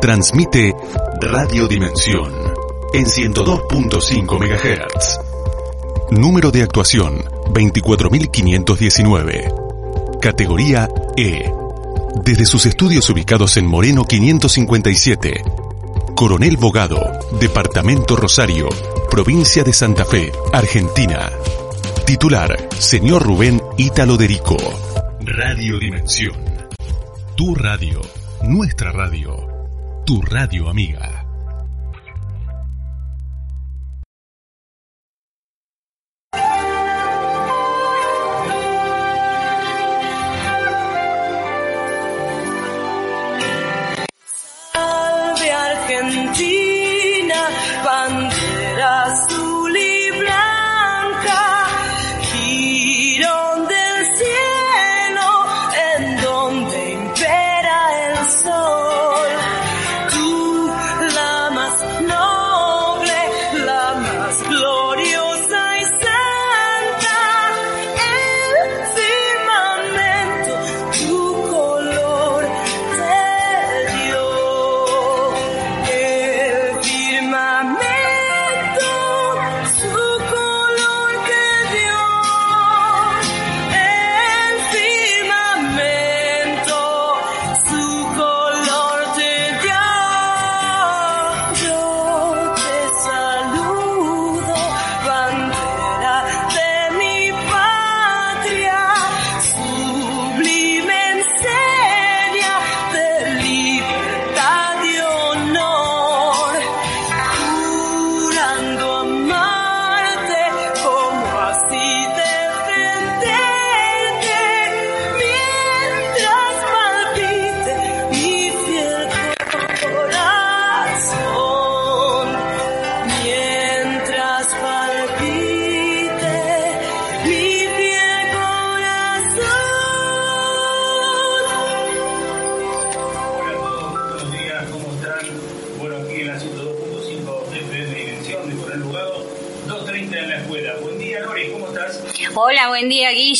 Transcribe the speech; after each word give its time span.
Transmite 0.00 0.74
Radio 1.20 1.68
Dimensión 1.68 2.32
en 2.92 3.06
102.5 3.06 4.38
MHz. 4.38 5.20
Número 6.10 6.50
de 6.50 6.62
actuación 6.62 7.24
24519. 7.52 9.52
Categoría 10.20 10.88
E. 11.16 11.50
Desde 12.22 12.44
sus 12.46 12.66
estudios 12.66 13.08
ubicados 13.10 13.56
en 13.56 13.66
Moreno 13.66 14.04
557. 14.04 15.42
Coronel 16.14 16.56
Bogado, 16.56 17.00
Departamento 17.40 18.14
Rosario, 18.16 18.68
Provincia 19.10 19.64
de 19.64 19.72
Santa 19.72 20.04
Fe, 20.04 20.30
Argentina. 20.52 21.30
Titular, 22.06 22.68
señor 22.78 23.22
Rubén 23.22 23.60
Ítalo 23.76 24.16
Derico. 24.16 24.56
Radio 25.20 25.78
Dimensión. 25.78 26.36
Tu 27.36 27.54
radio, 27.54 28.00
nuestra 28.42 28.90
radio 28.90 29.46
tu 30.04 30.20
radio 30.20 30.68
amiga. 30.68 31.21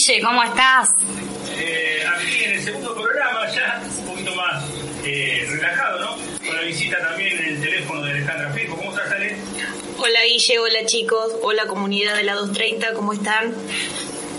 Guille, 0.05 0.21
¿cómo 0.21 0.43
estás? 0.43 0.91
Eh, 1.57 2.03
aquí 2.17 2.45
en 2.45 2.53
el 2.55 2.63
segundo 2.63 2.93
programa, 2.93 3.47
ya 3.55 3.81
un 4.01 4.07
poquito 4.07 4.35
más 4.35 4.65
eh, 5.05 5.47
relajado, 5.49 6.01
¿no? 6.01 6.17
Con 6.45 6.57
la 6.57 6.63
visita 6.63 6.99
también 6.99 7.39
en 7.39 7.45
el 7.55 7.61
teléfono 7.61 8.03
de 8.03 8.11
Alejandra 8.11 8.51
Fijo. 8.53 8.77
¿Cómo 8.77 8.91
estás, 8.91 9.13
Ale? 9.13 9.37
Hola 9.99 10.25
Guille, 10.25 10.59
hola 10.59 10.87
chicos, 10.87 11.33
hola 11.43 11.67
comunidad 11.67 12.17
de 12.17 12.25
la 12.25 12.35
230, 12.35 12.95
¿cómo 12.95 13.13
están? 13.13 13.55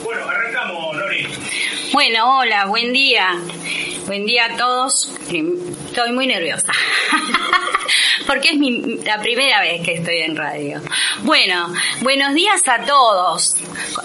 Bueno, 0.04 0.28
arrancamos, 0.28 0.98
Lori. 0.98 1.28
Bueno, 1.94 2.40
hola, 2.40 2.66
buen 2.66 2.92
día. 2.92 3.40
Buen 4.06 4.26
día 4.26 4.46
a 4.54 4.58
todos. 4.58 5.10
Estoy 5.88 6.12
muy 6.12 6.28
nerviosa. 6.28 6.63
Porque 8.34 8.50
es 8.50 8.58
mi, 8.58 8.98
la 9.04 9.20
primera 9.20 9.62
vez 9.62 9.86
que 9.86 9.94
estoy 9.94 10.22
en 10.22 10.36
radio. 10.36 10.82
Bueno, 11.22 11.72
buenos 12.02 12.34
días 12.34 12.64
a 12.66 12.84
todos. 12.84 13.54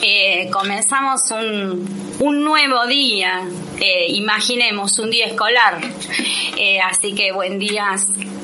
Eh, 0.03 0.51
comenzamos 0.53 1.23
un, 1.31 2.45
nuevo 2.45 2.87
día. 2.87 3.49
Eh, 3.81 4.09
imaginemos 4.11 4.99
un 4.99 5.09
día 5.09 5.29
escolar. 5.29 5.81
Eh, 6.59 6.79
así 6.79 7.15
que 7.15 7.33
buen 7.33 7.59
día, 7.59 7.97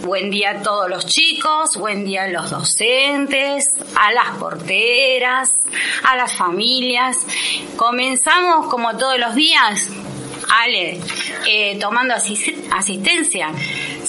buen 0.04 0.30
día 0.30 0.52
a 0.52 0.62
todos 0.62 0.88
los 0.88 1.04
chicos, 1.04 1.76
buen 1.76 2.06
día 2.06 2.24
a 2.24 2.28
los 2.28 2.48
docentes, 2.48 3.66
a 3.94 4.10
las 4.10 4.38
porteras, 4.38 5.52
a 6.02 6.16
las 6.16 6.32
familias. 6.32 7.18
Comenzamos 7.76 8.68
como 8.68 8.96
todos 8.96 9.18
los 9.18 9.34
días 9.34 9.90
Ale, 10.48 10.98
tomando 11.78 12.14
asistencia. 12.14 13.50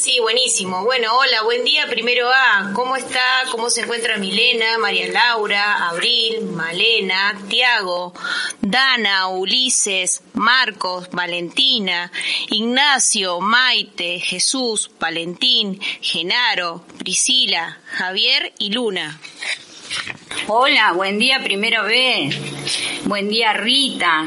Sí, 0.06 0.20
buenísimo. 0.20 0.84
Bueno, 0.84 1.18
hola, 1.18 1.42
buen 1.42 1.64
día. 1.64 1.88
Primero 1.88 2.30
A, 2.30 2.74
¿cómo 2.76 2.96
está? 2.96 3.26
¿Cómo 3.50 3.72
se 3.72 3.82
encuentra 3.82 4.18
Milena, 4.18 4.78
María 4.78 5.08
Laura, 5.08 5.90
Abril, 5.90 6.44
Malena, 6.44 7.36
Tiago, 7.50 8.14
Dana, 8.62 9.30
Ulises, 9.30 10.22
Marcos, 10.34 11.10
Valentina, 11.10 12.12
Ignacio, 12.52 13.40
Maite, 13.40 14.20
Jesús, 14.20 14.92
Valentín, 15.00 15.82
Genaro, 16.02 16.86
Priscila, 17.00 17.80
Javier 17.88 18.54
y 18.60 18.70
Luna? 18.74 19.20
Hola, 20.48 20.94
buen 20.94 21.18
día 21.18 21.42
primero 21.44 21.84
B. 21.84 22.30
Buen 23.06 23.30
día 23.30 23.54
Rita, 23.54 24.26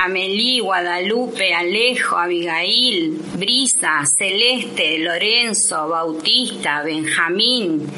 Amelí, 0.00 0.60
Guadalupe, 0.60 1.54
Alejo, 1.54 2.16
Abigail, 2.16 3.10
Brisa, 3.34 4.02
Celeste, 4.18 4.98
Lorenzo, 4.98 5.88
Bautista, 5.88 6.82
Benjamín, 6.82 7.90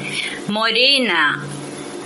Morena. 0.47 1.43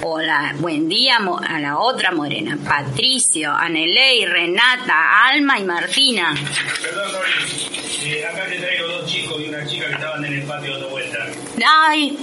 Hola, 0.02 0.54
buen 0.60 0.90
día 0.90 1.18
a 1.18 1.60
la 1.60 1.78
otra 1.80 2.12
Morena, 2.12 2.58
Patricio, 2.64 3.52
Anelei, 3.52 4.26
Renata, 4.26 5.28
Alma 5.30 5.60
y 5.60 5.64
Martina. 5.64 6.36
Perdón, 6.82 7.12
eh, 8.04 8.26
acá 8.26 8.46
te 8.46 8.60
traigo 8.60 8.88
dos 8.88 9.12
chicos 9.12 9.42
y 9.42 9.50
una 9.50 9.66
chica 9.66 9.88
que 9.88 9.94
estaban 9.94 10.26
en 10.26 10.34
el 10.34 10.44
patio 10.44 10.74
dando 10.74 10.90
vuelta. 10.90 11.28
Ay, 11.66 12.18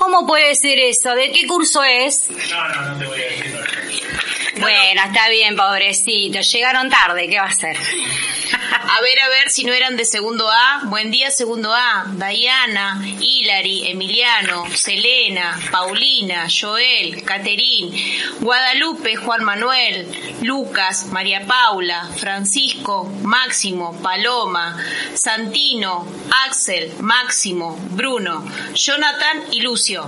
¿Cómo 0.00 0.26
puede 0.26 0.54
ser 0.54 0.78
eso? 0.78 1.14
¿De 1.14 1.30
qué 1.30 1.46
curso 1.46 1.82
es? 1.84 2.30
No, 2.30 2.68
no, 2.68 2.92
no 2.92 2.98
te 2.98 3.06
voy 3.06 3.20
a 3.20 3.24
decir. 3.24 4.29
Bueno, 4.60 5.02
está 5.06 5.28
bien, 5.30 5.56
pobrecito. 5.56 6.40
Llegaron 6.40 6.90
tarde, 6.90 7.28
¿qué 7.28 7.38
va 7.38 7.46
a 7.46 7.48
hacer? 7.48 7.76
A 7.76 9.00
ver, 9.00 9.20
a 9.20 9.28
ver 9.28 9.50
si 9.50 9.64
no 9.64 9.72
eran 9.72 9.96
de 9.96 10.04
segundo 10.04 10.50
A. 10.50 10.82
Buen 10.84 11.10
día, 11.10 11.30
segundo 11.30 11.72
A. 11.72 12.04
Diana, 12.08 13.02
Hilary, 13.20 13.88
Emiliano, 13.88 14.66
Selena, 14.74 15.58
Paulina, 15.70 16.46
Joel, 16.48 17.22
Caterín, 17.24 17.94
Guadalupe, 18.40 19.16
Juan 19.16 19.44
Manuel, 19.44 20.06
Lucas, 20.42 21.06
María 21.06 21.46
Paula, 21.46 22.08
Francisco, 22.16 23.04
Máximo, 23.22 23.98
Paloma, 24.02 24.76
Santino, 25.14 26.06
Axel, 26.46 26.92
Máximo, 27.00 27.76
Bruno, 27.90 28.44
Jonathan 28.74 29.44
y 29.52 29.62
Lucio. 29.62 30.06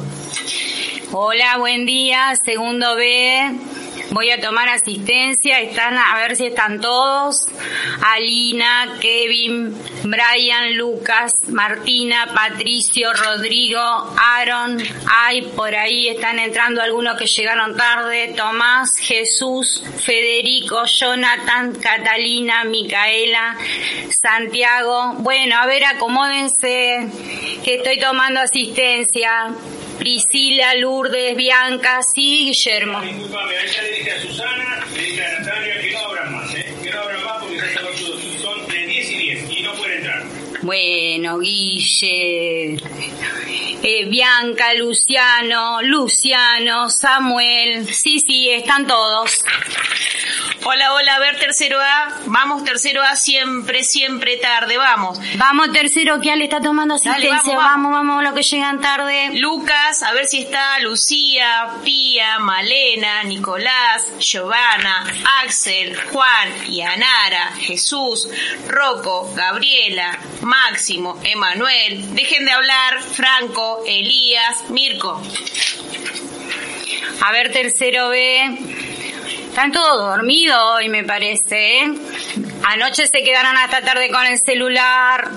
Hola, 1.13 1.57
buen 1.59 1.87
día, 1.87 2.35
segundo 2.45 2.97
B. 2.97 3.59
Voy 4.13 4.31
a 4.31 4.39
tomar 4.43 4.69
asistencia, 4.69 5.61
están 5.61 5.97
a 5.97 6.15
ver 6.19 6.37
si 6.37 6.45
están 6.45 6.83
todos. 6.83 7.47
Alina, 8.03 8.99
Kevin, 9.01 9.75
Brian, 10.05 10.77
Lucas, 10.77 11.33
Martina, 11.49 12.31
Patricio, 12.35 13.15
Rodrigo, 13.15 13.81
Aaron, 13.81 14.83
ay, 15.11 15.41
por 15.57 15.75
ahí 15.75 16.09
están 16.09 16.39
entrando 16.39 16.83
algunos 16.83 17.17
que 17.17 17.25
llegaron 17.25 17.75
tarde, 17.75 18.35
Tomás, 18.37 18.91
Jesús, 19.01 19.83
Federico, 20.05 20.85
Jonathan, 20.85 21.75
Catalina, 21.77 22.65
Micaela, 22.65 23.57
Santiago. 24.11 25.15
Bueno, 25.21 25.57
a 25.57 25.65
ver, 25.65 25.85
acomódense, 25.87 27.09
que 27.65 27.77
estoy 27.77 27.99
tomando 27.99 28.41
asistencia. 28.41 29.55
Priscila, 29.99 30.75
Lourdes, 30.75 31.37
Bianca, 31.37 32.01
sí, 32.03 32.47
Guillermo. 32.47 33.01
Susana, 34.11 34.85
le 34.93 35.25
a 35.25 35.39
Natalia 35.39 35.81
que 35.81 35.93
no 35.93 36.12
Bueno, 40.63 41.41
Guille, 41.41 42.77
eh, 43.83 44.05
Bianca, 44.09 44.75
Luciano, 44.75 45.83
Luciano, 45.83 46.89
Samuel, 46.89 47.93
sí, 47.93 48.21
sí, 48.21 48.49
están 48.51 48.87
todos. 48.87 49.43
Hola, 50.65 50.95
hola, 50.95 51.17
a 51.17 51.19
ver, 51.19 51.41
tercero 51.41 51.81
A. 51.81 52.21
Vamos, 52.27 52.63
tercero 52.63 53.03
A, 53.03 53.17
siempre, 53.17 53.83
siempre 53.83 54.37
tarde, 54.37 54.77
vamos. 54.77 55.19
Vamos, 55.37 55.73
tercero, 55.73 56.21
que 56.21 56.31
Ale 56.31 56.45
está 56.45 56.61
tomando 56.61 56.95
asistencia. 56.95 57.31
Dale, 57.31 57.43
vamos, 57.43 57.65
vamos, 57.65 57.93
vamos. 57.93 58.07
vamos, 58.07 58.23
los 58.23 58.33
que 58.35 58.43
llegan 58.43 58.81
tarde. 58.81 59.31
Lucas, 59.41 60.05
a 60.05 60.13
ver 60.13 60.27
si 60.27 60.39
está 60.39 60.79
Lucía, 60.79 61.79
Pía, 61.85 62.39
Malena, 62.39 63.25
Nicolás, 63.25 64.07
Giovanna, 64.21 65.05
Axel, 65.43 65.99
Juan 66.13 66.49
y 66.69 66.83
Anara, 66.83 67.57
Jesús, 67.59 68.29
Rocco, 68.69 69.33
Gabriela, 69.35 70.17
Máximo, 70.53 71.19
Emanuel. 71.25 72.15
Dejen 72.15 72.45
de 72.45 72.51
hablar, 72.51 73.03
Franco, 73.03 73.83
Elías, 73.87 74.69
Mirko. 74.69 75.19
A 77.23 77.33
ver, 77.33 77.51
tercero 77.51 78.11
B. 78.11 78.92
Están 79.53 79.71
todos 79.71 79.99
dormidos 79.99 80.59
hoy, 80.59 80.89
me 80.89 81.05
parece. 81.05 81.83
¿eh? 81.83 81.95
Anoche 82.65 83.07
se 83.07 83.23
quedaron 83.23 83.55
hasta 83.59 83.83
tarde 83.83 84.09
con 84.11 84.25
el 84.25 84.39
celular. 84.39 85.31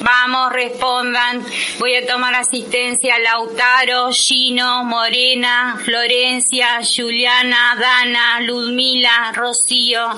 Vamos, 0.00 0.52
respondan. 0.52 1.46
Voy 1.78 1.94
a 1.94 2.04
tomar 2.04 2.34
asistencia. 2.34 3.20
Lautaro, 3.20 4.10
Gino, 4.10 4.82
Morena, 4.82 5.78
Florencia, 5.84 6.80
Juliana, 6.82 7.76
Dana, 7.78 8.40
Ludmila, 8.40 9.30
Rocío, 9.32 10.08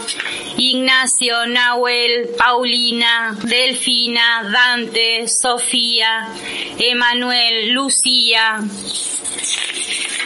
Ignacio, 0.56 1.46
Nahuel, 1.46 2.30
Paulina, 2.38 3.36
Delfina, 3.42 4.48
Dante, 4.50 5.26
Sofía, 5.28 6.30
Emanuel, 6.78 7.72
Lucía. 7.72 8.64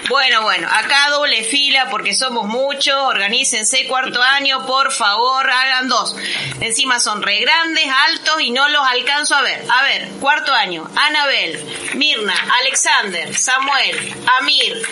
Bueno, 0.08 0.40
bueno, 0.40 0.66
acá 0.70 1.10
doble 1.10 1.42
fila 1.42 1.88
porque 1.90 2.14
somos 2.14 2.46
muchos, 2.46 3.07
organícense 3.08 3.86
cuarto 3.86 4.22
año, 4.22 4.66
por 4.66 4.92
favor, 4.92 5.48
hagan 5.50 5.88
dos. 5.88 6.14
Encima 6.60 7.00
son 7.00 7.22
re 7.22 7.40
grandes, 7.40 7.86
altos 8.08 8.40
y 8.40 8.50
no 8.50 8.68
los 8.68 8.86
alcanzo 8.86 9.34
a 9.34 9.42
ver. 9.42 9.64
A 9.68 9.82
ver, 9.82 10.08
cuarto 10.20 10.52
año, 10.52 10.88
Anabel, 10.96 11.58
Mirna, 11.94 12.34
Alexander, 12.60 13.34
Samuel, 13.34 14.14
Amir, 14.40 14.82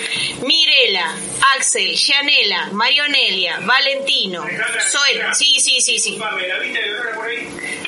Mirela, 0.43 1.15
Axel, 1.57 1.95
Gianela, 1.97 2.69
Marionelia, 2.73 3.59
Valentino, 3.63 4.45
Zoe, 4.91 5.35
sí, 5.35 5.57
sí, 5.59 5.81
sí, 5.81 5.99
sí. 5.99 6.19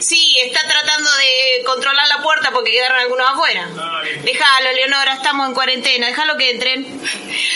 Sí, 0.01 0.37
está 0.45 0.61
tratando 0.69 1.11
de 1.11 1.65
controlar 1.65 2.07
la 2.09 2.23
puerta 2.23 2.51
porque 2.53 2.71
quedaron 2.71 2.99
algunos 2.99 3.29
afuera. 3.29 3.69
Déjalo, 4.23 4.73
Leonora, 4.73 5.15
estamos 5.15 5.49
en 5.49 5.55
cuarentena, 5.55 6.07
déjalo 6.07 6.37
que 6.37 6.51
entren. 6.51 7.01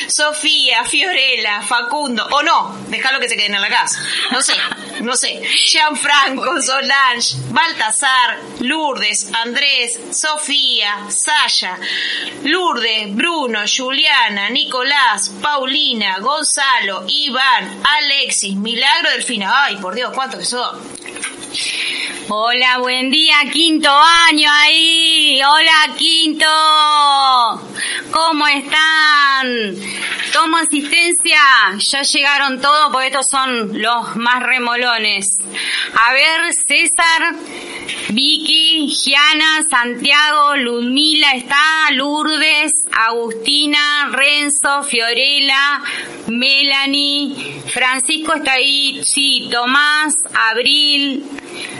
Sofía, 0.08 0.84
Fiorella, 0.84 1.62
Facundo, 1.62 2.26
o 2.30 2.42
no, 2.42 2.61
déjalo 2.88 3.20
que 3.20 3.28
se 3.28 3.36
queden 3.36 3.54
en 3.54 3.60
la 3.60 3.68
casa. 3.68 4.00
No 4.30 4.42
sé, 4.42 4.54
no 5.00 5.16
sé. 5.16 5.42
Gianfranco, 5.42 6.60
Solange, 6.62 7.36
Baltasar, 7.50 8.38
Lourdes, 8.60 9.30
Andrés, 9.32 9.98
Sofía, 10.10 11.06
Sasha, 11.08 11.78
Lourdes, 12.44 13.14
Bruno, 13.14 13.60
Juliana, 13.66 14.50
Nicolás, 14.50 15.30
Paulina, 15.40 16.18
Gonzalo, 16.18 17.04
Iván, 17.08 17.82
Alexis, 17.84 18.54
Milagro, 18.56 19.10
Delfina. 19.10 19.64
Ay, 19.64 19.76
por 19.76 19.94
Dios, 19.94 20.12
¿cuántos 20.14 20.40
que 20.40 20.46
son? 20.46 21.02
Hola, 22.28 22.78
buen 22.78 23.10
día, 23.10 23.36
quinto 23.52 23.90
año 23.90 24.48
ahí. 24.50 25.40
Hola, 25.42 25.94
quinto. 25.98 26.46
¿Cómo 28.10 28.46
están? 28.46 29.74
Tomo 30.32 30.56
asistencia. 30.56 31.40
Ya 31.78 32.02
llegaron 32.02 32.51
todos 32.60 32.92
porque 32.92 33.08
estos 33.08 33.26
son 33.30 33.80
los 33.80 34.16
más 34.16 34.42
remolones. 34.42 35.38
A 35.94 36.12
ver, 36.12 36.52
César, 36.66 37.34
Vicky, 38.10 38.88
Giana, 38.88 39.62
Santiago, 39.70 40.56
Ludmila 40.56 41.32
está, 41.34 41.90
Lourdes, 41.92 42.72
Agustina, 42.92 44.10
Renzo, 44.12 44.82
Fiorella, 44.84 45.82
Melanie, 46.28 47.62
Francisco 47.66 48.34
está 48.34 48.52
ahí, 48.52 49.02
sí, 49.04 49.48
Tomás, 49.50 50.14
Abril, 50.50 51.24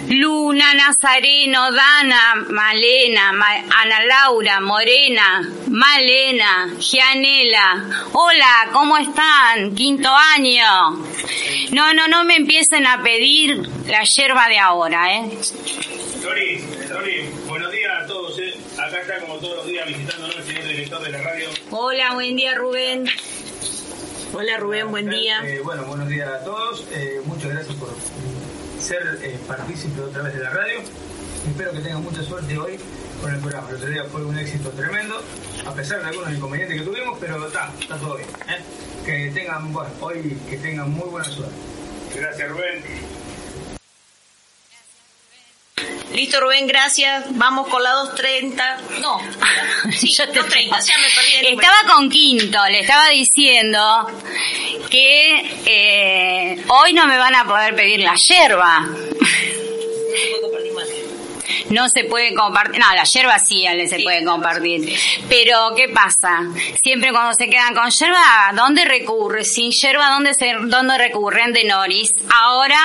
Luna, 0.08 0.74
Nazareno, 0.74 1.72
Dana, 1.72 2.34
Malena, 2.50 3.32
Ma- 3.32 3.64
Ana 3.80 4.04
Laura, 4.04 4.60
Morena, 4.60 5.48
Malena, 5.69 6.70
Gianela. 6.78 7.84
Hola, 8.12 8.69
¿cómo 8.72 8.96
están? 8.98 9.74
Quinto 9.74 10.08
año. 10.34 10.98
No, 11.70 11.94
no, 11.94 12.08
no 12.08 12.24
me 12.24 12.36
empiecen 12.36 12.86
a 12.86 13.02
pedir 13.02 13.56
la 13.86 14.02
yerba 14.04 14.48
de 14.48 14.58
ahora, 14.58 15.14
¿eh? 15.16 15.30
Lori, 16.22 16.64
Lori, 16.90 17.30
buenos 17.48 17.72
días 17.72 17.90
a 18.02 18.06
todos. 18.06 18.38
¿eh? 18.38 18.54
Acá 18.78 19.00
está 19.00 19.18
como 19.20 19.36
todos 19.38 19.56
los 19.58 19.66
días 19.66 19.86
visitándonos 19.86 20.36
el 20.36 20.44
señor 20.44 20.64
director 20.66 21.02
de 21.02 21.10
la 21.10 21.22
radio. 21.22 21.48
Hola, 21.70 22.12
buen 22.14 22.36
día, 22.36 22.54
Rubén. 22.54 23.08
Hola 24.34 24.56
Rubén, 24.56 24.90
buen 24.90 25.10
día. 25.10 25.40
Eh, 25.44 25.60
bueno, 25.62 25.84
buenos 25.84 26.08
días 26.08 26.26
a 26.28 26.42
todos. 26.44 26.84
Eh, 26.92 27.20
muchas 27.26 27.50
gracias 27.50 27.75
por 27.76 27.88
ser 28.82 29.19
eh, 29.23 29.38
partícipe 29.46 30.00
otra 30.00 30.23
vez 30.23 30.34
de 30.34 30.40
la 30.40 30.50
radio. 30.50 30.81
Espero 31.46 31.73
que 31.73 31.81
tengan 31.81 32.02
mucha 32.02 32.23
suerte 32.23 32.58
hoy 32.58 32.79
con 33.20 33.32
el 33.32 33.40
programa. 33.40 33.69
El 33.70 33.76
otro 33.76 33.88
día 33.88 34.05
fue 34.11 34.25
un 34.25 34.37
éxito 34.37 34.70
tremendo, 34.70 35.23
a 35.64 35.73
pesar 35.73 36.00
de 36.00 36.08
algunos 36.08 36.32
inconvenientes 36.32 36.81
que 36.81 36.84
tuvimos, 36.84 37.17
pero 37.20 37.46
está, 37.46 37.73
está 37.81 37.96
todo 37.96 38.17
bien. 38.17 38.29
¿eh? 38.49 38.58
Que 39.06 39.31
tengan, 39.31 39.73
bueno, 39.73 39.90
hoy 40.00 40.37
que 40.50 40.56
tengan 40.56 40.90
muy 40.90 41.08
buena 41.08 41.29
suerte. 41.29 41.55
Gracias, 42.14 42.50
Rubén. 42.50 42.82
Listo 46.14 46.40
Rubén, 46.40 46.67
gracias. 46.67 47.25
Vamos 47.31 47.69
con 47.69 47.82
la 47.82 47.90
230. 47.93 48.81
No, 49.00 49.19
sí, 49.93 50.11
Yo 50.17 50.26
te- 50.29 50.34
230, 50.40 50.80
ya 50.80 50.99
me 50.99 51.06
perdí 51.14 51.35
el 51.35 51.42
número. 51.54 51.61
Estaba 51.73 51.95
con 51.95 52.11
Quinto, 52.11 52.59
le 52.68 52.80
estaba 52.80 53.09
diciendo 53.09 54.06
que 54.90 55.61
eh, 55.64 56.62
hoy 56.68 56.92
no 56.92 57.06
me 57.06 57.16
van 57.16 57.35
a 57.35 57.45
poder 57.47 57.75
pedir 57.75 58.00
la 58.00 58.14
yerba. 58.28 58.87
No 61.70 61.88
se 61.88 62.04
puede 62.04 62.34
compartir, 62.34 62.80
no, 62.80 62.94
la 62.94 63.04
yerba 63.04 63.38
sí 63.38 63.64
se 63.88 64.00
puede 64.00 64.25
compartir. 64.25 64.96
Pero, 65.28 65.72
¿qué 65.76 65.88
pasa? 65.88 66.40
Siempre 66.82 67.11
cuando 67.12 67.34
se 67.34 67.49
quedan 67.49 67.75
con 67.75 67.90
yerba, 67.90 68.49
¿a 68.49 68.52
¿dónde 68.52 68.84
recurre? 68.84 69.44
Sin 69.44 69.70
yerba, 69.72 70.11
¿dónde, 70.11 70.34
se, 70.34 70.54
¿dónde 70.66 70.99
recurren 70.99 71.52
de 71.52 71.64
Noris? 71.64 72.12
Ahora, 72.32 72.78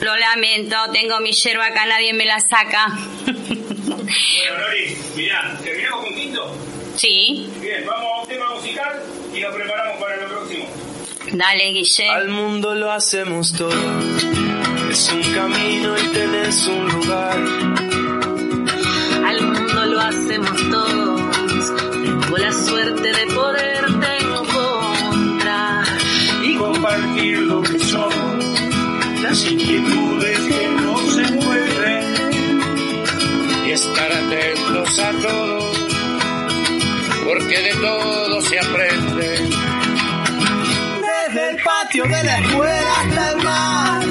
lo 0.00 0.16
lamento, 0.16 0.76
tengo 0.92 1.20
mi 1.20 1.32
yerba 1.32 1.66
acá, 1.66 1.86
nadie 1.86 2.12
me 2.12 2.24
la 2.26 2.38
saca. 2.40 2.88
Bueno, 3.24 4.58
Lori, 4.58 4.96
mirá, 5.16 5.58
¿terminamos 5.62 6.04
con 6.04 6.14
quinto? 6.14 6.56
sí, 6.96 7.50
Bien, 7.60 7.84
vamos 7.86 8.10
a 8.18 8.22
un 8.22 8.28
tema 8.28 8.54
musical 8.54 9.02
y 9.34 9.40
nos 9.40 9.54
preparamos 9.54 9.98
para 10.00 10.16
lo 10.16 10.28
próximo. 10.28 10.66
dale, 11.32 11.64
Guille. 11.72 12.08
Al 12.10 12.28
mundo 12.28 12.74
lo 12.74 12.92
hacemos 12.92 13.52
todo. 13.52 13.72
Es 14.90 15.10
un 15.10 15.22
camino 15.34 15.94
y 15.98 16.06
tenés 16.08 16.66
un 16.66 16.88
lugar. 16.88 17.38
Hacemos 20.08 20.70
todos. 20.70 21.20
Tengo 22.02 22.36
la 22.38 22.52
suerte 22.52 23.12
de 23.12 23.26
poderte 23.34 24.08
encontrar. 24.20 25.86
Y 26.42 26.56
compartir 26.56 27.38
lo 27.38 27.62
que 27.62 27.78
somos, 27.78 28.44
las 29.22 29.44
inquietudes 29.50 30.38
que 30.40 30.68
no 30.82 30.96
se 31.10 31.22
pueden. 31.32 32.60
y 33.66 33.70
estar 33.70 34.12
atentos 34.12 34.98
a 34.98 35.12
todo, 35.22 35.72
porque 37.24 37.58
de 37.62 37.74
todo 37.80 38.40
se 38.42 38.58
aprende. 38.58 39.48
desde 41.00 41.50
el 41.50 41.62
patio 41.62 42.04
de 42.04 42.24
la 42.24 42.38
escuela 42.40 42.92
hasta 43.00 43.30
el 43.30 43.42
mar, 43.44 44.02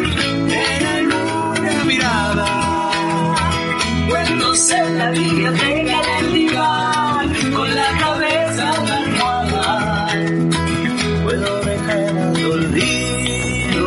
en 0.48 0.86
alguna 0.86 1.84
mirada. 1.84 2.61
Cuentos 4.52 4.72
en 4.72 4.98
la 4.98 5.12
biblioteca 5.12 6.02
del 6.02 7.54
con 7.54 7.74
la 7.74 7.98
cabeza 8.00 8.72
almohada. 8.98 10.10
Puedo 11.24 11.62
dejar 11.62 12.18
al 12.18 12.46
olvido 12.52 13.86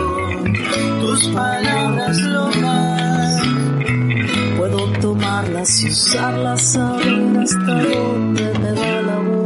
tus 1.02 1.28
palabras 1.28 2.18
locas. 2.22 3.42
Puedo 4.56 4.92
tomarlas 5.02 5.82
y 5.82 5.88
usarlas 5.88 6.76
a 6.76 6.92
ver 6.96 7.38
hasta 7.42 7.82
dónde 7.82 8.58
me 8.58 8.72
va 8.72 9.02
la 9.02 9.18
boca. 9.18 9.43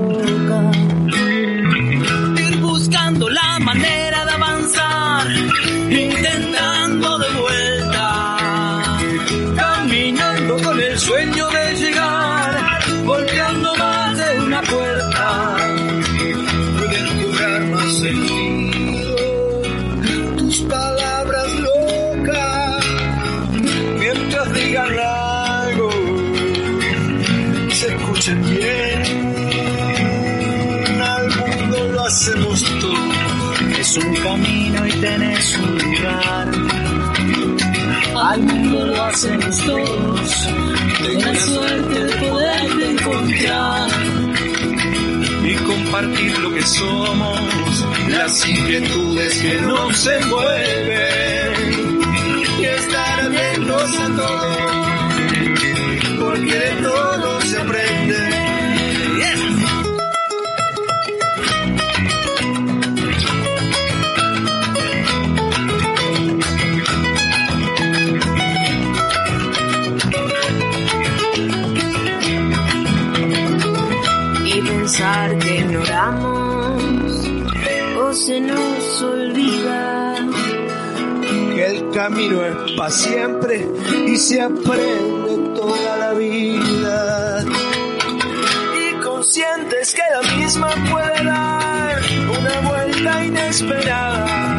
Hacemos 39.06 39.56
todos, 39.64 40.48
tengo 41.02 41.20
la 41.20 41.34
suerte 41.34 42.04
de 42.04 42.16
poderte 42.28 42.90
encontrar. 42.90 43.90
Y 45.44 45.54
compartir 45.54 46.38
lo 46.38 46.52
que 46.52 46.62
somos, 46.62 47.86
las 48.08 48.48
inquietudes 48.48 49.38
que 49.38 49.54
nos 49.62 49.96
se 49.96 50.18
mueven. 50.26 51.88
Y 52.58 52.64
estar 52.64 53.20
atentos 53.20 53.98
a 53.98 54.06
todo, 54.16 54.56
porque 56.20 56.54
de 56.54 56.70
todo 56.82 57.27
camino 82.08 82.42
es 82.42 82.72
para 82.72 82.90
siempre 82.90 83.68
y 84.06 84.16
se 84.16 84.40
aprende 84.40 85.52
toda 85.54 85.96
la 85.98 86.14
vida. 86.14 87.44
Y 88.80 88.94
conscientes 89.02 89.94
que 89.94 90.02
la 90.10 90.36
misma 90.36 90.70
puede 90.90 91.24
dar 91.24 92.00
una 92.38 92.60
vuelta 92.66 93.24
inesperada. 93.26 94.57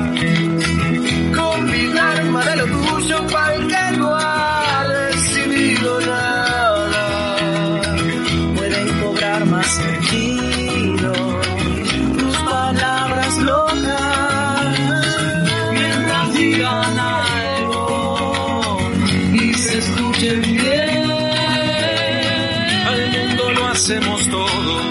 Hacemos 23.90 24.30
todo, 24.30 24.82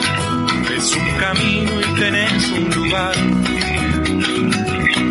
es 0.76 0.96
un 0.96 1.08
camino 1.20 1.80
y 1.80 2.00
tenés 2.00 2.50
un 2.50 2.68
lugar. 2.70 3.14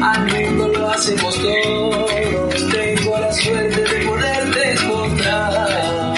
Al 0.04 0.28
mundo 0.28 0.68
lo 0.74 0.90
hacemos 0.90 1.42
todos, 1.42 2.70
tengo 2.70 3.18
la 3.18 3.32
suerte 3.32 3.82
de 3.82 4.06
poderte 4.06 4.74
encontrar 4.74 6.16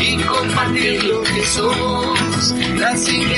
y 0.00 0.16
compartir 0.16 1.04
lo 1.04 1.22
que 1.22 1.46
somos, 1.46 2.50
inquietudes 2.50 3.33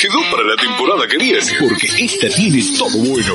Quedó 0.00 0.20
para 0.30 0.44
la 0.44 0.54
temporada 0.56 1.08
que 1.08 1.18
viene. 1.18 1.40
Porque 1.58 1.88
esta 2.04 2.28
tiene 2.28 2.62
todo 2.78 2.98
bueno. 2.98 3.34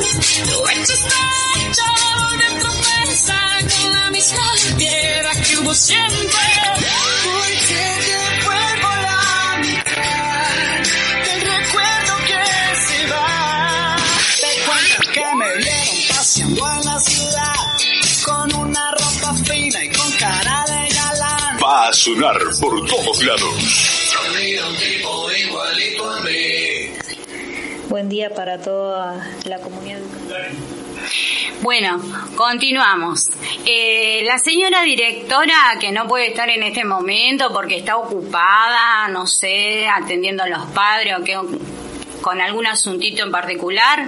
con 3.82 3.92
la 3.92 4.12
misma 4.12 4.54
piedra 4.78 5.32
que 5.44 5.58
hubo 5.58 5.74
siempre. 5.74 6.16
Porque 7.26 7.84
te 8.06 8.46
vuelvo 8.46 8.90
la 9.02 9.58
mitad 9.60 10.80
del 11.26 11.42
recuerdo 11.42 12.14
que 12.28 12.42
se 12.80 13.08
va. 13.12 13.96
Te 14.40 14.52
cuento 14.66 15.12
que 15.12 15.36
me 15.36 15.58
vieron 15.58 16.16
paseando 16.16 16.72
en 16.72 16.86
la 16.86 17.00
ciudad 17.02 17.56
con 18.26 18.56
una 18.56 18.92
ropa 18.92 19.34
fina 19.44 19.84
y 19.84 19.90
con 19.90 20.12
cara 20.14 20.64
de 20.68 20.96
galán. 20.96 21.60
Va 21.62 21.90
a 21.90 21.94
sonar 21.94 22.40
por 22.62 22.86
todos 22.86 23.22
lados. 23.22 23.93
Buen 28.04 28.10
día 28.10 28.36
para 28.36 28.58
toda 28.58 29.26
la 29.46 29.60
comunidad. 29.60 30.00
Bueno, 31.62 32.02
continuamos. 32.36 33.30
Eh, 33.66 34.24
la 34.26 34.40
señora 34.40 34.84
directora, 34.84 35.78
que 35.80 35.94
no 35.94 36.06
puede 36.06 36.28
estar 36.28 36.50
en 36.50 36.64
este 36.64 36.84
momento 36.84 37.54
porque 37.54 37.78
está 37.78 37.96
ocupada, 37.96 39.08
no 39.08 39.26
sé, 39.26 39.88
atendiendo 39.88 40.44
a 40.44 40.50
los 40.50 40.66
padres 40.72 41.16
o 41.18 42.22
con 42.22 42.42
algún 42.42 42.68
asuntito 42.68 43.24
en 43.24 43.32
particular, 43.32 44.06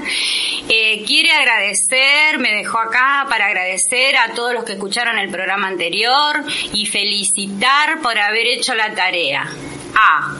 eh, 0.68 1.02
quiere 1.08 1.32
agradecer, 1.32 2.38
me 2.40 2.54
dejó 2.54 2.80
acá 2.80 3.26
para 3.30 3.46
agradecer 3.46 4.18
a 4.18 4.34
todos 4.34 4.54
los 4.54 4.66
que 4.66 4.74
escucharon 4.74 5.18
el 5.20 5.30
programa 5.30 5.70
anterior 5.70 6.44
y 6.74 6.86
felicitar 6.86 8.02
por 8.02 8.20
haber 8.20 8.46
hecho 8.48 8.76
la 8.76 8.94
tarea. 8.94 9.48
A. 9.96 10.36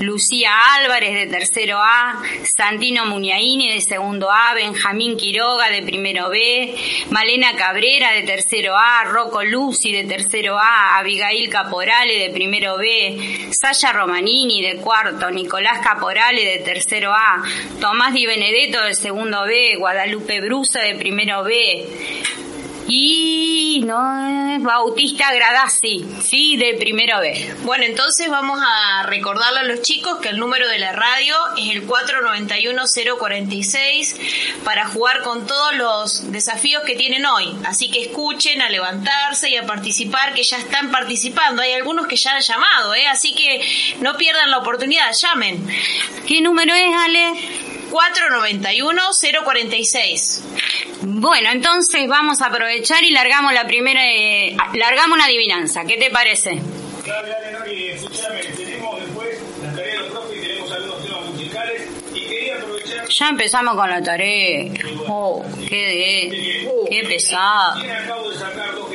Lucía 0.00 0.52
Álvarez 0.76 1.14
de 1.14 1.26
tercero 1.26 1.78
A, 1.78 2.22
Santino 2.56 3.06
Muñaini 3.06 3.72
de 3.72 3.80
segundo 3.80 4.30
A, 4.30 4.54
Benjamín 4.54 5.16
Quiroga 5.16 5.70
de 5.70 5.82
primero 5.82 6.28
B, 6.28 6.74
Malena 7.10 7.54
Cabrera 7.56 8.12
de 8.12 8.22
tercero 8.22 8.76
A, 8.76 9.04
Rocco 9.04 9.42
Lucy 9.42 9.92
de 9.92 10.04
tercero 10.04 10.58
A, 10.58 10.98
Abigail 10.98 11.48
Caporale 11.48 12.18
de 12.18 12.30
primero 12.30 12.76
B, 12.76 13.50
Sasha 13.50 13.92
Romanini 13.92 14.62
de 14.62 14.76
cuarto, 14.76 15.30
Nicolás 15.30 15.80
Caporale 15.80 16.44
de 16.44 16.58
tercero 16.58 17.12
A, 17.12 17.42
Tomás 17.80 18.12
Di 18.12 18.26
Benedetto 18.26 18.82
de 18.84 18.94
segundo 18.94 19.44
B, 19.44 19.76
Guadalupe 19.76 20.40
Brusa 20.40 20.80
de 20.80 20.94
primero 20.94 21.44
B, 21.44 21.88
y 22.92 23.82
no 23.84 24.58
Bautista 24.60 25.32
Gradasi, 25.32 26.04
sí, 26.22 26.56
de 26.56 26.74
primero 26.74 27.20
B. 27.20 27.54
Bueno, 27.62 27.84
entonces 27.84 28.28
vamos 28.28 28.60
a 28.60 29.04
recordarle 29.04 29.60
a 29.60 29.62
los 29.62 29.82
chicos 29.82 30.18
que 30.18 30.30
el 30.30 30.38
número 30.38 30.68
de 30.68 30.80
la 30.80 30.90
radio 30.92 31.36
es 31.56 31.70
el 31.70 31.86
491-046 31.86 34.16
para 34.64 34.88
jugar 34.88 35.22
con 35.22 35.46
todos 35.46 35.76
los 35.76 36.32
desafíos 36.32 36.82
que 36.84 36.96
tienen 36.96 37.24
hoy. 37.26 37.54
Así 37.64 37.92
que 37.92 38.02
escuchen 38.02 38.60
a 38.60 38.68
levantarse 38.68 39.50
y 39.50 39.56
a 39.56 39.66
participar, 39.66 40.34
que 40.34 40.42
ya 40.42 40.58
están 40.58 40.90
participando. 40.90 41.62
Hay 41.62 41.74
algunos 41.74 42.08
que 42.08 42.16
ya 42.16 42.32
han 42.32 42.42
llamado, 42.42 42.96
¿eh? 42.96 43.06
así 43.06 43.34
que 43.34 43.64
no 44.00 44.16
pierdan 44.16 44.50
la 44.50 44.58
oportunidad, 44.58 45.12
llamen. 45.12 45.64
¿Qué 46.26 46.40
número 46.40 46.74
es, 46.74 46.92
Ale? 46.96 47.34
491-046. 47.90 50.40
Bueno, 51.02 51.50
entonces 51.50 52.06
vamos 52.06 52.40
a 52.40 52.46
aprovechar 52.46 52.79
y 53.02 53.10
largamos 53.10 53.52
la 53.52 53.66
primera, 53.66 54.00
eh, 54.10 54.56
largamos 54.74 55.16
una 55.16 55.26
adivinanza. 55.26 55.84
¿Qué 55.84 55.96
te 55.96 56.10
parece? 56.10 56.58
Dale, 57.06 57.28
dale, 57.28 57.52
Nori, 57.52 57.88
escúchame, 57.88 58.40
tenemos 58.56 59.00
después 59.00 59.38
la 59.62 59.72
tarea 59.74 59.92
de 59.94 59.98
los 60.00 60.08
profes 60.10 60.36
y 60.36 60.40
tenemos 60.40 60.72
algunos 60.72 61.04
temas 61.04 61.24
musicales 61.26 61.82
y 62.14 62.26
quería 62.26 62.56
aprovechar... 62.56 63.08
Ya 63.08 63.28
empezamos 63.28 63.74
con 63.76 63.90
la 63.90 64.02
tarea. 64.02 64.72
Oh, 65.08 65.44
qué, 65.68 66.66
qué 66.90 67.04
pesado. 67.04 67.80
Tiene 67.80 67.92
acabo 67.92 68.30
de 68.30 68.38
sacar 68.38 68.74
dos 68.74 68.89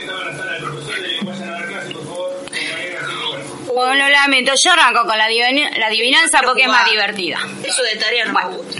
bueno. 3.76 3.94
Lo 4.06 4.10
lamento, 4.10 4.54
yo 4.64 4.72
arranco 4.72 5.06
con 5.06 5.18
la, 5.18 5.28
adivin- 5.30 5.78
la 5.78 5.88
adivinanza 5.88 6.42
porque 6.44 6.64
es 6.64 6.68
más 6.68 6.90
divertida. 6.90 7.38
Eso 7.64 7.84
de 7.84 7.96
tarea 7.98 8.26
no 8.26 8.34
me 8.34 8.46
gusta. 8.58 8.80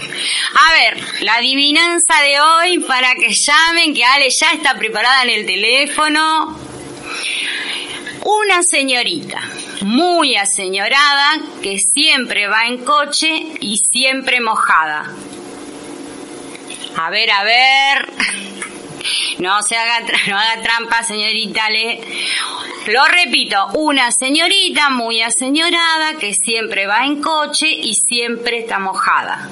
A 0.68 0.72
ver, 0.72 0.98
la 1.20 1.34
adivinanza 1.36 2.20
de 2.22 2.40
hoy 2.40 2.78
para 2.80 3.14
que 3.14 3.32
llamen, 3.32 3.94
que 3.94 4.04
Ale 4.04 4.28
ya 4.30 4.52
está 4.52 4.74
preparada 4.76 5.22
en 5.22 5.30
el 5.30 5.46
teléfono. 5.46 6.58
Una 8.22 8.60
señorita 8.68 9.40
muy 9.82 10.34
aseñorada 10.36 11.38
que 11.62 11.78
siempre 11.78 12.48
va 12.48 12.66
en 12.66 12.78
coche 12.78 13.28
y 13.60 13.76
siempre 13.78 14.40
mojada. 14.40 15.12
A 16.96 17.10
ver, 17.10 17.30
a 17.30 17.44
ver. 17.44 18.08
No 19.38 19.62
se 19.62 19.76
haga, 19.76 20.00
no 20.28 20.38
haga 20.38 20.62
trampa, 20.62 21.02
señorita. 21.02 21.68
Le... 21.70 22.00
Lo 22.88 23.04
repito, 23.04 23.66
una 23.74 24.10
señorita 24.12 24.90
muy 24.90 25.20
aseñorada 25.20 26.14
que 26.20 26.32
siempre 26.34 26.86
va 26.86 27.04
en 27.04 27.20
coche 27.20 27.66
y 27.68 27.94
siempre 27.94 28.58
está 28.58 28.78
mojada. 28.78 29.48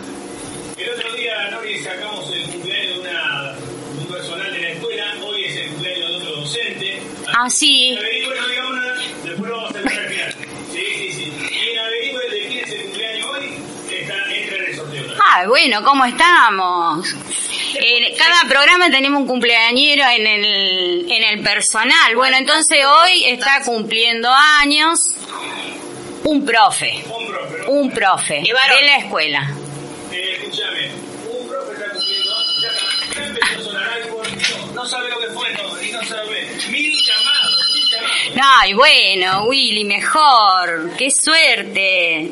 El 0.76 0.90
otro 0.90 1.12
día, 1.14 1.50
Nori, 1.50 1.78
sacamos 1.82 2.30
el 2.32 2.42
cumpleaños 2.44 3.02
de, 3.02 3.10
una, 3.10 3.52
de 3.52 3.98
un 3.98 4.06
personal 4.06 4.52
de 4.52 4.60
la 4.60 4.68
escuela, 4.68 5.14
hoy 5.24 5.44
es 5.44 5.56
el 5.56 5.68
cumpleaños 5.70 6.10
de 6.10 6.16
otro 6.16 6.36
docente. 6.40 7.02
Ah, 7.36 7.50
sí. 7.50 7.96
Averigüe, 7.98 8.40
no 8.40 8.48
digamos 8.48 8.74
nada, 8.76 8.94
después 9.24 9.50
lo 9.50 9.56
vamos 9.56 9.74
a 9.74 9.78
hacer 9.78 9.98
al 9.98 10.08
final. 10.08 10.34
Sí, 10.72 10.86
sí, 10.96 11.12
sí. 11.12 11.32
Quien 11.48 11.78
averigüe 11.78 12.30
de 12.30 12.48
quién 12.48 12.64
es 12.64 12.72
el 12.72 12.82
cumpleaños 12.82 13.26
hoy, 13.26 13.50
está, 13.90 14.34
entra 14.34 14.56
en 14.56 14.64
el 14.64 14.76
sorteo. 14.76 15.04
Ah, 15.26 15.44
bueno, 15.48 15.82
¿cómo 15.82 16.04
estamos? 16.04 17.14
En 17.76 18.16
cada 18.16 18.48
programa 18.48 18.90
tenemos 18.90 19.20
un 19.22 19.26
cumpleañero 19.26 20.04
en 20.08 20.26
el, 20.26 21.10
en 21.10 21.24
el 21.24 21.42
personal. 21.42 22.14
Bueno, 22.16 22.36
entonces 22.36 22.84
hoy 22.84 23.24
está 23.26 23.62
cumpliendo 23.64 24.30
años 24.32 24.98
un 26.24 26.44
profe. 26.46 27.04
Un 27.08 27.26
profe, 27.26 27.58
¿no? 27.58 27.70
Un 27.70 27.90
profe 27.92 28.42
de 28.42 28.82
la 28.86 28.96
escuela. 28.98 29.50
Eh, 30.12 30.38
escúchame, 30.38 30.90
un 31.40 31.48
profe 31.48 31.72
está 31.74 31.90
cumpliendo, 31.92 32.34
ya, 32.62 32.70
ya 33.18 33.24
empezó 33.26 33.60
a 33.60 33.62
sonar 33.64 33.88
algo, 33.92 34.22
no, 34.74 34.86
sabe 34.86 35.10
lo 35.10 35.18
que 35.20 35.26
fue, 35.28 35.52
no, 35.54 35.82
y 35.82 35.92
no 35.92 36.02
sabe. 36.04 36.48
Mil 36.70 36.92
llamados, 37.02 37.74
mil 37.74 37.84
llamados. 37.90 38.60
Ay, 38.62 38.72
bueno, 38.74 39.44
Willy, 39.46 39.84
mejor. 39.84 40.90
Qué 40.96 41.08
suerte. 41.10 42.30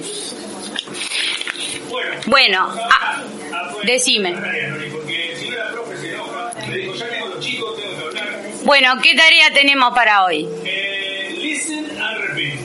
Bueno, 1.89 2.21
Bueno, 2.27 2.75
ah, 2.91 3.23
a- 3.53 3.57
a- 3.59 3.75
decime. 3.85 4.31
a- 4.31 4.33
Nori, 4.41 4.89
Porque 4.91 5.37
si 5.39 5.49
no 5.51 5.59
la 5.59 5.71
profe 5.73 5.97
se 5.99 6.15
enoja, 6.15 6.53
le 6.69 6.77
digo, 6.79 6.95
ya 6.95 7.09
tengo 7.09 7.27
los 7.27 7.41
chicos, 7.41 7.77
tengo 7.77 7.97
que 7.99 8.05
hablar. 8.21 8.41
Bueno, 8.64 8.95
¿qué 9.02 9.14
tarea 9.14 9.52
tenemos 9.52 9.92
para 9.95 10.25
hoy? 10.25 10.49
Eh, 10.64 11.35
listen 11.40 11.85
and 12.00 12.19
repeat. 12.19 12.61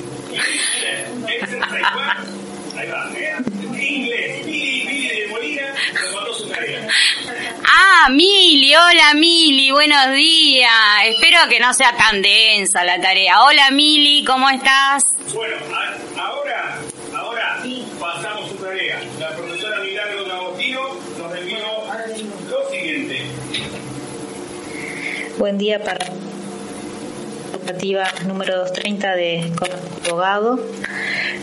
Ahí 2.78 2.88
va, 2.90 3.10
¿eh? 3.16 3.36
Inglés. 3.80 4.46
Mili, 4.46 4.84
Mili 4.86 5.08
de 5.22 5.28
Molina 5.28 5.74
nos 5.94 6.14
mandó 6.14 6.34
su 6.36 6.48
tarea. 6.50 6.88
Ah, 7.66 8.10
Mili, 8.10 8.76
hola 8.76 9.14
Mili, 9.16 9.72
buenos 9.72 10.12
días. 10.14 10.70
Espero 11.06 11.40
que 11.50 11.60
no 11.60 11.74
sea 11.74 11.96
tan 11.98 12.22
densa 12.22 12.84
la 12.84 13.02
tarea. 13.02 13.42
Hola 13.42 13.72
Mili, 13.72 14.24
¿cómo 14.26 14.50
estás? 14.50 15.04
Bueno, 15.34 15.56
a- 15.74 16.22
ahora 16.22 16.80
pasamos 18.00 18.50
su 18.50 18.56
tarea. 18.58 19.02
La 19.20 19.36
profesora 19.36 19.80
Milagro 19.82 20.32
Agostino 20.32 20.82
nos 21.18 21.36
envió 21.38 21.58
lo 22.50 22.70
siguiente. 22.70 23.26
Buen 25.38 25.58
día 25.58 25.84
para 25.84 26.06
operativa 27.56 28.06
número 28.26 28.58
230 28.60 29.16
de 29.16 29.52
abogado 30.08 30.60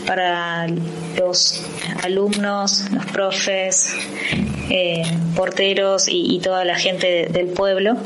para 0.05 0.67
los 1.17 1.63
alumnos, 2.03 2.85
los 2.91 3.05
profes, 3.07 3.95
eh, 4.69 5.03
porteros 5.35 6.07
y, 6.09 6.39
toda 6.43 6.65
la 6.65 6.75
gente 6.75 7.07
de- 7.07 7.25
del 7.27 7.47
pueblo. 7.47 7.97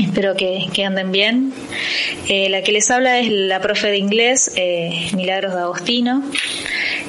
Espero 0.00 0.34
que, 0.36 0.66
que 0.72 0.84
anden 0.84 1.12
bien. 1.12 1.52
Eh, 2.28 2.48
la 2.48 2.62
que 2.62 2.72
les 2.72 2.90
habla 2.90 3.18
es 3.18 3.28
la 3.30 3.60
profe 3.60 3.88
de 3.88 3.98
inglés, 3.98 4.52
eh, 4.56 5.10
Milagros 5.14 5.54
de 5.54 5.60
Agostino. 5.60 6.22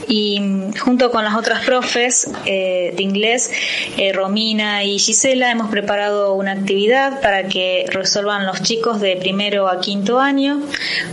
Y 0.08 0.40
mm, 0.40 0.78
junto 0.78 1.12
con 1.12 1.24
las 1.24 1.36
otras 1.36 1.64
profes 1.66 2.30
eh, 2.46 2.94
de 2.96 3.04
inglés, 3.04 3.52
eh, 3.98 4.14
Romina 4.14 4.84
y 4.84 5.00
Gisela, 5.00 5.52
hemos 5.52 5.70
preparado 5.70 6.34
una 6.34 6.52
actividad 6.54 7.22
para 7.22 7.48
que 7.48 7.86
resuelvan 7.90 8.46
los 8.46 8.62
chicos 8.62 9.02
de 9.02 9.16
primero 9.18 9.68
a 9.68 9.80
quinto 9.80 10.20
año. 10.20 10.62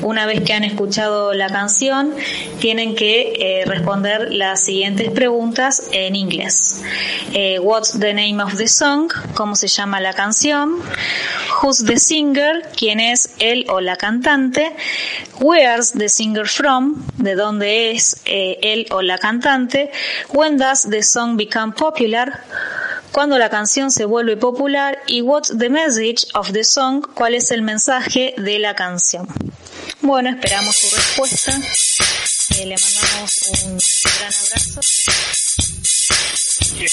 Una 0.03 0.26
vez 0.26 0.42
que 0.42 0.53
han 0.53 0.64
escuchado 0.64 1.35
la 1.35 1.48
canción, 1.48 2.14
tienen 2.61 2.94
que 2.94 3.33
eh, 3.38 3.64
responder 3.66 4.33
las 4.33 4.64
siguientes 4.64 5.11
preguntas 5.11 5.88
en 5.92 6.16
inglés. 6.16 6.83
Eh, 7.33 7.59
what's 7.61 7.98
the 7.98 8.12
name 8.12 8.42
of 8.42 8.57
the 8.57 8.68
song? 8.68 9.11
¿Cómo 9.35 9.57
se 9.57 9.68
llama 9.68 10.00
la 10.00 10.12
canción? 10.12 10.76
Who's 11.62 11.85
the 11.85 11.98
singer? 11.98 12.62
¿Quién 12.76 13.00
es 13.00 13.31
él 13.38 13.66
o 13.68 13.81
la 13.81 13.96
cantante? 13.96 14.72
Where's 15.40 15.92
the 15.92 16.09
singer 16.09 16.46
from? 16.46 17.03
¿De 17.16 17.35
dónde 17.35 17.92
es 17.92 18.20
eh, 18.24 18.59
o 18.90 19.02
la 19.02 19.18
cantante? 19.18 19.90
When 20.32 20.56
does 20.56 20.88
the 20.88 21.02
song 21.02 21.36
become 21.36 21.72
popular? 21.72 22.42
Cuando 23.12 23.38
la 23.38 23.50
canción 23.50 23.90
se 23.90 24.04
vuelve 24.04 24.36
popular 24.36 24.98
y 25.06 25.22
what's 25.22 25.56
the 25.58 25.68
message 25.68 26.26
of 26.34 26.52
the 26.52 26.64
song? 26.64 27.06
¿Cuál 27.14 27.34
es 27.34 27.50
el 27.50 27.62
mensaje 27.62 28.34
de 28.36 28.58
la 28.58 28.74
canción? 28.74 29.26
Bueno, 30.00 30.30
esperamos 30.30 30.76
su 30.76 30.94
respuesta. 30.94 31.52
Eh, 32.58 32.66
le 32.66 32.76
mandamos 32.76 33.30
un 33.64 33.78
gran 34.18 34.32
abrazo. 34.32 34.80
Y 36.78 36.86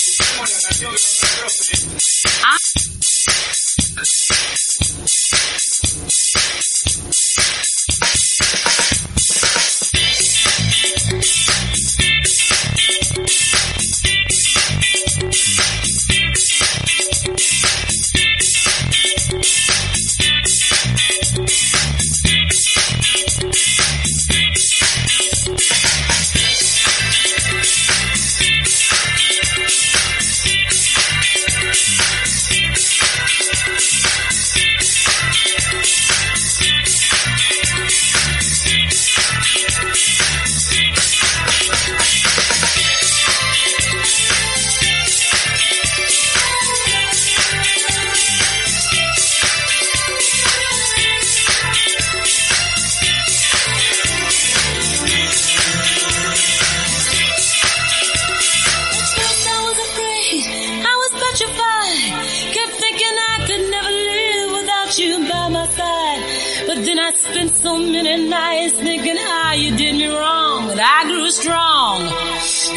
so 67.98 68.04
many 68.04 68.30
nights 68.30 68.76
thinking 68.76 69.18
how 69.18 69.54
you 69.54 69.76
did 69.76 69.96
me 69.96 70.08
wrong. 70.08 70.70
And 70.70 70.80
I 70.80 71.04
grew 71.04 71.30
strong. 71.32 72.02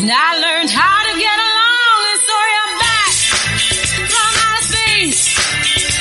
And 0.01 0.11
I 0.11 0.31
learned 0.41 0.71
how 0.71 0.99
to 1.09 1.13
get 1.19 1.39
along. 1.49 1.99
And 2.11 2.21
so 2.29 2.37
you're 2.53 2.77
back 2.81 3.13
from 4.13 4.31
outer 4.45 4.65
space. 4.73 5.23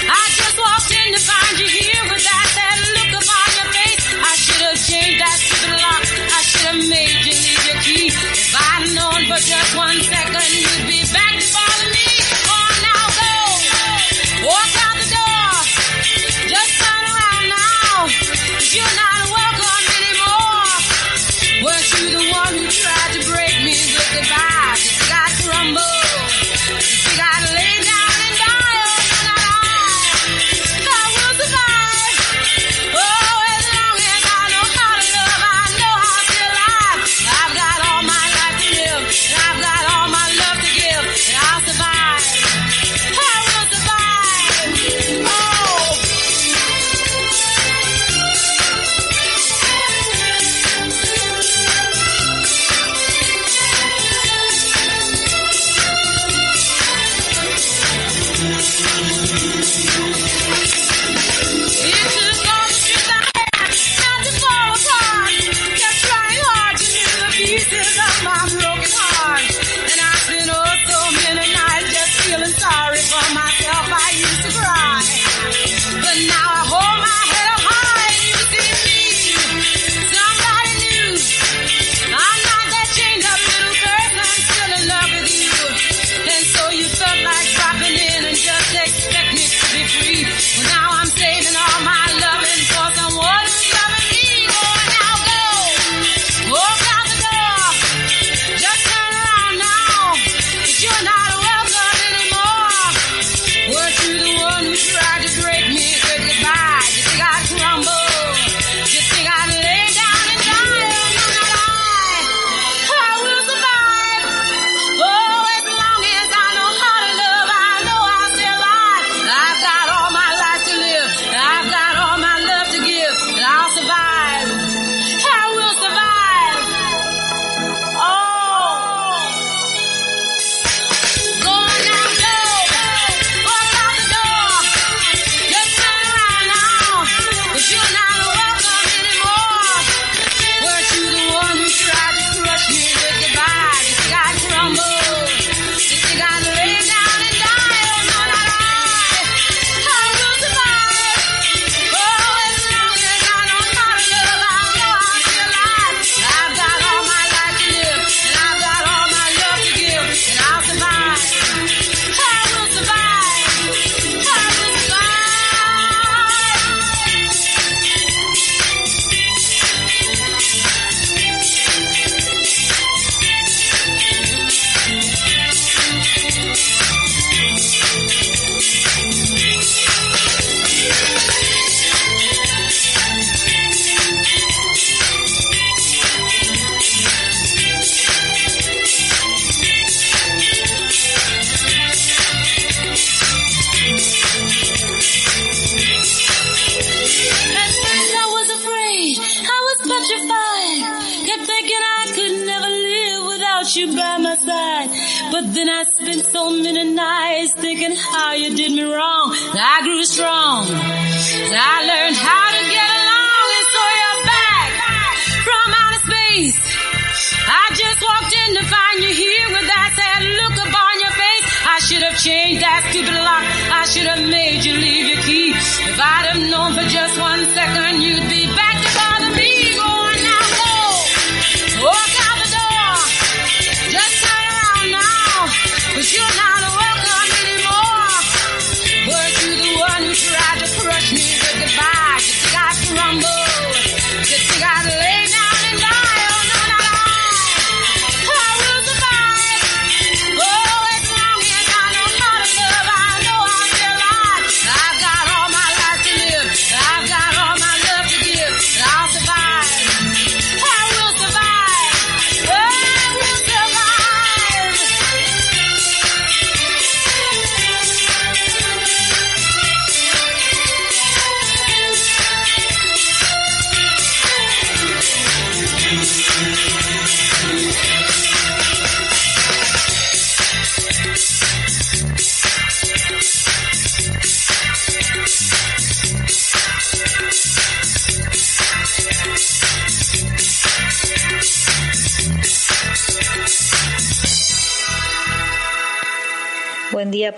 I 0.08 0.24
just 0.40 0.56
walked 0.56 0.92
in 0.96 1.10
to 1.16 1.22
find 1.32 1.54
you 1.60 1.68
here 1.68 2.04
with 2.12 2.24
that 2.24 2.78
look 2.96 3.12
upon 3.20 3.48
your 3.60 3.70
face. 3.76 4.06
I 4.24 4.36
should 4.40 4.62
have 4.72 4.80
changed 4.88 5.20
that 5.20 5.38
stupid 5.44 5.76
lock. 5.84 6.04
I 6.08 6.42
should 6.48 6.66
have 6.72 6.84
made 6.88 7.20
you 7.28 7.36
leave 7.36 7.64
your 7.68 7.80
key. 7.84 8.08
If 8.08 8.56
I'd 8.56 8.88
known 8.96 9.22
for 9.28 9.40
just 9.44 9.72
one 9.76 10.00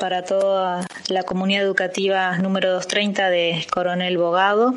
para 0.02 0.24
toda 0.24 0.88
la 1.10 1.22
comunidad 1.22 1.62
educativa 1.62 2.36
número 2.40 2.72
230 2.72 3.30
de 3.30 3.68
Coronel 3.72 4.18
Bogado, 4.18 4.74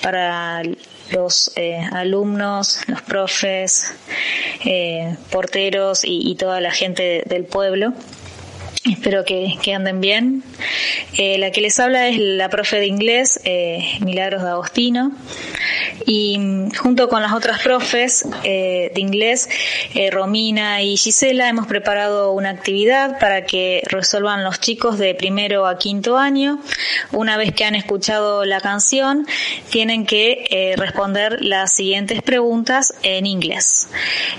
para 0.00 0.62
los 1.12 1.52
eh, 1.56 1.78
alumnos, 1.92 2.80
los 2.86 3.02
profes, 3.02 3.92
eh, 4.64 5.14
porteros 5.30 6.04
y, 6.04 6.34
toda 6.36 6.62
la 6.62 6.70
gente 6.70 7.22
del 7.26 7.44
pueblo. 7.44 7.92
Espero 8.90 9.26
que, 9.26 9.58
anden 9.74 10.00
bien. 10.00 10.42
Eh, 11.18 11.36
la 11.36 11.50
que 11.50 11.60
les 11.60 11.78
habla 11.78 12.08
es 12.08 12.16
la 12.16 12.48
profe 12.48 12.78
de 12.78 12.86
inglés, 12.86 13.40
Milagros 14.00 14.42
de 14.42 14.48
Agostino. 14.48 15.12
Y 16.06 16.38
mm, 16.38 16.74
junto 16.74 17.08
con 17.08 17.22
las 17.22 17.32
otras 17.32 17.60
profes 17.60 18.26
eh, 18.44 18.90
de 18.94 19.00
inglés, 19.00 19.48
eh, 19.94 20.10
Romina 20.10 20.82
y 20.82 20.96
Gisela, 20.96 21.48
hemos 21.48 21.66
preparado 21.66 22.32
una 22.32 22.50
actividad 22.50 23.18
para 23.18 23.44
que 23.44 23.82
resuelvan 23.86 24.44
los 24.44 24.60
chicos 24.60 24.98
de 24.98 25.14
primero 25.14 25.66
a 25.66 25.78
quinto 25.78 26.18
año. 26.18 26.60
Una 27.12 27.36
vez 27.36 27.54
que 27.54 27.64
han 27.64 27.74
escuchado 27.74 28.44
la 28.44 28.60
canción, 28.60 29.26
tienen 29.70 30.06
que 30.06 30.44
eh, 30.50 30.74
responder 30.76 31.38
las 31.42 31.74
siguientes 31.74 32.22
preguntas 32.22 32.94
en 33.02 33.26
inglés. 33.26 33.88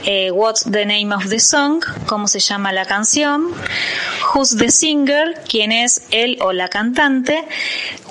Eh, 0.06 0.32
what's 0.32 0.64
the 0.64 0.86
name 0.86 1.14
of 1.14 1.30
the 1.30 1.40
song? 1.40 1.84
¿Cómo 2.08 2.28
se 2.28 2.40
llama 2.40 2.72
la 2.72 2.86
canción? 2.86 3.52
Who's 4.34 4.58
the 4.58 4.72
singer? 4.72 5.42
¿Quién 5.48 5.72
es 5.72 6.04
él 6.12 6.38
o 6.42 6.54
la 6.54 6.68
cantante? 6.68 7.44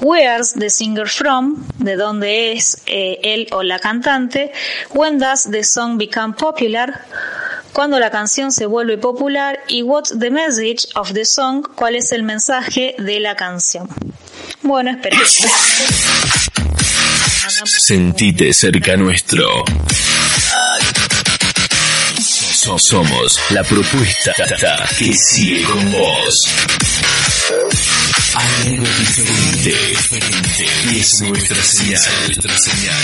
Where's 0.00 0.54
the 0.54 0.70
singer 0.70 1.08
from? 1.08 1.56
¿De 1.78 1.96
dónde 1.96 2.52
es 2.52 2.82
eh, 2.86 3.18
él 3.22 3.39
él 3.42 3.48
o 3.52 3.62
la 3.62 3.78
cantante, 3.78 4.52
When 4.90 5.18
Does 5.18 5.48
the 5.50 5.64
Song 5.64 5.98
Become 5.98 6.34
Popular? 6.34 7.04
Cuando 7.72 8.00
la 8.00 8.10
canción 8.10 8.50
se 8.50 8.66
vuelve 8.66 8.98
popular 8.98 9.60
y 9.68 9.82
What's 9.82 10.18
the 10.18 10.30
Message 10.30 10.88
of 10.96 11.12
the 11.12 11.24
Song? 11.24 11.66
¿Cuál 11.76 11.94
es 11.94 12.10
el 12.12 12.22
mensaje 12.24 12.96
de 12.98 13.20
la 13.20 13.36
canción? 13.36 13.88
Bueno, 14.62 14.90
esperemos. 14.90 15.38
Sentite 17.64 18.52
cerca 18.52 18.96
nuestro. 18.96 19.64
So 22.54 22.78
somos 22.78 23.40
la 23.50 23.62
propuesta 23.62 24.34
que 24.98 25.14
sigue 25.14 25.62
con 25.62 25.92
vos 25.92 26.34
algo 28.64 28.86
diferente. 28.98 29.74
Y 30.92 30.98
es 30.98 31.20
nuestra 31.20 31.62
señal. 31.62 32.02
Nuestra 32.26 32.58
señal. 32.58 32.96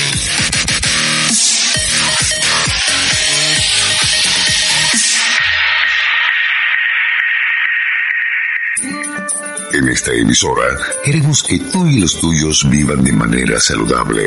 En 9.73 9.89
esta 9.89 10.13
emisora 10.15 10.65
queremos 11.05 11.43
que 11.43 11.59
tú 11.59 11.87
y 11.87 11.99
los 11.99 12.19
tuyos 12.19 12.69
vivan 12.71 13.05
de 13.05 13.13
manera 13.13 13.61
saludable. 13.61 14.23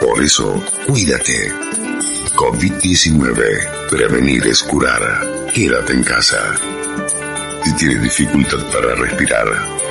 Por 0.00 0.22
eso, 0.22 0.64
cuídate. 0.86 1.52
COVID-19. 2.36 3.88
Prevenir 3.90 4.46
es 4.46 4.62
curar. 4.62 5.02
Quédate 5.52 5.92
en 5.92 6.04
casa. 6.04 6.54
Si 7.64 7.72
tienes 7.74 8.02
dificultad 8.02 8.58
para 8.72 8.94
respirar, 8.94 9.46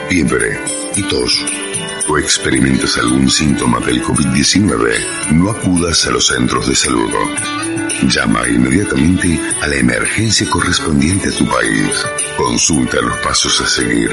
fiebre 0.10 0.58
y 0.96 1.04
tos, 1.04 1.46
o 2.08 2.18
experimentas 2.18 2.98
algún 2.98 3.30
síntoma 3.30 3.80
del 3.80 4.02
COVID-19, 4.02 5.34
no 5.34 5.52
acudas 5.52 6.08
a 6.08 6.12
los 6.12 6.26
centros 6.26 6.68
de 6.68 6.76
salud. 6.76 7.12
Llama 8.08 8.48
inmediatamente 8.48 9.40
a 9.62 9.68
la 9.68 9.76
emergencia 9.76 10.50
correspondiente 10.50 11.30
a 11.30 11.32
tu 11.32 11.46
país. 11.46 11.92
Consulta 12.38 13.00
los 13.02 13.18
pasos 13.20 13.62
a 13.62 13.68
seguir. 13.68 14.10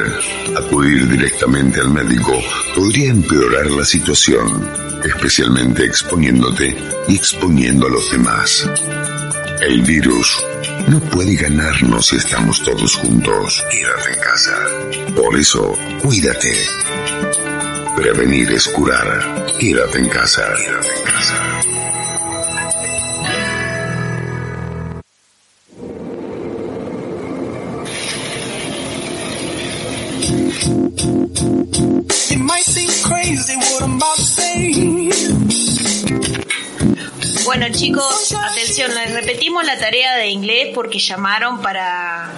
Acudir 0.55 1.09
directamente 1.09 1.81
al 1.81 1.91
médico 1.91 2.35
podría 2.75 3.11
empeorar 3.11 3.71
la 3.71 3.85
situación, 3.87 4.69
especialmente 5.03 5.85
exponiéndote 5.85 6.77
y 7.09 7.17
exponiendo 7.17 7.87
a 7.87 7.91
los 7.91 8.11
demás. 8.11 8.69
El 9.63 9.81
virus 9.83 10.45
no 10.89 11.01
puede 11.01 11.35
ganarnos 11.35 12.07
si 12.07 12.17
estamos 12.17 12.63
todos 12.63 12.97
juntos. 12.97 13.65
Quédate 13.71 14.13
en 14.13 14.21
casa. 14.21 14.57
Por 15.15 15.37
eso, 15.37 15.77
cuídate. 16.03 16.53
Prevenir 17.97 18.53
es 18.53 18.69
curar. 18.69 19.47
Quédate 19.59 19.99
en 19.99 20.09
casa. 20.09 20.43
Quédate 20.55 20.89
en 20.89 21.05
casa. 21.05 21.53
It 32.29 32.39
might 32.39 32.65
seem 32.65 32.91
crazy 33.05 33.57
what 33.57 33.83
I'm 33.83 33.97
about 33.97 34.17
to 34.17 34.23
say. 34.23 35.07
Bueno 37.47 37.67
chicos, 37.71 38.35
atención, 38.35 38.93
les 38.93 39.15
repetimos 39.15 39.65
la 39.65 39.79
tarea 39.79 40.17
de 40.17 40.27
inglés 40.31 40.73
porque 40.75 40.99
llamaron 40.99 41.63
para, 41.63 42.33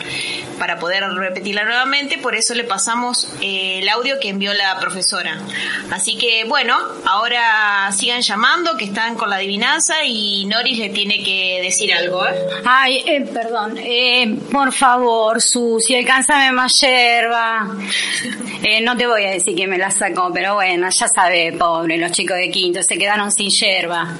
para 0.58 0.78
poder 0.78 1.02
repetirla 1.02 1.64
nuevamente, 1.64 2.18
por 2.18 2.34
eso 2.34 2.54
le 2.54 2.64
pasamos 2.64 3.26
eh, 3.40 3.78
el 3.78 3.88
audio 3.88 4.20
que 4.20 4.28
envió 4.28 4.52
la 4.52 4.78
profesora. 4.78 5.38
Así 5.90 6.18
que 6.18 6.44
bueno, 6.44 6.76
ahora 7.06 7.90
sigan 7.96 8.20
llamando, 8.20 8.76
que 8.76 8.84
están 8.84 9.14
con 9.14 9.30
la 9.30 9.36
adivinanza 9.36 10.04
y 10.04 10.44
Noris 10.44 10.78
le 10.78 10.90
tiene 10.90 11.24
que 11.24 11.60
decir 11.62 11.90
algo. 11.94 12.26
¿eh? 12.26 12.34
Ay, 12.66 13.02
eh, 13.06 13.22
perdón. 13.32 13.78
Eh, 13.78 14.36
por 14.52 14.72
favor, 14.74 15.40
Susi, 15.40 15.96
alcánzame 15.96 16.52
más 16.52 16.72
yerba. 16.82 17.66
Eh, 18.62 18.82
no 18.82 18.94
te 18.96 19.06
voy 19.06 19.24
a 19.24 19.30
decir 19.30 19.54
que 19.56 19.66
me 19.66 19.78
la 19.78 19.90
sacó, 19.90 20.30
pero 20.34 20.54
bueno, 20.54 20.88
ya 20.90 21.08
sabe, 21.08 21.52
pobre, 21.52 21.96
los 21.96 22.12
chicos 22.12 22.36
de 22.36 22.50
quinto 22.50 22.82
se 22.82 22.98
quedaron 22.98 23.32
sin 23.32 23.48
yerba. 23.48 24.14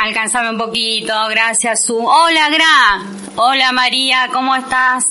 Alcánzame 0.00 0.50
un 0.50 0.58
poquito, 0.58 1.12
gracias, 1.28 1.84
Su. 1.84 1.96
Hola, 1.96 2.48
Gra. 2.50 3.02
Hola, 3.34 3.72
María, 3.72 4.28
¿cómo 4.32 4.54
estás? 4.54 5.04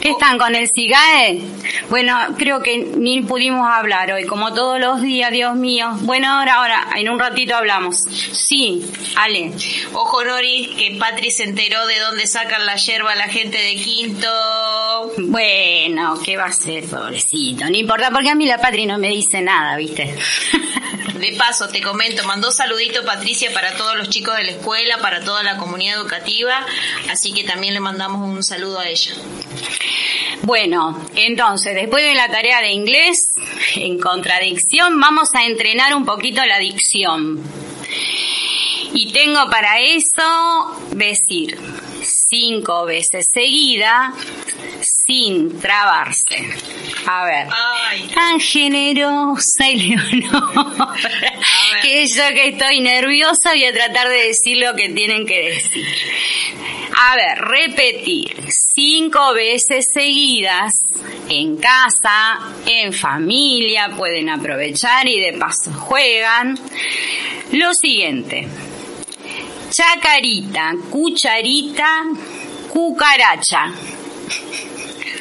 ¿Qué 0.00 0.10
están 0.10 0.38
con 0.38 0.54
el 0.54 0.68
CIGAE? 0.68 1.40
Bueno, 1.88 2.18
creo 2.36 2.62
que 2.62 2.76
ni 2.78 3.22
pudimos 3.22 3.66
hablar 3.66 4.12
hoy, 4.12 4.26
como 4.26 4.52
todos 4.52 4.78
los 4.78 5.00
días, 5.00 5.30
Dios 5.30 5.56
mío. 5.56 5.88
Bueno, 6.02 6.28
ahora, 6.28 6.56
ahora, 6.56 6.86
en 6.96 7.08
un 7.08 7.18
ratito 7.18 7.56
hablamos. 7.56 7.96
Sí, 8.32 8.84
Ale. 9.16 9.52
Ojo 9.94 10.22
Noris, 10.22 10.68
que 10.76 10.96
Patri 10.98 11.30
se 11.30 11.44
enteró 11.44 11.86
de 11.86 11.98
dónde 11.98 12.26
sacan 12.26 12.66
la 12.66 12.76
yerba 12.76 13.14
la 13.14 13.28
gente 13.28 13.56
de 13.56 13.76
quinto. 13.76 14.28
Bueno, 15.16 16.20
¿qué 16.22 16.36
va 16.36 16.46
a 16.46 16.52
ser, 16.52 16.84
pobrecito? 16.84 17.64
No 17.70 17.76
importa, 17.76 18.10
porque 18.10 18.30
a 18.30 18.34
mí 18.34 18.44
la 18.44 18.58
Patri 18.58 18.84
no 18.84 18.98
me 18.98 19.08
dice 19.08 19.40
nada, 19.40 19.76
¿viste? 19.78 20.14
De 21.18 21.32
paso, 21.38 21.68
te 21.68 21.80
comento, 21.80 22.24
mandó 22.24 22.50
saludito 22.50 23.04
Patricia 23.04 23.50
para 23.52 23.76
todos 23.76 23.96
los 23.96 24.10
chicos 24.10 24.36
de 24.36 24.44
la 24.44 24.50
escuela, 24.52 24.98
para 24.98 25.24
toda 25.24 25.42
la 25.42 25.56
comunidad 25.56 25.98
educativa, 25.98 26.66
así 27.10 27.32
que 27.32 27.44
también 27.44 27.72
le 27.74 27.80
mandamos 27.80 28.28
un 28.28 28.42
saludo 28.42 28.80
a 28.80 28.88
ella. 28.88 29.12
Bueno, 30.42 31.02
entonces, 31.14 31.74
después 31.74 32.04
de 32.04 32.14
la 32.14 32.28
tarea 32.28 32.60
de 32.60 32.70
inglés, 32.70 33.16
en 33.76 33.98
contradicción, 33.98 35.00
vamos 35.00 35.30
a 35.34 35.46
entrenar 35.46 35.94
un 35.94 36.04
poquito 36.04 36.44
la 36.44 36.58
dicción. 36.58 37.42
Y 38.92 39.12
tengo 39.12 39.48
para 39.50 39.80
eso 39.80 40.76
decir 40.92 41.58
cinco 42.02 42.84
veces 42.84 43.28
seguida 43.32 44.12
sin 45.06 45.60
trabarse. 45.60 46.36
A 47.06 47.24
ver, 47.24 47.48
tan 48.14 48.40
generosa 48.40 49.70
y 49.70 49.96
Leonora, 49.96 50.94
que 51.82 52.06
yo 52.06 52.22
que 52.34 52.48
estoy 52.48 52.80
nerviosa 52.80 53.50
voy 53.50 53.64
a 53.64 53.72
tratar 53.72 54.08
de 54.08 54.28
decir 54.28 54.58
lo 54.58 54.74
que 54.74 54.88
tienen 54.90 55.26
que 55.26 55.50
decir. 55.50 55.86
A 56.98 57.16
ver, 57.16 57.38
repetir 57.38 58.48
cinco 58.74 59.34
veces 59.34 59.86
seguidas 59.92 60.72
en 61.28 61.56
casa, 61.58 62.38
en 62.66 62.92
familia, 62.92 63.90
pueden 63.96 64.30
aprovechar 64.30 65.06
y 65.06 65.20
de 65.20 65.34
paso 65.34 65.72
juegan. 65.72 66.58
Lo 67.52 67.74
siguiente, 67.74 68.48
chacarita, 69.70 70.74
cucharita, 70.90 72.04
cucaracha. 72.72 73.72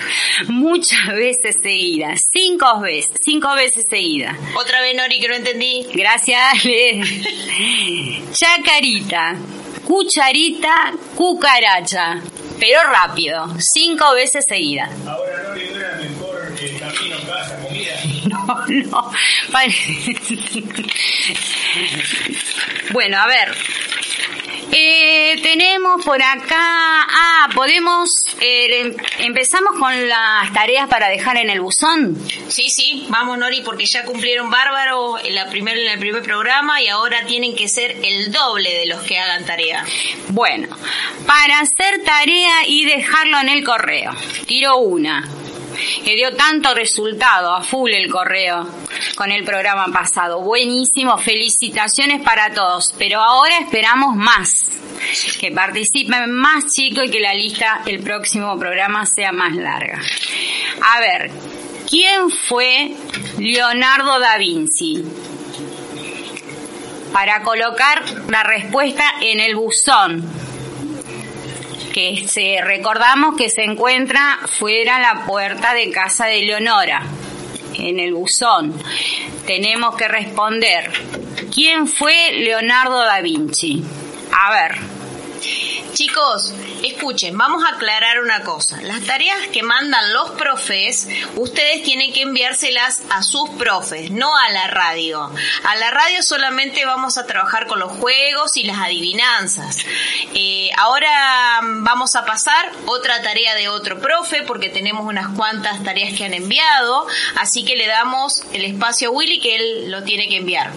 Muchas 0.47 1.07
veces 1.07 1.55
seguidas, 1.61 2.21
cinco 2.31 2.79
veces, 2.79 3.11
cinco 3.23 3.53
veces 3.55 3.85
seguidas. 3.89 4.37
Otra 4.57 4.81
vez, 4.81 4.95
Nori, 4.95 5.19
que 5.19 5.27
no 5.27 5.35
entendí. 5.35 5.87
Gracias, 5.93 6.41
Ale. 6.51 7.01
Chacarita, 8.31 9.35
cucharita, 9.85 10.93
cucaracha. 11.15 12.21
Pero 12.59 12.79
rápido, 12.83 13.47
cinco 13.59 14.13
veces 14.13 14.45
seguidas. 14.47 14.89
Ahora 15.05 15.43
no 15.43 15.55
le 15.55 15.73
era 15.73 15.95
mejor 15.95 16.55
el 16.59 16.79
camino 16.79 17.17
casa, 17.27 17.57
comida. 17.61 17.95
No, 18.25 18.47
no. 18.67 19.11
Bueno, 22.91 23.17
a 23.17 23.27
ver. 23.27 23.55
Eh, 24.77 25.39
tenemos 25.41 26.03
por 26.03 26.21
acá. 26.21 26.57
Ah, 26.59 27.47
podemos. 27.55 28.09
eh, 28.41 28.81
em- 28.81 28.95
empezamos 29.19 29.79
con 29.79 30.09
las 30.09 30.51
tareas 30.53 30.89
para 30.89 31.07
dejar 31.07 31.37
en 31.37 31.49
el 31.49 31.61
buzón. 31.61 32.17
Sí, 32.49 32.69
sí, 32.69 33.05
vamos 33.09 33.37
Nori, 33.37 33.61
porque 33.61 33.85
ya 33.85 34.03
cumplieron 34.03 34.49
bárbaro 34.49 35.17
en, 35.17 35.33
la 35.33 35.49
primer, 35.49 35.77
en 35.77 35.87
el 35.93 35.99
primer 35.99 36.21
programa 36.23 36.81
y 36.81 36.89
ahora 36.89 37.25
tienen 37.25 37.55
que 37.55 37.69
ser 37.69 37.95
el 38.03 38.33
doble 38.33 38.73
de 38.73 38.85
los 38.87 39.01
que 39.03 39.17
hagan 39.17 39.45
tarea. 39.45 39.85
Bueno, 40.29 40.67
para 41.25 41.59
hacer 41.61 42.03
tarea 42.03 42.67
y 42.67 42.83
dejarlo 42.85 43.39
en 43.39 43.49
el 43.49 43.63
correo. 43.63 44.13
Tiro 44.45 44.75
una. 44.77 45.25
Que 46.03 46.15
dio 46.15 46.35
tanto 46.35 46.73
resultado, 46.73 47.53
a 47.53 47.61
full 47.61 47.91
el 47.91 48.09
correo 48.09 48.67
con 49.15 49.31
el 49.31 49.43
programa 49.43 49.87
pasado. 49.87 50.41
Buenísimo, 50.41 51.17
felicitaciones 51.17 52.21
para 52.21 52.53
todos. 52.53 52.93
Pero 52.97 53.21
ahora 53.21 53.57
esperamos 53.59 54.15
más. 54.15 54.49
Que 55.39 55.51
participen 55.51 56.31
más 56.31 56.65
chicos 56.73 57.05
y 57.05 57.11
que 57.11 57.19
la 57.19 57.33
lista 57.33 57.81
el 57.85 57.99
próximo 57.99 58.57
programa 58.57 59.05
sea 59.05 59.31
más 59.31 59.55
larga. 59.55 60.01
A 60.81 60.99
ver, 60.99 61.31
¿quién 61.89 62.29
fue 62.29 62.95
Leonardo 63.37 64.19
da 64.19 64.37
Vinci? 64.37 65.03
Para 67.11 67.43
colocar 67.43 68.03
la 68.29 68.43
respuesta 68.43 69.05
en 69.21 69.39
el 69.39 69.55
buzón 69.55 70.23
que 71.95 72.27
se, 72.27 72.59
recordamos 72.61 73.37
que 73.37 73.49
se 73.49 73.63
encuentra 73.63 74.37
fuera 74.59 74.99
la 74.99 75.25
puerta 75.25 75.73
de 75.73 75.91
casa 75.91 76.25
de 76.25 76.41
Leonora, 76.41 77.01
en 77.73 78.01
el 78.01 78.13
buzón. 78.13 78.73
Tenemos 79.45 79.95
que 79.95 80.09
responder, 80.09 80.91
¿quién 81.53 81.87
fue 81.87 82.33
Leonardo 82.33 82.99
da 82.99 83.21
Vinci? 83.21 83.81
A 84.29 84.51
ver, 84.51 84.94
Chicos, 85.95 86.53
escuchen, 86.83 87.37
vamos 87.37 87.63
a 87.63 87.75
aclarar 87.75 88.19
una 88.19 88.41
cosa. 88.41 88.81
Las 88.81 89.05
tareas 89.05 89.47
que 89.53 89.63
mandan 89.63 90.11
los 90.11 90.31
profes, 90.31 91.07
ustedes 91.37 91.83
tienen 91.83 92.11
que 92.11 92.23
enviárselas 92.23 93.01
a 93.09 93.23
sus 93.23 93.49
profes, 93.51 94.11
no 94.11 94.35
a 94.35 94.49
la 94.49 94.67
radio. 94.67 95.31
A 95.63 95.75
la 95.77 95.91
radio 95.91 96.21
solamente 96.21 96.85
vamos 96.85 97.17
a 97.17 97.25
trabajar 97.25 97.67
con 97.67 97.79
los 97.79 97.93
juegos 97.93 98.57
y 98.57 98.63
las 98.63 98.77
adivinanzas. 98.79 99.85
Eh, 100.33 100.69
ahora 100.75 101.61
vamos 101.61 102.15
a 102.15 102.25
pasar 102.25 102.73
otra 102.87 103.21
tarea 103.21 103.55
de 103.55 103.69
otro 103.69 104.01
profe 104.01 104.41
porque 104.41 104.67
tenemos 104.67 105.05
unas 105.05 105.29
cuantas 105.29 105.81
tareas 105.81 106.13
que 106.13 106.25
han 106.25 106.33
enviado, 106.33 107.07
así 107.37 107.63
que 107.63 107.77
le 107.77 107.87
damos 107.87 108.43
el 108.51 108.65
espacio 108.65 109.07
a 109.07 109.11
Willy 109.13 109.39
que 109.39 109.55
él 109.55 109.91
lo 109.91 110.03
tiene 110.03 110.27
que 110.27 110.35
enviar. 110.35 110.73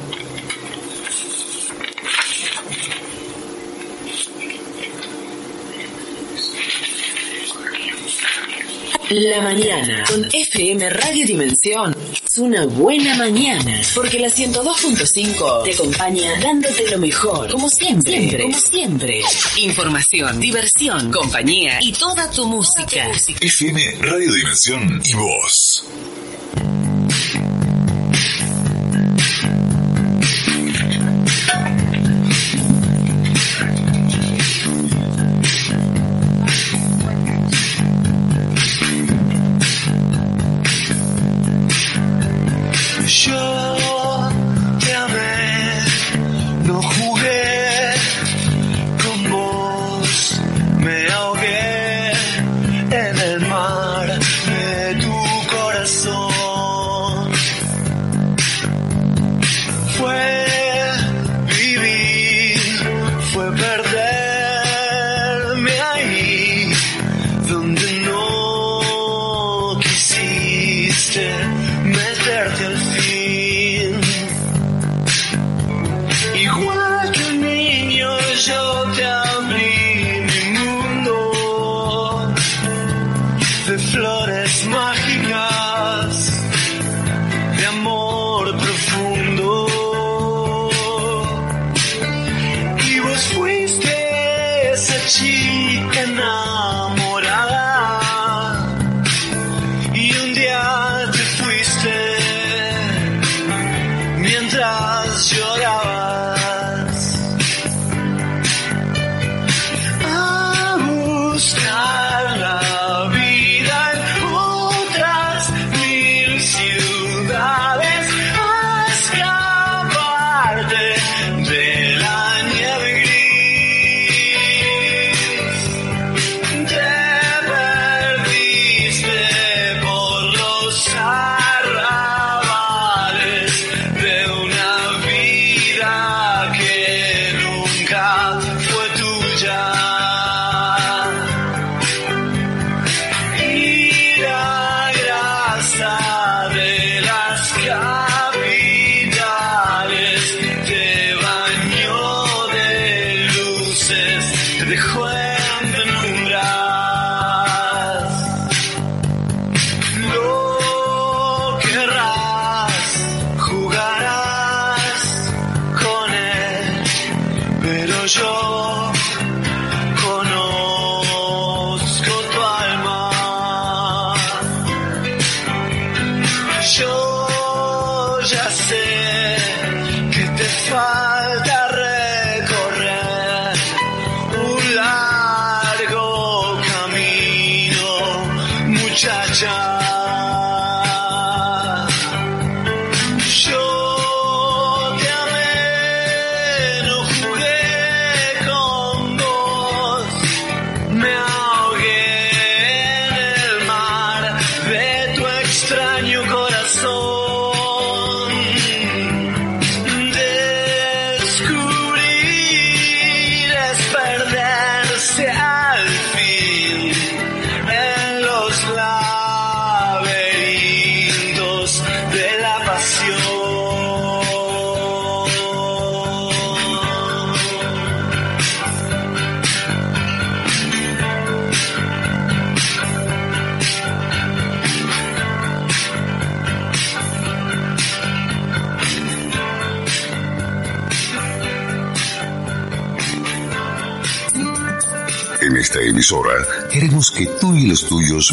La 9.10 9.40
mañana 9.40 10.04
con 10.06 10.22
FM 10.30 10.90
Radio 10.90 11.24
Dimensión 11.24 11.96
es 12.12 12.38
una 12.38 12.66
buena 12.66 13.16
mañana 13.16 13.80
porque 13.94 14.18
la 14.18 14.28
102.5 14.28 15.64
te 15.64 15.72
acompaña 15.72 16.38
dándote 16.38 16.90
lo 16.90 16.98
mejor, 16.98 17.50
como 17.50 17.70
siempre, 17.70 18.12
siempre, 18.12 18.42
como 18.42 18.58
siempre. 18.58 19.20
Información, 19.56 20.38
diversión, 20.38 21.10
compañía 21.10 21.78
y 21.80 21.92
toda 21.92 22.30
tu 22.30 22.44
música. 22.44 23.10
FM 23.40 23.92
Radio 24.02 24.30
Dimensión 24.30 25.00
y 25.02 25.14
voz. 25.14 25.84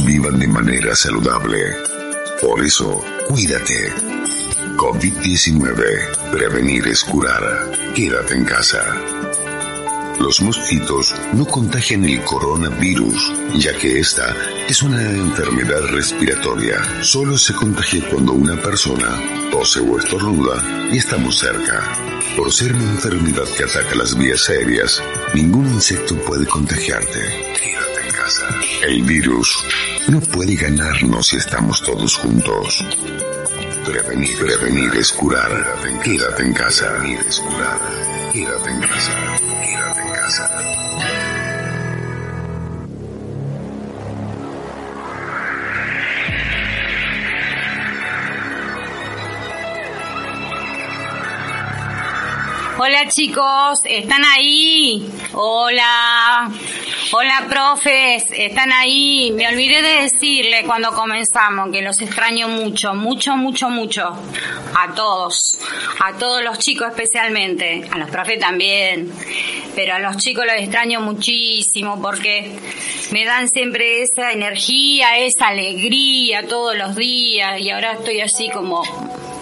Vivan 0.04 0.40
de 0.40 0.48
manera 0.48 0.96
saludable. 0.96 1.58
Por 2.42 2.64
eso, 2.64 3.04
cuídate. 3.28 3.94
COVID-19. 4.78 6.32
Prevenir 6.32 6.88
es 6.88 7.04
curar. 7.04 7.72
Quédate 7.94 8.34
en 8.34 8.46
casa. 8.46 8.84
Los 10.20 10.42
mosquitos 10.42 11.14
no 11.34 11.46
contagian 11.46 12.06
el 12.06 12.24
coronavirus, 12.24 13.34
ya 13.58 13.78
que 13.78 14.00
esta 14.00 14.34
es 14.68 14.82
una 14.82 15.02
enfermedad 15.02 15.82
respiratoria. 15.90 17.04
Solo 17.04 17.38
se 17.38 17.54
contagia 17.54 18.02
cuando 18.10 18.34
una 18.34 18.56
persona 18.62 19.08
tose 19.52 19.82
o 19.82 20.00
estornuda 20.00 20.90
y 20.92 20.98
estamos 20.98 21.38
cerca. 21.38 21.84
Por 22.38 22.52
ser 22.52 22.74
una 22.74 22.92
enfermedad 22.92 23.46
que 23.58 23.64
ataca 23.64 23.96
las 23.96 24.18
vías 24.18 24.50
aéreas, 24.50 25.04
ningún 25.34 25.68
insecto 25.68 26.16
puede 26.24 26.46
contagiarte. 26.46 27.20
Quédate 27.62 28.08
en 28.08 28.14
casa. 28.14 28.48
El 28.84 29.04
virus 29.04 29.66
no 30.10 30.20
puede 30.20 30.56
ganarnos 30.56 31.28
si 31.28 31.38
estamos 31.38 31.82
todos 31.82 32.18
juntos. 32.18 32.86
Prevenir, 33.86 34.38
prevenir 34.38 34.92
es 34.96 35.12
curar. 35.12 35.52
Quédate 36.04 36.44
en 36.44 36.54
casa. 36.54 36.90
Prevenir 36.98 37.20
es 37.28 37.40
curar. 37.40 37.80
Quédate 38.32 38.70
en 38.70 38.82
casa. 38.82 39.12
Quédate 39.40 40.02
en 40.02 40.14
casa. 40.14 41.25
Hola 52.86 53.08
chicos, 53.08 53.80
¿están 53.86 54.24
ahí? 54.24 55.04
Hola. 55.34 56.52
Hola 57.14 57.48
profes, 57.50 58.26
¿están 58.32 58.72
ahí? 58.72 59.32
Me 59.36 59.48
olvidé 59.48 59.82
de 59.82 60.04
decirle 60.04 60.64
cuando 60.68 60.92
comenzamos 60.92 61.72
que 61.72 61.82
los 61.82 62.00
extraño 62.00 62.48
mucho, 62.48 62.94
mucho, 62.94 63.36
mucho, 63.38 63.70
mucho. 63.70 64.16
A 64.76 64.94
todos, 64.94 65.58
a 66.00 66.14
todos 66.14 66.44
los 66.44 66.60
chicos 66.60 66.90
especialmente, 66.90 67.90
a 67.92 67.98
los 67.98 68.12
profes 68.12 68.40
también. 68.40 69.12
Pero 69.74 69.96
a 69.96 70.00
los 70.00 70.18
chicos 70.18 70.46
los 70.46 70.56
extraño 70.56 71.02
muchísimo 71.02 72.00
porque 72.00 72.52
me 73.12 73.26
dan 73.26 73.50
siempre 73.50 74.04
esa 74.04 74.32
energía, 74.32 75.18
esa 75.18 75.48
alegría 75.48 76.48
todos 76.48 76.78
los 76.78 76.96
días 76.96 77.60
y 77.60 77.72
ahora 77.72 77.94
estoy 77.94 78.22
así 78.22 78.52
como 78.52 78.84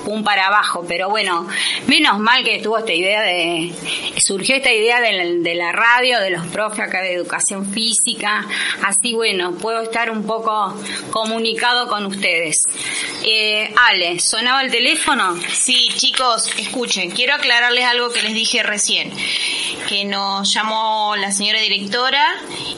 un 0.05 0.23
para 0.23 0.47
abajo, 0.47 0.85
pero 0.87 1.09
bueno, 1.09 1.47
menos 1.87 2.19
mal 2.19 2.43
que 2.43 2.57
estuvo 2.57 2.77
esta 2.77 2.93
idea 2.93 3.21
de, 3.21 3.73
surgió 4.17 4.55
esta 4.55 4.71
idea 4.71 5.01
de 5.01 5.13
la, 5.13 5.23
de 5.49 5.55
la 5.55 5.71
radio, 5.71 6.19
de 6.19 6.31
los 6.31 6.45
profes 6.47 6.79
acá 6.79 7.01
de 7.01 7.13
educación 7.13 7.71
física, 7.71 8.45
así 8.83 9.13
bueno, 9.13 9.53
puedo 9.53 9.81
estar 9.81 10.11
un 10.11 10.25
poco 10.25 10.73
comunicado 11.11 11.87
con 11.87 12.05
ustedes. 12.05 12.57
Eh, 13.23 13.73
Ale, 13.89 14.19
¿sonaba 14.19 14.61
el 14.61 14.71
teléfono? 14.71 15.37
Sí, 15.51 15.89
chicos, 15.95 16.49
escuchen, 16.57 17.11
quiero 17.11 17.35
aclararles 17.35 17.85
algo 17.85 18.09
que 18.09 18.21
les 18.21 18.33
dije 18.33 18.63
recién, 18.63 19.13
que 19.87 20.05
nos 20.05 20.53
llamó 20.53 21.15
la 21.15 21.31
señora 21.31 21.59
directora 21.59 22.25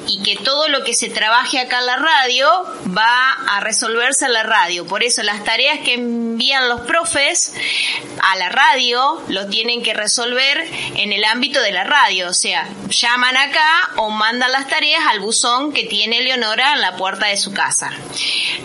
y 0.08 0.22
que 0.22 0.36
todo 0.44 0.68
lo 0.68 0.84
que 0.84 0.94
se 0.94 1.10
trabaje 1.10 1.60
acá 1.60 1.80
en 1.80 1.86
la 1.88 1.96
radio 1.96 2.48
va 2.96 3.32
a 3.50 3.60
resolverse 3.60 4.26
en 4.26 4.34
la 4.34 4.44
radio. 4.44 4.86
Por 4.86 5.04
eso 5.04 5.24
las 5.24 5.44
tareas 5.44 5.80
que 5.80 5.96
envían 5.96 6.70
los 6.70 6.82
profes 6.82 7.15
a 7.16 8.36
la 8.36 8.50
radio 8.50 9.22
lo 9.30 9.48
tienen 9.48 9.82
que 9.82 9.94
resolver 9.94 10.66
en 10.96 11.14
el 11.14 11.24
ámbito 11.24 11.62
de 11.62 11.72
la 11.72 11.84
radio. 11.84 12.30
O 12.30 12.34
sea, 12.34 12.68
llaman 12.90 13.38
acá 13.38 13.90
o 13.98 14.10
mandan 14.10 14.52
las 14.52 14.68
tareas 14.68 15.04
al 15.08 15.20
buzón 15.20 15.72
que 15.72 15.84
tiene 15.84 16.22
Leonora 16.22 16.74
en 16.74 16.82
la 16.82 16.98
puerta 16.98 17.28
de 17.28 17.38
su 17.38 17.54
casa. 17.54 17.92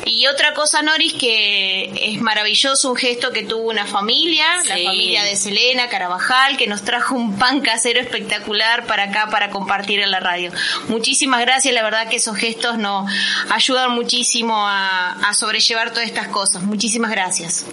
Y 0.05 0.26
otra 0.26 0.55
cosa, 0.55 0.82
Noris, 0.82 1.14
que 1.14 2.12
es 2.12 2.20
maravilloso, 2.20 2.90
un 2.90 2.96
gesto 2.96 3.32
que 3.32 3.42
tuvo 3.42 3.68
una 3.68 3.86
familia, 3.86 4.46
la 4.66 4.74
familia 4.74 5.22
de 5.24 5.36
Selena 5.36 5.88
Carabajal, 5.88 6.57
que 6.57 6.66
nos 6.66 6.82
trajo 6.82 7.14
un 7.14 7.38
pan 7.38 7.61
casero 7.61 8.01
espectacular 8.01 8.86
para 8.86 9.05
acá, 9.05 9.28
para 9.30 9.51
compartir 9.51 10.01
en 10.01 10.11
la 10.11 10.20
radio. 10.20 10.51
Muchísimas 10.88 11.40
gracias, 11.40 11.72
la 11.74 11.82
verdad 11.82 12.09
que 12.09 12.16
esos 12.16 12.36
gestos 12.36 12.78
nos 12.78 13.11
ayudan 13.51 13.92
muchísimo 13.92 14.66
a, 14.66 15.12
a 15.12 15.34
sobrellevar 15.34 15.90
todas 15.90 16.07
estas 16.07 16.28
cosas. 16.28 16.62
Muchísimas 16.62 17.11
gracias. 17.11 17.64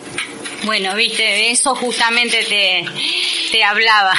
Bueno, 0.67 0.95
viste, 0.95 1.23
de 1.23 1.51
eso 1.51 1.73
justamente 1.75 2.43
te, 2.43 2.83
te 3.53 3.63
hablaba. 3.63 4.13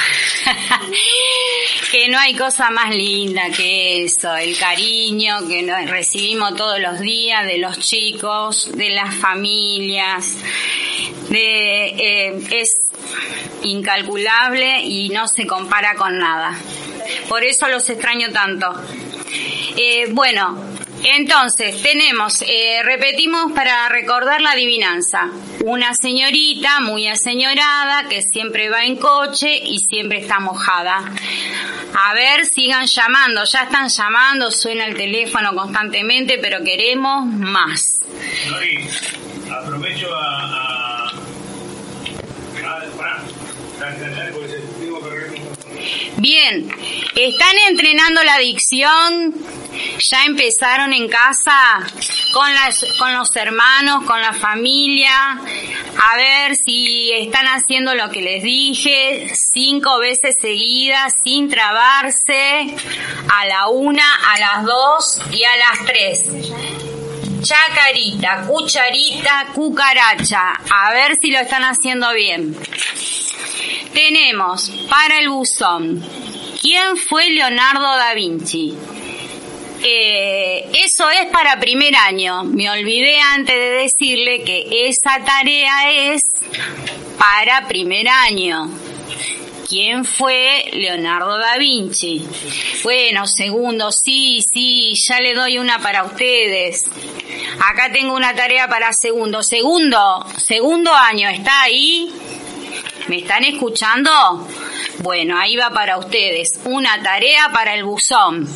que 1.91 2.09
no 2.09 2.17
hay 2.17 2.33
cosa 2.33 2.71
más 2.71 2.89
linda 2.89 3.51
que 3.55 4.05
eso, 4.05 4.35
el 4.35 4.57
cariño 4.57 5.47
que 5.47 5.61
recibimos 5.85 6.55
todos 6.55 6.79
los 6.79 7.01
días 7.01 7.45
de 7.45 7.59
los 7.59 7.77
chicos, 7.77 8.71
de 8.75 8.89
las 8.89 9.13
familias, 9.13 10.37
de, 11.29 11.85
eh, 11.89 12.41
es 12.49 12.89
incalculable 13.61 14.81
y 14.81 15.09
no 15.09 15.27
se 15.27 15.45
compara 15.45 15.93
con 15.93 16.17
nada. 16.17 16.57
Por 17.27 17.43
eso 17.43 17.67
los 17.67 17.87
extraño 17.91 18.31
tanto. 18.31 18.73
Eh, 19.77 20.07
bueno, 20.09 20.78
entonces 21.03 21.81
tenemos, 21.81 22.41
eh, 22.41 22.81
repetimos 22.83 23.51
para 23.53 23.87
recordar 23.89 24.41
la 24.41 24.51
adivinanza. 24.51 25.29
Una 25.65 25.93
señorita 25.93 26.79
muy 26.81 27.07
aseñorada 27.07 28.07
que 28.09 28.21
siempre 28.21 28.69
va 28.69 28.83
en 28.85 28.95
coche 28.97 29.57
y 29.63 29.79
siempre 29.79 30.19
está 30.19 30.39
mojada. 30.39 31.03
A 31.95 32.13
ver, 32.13 32.45
sigan 32.45 32.85
llamando, 32.85 33.43
ya 33.45 33.63
están 33.63 33.87
llamando, 33.89 34.51
suena 34.51 34.85
el 34.85 34.95
teléfono 34.95 35.53
constantemente, 35.55 36.37
pero 36.41 36.63
queremos 36.63 37.25
más. 37.25 37.81
Aprovecho 39.51 40.13
a, 40.15 41.07
a 41.07 41.11
pará. 42.97 43.23
Dale, 43.79 43.99
dale, 43.99 44.15
dale, 44.15 44.31
porque 44.31 44.47
se- 44.49 44.57
tengo 44.79 45.01
que 45.01 45.09
reír. 45.15 46.08
Bien, 46.21 46.69
¿están 47.15 47.55
entrenando 47.69 48.21
la 48.23 48.37
dicción? 48.39 49.33
¿Ya 50.11 50.25
empezaron 50.25 50.91
en 50.91 51.07
casa 51.07 51.79
con, 52.33 52.53
las, 52.53 52.85
con 52.97 53.13
los 53.13 53.33
hermanos, 53.37 54.03
con 54.03 54.19
la 54.21 54.33
familia? 54.33 55.39
A 55.97 56.17
ver 56.17 56.57
si 56.57 57.13
están 57.13 57.45
haciendo 57.45 57.95
lo 57.95 58.09
que 58.09 58.21
les 58.21 58.43
dije 58.43 59.31
cinco 59.53 59.99
veces 59.99 60.35
seguidas 60.41 61.13
sin 61.23 61.49
trabarse 61.49 62.75
a 63.29 63.45
la 63.45 63.69
una, 63.69 64.15
a 64.15 64.39
las 64.39 64.65
dos 64.65 65.21
y 65.31 65.43
a 65.45 65.55
las 65.55 65.85
tres. 65.85 66.25
Chacarita, 67.41 68.45
cucharita, 68.47 69.47
cucaracha. 69.53 70.53
A 70.69 70.91
ver 70.91 71.17
si 71.21 71.31
lo 71.31 71.39
están 71.39 71.63
haciendo 71.63 72.13
bien. 72.13 72.55
Tenemos 73.93 74.69
para 74.89 75.19
el 75.19 75.29
buzón. 75.29 76.03
¿Quién 76.61 76.97
fue 76.97 77.29
Leonardo 77.29 77.95
da 77.95 78.13
Vinci? 78.13 78.75
Eh, 79.81 80.69
eso 80.85 81.09
es 81.09 81.27
para 81.27 81.59
primer 81.59 81.95
año. 81.95 82.43
Me 82.43 82.69
olvidé 82.69 83.19
antes 83.19 83.55
de 83.55 83.69
decirle 83.83 84.43
que 84.43 84.87
esa 84.89 85.23
tarea 85.23 86.13
es 86.13 86.23
para 87.17 87.67
primer 87.67 88.07
año. 88.09 88.69
¿Quién 89.69 90.03
fue 90.03 90.65
Leonardo 90.73 91.37
da 91.37 91.55
Vinci? 91.57 92.25
Bueno, 92.81 93.27
segundo, 93.27 93.91
sí, 93.91 94.39
sí, 94.41 94.95
ya 94.95 95.19
le 95.19 95.35
doy 95.35 95.59
una 95.59 95.77
para 95.77 96.05
ustedes. 96.05 96.85
Acá 97.59 97.91
tengo 97.91 98.15
una 98.15 98.33
tarea 98.33 98.67
para 98.67 98.91
segundo. 98.93 99.43
Segundo, 99.43 100.25
segundo 100.43 100.91
año, 100.91 101.29
¿está 101.29 101.61
ahí? 101.61 102.11
¿Me 103.09 103.17
están 103.17 103.43
escuchando? 103.43 104.47
Bueno, 105.03 105.37
ahí 105.37 105.55
va 105.55 105.69
para 105.69 105.99
ustedes. 105.99 106.49
Una 106.65 107.03
tarea 107.03 107.51
para 107.53 107.75
el 107.75 107.83
buzón. 107.83 108.49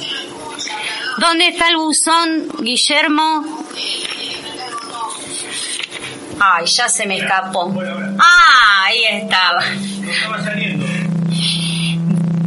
¿Dónde 1.20 1.49
está 1.49 1.70
el 1.70 1.78
buzón, 1.78 2.47
Guillermo? 2.59 3.66
Ay, 6.39 6.66
ya 6.66 6.89
se 6.89 7.05
me 7.05 7.18
escapó. 7.18 7.72
Ah, 8.18 8.86
ahí 8.86 9.03
estaba. 9.11 9.64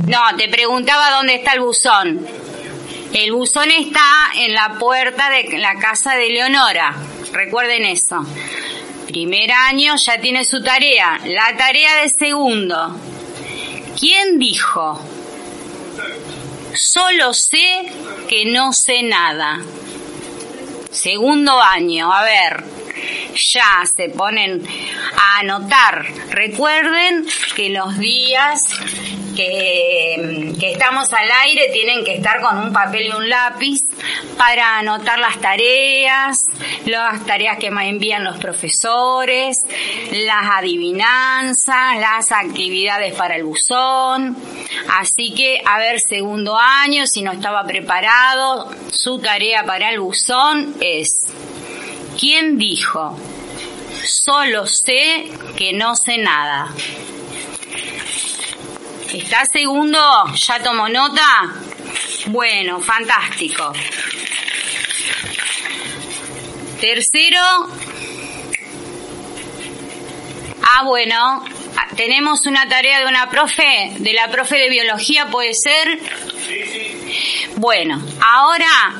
No 0.06 0.20
te 0.36 0.48
preguntaba 0.48 1.10
dónde 1.10 1.34
está 1.34 1.54
el 1.54 1.60
buzón. 1.60 2.24
El 3.12 3.32
buzón 3.32 3.72
está 3.72 4.30
en 4.36 4.54
la 4.54 4.76
puerta 4.78 5.30
de 5.30 5.58
la 5.58 5.74
casa 5.80 6.14
de 6.14 6.30
Leonora. 6.30 6.94
Recuerden 7.32 7.84
eso. 7.84 8.24
Primer 9.08 9.50
año 9.50 9.94
ya 9.96 10.20
tiene 10.20 10.44
su 10.44 10.62
tarea. 10.62 11.18
La 11.24 11.56
tarea 11.56 12.02
de 12.02 12.10
segundo. 12.16 12.96
¿Quién 13.98 14.38
dijo? 14.38 15.00
Solo 16.72 17.34
sé 17.34 17.90
que 18.28 18.44
no 18.44 18.72
sé 18.72 19.02
nada. 19.02 19.60
Segundo 20.92 21.60
año, 21.60 22.12
a 22.12 22.22
ver, 22.22 22.64
ya 23.34 23.82
se 23.96 24.08
ponen 24.10 24.64
a 25.16 25.38
anotar. 25.40 26.06
Recuerden 26.30 27.26
que 27.56 27.70
los 27.70 27.98
días 27.98 28.62
que, 29.36 30.54
estamos 30.72 31.12
al 31.12 31.30
aire 31.44 31.68
tienen 31.72 32.04
que 32.04 32.14
estar 32.14 32.40
con 32.40 32.58
un 32.58 32.72
papel 32.72 33.06
y 33.06 33.12
un 33.12 33.28
lápiz 33.28 33.78
para 34.36 34.78
anotar 34.78 35.18
las 35.18 35.40
tareas, 35.40 36.38
las 36.86 37.24
tareas 37.24 37.58
que 37.58 37.70
me 37.70 37.88
envían 37.88 38.24
los 38.24 38.38
profesores, 38.38 39.56
las 40.10 40.50
adivinanzas, 40.50 41.98
las 42.00 42.32
actividades 42.32 43.14
para 43.14 43.36
el 43.36 43.44
buzón. 43.44 44.36
Así 44.98 45.32
que, 45.34 45.62
a 45.64 45.78
ver, 45.78 46.00
segundo 46.00 46.56
año, 46.56 47.06
si 47.06 47.22
no 47.22 47.32
estaba 47.32 47.64
preparado, 47.64 48.70
su 48.90 49.18
tarea 49.20 49.64
para 49.64 49.90
el 49.90 50.00
buzón 50.00 50.74
es, 50.80 51.26
¿quién 52.18 52.58
dijo? 52.58 53.16
Solo 54.04 54.66
sé 54.66 55.30
que 55.56 55.72
no 55.72 55.94
sé 55.96 56.18
nada. 56.18 56.72
¿Está 59.16 59.46
segundo? 59.46 59.98
¿Ya 60.34 60.62
tomó 60.62 60.90
nota? 60.90 61.54
Bueno, 62.26 62.80
fantástico. 62.80 63.72
Tercero. 66.78 67.40
Ah, 70.62 70.82
bueno, 70.84 71.42
tenemos 71.96 72.44
una 72.44 72.68
tarea 72.68 73.00
de 73.00 73.06
una 73.06 73.30
profe, 73.30 73.92
de 73.96 74.12
la 74.12 74.30
profe 74.30 74.58
de 74.58 74.68
biología, 74.68 75.28
¿puede 75.30 75.54
ser? 75.54 75.98
Bueno, 77.56 77.98
ahora 78.20 78.96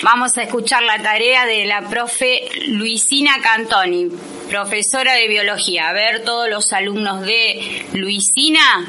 vamos 0.00 0.38
a 0.38 0.44
escuchar 0.44 0.82
la 0.84 1.02
tarea 1.02 1.44
de 1.44 1.66
la 1.66 1.82
profe 1.82 2.48
Luisina 2.68 3.42
Cantoni, 3.42 4.08
profesora 4.48 5.14
de 5.14 5.28
biología. 5.28 5.88
A 5.88 5.92
ver, 5.92 6.24
todos 6.24 6.48
los 6.48 6.72
alumnos 6.72 7.22
de 7.22 7.86
Luisina, 7.92 8.86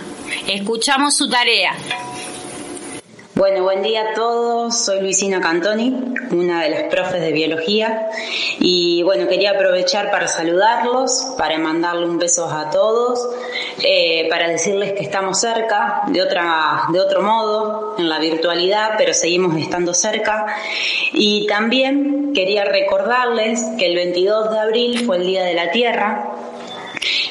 escuchamos 0.47 1.15
su 1.15 1.29
tarea. 1.29 1.73
Bueno, 3.35 3.63
buen 3.63 3.83
día 3.83 4.11
a 4.11 4.13
todos. 4.13 4.77
Soy 4.85 5.01
Luisina 5.01 5.41
Cantoni, 5.41 6.13
una 6.31 6.63
de 6.63 6.69
las 6.69 6.83
profes 6.83 7.19
de 7.19 7.33
biología. 7.33 8.07
Y 8.61 9.03
bueno, 9.03 9.27
quería 9.27 9.51
aprovechar 9.51 10.09
para 10.09 10.29
saludarlos, 10.29 11.33
para 11.37 11.57
mandarle 11.57 12.05
un 12.05 12.17
beso 12.17 12.49
a 12.49 12.69
todos, 12.69 13.27
eh, 13.83 14.29
para 14.29 14.47
decirles 14.47 14.93
que 14.93 15.03
estamos 15.03 15.37
cerca, 15.37 16.03
de, 16.07 16.21
otra, 16.21 16.83
de 16.93 17.01
otro 17.01 17.23
modo, 17.23 17.95
en 17.97 18.07
la 18.07 18.19
virtualidad, 18.19 18.91
pero 18.97 19.13
seguimos 19.13 19.57
estando 19.57 19.93
cerca. 19.93 20.45
Y 21.11 21.45
también 21.45 22.31
quería 22.33 22.63
recordarles 22.63 23.61
que 23.77 23.87
el 23.87 23.95
22 23.95 24.49
de 24.49 24.59
abril 24.59 25.05
fue 25.05 25.17
el 25.17 25.27
Día 25.27 25.43
de 25.43 25.55
la 25.55 25.71
Tierra, 25.71 26.31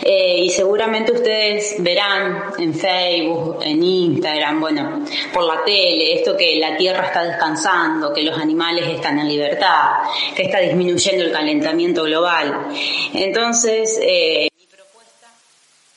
eh, 0.03 0.41
y 0.45 0.51
seguramente 0.51 1.13
ustedes 1.13 1.77
verán 1.79 2.53
en 2.59 2.75
Facebook, 2.75 3.59
en 3.63 3.83
Instagram, 3.83 4.61
bueno, 4.61 5.05
por 5.33 5.45
la 5.45 5.65
tele, 5.65 6.15
esto 6.15 6.37
que 6.37 6.59
la 6.59 6.77
Tierra 6.77 7.07
está 7.07 7.25
descansando, 7.25 8.13
que 8.13 8.23
los 8.23 8.39
animales 8.39 8.87
están 8.89 9.19
en 9.19 9.29
libertad, 9.29 10.03
que 10.37 10.43
está 10.45 10.61
disminuyendo 10.61 11.25
el 11.25 11.33
calentamiento 11.33 12.05
global. 12.05 12.69
Entonces, 13.13 13.99
eh, 14.03 14.49
mi 14.57 14.67
propuesta 14.67 15.29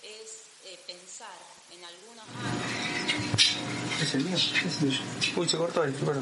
es 0.03 0.43
eh, 0.65 0.77
pensar 0.85 1.27
en 1.75 1.83
algunos 1.83 2.25
Es 4.01 4.13
el 4.15 4.23
mío, 4.23 4.35
es 4.35 4.63
el 4.63 4.89
tuyo. 4.89 5.01
Uy, 5.35 5.47
se 5.47 5.57
cortó 5.57 5.83
ahí, 5.83 5.93
bueno. 6.03 6.21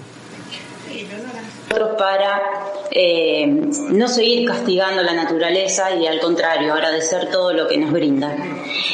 Nosotros 1.04 1.98
para 1.98 2.41
eh, 2.91 3.46
no 3.48 4.08
seguir 4.08 4.48
castigando 4.48 5.04
la 5.04 5.14
naturaleza 5.14 5.93
y 5.96 6.08
al 6.08 6.20
contrario, 6.20 6.74
agradecer 6.74 7.30
todo 7.30 7.54
lo 7.54 7.68
que 7.68 7.78
nos 7.78 7.91
brinda. 7.91 8.36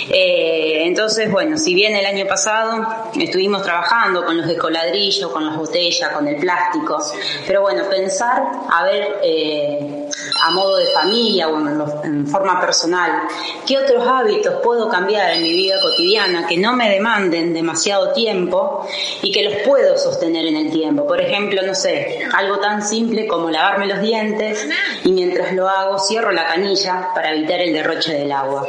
Eh, 0.09 0.83
entonces, 0.85 1.31
bueno, 1.31 1.57
si 1.57 1.73
bien 1.73 1.95
el 1.95 2.05
año 2.05 2.25
pasado 2.27 2.85
estuvimos 3.19 3.63
trabajando 3.63 4.25
con 4.25 4.37
los 4.37 4.49
ecoladrillos, 4.49 5.31
con 5.31 5.45
las 5.45 5.55
botellas, 5.55 6.11
con 6.11 6.27
el 6.27 6.37
plástico, 6.37 6.97
pero 7.45 7.61
bueno, 7.61 7.83
pensar, 7.89 8.43
a 8.69 8.83
ver, 8.83 9.19
eh, 9.23 10.00
a 10.41 10.51
modo 10.51 10.77
de 10.77 10.87
familia 10.87 11.47
o 11.47 11.59
en, 12.03 12.27
forma 12.27 12.59
personal, 12.59 13.27
qué 13.65 13.77
otros 13.77 14.07
hábitos 14.07 14.55
puedo 14.63 14.89
cambiar 14.89 15.31
en 15.31 15.43
mi 15.43 15.51
vida 15.51 15.79
cotidiana 15.81 16.47
que 16.47 16.57
no 16.57 16.73
me 16.73 16.89
demanden 16.89 17.53
demasiado 17.53 18.11
tiempo 18.13 18.85
y 19.21 19.31
que 19.31 19.43
los 19.43 19.53
puedo 19.65 19.97
sostener 19.97 20.45
en 20.45 20.55
el 20.55 20.71
tiempo. 20.71 21.05
Por 21.05 21.21
ejemplo, 21.21 21.61
no 21.61 21.75
sé, 21.75 22.19
algo 22.33 22.59
tan 22.59 22.81
simple 22.81 23.27
como 23.27 23.49
lavarme 23.49 23.87
los 23.87 24.01
dientes 24.01 24.67
y 25.03 25.11
mientras 25.11 25.53
lo 25.53 25.67
hago 25.69 25.99
cierro 25.99 26.31
la 26.31 26.47
canilla 26.47 27.09
para 27.13 27.33
evitar 27.33 27.59
el 27.59 27.73
derroche 27.73 28.13
del 28.13 28.31
agua. 28.31 28.65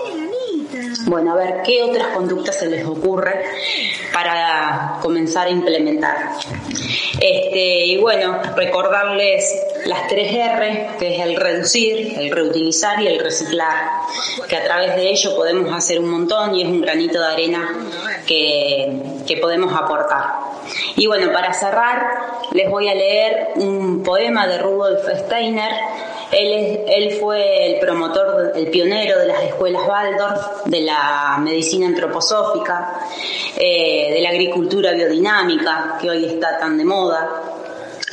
Bueno, 1.04 1.32
a 1.32 1.36
ver 1.36 1.62
qué 1.64 1.82
otras 1.82 2.08
conductas 2.08 2.58
se 2.58 2.66
les 2.66 2.84
ocurre 2.86 3.44
para 4.12 4.98
comenzar 5.02 5.46
a 5.46 5.50
implementar. 5.50 6.16
Este, 7.20 7.86
y 7.86 7.98
bueno, 7.98 8.40
recordarles 8.56 9.44
las 9.86 10.06
tres 10.08 10.32
R, 10.32 10.88
que 10.98 11.14
es 11.14 11.20
el 11.20 11.36
reducir, 11.36 12.18
el 12.18 12.30
reutilizar 12.30 13.00
y 13.02 13.08
el 13.08 13.18
reciclar, 13.18 13.90
que 14.48 14.56
a 14.56 14.64
través 14.64 14.96
de 14.96 15.10
ello 15.10 15.34
podemos 15.36 15.72
hacer 15.72 15.98
un 15.98 16.10
montón 16.10 16.54
y 16.54 16.62
es 16.62 16.68
un 16.68 16.80
granito 16.80 17.18
de 17.20 17.26
arena 17.26 17.68
que, 18.26 19.02
que 19.26 19.36
podemos 19.38 19.74
aportar. 19.74 20.52
Y 20.96 21.06
bueno, 21.06 21.32
para 21.32 21.52
cerrar, 21.52 22.06
les 22.52 22.70
voy 22.70 22.88
a 22.88 22.94
leer 22.94 23.48
un 23.56 24.02
poema 24.02 24.46
de 24.46 24.58
Rudolf 24.58 25.02
Steiner. 25.24 25.72
Él, 26.32 27.18
fue 27.20 27.74
el 27.74 27.80
promotor, 27.80 28.52
el 28.54 28.68
pionero 28.70 29.18
de 29.18 29.26
las 29.26 29.42
escuelas 29.42 29.82
Waldorf, 29.86 30.64
de 30.64 30.80
la 30.80 31.36
medicina 31.38 31.86
antroposófica, 31.86 33.00
eh, 33.56 34.14
de 34.14 34.20
la 34.22 34.30
agricultura 34.30 34.92
biodinámica, 34.92 35.98
que 36.00 36.08
hoy 36.08 36.24
está 36.24 36.58
tan 36.58 36.78
de 36.78 36.84
moda. 36.86 37.28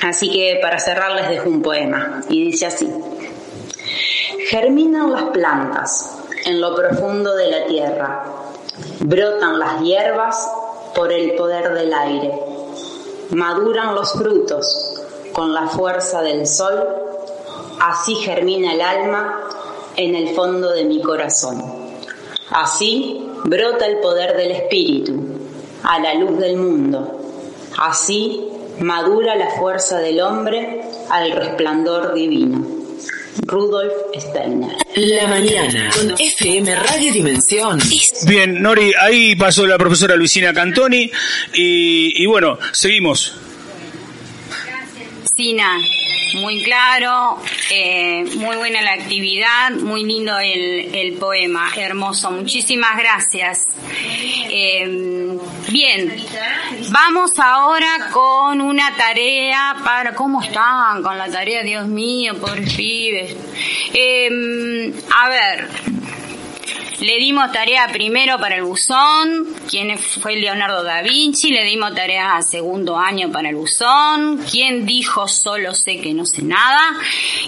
Así 0.02 0.30
que 0.30 0.60
para 0.62 0.80
cerrar 0.80 1.14
les 1.14 1.30
dejo 1.30 1.50
un 1.50 1.62
poema 1.62 2.22
y 2.28 2.46
dice 2.46 2.66
así. 2.66 2.90
Germinan 4.50 5.12
las 5.12 5.24
plantas 5.30 6.18
en 6.46 6.60
lo 6.60 6.76
profundo 6.76 7.36
de 7.36 7.52
la 7.52 7.66
tierra, 7.68 8.26
brotan 9.00 9.60
las 9.60 9.82
hierbas 9.82 10.52
por 10.94 11.14
el 11.14 11.36
poder 11.36 11.74
del 11.74 11.94
aire, 11.94 12.34
maduran 13.30 13.96
los 13.96 14.12
frutos 14.14 15.04
con 15.32 15.54
la 15.54 15.68
fuerza 15.68 16.22
del 16.22 16.48
sol, 16.48 17.09
así 17.80 18.16
germina 18.16 18.74
el 18.74 18.82
alma 18.82 19.42
en 19.96 20.16
el 20.16 20.36
fondo 20.36 20.72
de 20.72 20.86
mi 20.86 21.02
corazón. 21.02 21.64
Así 22.52 23.22
brota 23.44 23.86
el 23.86 24.00
poder 24.00 24.36
del 24.36 24.52
espíritu 24.52 25.24
a 25.84 26.00
la 26.00 26.14
luz 26.16 26.40
del 26.40 26.58
mundo. 26.58 27.20
Así 27.78 28.42
madura 28.80 29.36
la 29.36 29.52
fuerza 29.52 30.00
del 30.00 30.22
hombre 30.22 30.82
al 31.10 31.32
resplandor 31.32 32.14
divino. 32.14 32.80
Rudolf 33.44 33.94
Steiner. 34.18 34.76
La 34.96 35.28
mañana 35.28 35.90
con 35.96 36.14
FM 36.20 36.76
Radio 36.76 37.14
Dimensión. 37.14 37.80
Bien, 38.26 38.62
Nori, 38.62 38.92
ahí 39.00 39.36
pasó 39.36 39.66
la 39.66 39.78
profesora 39.78 40.16
Luisina 40.16 40.54
Cantoni 40.54 41.10
y, 41.54 42.22
y 42.22 42.26
bueno, 42.26 42.58
seguimos. 42.74 43.34
Muy 45.40 46.62
claro, 46.64 47.38
eh, 47.72 48.26
muy 48.36 48.58
buena 48.58 48.82
la 48.82 48.92
actividad, 48.92 49.72
muy 49.72 50.04
lindo 50.04 50.38
el, 50.38 50.94
el 50.94 51.14
poema, 51.14 51.70
hermoso, 51.78 52.30
muchísimas 52.30 52.98
gracias. 52.98 53.66
Eh, 54.50 55.40
bien, 55.70 56.14
vamos 56.90 57.32
ahora 57.40 58.10
con 58.12 58.60
una 58.60 58.94
tarea 58.98 59.78
para, 59.82 60.14
¿cómo 60.14 60.42
están 60.42 61.02
con 61.02 61.18
la 61.18 61.30
tarea? 61.30 61.64
Dios 61.64 61.88
mío, 61.88 62.36
pobres 62.38 62.74
pibes. 62.74 63.38
Eh, 63.94 64.94
a 65.16 65.30
ver, 65.30 65.70
le 67.00 67.18
dimos 67.18 67.52
tarea 67.52 67.88
primero 67.88 68.38
para 68.40 68.56
el 68.56 68.64
buzón, 68.64 69.46
quien 69.70 69.98
fue 69.98 70.36
Leonardo 70.36 70.84
da 70.84 71.02
Vinci, 71.02 71.52
le 71.52 71.64
dimos 71.64 71.96
tarea 71.96 72.36
a 72.36 72.42
segundo 72.42 72.98
año 72.98 73.32
para 73.32 73.50
el 73.50 73.56
buzón, 73.56 74.38
quien 74.50 74.86
dijo 74.86 75.28
solo 75.28 75.74
sé 75.74 76.02
que 76.02 76.14
no 76.14 76.26
sé 76.26 76.42
nada, 76.42 76.94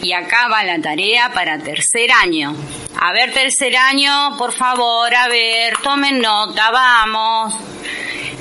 y 0.02 0.14
acá 0.14 0.48
va 0.48 0.64
la 0.64 0.80
tarea 0.82 1.32
para 1.34 1.60
tercer 1.60 2.12
año. 2.12 2.56
A 3.00 3.12
ver, 3.12 3.34
tercer 3.34 3.76
año, 3.76 4.38
por 4.38 4.54
favor, 4.54 5.14
a 5.14 5.28
ver, 5.28 5.78
tomen 5.84 6.22
nota, 6.22 6.72
vamos. 6.72 7.54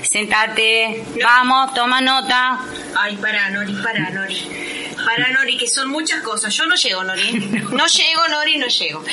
Sentate, 0.03 1.05
vamos, 1.23 1.75
toma 1.75 2.01
nota. 2.01 2.59
Ay, 2.97 3.17
para, 3.17 3.51
Nori, 3.51 3.75
para, 3.75 4.11
Nori. 4.11 4.80
Para, 5.05 5.31
Nori, 5.31 5.57
que 5.57 5.69
son 5.69 5.89
muchas 5.89 6.23
cosas. 6.23 6.55
Yo 6.55 6.67
no 6.67 6.75
llego, 6.75 7.05
Nori. 7.05 7.31
No 7.71 7.87
llego, 7.87 8.29
Nori, 8.29 8.59
no 8.59 8.67
llego. 8.67 9.05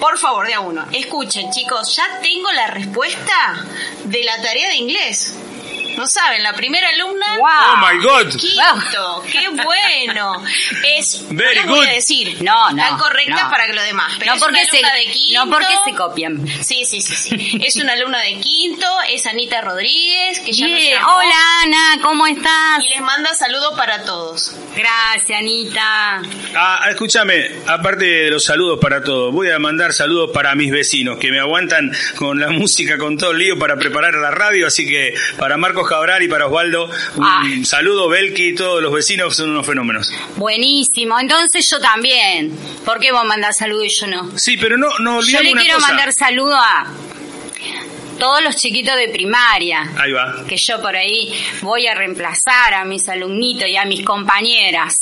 Por 0.00 0.18
favor, 0.18 0.46
de 0.46 0.54
a 0.54 0.60
uno. 0.60 0.86
Escuchen, 0.92 1.50
chicos, 1.50 1.96
ya 1.96 2.20
tengo 2.22 2.50
la 2.52 2.66
respuesta 2.68 3.66
de 4.04 4.24
la 4.24 4.40
tarea 4.42 4.68
de 4.68 4.76
inglés. 4.76 5.34
No 5.96 6.06
saben, 6.06 6.42
la 6.42 6.52
primera 6.54 6.88
alumna. 6.88 7.26
Oh 7.40 7.76
my 7.76 8.02
God. 8.02 8.36
Quinto, 8.36 9.22
qué 9.30 9.48
bueno. 9.48 10.42
Es. 10.98 11.24
Very 11.30 11.60
no 11.60 11.66
voy 11.68 11.80
a 11.80 11.90
good. 11.90 11.94
decir. 11.94 12.42
No, 12.42 12.70
no, 12.72 12.76
Tan 12.82 12.98
correcta 12.98 13.44
no. 13.44 13.50
para 13.50 13.66
que 13.66 13.72
lo 13.72 13.82
demás. 13.82 14.12
Pero 14.18 14.32
No 14.32 14.36
es 14.36 14.42
porque 14.42 14.60
una 14.60 14.70
se- 14.70 14.76
alumna 14.78 14.94
de 14.94 15.04
quinto. 15.06 15.44
no 15.46 15.50
porque 15.50 15.74
se 15.84 15.94
copian. 15.94 16.46
Sí, 16.64 16.84
sí, 16.84 17.00
sí, 17.00 17.14
sí. 17.16 17.58
Es 17.62 17.76
una 17.76 17.92
alumna 17.92 18.20
de 18.22 18.38
quinto, 18.40 18.86
es 19.08 19.26
Anita 19.26 19.60
Rodríguez, 19.60 20.40
que 20.40 20.52
ya 20.52 20.66
nos. 20.68 20.80
Hola 21.16 21.34
Ana, 21.62 22.02
¿cómo 22.02 22.26
estás? 22.26 22.80
Y 22.84 22.88
les 22.88 23.00
manda 23.00 23.34
saludo 23.34 23.76
para 23.76 24.02
todos. 24.04 24.54
Gracias 24.76 25.38
Anita. 25.38 26.20
Ah, 26.56 26.86
escúchame, 26.90 27.50
aparte 27.66 28.04
de 28.04 28.30
los 28.30 28.44
saludos 28.44 28.78
para 28.80 29.02
todos, 29.02 29.32
voy 29.32 29.50
a 29.50 29.58
mandar 29.58 29.92
saludos 29.92 30.30
para 30.32 30.54
mis 30.54 30.70
vecinos 30.72 31.18
que 31.18 31.30
me 31.30 31.38
aguantan 31.40 31.92
con 32.16 32.40
la 32.40 32.48
música, 32.50 32.98
con 32.98 33.16
todo 33.16 33.30
el 33.32 33.38
lío 33.38 33.58
para 33.58 33.76
preparar 33.76 34.14
la 34.14 34.30
radio, 34.30 34.66
así 34.66 34.86
que 34.86 35.14
para 35.38 35.56
Marcos 35.56 35.83
Cabral 35.88 36.22
y 36.22 36.28
para 36.28 36.46
Osvaldo, 36.46 36.86
un 37.16 37.24
Ah. 37.24 37.42
saludo, 37.64 38.08
Belki, 38.08 38.54
todos 38.54 38.82
los 38.82 38.92
vecinos 38.92 39.36
son 39.36 39.50
unos 39.50 39.66
fenómenos. 39.66 40.12
Buenísimo, 40.36 41.18
entonces 41.18 41.66
yo 41.70 41.80
también. 41.80 42.50
¿Por 42.84 42.98
qué 43.00 43.12
vos 43.12 43.24
mandás 43.24 43.56
saludos 43.58 43.86
y 43.86 44.00
yo 44.00 44.06
no? 44.08 44.38
Sí, 44.38 44.56
pero 44.56 44.76
no, 44.76 44.88
no 44.98 45.20
Yo 45.20 45.38
olvidamos 45.38 45.44
le 45.44 45.52
una 45.52 45.60
quiero 45.62 45.76
cosa. 45.76 45.88
mandar 45.88 46.12
saludo 46.12 46.54
a 46.56 46.86
todos 48.18 48.42
los 48.42 48.56
chiquitos 48.56 48.96
de 48.96 49.08
primaria. 49.08 49.90
Ahí 49.98 50.12
va. 50.12 50.44
que 50.48 50.56
yo 50.56 50.80
por 50.80 50.96
ahí 50.96 51.32
voy 51.62 51.86
a 51.86 51.94
reemplazar 51.94 52.74
a 52.74 52.84
mis 52.84 53.08
alumnitos 53.08 53.68
y 53.68 53.76
a 53.76 53.84
mis 53.84 54.04
compañeras, 54.04 54.94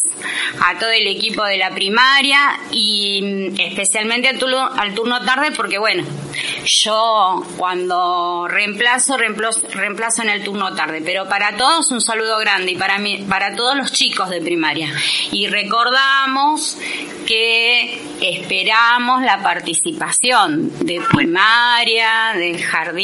a 0.60 0.78
todo 0.78 0.90
el 0.90 1.06
equipo 1.06 1.44
de 1.44 1.58
la 1.58 1.70
primaria 1.70 2.58
y 2.70 3.20
mm, 3.22 3.60
especialmente 3.60 4.28
al 4.28 4.38
turno, 4.38 4.70
al 4.76 4.94
turno 4.94 5.24
tarde 5.24 5.52
porque 5.52 5.78
bueno, 5.78 6.04
yo 6.64 7.44
cuando 7.56 8.46
reemplazo, 8.48 9.16
reemplazo, 9.16 9.60
reemplazo 9.72 10.22
en 10.22 10.30
el 10.30 10.44
turno 10.44 10.74
tarde, 10.74 11.02
pero 11.04 11.28
para 11.28 11.56
todos 11.56 11.90
un 11.90 12.00
saludo 12.00 12.38
grande 12.38 12.72
y 12.72 12.76
para 12.76 12.98
mí, 12.98 13.24
para 13.28 13.54
todos 13.56 13.76
los 13.76 13.92
chicos 13.92 14.30
de 14.30 14.40
primaria. 14.40 14.92
Y 15.30 15.46
recordamos 15.48 16.78
que 17.26 18.00
esperamos 18.20 19.22
la 19.22 19.42
participación 19.42 20.70
de 20.84 21.00
primaria, 21.10 22.32
del 22.34 22.62
jardín, 22.62 23.01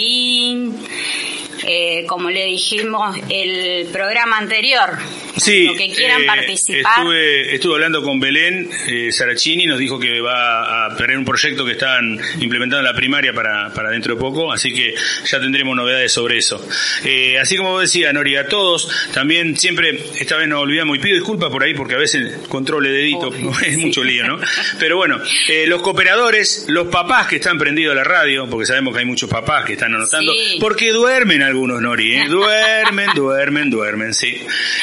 eh, 1.67 2.05
como 2.07 2.31
le 2.31 2.45
dijimos 2.45 3.17
el 3.29 3.87
programa 3.87 4.39
anterior, 4.39 4.99
Sí, 5.41 5.65
lo 5.65 5.75
que 5.75 5.91
quieran 5.91 6.23
eh, 6.23 6.27
participar. 6.27 6.99
Estuve, 6.99 7.55
estuve 7.55 7.75
hablando 7.75 8.03
con 8.03 8.19
Belén 8.19 8.69
eh, 8.89 9.13
Saracini, 9.13 9.67
nos 9.67 9.79
dijo 9.79 9.99
que 9.99 10.21
va 10.21 10.87
a 10.87 10.97
tener 10.97 11.17
un 11.17 11.25
proyecto 11.25 11.65
que 11.65 11.73
están 11.73 12.19
implementando 12.41 12.79
en 12.79 12.85
la 12.85 12.95
primaria 12.95 13.33
para, 13.33 13.73
para 13.73 13.91
dentro 13.91 14.15
de 14.15 14.21
poco, 14.21 14.53
así 14.53 14.73
que 14.73 14.95
ya 15.25 15.41
tendremos 15.41 15.77
novedades 15.77 16.13
sobre 16.13 16.39
eso. 16.39 16.65
Eh, 17.05 17.39
así 17.39 17.57
como 17.57 17.71
vos 17.71 17.83
decías, 17.83 18.13
Nori, 18.13 18.37
a 18.37 18.47
todos, 18.49 19.11
también 19.13 19.57
siempre, 19.57 19.91
esta 20.19 20.37
vez 20.37 20.49
nos 20.49 20.63
olvidamos, 20.63 20.97
y 20.97 21.01
pido 21.01 21.15
disculpas 21.15 21.51
por 21.51 21.63
ahí 21.63 21.75
porque 21.75 21.95
a 21.95 21.99
veces 21.99 22.47
controle 22.49 22.91
dedito, 22.91 23.33
es 23.65 23.79
mucho 23.79 24.03
lío, 24.03 24.27
¿no? 24.27 24.41
Pero 24.79 24.97
bueno, 24.97 25.21
los 25.67 25.83
cooperadores, 25.83 26.67
los 26.69 26.89
papás 26.89 27.29
que 27.29 27.37
están 27.37 27.59
prendidos 27.59 27.93
a 27.93 27.97
la 27.97 28.05
radio, 28.05 28.49
porque 28.49 28.67
sabemos 28.67 28.95
que 28.95 29.01
hay 29.01 29.07
muchos 29.07 29.31
papás 29.31 29.65
que 29.65 29.75
están 29.75 29.88
anotando, 29.95 30.33
Sí. 30.33 30.59
porque 30.61 30.91
duermen 30.93 31.43
algunos, 31.43 31.81
Nori, 31.81 32.15
¿eh? 32.17 32.25
duermen, 32.29 33.11
duermen, 33.15 33.71
duermen, 33.71 34.15
sí. 34.15 34.41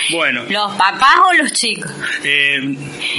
Bueno, 0.10 0.46
¿Los 0.50 0.74
papás 0.76 1.16
o 1.30 1.34
los 1.34 1.52
chicos? 1.54 1.92
eh, 2.24 2.60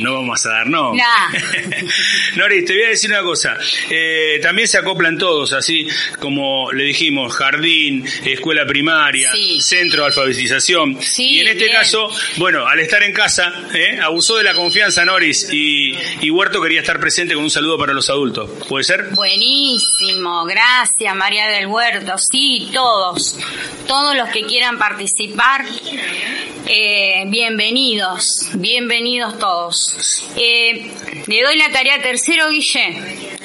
no 0.01 0.14
vamos 0.14 0.45
a 0.47 0.51
dar, 0.51 0.66
no. 0.68 0.95
Nah. 0.95 1.30
Nori, 2.37 2.64
te 2.64 2.74
voy 2.74 2.82
a 2.84 2.89
decir 2.89 3.11
una 3.11 3.22
cosa. 3.22 3.57
Eh, 3.91 4.39
también 4.43 4.68
se 4.68 4.78
acoplan 4.78 5.18
todos, 5.18 5.53
así 5.53 5.87
como 6.20 6.70
le 6.72 6.84
dijimos, 6.84 7.34
jardín, 7.34 8.05
escuela 8.24 8.66
primaria, 8.66 9.32
Sí. 9.32 9.61
centro 9.61 10.03
de 10.03 10.07
alfabetización. 10.09 11.01
Sí, 11.03 11.37
y 11.37 11.41
en 11.41 11.49
este 11.49 11.64
bien. 11.64 11.76
caso, 11.76 12.09
bueno, 12.37 12.66
al 12.66 12.78
estar 12.80 13.03
en 13.03 13.12
casa, 13.12 13.53
eh, 13.74 13.99
abusó 14.03 14.37
de 14.37 14.45
la 14.45 14.55
confianza 14.55 15.05
Noris 15.05 15.49
y, 15.53 15.95
y 16.20 16.30
Huerto 16.30 16.61
quería 16.62 16.80
estar 16.80 17.01
presente 17.01 17.34
con 17.34 17.45
un 17.45 17.51
saludo 17.51 17.78
para 17.78 17.93
los 17.93 18.09
adultos. 18.11 18.51
¿Puede 18.68 18.84
ser? 18.84 19.05
Buenísimo, 19.14 20.45
gracias 20.45 21.14
María 21.14 21.47
del 21.49 21.66
Huerto. 21.66 21.76
Sí, 22.31 22.70
todos, 22.72 23.37
todos 23.87 24.16
los 24.16 24.31
que 24.31 24.47
quieran 24.47 24.79
participar, 24.79 25.62
eh, 26.66 27.24
bienvenidos, 27.27 28.49
bienvenidos 28.55 29.39
todos. 29.39 30.24
Eh, 30.37 30.91
le 31.27 31.43
doy 31.43 31.59
la 31.59 31.70
tarea 31.70 32.01
tercero, 32.01 32.49
Guille, 32.49 32.97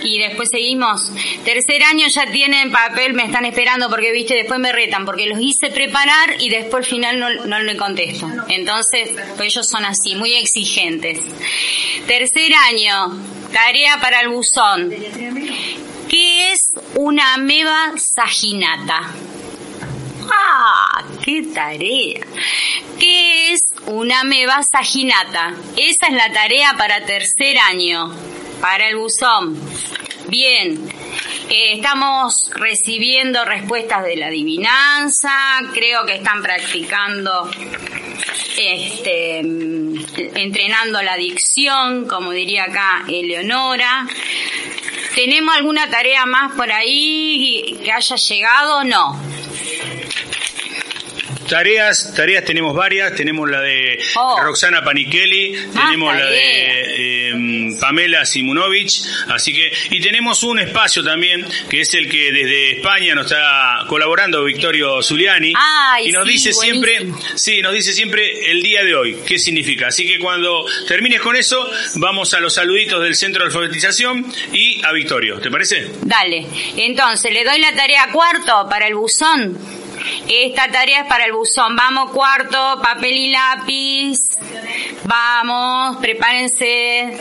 y 0.03 0.19
después 0.19 0.47
seguimos. 0.49 1.11
Tercer 1.43 1.84
año 1.84 2.07
ya 2.07 2.25
tienen 2.32 2.71
papel, 2.71 3.13
me 3.13 3.25
están 3.25 3.43
esperando 3.43 3.89
porque, 3.89 4.13
viste, 4.13 4.36
después 4.36 4.61
me 4.61 4.71
retan, 4.71 5.05
porque 5.05 5.25
los 5.25 5.39
hice 5.41 5.69
preparar 5.73 6.36
y 6.39 6.49
después 6.49 6.86
al 6.86 6.89
final 6.89 7.19
no, 7.19 7.29
no 7.45 7.59
le 7.59 7.75
contesto. 7.75 8.29
Entonces, 8.47 9.09
pues 9.36 9.53
ellos 9.53 9.67
son 9.67 9.84
así, 9.84 10.15
muy 10.15 10.34
exigentes. 10.36 11.19
Tercer 12.07 12.53
año, 12.69 13.19
tarea 13.51 13.99
para 13.99 14.21
el 14.21 14.29
buzón. 14.29 14.93
¿Qué 16.12 16.51
es 16.51 16.74
una 16.95 17.36
ameba 17.36 17.93
saginata? 17.95 18.99
¡Ah! 20.30 21.05
¡Qué 21.24 21.41
tarea! 21.53 22.20
¿Qué 22.99 23.53
es 23.53 23.62
una 23.86 24.20
ameba 24.20 24.59
saginata? 24.70 25.55
Esa 25.78 26.07
es 26.07 26.14
la 26.14 26.34
tarea 26.34 26.76
para 26.78 27.05
tercer 27.05 27.57
año, 27.59 28.14
para 28.59 28.89
el 28.89 28.97
buzón. 28.97 29.57
Bien, 30.28 30.86
eh, 31.54 31.74
estamos 31.74 32.49
recibiendo 32.56 33.43
respuestas 33.43 34.06
de 34.06 34.16
la 34.16 34.28
adivinanza, 34.28 35.60
creo 35.74 36.06
que 36.06 36.16
están 36.16 36.41
practicando, 36.41 37.52
este, 38.58 39.43
mm, 39.43 39.95
entrenando 40.34 41.02
la 41.02 41.18
dicción, 41.18 42.08
como 42.08 42.32
diría 42.32 42.64
acá 42.64 43.04
Eleonora. 43.06 44.08
¿Tenemos 45.14 45.54
alguna 45.54 45.89
tarea 45.89 46.26
más 46.26 46.54
por 46.54 46.72
ahí 46.72 47.78
que 47.84 47.91
haya 47.91 48.16
llegado? 48.16 48.86
No. 48.86 49.20
Tareas, 51.52 52.14
tareas 52.16 52.45
tenemos 52.45 52.74
varias, 52.74 53.14
tenemos 53.14 53.49
la 53.49 53.60
de 53.60 53.99
Oh. 54.16 54.39
Roxana 54.41 54.86
Panichelli, 54.86 55.52
tenemos 55.74 56.16
la 56.16 56.26
de 56.28 56.72
eh, 56.97 57.78
Pamela 57.78 58.26
Simunovich, 58.26 59.02
así 59.28 59.52
que, 59.52 59.70
y 59.89 59.99
tenemos 59.99 60.43
un 60.43 60.60
espacio 60.60 61.04
también, 61.04 61.45
que 61.70 61.82
es 61.82 61.93
el 61.93 62.10
que 62.10 62.32
desde 62.32 62.72
España 62.78 63.14
nos 63.16 63.26
está 63.26 63.84
colaborando 63.89 64.45
Victorio 64.45 65.04
Zuliani, 65.04 65.52
Ay, 65.58 66.08
y 66.08 66.12
nos 66.14 66.26
sí, 66.26 66.32
dice 66.32 66.54
siempre, 66.54 67.08
sí, 67.36 67.62
nos 67.62 67.74
dice 67.74 67.91
siempre 67.91 68.49
el 68.49 68.64
día 68.64 68.86
de 68.86 68.95
hoy, 68.95 69.18
qué 69.28 69.38
significa. 69.38 69.88
Así 69.88 70.08
que 70.08 70.20
cuando 70.20 70.66
termines 70.88 71.20
con 71.20 71.36
eso, 71.36 71.70
vamos 71.95 72.34
a 72.34 72.39
los 72.39 72.54
saluditos 72.54 73.04
del 73.04 73.16
centro 73.16 73.43
de 73.43 73.47
alfabetización 73.47 74.26
y 74.54 74.82
a 74.86 74.93
Victorio, 74.93 75.41
¿te 75.41 75.52
parece? 75.52 75.91
Dale. 76.02 76.47
Entonces, 76.78 77.34
le 77.34 77.43
doy 77.43 77.60
la 77.60 77.76
tarea 77.76 78.08
cuarto 78.10 78.70
para 78.70 78.88
el 78.88 78.95
buzón. 78.95 79.80
Esta 80.28 80.72
tarea 80.72 81.02
es 81.02 81.08
para 81.08 81.26
el 81.26 81.34
buzón. 81.34 81.76
Vamos, 81.76 82.12
cuarto, 82.12 82.80
papel 82.82 83.14
y 83.14 83.32
lápiz. 83.32 84.20
Vamos, 85.04 85.97
prepárense. 85.97 87.18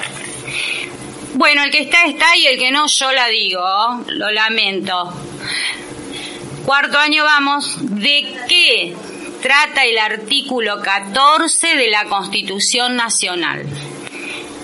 Bueno, 1.35 1.63
el 1.63 1.71
que 1.71 1.83
está, 1.83 2.05
está 2.05 2.37
y 2.37 2.47
el 2.47 2.59
que 2.59 2.71
no, 2.71 2.87
yo 2.87 3.13
la 3.13 3.29
digo. 3.29 3.63
Lo 4.07 4.31
lamento. 4.31 5.13
Cuarto 6.65 6.99
año 6.99 7.25
vamos. 7.25 7.77
¿De 7.81 8.37
qué 8.49 8.95
trata 9.43 9.85
el 9.85 9.99
artículo 9.99 10.81
14 10.83 11.77
de 11.77 11.89
la 11.89 12.05
Constitución 12.05 12.97
Nacional? 12.97 13.67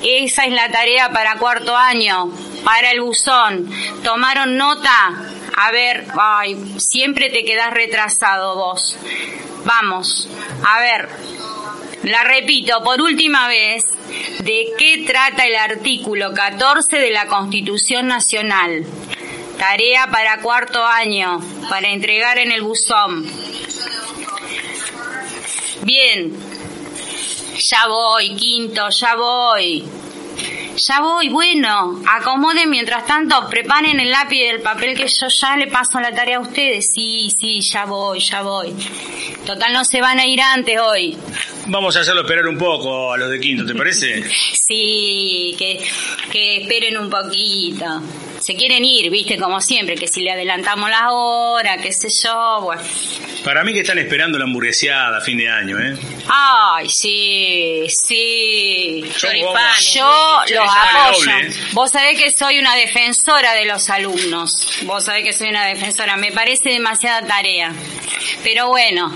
Esa 0.02 0.44
es 0.44 0.52
la 0.52 0.70
tarea 0.70 1.10
para 1.10 1.38
cuarto 1.38 1.76
año, 1.76 2.30
para 2.64 2.92
el 2.92 3.00
buzón. 3.00 3.70
¿Tomaron 4.04 4.56
nota? 4.56 5.14
A 5.56 5.70
ver, 5.72 6.06
ay, 6.18 6.76
siempre 6.78 7.30
te 7.30 7.44
quedas 7.44 7.72
retrasado 7.72 8.56
vos. 8.56 8.96
Vamos, 9.64 10.28
a 10.64 10.80
ver, 10.80 11.08
la 12.02 12.24
repito 12.24 12.84
por 12.84 13.00
última 13.00 13.48
vez. 13.48 13.84
¿De 14.40 14.72
qué 14.78 15.04
trata 15.06 15.46
el 15.46 15.56
artículo 15.56 16.32
14 16.32 16.98
de 16.98 17.10
la 17.10 17.26
Constitución 17.26 18.06
Nacional? 18.06 18.84
Tarea 19.58 20.08
para 20.12 20.42
cuarto 20.42 20.84
año, 20.84 21.40
para 21.70 21.88
entregar 21.88 22.38
en 22.38 22.52
el 22.52 22.60
buzón. 22.60 23.26
Bien, 25.82 26.32
ya 27.56 27.88
voy, 27.88 28.36
quinto, 28.36 28.88
ya 28.90 29.16
voy. 29.16 29.84
Ya 30.76 31.00
voy, 31.00 31.28
bueno, 31.30 32.02
acomoden 32.06 32.68
mientras 32.68 33.06
tanto, 33.06 33.48
preparen 33.48 33.98
el 33.98 34.10
lápiz 34.10 34.36
y 34.36 34.42
el 34.42 34.60
papel 34.60 34.94
que 34.96 35.04
yo 35.04 35.28
ya 35.28 35.56
le 35.56 35.68
paso 35.68 35.98
la 36.00 36.12
tarea 36.12 36.36
a 36.36 36.40
ustedes. 36.40 36.90
Sí, 36.94 37.28
sí, 37.38 37.60
ya 37.60 37.86
voy, 37.86 38.20
ya 38.20 38.42
voy. 38.42 38.74
Total, 39.46 39.72
no 39.72 39.84
se 39.84 40.00
van 40.00 40.18
a 40.18 40.26
ir 40.26 40.40
antes 40.40 40.78
hoy. 40.78 41.16
Vamos 41.66 41.96
a 41.96 42.00
hacerlo 42.00 42.22
esperar 42.22 42.46
un 42.46 42.58
poco 42.58 43.12
a 43.12 43.16
los 43.16 43.30
de 43.30 43.40
quinto, 43.40 43.64
¿te 43.64 43.74
parece? 43.74 44.22
Sí, 44.66 45.54
que, 45.56 45.80
que 46.32 46.56
esperen 46.56 46.98
un 46.98 47.08
poquito. 47.08 47.84
Se 48.40 48.56
quieren 48.56 48.84
ir, 48.84 49.10
viste, 49.10 49.38
como 49.38 49.60
siempre, 49.60 49.94
que 49.94 50.08
si 50.08 50.22
le 50.22 50.32
adelantamos 50.32 50.90
la 50.90 51.12
hora, 51.12 51.78
qué 51.78 51.92
sé 51.92 52.08
yo, 52.24 52.60
bueno. 52.62 52.82
Para 53.44 53.62
mí 53.62 53.72
que 53.72 53.80
están 53.80 53.98
esperando 53.98 54.38
la 54.38 54.44
hamburgueseada 54.44 55.18
a 55.18 55.20
fin 55.20 55.38
de 55.38 55.48
año, 55.48 55.78
¿eh? 55.78 55.96
Ay, 56.28 56.88
sí, 56.88 57.84
sí. 57.88 59.04
Yo, 59.20 59.28
yo 59.32 59.54
¿eh? 59.54 60.54
los 60.54 60.65
Doble, 60.66 61.48
¿eh? 61.48 61.52
Vos 61.72 61.90
sabés 61.90 62.18
que 62.18 62.30
soy 62.32 62.58
una 62.58 62.74
defensora 62.76 63.54
de 63.54 63.64
los 63.66 63.88
alumnos. 63.90 64.52
Vos 64.82 65.04
sabés 65.04 65.24
que 65.24 65.32
soy 65.32 65.48
una 65.48 65.66
defensora. 65.66 66.16
Me 66.16 66.32
parece 66.32 66.70
demasiada 66.70 67.26
tarea. 67.26 67.72
Pero 68.42 68.68
bueno, 68.68 69.12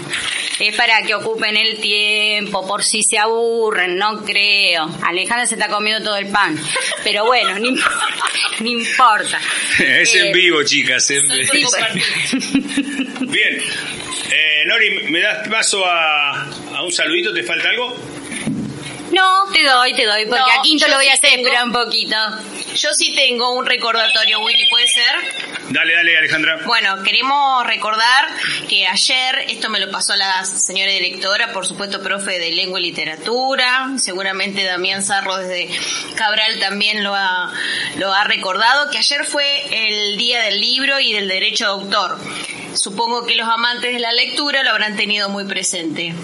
es 0.58 0.74
para 0.76 1.02
que 1.02 1.14
ocupen 1.14 1.56
el 1.56 1.80
tiempo, 1.80 2.66
por 2.66 2.82
si 2.84 3.02
se 3.02 3.18
aburren, 3.18 3.96
no 3.96 4.24
creo. 4.24 4.88
Alejandra 5.02 5.46
se 5.46 5.54
está 5.54 5.68
comiendo 5.68 6.04
todo 6.04 6.16
el 6.16 6.26
pan. 6.28 6.58
Pero 7.04 7.24
bueno, 7.26 7.58
no 7.58 7.66
importa. 7.68 8.24
No 8.60 8.68
importa. 8.68 9.40
Es 9.78 10.14
en 10.14 10.26
Eh, 10.26 10.32
vivo, 10.32 10.62
chicas. 10.64 11.10
en 11.10 11.26
vivo. 11.28 11.70
Bien. 13.20 13.58
Eh, 14.32 14.62
Nori, 14.66 15.10
¿me 15.10 15.20
das 15.20 15.48
paso 15.48 15.84
a, 15.84 16.44
a 16.44 16.82
un 16.82 16.92
saludito? 16.92 17.32
¿Te 17.32 17.42
falta 17.42 17.68
algo? 17.70 17.96
No, 19.10 19.44
te 19.52 19.62
doy, 19.64 19.94
te 19.94 20.06
doy, 20.06 20.26
porque 20.26 20.40
No, 20.40 20.60
a 20.60 20.62
Quinto 20.62 20.86
yo 20.86 20.90
lo 20.92 20.96
voy 20.98 21.08
a 21.08 21.14
hacer 21.14 21.30
tengo. 21.30 21.46
esperar 21.46 21.64
un 21.64 21.72
poquito. 21.72 22.16
Yo 22.76 22.94
sí 22.94 23.14
tengo 23.14 23.52
un 23.52 23.66
recordatorio, 23.66 24.40
Willy, 24.40 24.68
¿puede 24.68 24.86
ser? 24.86 25.16
Dale, 25.70 25.94
dale, 25.94 26.16
Alejandra. 26.18 26.60
Bueno, 26.64 27.02
queremos 27.02 27.66
recordar 27.66 28.28
que 28.68 28.86
ayer, 28.86 29.46
esto 29.48 29.68
me 29.68 29.80
lo 29.80 29.90
pasó 29.90 30.14
la 30.16 30.44
señora 30.44 30.92
directora, 30.92 31.52
por 31.52 31.66
supuesto, 31.66 32.02
profe 32.02 32.38
de 32.38 32.52
lengua 32.52 32.78
y 32.80 32.84
literatura, 32.84 33.90
seguramente 33.96 34.64
Damián 34.64 35.02
Sarro 35.04 35.36
desde 35.38 35.68
Cabral 36.14 36.58
también 36.60 37.02
lo 37.02 37.14
ha, 37.14 37.52
lo 37.96 38.12
ha 38.12 38.24
recordado, 38.24 38.90
que 38.90 38.98
ayer 38.98 39.24
fue 39.24 39.46
el 39.70 40.16
día 40.16 40.40
del 40.42 40.60
libro 40.60 41.00
y 41.00 41.12
del 41.12 41.28
derecho 41.28 41.64
de 41.64 41.70
autor. 41.70 42.18
Supongo 42.74 43.26
que 43.26 43.34
los 43.34 43.48
amantes 43.48 43.92
de 43.92 43.98
la 43.98 44.12
lectura 44.12 44.62
lo 44.62 44.70
habrán 44.70 44.96
tenido 44.96 45.28
muy 45.28 45.44
presente. 45.44 46.14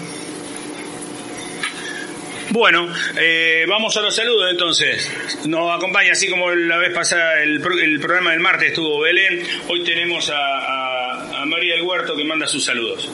Bueno, 2.51 2.87
eh, 3.19 3.65
vamos 3.67 3.95
a 3.97 4.01
los 4.01 4.15
saludos 4.15 4.49
entonces. 4.51 5.11
Nos 5.47 5.75
acompaña, 5.75 6.13
así 6.13 6.29
como 6.29 6.49
la 6.53 6.77
vez 6.77 6.93
pasada, 6.93 7.41
el, 7.43 7.59
pro- 7.59 7.77
el 7.77 7.99
programa 7.99 8.31
del 8.31 8.39
martes 8.39 8.69
estuvo 8.69 9.01
Belén. 9.01 9.43
Hoy 9.67 9.83
tenemos 9.83 10.29
a- 10.29 11.41
a 11.41 11.45
María 11.45 11.75
del 11.75 11.83
Huerto 11.83 12.15
que 12.15 12.23
manda 12.23 12.47
sus 12.47 12.63
saludos. 12.63 13.09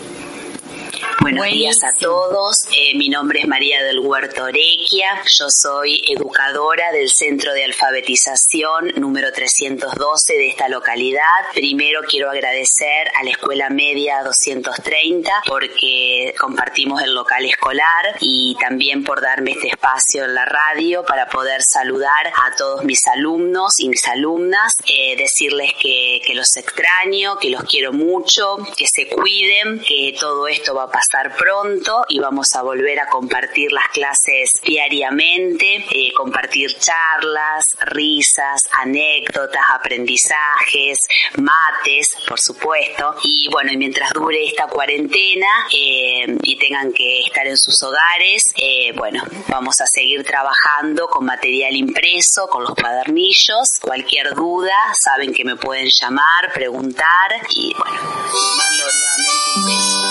Buenos 1.20 1.46
días 1.48 1.78
a 1.84 1.94
todos. 1.94 2.58
Eh, 2.72 2.98
mi 2.98 3.10
nombre 3.10 3.40
es 3.40 3.48
María 3.48 3.84
del 3.84 4.00
Huerto 4.00 4.44
Orequia. 4.44 5.22
Yo 5.38 5.48
soy 5.50 6.02
educadora 6.08 6.92
del 6.92 7.10
Centro 7.10 7.54
de 7.54 7.64
Alfabetización 7.66 8.94
número 8.96 9.32
312 9.32 10.34
de 10.34 10.48
esta 10.48 10.68
localidad. 10.70 11.22
Primero 11.54 12.02
quiero 12.08 12.30
agradecer 12.30 13.10
a 13.20 13.24
la 13.24 13.32
Escuela 13.32 13.70
Media 13.70 14.24
230 14.24 15.30
porque 15.48 16.34
compartimos 16.40 17.02
el 17.02 17.14
local 17.14 17.46
escolar 17.46 18.18
y 18.20 18.56
también 18.60 19.04
por 19.04 19.22
darme 19.22 19.52
este 19.52 19.68
espacio 19.70 20.26
en 20.26 20.34
la 20.34 20.46
radio 20.46 21.04
para 21.06 21.28
poder 21.28 21.62
saludar 21.62 22.28
a 22.28 22.56
todos 22.56 22.84
mis 22.84 23.06
alumnos 23.08 23.74
y 23.80 23.90
mis 23.90 24.08
alumnas, 24.08 24.74
eh, 24.86 25.16
decirles 25.18 25.72
que, 25.80 26.22
que 26.26 26.34
los 26.34 26.56
extraño, 26.56 27.38
que 27.38 27.50
los 27.50 27.64
quiero 27.64 27.94
mucho, 27.94 28.58
que 28.76 28.86
se 28.88 29.08
cuiden, 29.08 29.80
que 29.80 30.16
todo 30.20 30.48
esto 30.48 30.74
va 30.74 30.84
a 30.84 30.92
pasar 31.12 31.36
pronto 31.36 32.06
y 32.10 32.20
vamos 32.20 32.48
a 32.56 32.62
volver 32.62 33.00
a 33.00 33.08
compartir 33.08 33.72
las 33.72 33.88
clases 33.88 34.52
diariamente, 34.64 35.86
eh, 35.92 36.14
compartir 36.16 36.76
charlas, 36.78 37.66
risas, 37.82 38.62
anécdotas, 38.80 39.64
aprendizajes, 39.74 40.98
mates, 41.38 42.16
por 42.28 42.40
supuesto. 42.40 43.16
Y 43.24 43.50
bueno, 43.52 43.72
y 43.72 43.78
mientras 43.78 44.12
dure 44.12 44.44
esta 44.46 44.68
cuarentena 44.68 45.48
eh, 45.72 46.38
y 46.44 46.58
tengan 46.58 46.94
que 46.94 47.22
estar 47.22 47.48
en 47.48 47.58
sus 47.58 47.82
hogares, 47.84 48.44
eh, 48.58 48.94
bueno, 48.96 49.24
vamos 49.48 49.80
a 49.82 49.86
seguir 49.88 50.24
trabajando 50.24 51.08
con 51.08 51.26
material 51.26 51.76
impreso, 51.76 52.48
con 52.50 52.64
los 52.64 52.76
cuadernillos. 52.76 53.68
Cualquier 53.82 54.34
duda, 54.36 54.76
saben 55.04 55.34
que 55.34 55.44
me 55.44 55.56
pueden 55.56 55.90
llamar, 55.90 56.52
preguntar 56.54 57.32
y 57.50 57.74
bueno, 57.74 58.02
mando 58.02 58.84
nuevamente 58.84 59.54
un 59.56 59.66
beso. 59.66 60.03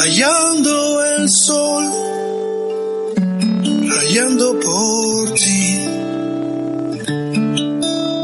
Rayando 0.00 1.04
el 1.04 1.28
sol, 1.28 1.84
rayando 3.86 4.58
por 4.60 5.34
ti. 5.34 5.84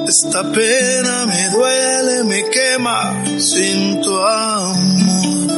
Esta 0.08 0.42
pena 0.52 1.26
me 1.26 1.50
duele, 1.50 2.24
me 2.24 2.48
quema 2.48 3.22
sin 3.38 4.00
tu 4.00 4.16
amor. 4.16 5.52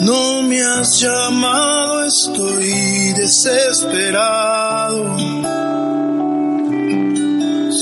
No 0.00 0.42
me 0.42 0.62
has 0.62 1.00
llamado, 1.00 2.04
estoy 2.04 3.12
desesperado. 3.12 5.14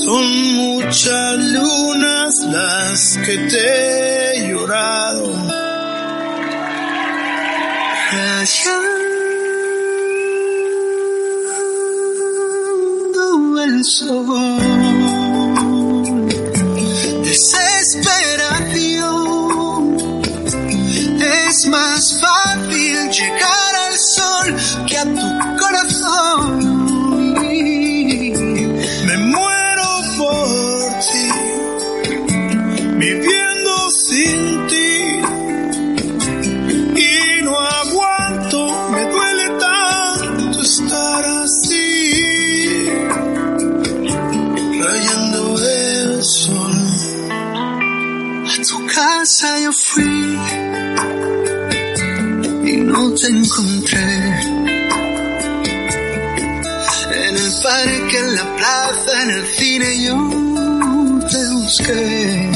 Son 0.03 0.25
muchas 0.55 1.37
lunas 1.37 2.33
las 2.51 3.17
que 3.25 3.37
te 3.37 4.35
he 4.35 4.49
llorado. 4.49 5.72
Rayando 8.13 8.93
el 13.63 13.83
sol. 13.83 14.61
Desesperación. 17.23 19.97
Es 21.19 21.65
más 21.67 22.19
fácil 22.21 23.09
llegar 23.09 23.62
casa 49.23 49.57
yo 49.57 49.71
fui 49.71 50.37
y 52.71 52.77
no 52.77 53.13
te 53.13 53.27
encontré. 53.27 54.01
En 57.27 57.35
el 57.37 57.51
parque, 57.63 58.17
en 58.19 58.35
la 58.35 58.55
plaza, 58.57 59.23
en 59.23 59.29
el 59.29 59.45
cine 59.45 60.03
yo 60.03 60.17
te 61.31 61.49
busqué. 61.53 62.52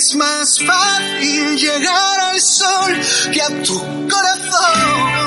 Es 0.00 0.14
más 0.16 0.58
fácil 0.66 1.56
llegar 1.58 2.20
al 2.20 2.40
sol 2.40 2.98
que 3.30 3.42
a 3.42 3.48
tu 3.62 4.08
corazón. 4.08 5.19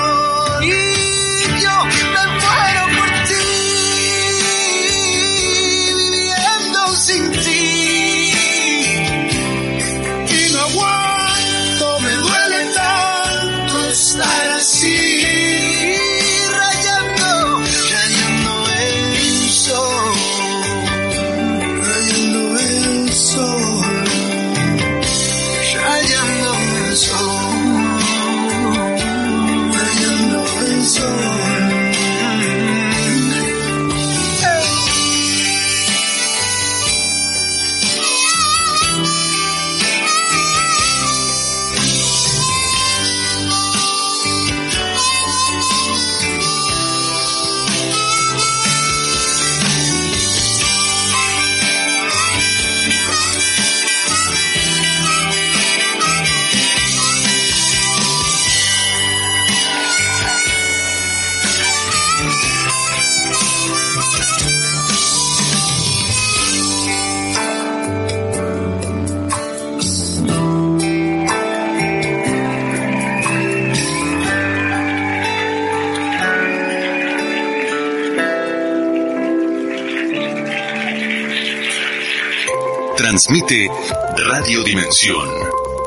Radio 83.45 84.63
Dimensión 84.63 85.27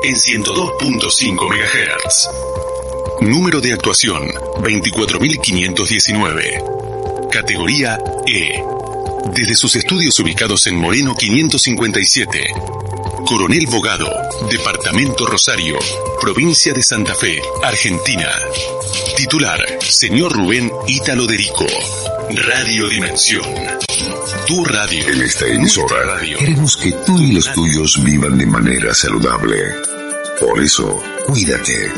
en 0.03 0.13
102.5 0.13 1.49
MHz. 1.49 2.29
Número 3.21 3.59
de 3.59 3.73
actuación 3.73 4.27
24519. 4.61 6.63
Categoría 7.31 7.97
E. 8.27 8.63
Desde 9.33 9.55
sus 9.55 9.75
estudios 9.75 10.19
ubicados 10.19 10.67
en 10.67 10.75
Moreno 10.75 11.15
557. 11.17 12.45
Coronel 13.25 13.65
Bogado, 13.65 14.11
Departamento 14.51 15.25
Rosario, 15.25 15.79
Provincia 16.21 16.73
de 16.73 16.83
Santa 16.83 17.15
Fe, 17.15 17.41
Argentina. 17.63 18.29
Titular, 19.15 19.59
señor 19.81 20.31
Rubén 20.31 20.71
Ítalo 20.87 21.25
Derico. 21.25 21.65
Radio 22.29 22.87
Dimensión. 22.87 23.86
Tu 24.47 24.63
radio. 24.63 25.09
En 25.09 25.21
esta 25.23 25.45
emisora 25.45 26.21
queremos 26.39 26.77
que 26.77 26.93
tú 27.05 27.19
y 27.19 27.33
los 27.33 27.51
tuyos 27.51 28.01
vivan 28.01 28.37
de 28.37 28.45
manera 28.45 28.93
saludable. 28.93 29.57
Por 30.39 30.61
eso, 30.61 31.03
cuídate. 31.25 31.91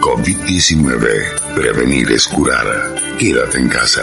COVID-19. 0.00 1.54
Prevenir 1.54 2.12
es 2.12 2.28
curar. 2.28 3.16
Quédate 3.18 3.58
en 3.58 3.68
casa. 3.70 4.02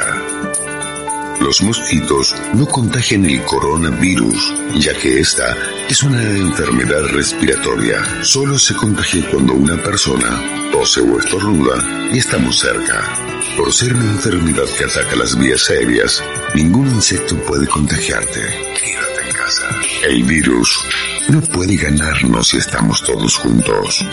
Los 1.42 1.62
mosquitos 1.62 2.36
no 2.56 2.66
contagian 2.66 3.26
el 3.26 3.42
coronavirus, 3.44 4.54
ya 4.80 4.94
que 4.96 5.20
esta 5.20 5.56
es 5.88 6.02
una 6.02 6.22
enfermedad 6.22 7.04
respiratoria. 7.14 8.24
Solo 8.24 8.58
se 8.58 8.74
contagia 8.74 9.30
cuando 9.30 9.54
una 9.54 9.78
persona 9.82 10.42
tose 10.72 11.02
o 11.02 11.20
estornuda 11.20 12.10
y 12.12 12.18
estamos 12.18 12.60
cerca. 12.60 13.16
Por 13.56 13.72
ser 13.72 13.94
una 13.94 14.12
enfermedad 14.12 14.66
que 14.78 14.86
ataca 14.86 15.16
las 15.16 15.38
vías 15.38 15.70
aéreas, 15.70 16.22
ningún 16.56 16.88
insecto 16.88 17.36
puede 17.44 17.68
contagiarte. 17.68 18.42
Quédate 18.42 19.22
en 19.28 19.34
casa. 19.34 19.68
El 20.04 20.24
virus 20.24 20.86
no 21.30 21.42
puede 21.42 21.76
ganarnos 21.76 22.48
si 22.48 22.58
estamos 22.58 23.04
todos 23.04 23.36
juntos. 23.38 24.06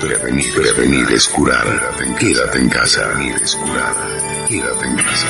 Prevenir, 0.00 0.54
prevenir 0.54 1.06
es 1.12 1.28
curar. 1.28 1.66
Quédate 2.18 2.58
en 2.58 2.68
casa. 2.68 3.12
Quédate 4.48 4.86
en 4.86 4.96
casa. 4.96 5.28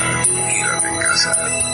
Quédate 0.49 0.87
en 0.87 0.97
casa. 0.97 1.65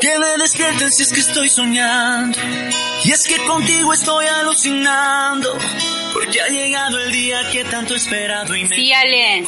Que 0.00 0.18
me 0.18 0.42
despierten 0.42 0.92
si 0.92 1.02
es 1.02 1.12
que 1.12 1.20
estoy 1.20 1.48
soñando. 1.48 2.38
Y 3.04 3.10
es 3.10 3.26
que 3.26 3.36
contigo 3.46 3.92
estoy 3.92 4.26
alucinando. 4.26 5.58
Porque 6.20 6.40
ha 6.40 6.48
llegado 6.48 6.98
el 7.00 7.12
día 7.12 7.48
que 7.52 7.64
tanto 7.64 7.94
esperado 7.94 8.54
y 8.56 8.64
me 8.64 8.74
Sí, 8.74 8.92
Ale. 8.92 9.38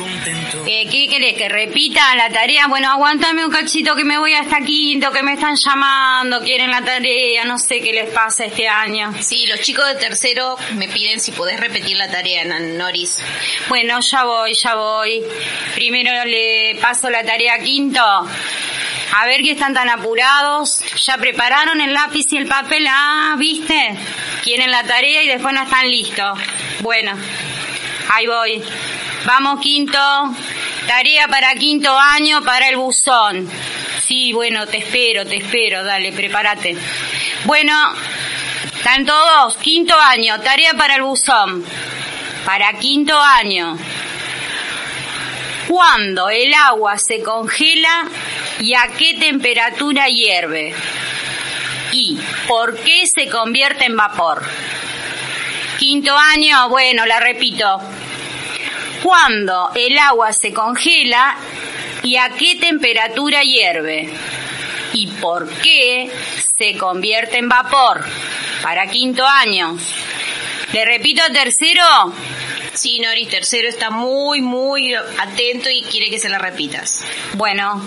Eh, 0.67 0.87
¿Qué 0.91 1.09
querés? 1.09 1.35
¿Que 1.37 1.49
repita 1.49 2.15
la 2.15 2.29
tarea? 2.31 2.69
Bueno, 2.69 2.91
aguántame 2.91 3.45
un 3.45 3.51
cachito 3.51 3.95
que 3.97 4.05
me 4.05 4.19
voy 4.19 4.35
hasta 4.35 4.61
quinto, 4.61 5.11
que 5.11 5.23
me 5.23 5.33
están 5.35 5.57
llamando, 5.57 6.41
quieren 6.43 6.71
la 6.71 6.83
tarea, 6.83 7.45
no 7.45 7.59
sé 7.59 7.81
qué 7.81 7.93
les 7.93 8.11
pasa 8.11 8.45
este 8.45 8.69
año. 8.69 9.13
Sí, 9.21 9.47
los 9.47 9.61
chicos 9.61 9.87
de 9.89 9.95
tercero 9.97 10.57
me 10.75 10.89
piden 10.89 11.19
si 11.21 11.33
podés 11.33 11.59
repetir 11.59 11.97
la 11.97 12.11
tarea, 12.11 12.45
Nan- 12.45 12.77
Noris. 12.79 13.17
Bueno, 13.69 13.99
ya 14.01 14.25
voy, 14.25 14.55
ya 14.55 14.75
voy. 14.75 15.23
Primero 15.75 16.25
le 16.25 16.77
paso 16.81 17.11
la 17.11 17.25
tarea 17.25 17.55
a 17.55 17.59
quinto. 17.59 18.01
A 19.13 19.27
ver 19.27 19.43
que 19.43 19.53
están 19.53 19.75
tan 19.75 19.89
apurados. 19.89 20.79
Ya 21.05 21.17
prepararon 21.17 21.81
el 21.81 21.93
lápiz 21.93 22.27
y 22.31 22.37
el 22.37 22.47
papel. 22.47 22.87
Ah, 22.89 23.35
¿viste? 23.39 23.97
Quieren 24.43 24.71
la 24.71 24.85
tarea 24.85 25.23
y 25.23 25.29
después 25.29 25.55
no 25.55 25.63
están 25.63 25.91
listos. 25.91 26.39
Bueno, 26.81 27.13
ahí 28.11 28.27
voy. 28.27 28.63
Vamos, 29.25 29.61
quinto. 29.61 29.99
Tarea 30.87 31.29
para 31.29 31.55
quinto 31.55 31.97
año 31.97 32.43
para 32.43 32.69
el 32.69 32.77
buzón. 32.77 33.49
Sí, 34.07 34.33
bueno, 34.33 34.67
te 34.67 34.79
espero, 34.79 35.27
te 35.27 35.37
espero. 35.37 35.85
Dale, 35.85 36.13
prepárate. 36.13 36.77
Bueno, 37.45 37.75
están 38.77 39.05
todos. 39.05 39.57
Quinto 39.59 39.95
año, 39.99 40.41
tarea 40.41 40.75
para 40.75 40.97
el 40.97 41.03
buzón. 41.03 41.65
Para 42.45 42.73
quinto 42.75 43.21
año. 43.21 43.77
Cuando 45.71 46.29
el 46.31 46.53
agua 46.53 46.99
se 46.99 47.23
congela 47.23 48.09
y 48.59 48.75
a 48.75 48.89
qué 48.99 49.15
temperatura 49.15 50.09
hierve. 50.09 50.75
Y 51.93 52.19
por 52.49 52.77
qué 52.77 53.05
se 53.07 53.29
convierte 53.29 53.85
en 53.85 53.97
vapor. 53.97 54.43
Quinto 55.79 56.13
año, 56.17 56.69
bueno, 56.71 57.07
la 57.07 57.21
repito. 57.21 57.81
Cuando 59.05 59.71
el 59.77 59.97
agua 59.97 60.33
se 60.33 60.53
congela 60.53 61.37
y 62.03 62.17
a 62.17 62.31
qué 62.31 62.57
temperatura 62.57 63.45
hierve. 63.45 64.13
Y 64.93 65.07
por 65.21 65.49
qué 65.49 66.11
se 66.59 66.77
convierte 66.77 67.39
en 67.39 67.49
vapor. 67.49 68.05
Para 68.61 68.89
quinto 68.89 69.25
año. 69.25 69.79
Le 70.73 70.85
repito 70.85 71.23
tercero. 71.33 72.13
Sí, 72.81 72.99
Noris, 72.99 73.29
tercero 73.29 73.69
está 73.69 73.91
muy, 73.91 74.41
muy 74.41 74.95
atento 74.95 75.69
y 75.69 75.83
quiere 75.83 76.09
que 76.09 76.19
se 76.19 76.31
la 76.31 76.39
repitas. 76.39 77.05
Bueno, 77.35 77.79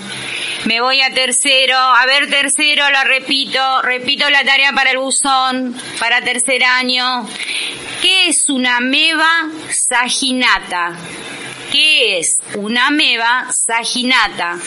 me 0.65 0.81
voy 0.81 1.01
a 1.01 1.11
tercero. 1.11 1.75
A 1.75 2.05
ver, 2.05 2.29
tercero, 2.29 2.87
la 2.91 3.03
repito. 3.03 3.81
Repito 3.81 4.29
la 4.29 4.43
tarea 4.43 4.71
para 4.71 4.91
el 4.91 4.99
buzón, 4.99 5.75
para 5.99 6.21
tercer 6.21 6.63
año. 6.63 7.27
¿Qué 8.03 8.27
es 8.27 8.47
una 8.49 8.81
meba 8.81 9.49
saginata? 9.89 10.95
¿Qué 11.71 12.19
es 12.19 12.35
una 12.53 12.91
meba 12.91 13.47
saginata? 13.51 14.59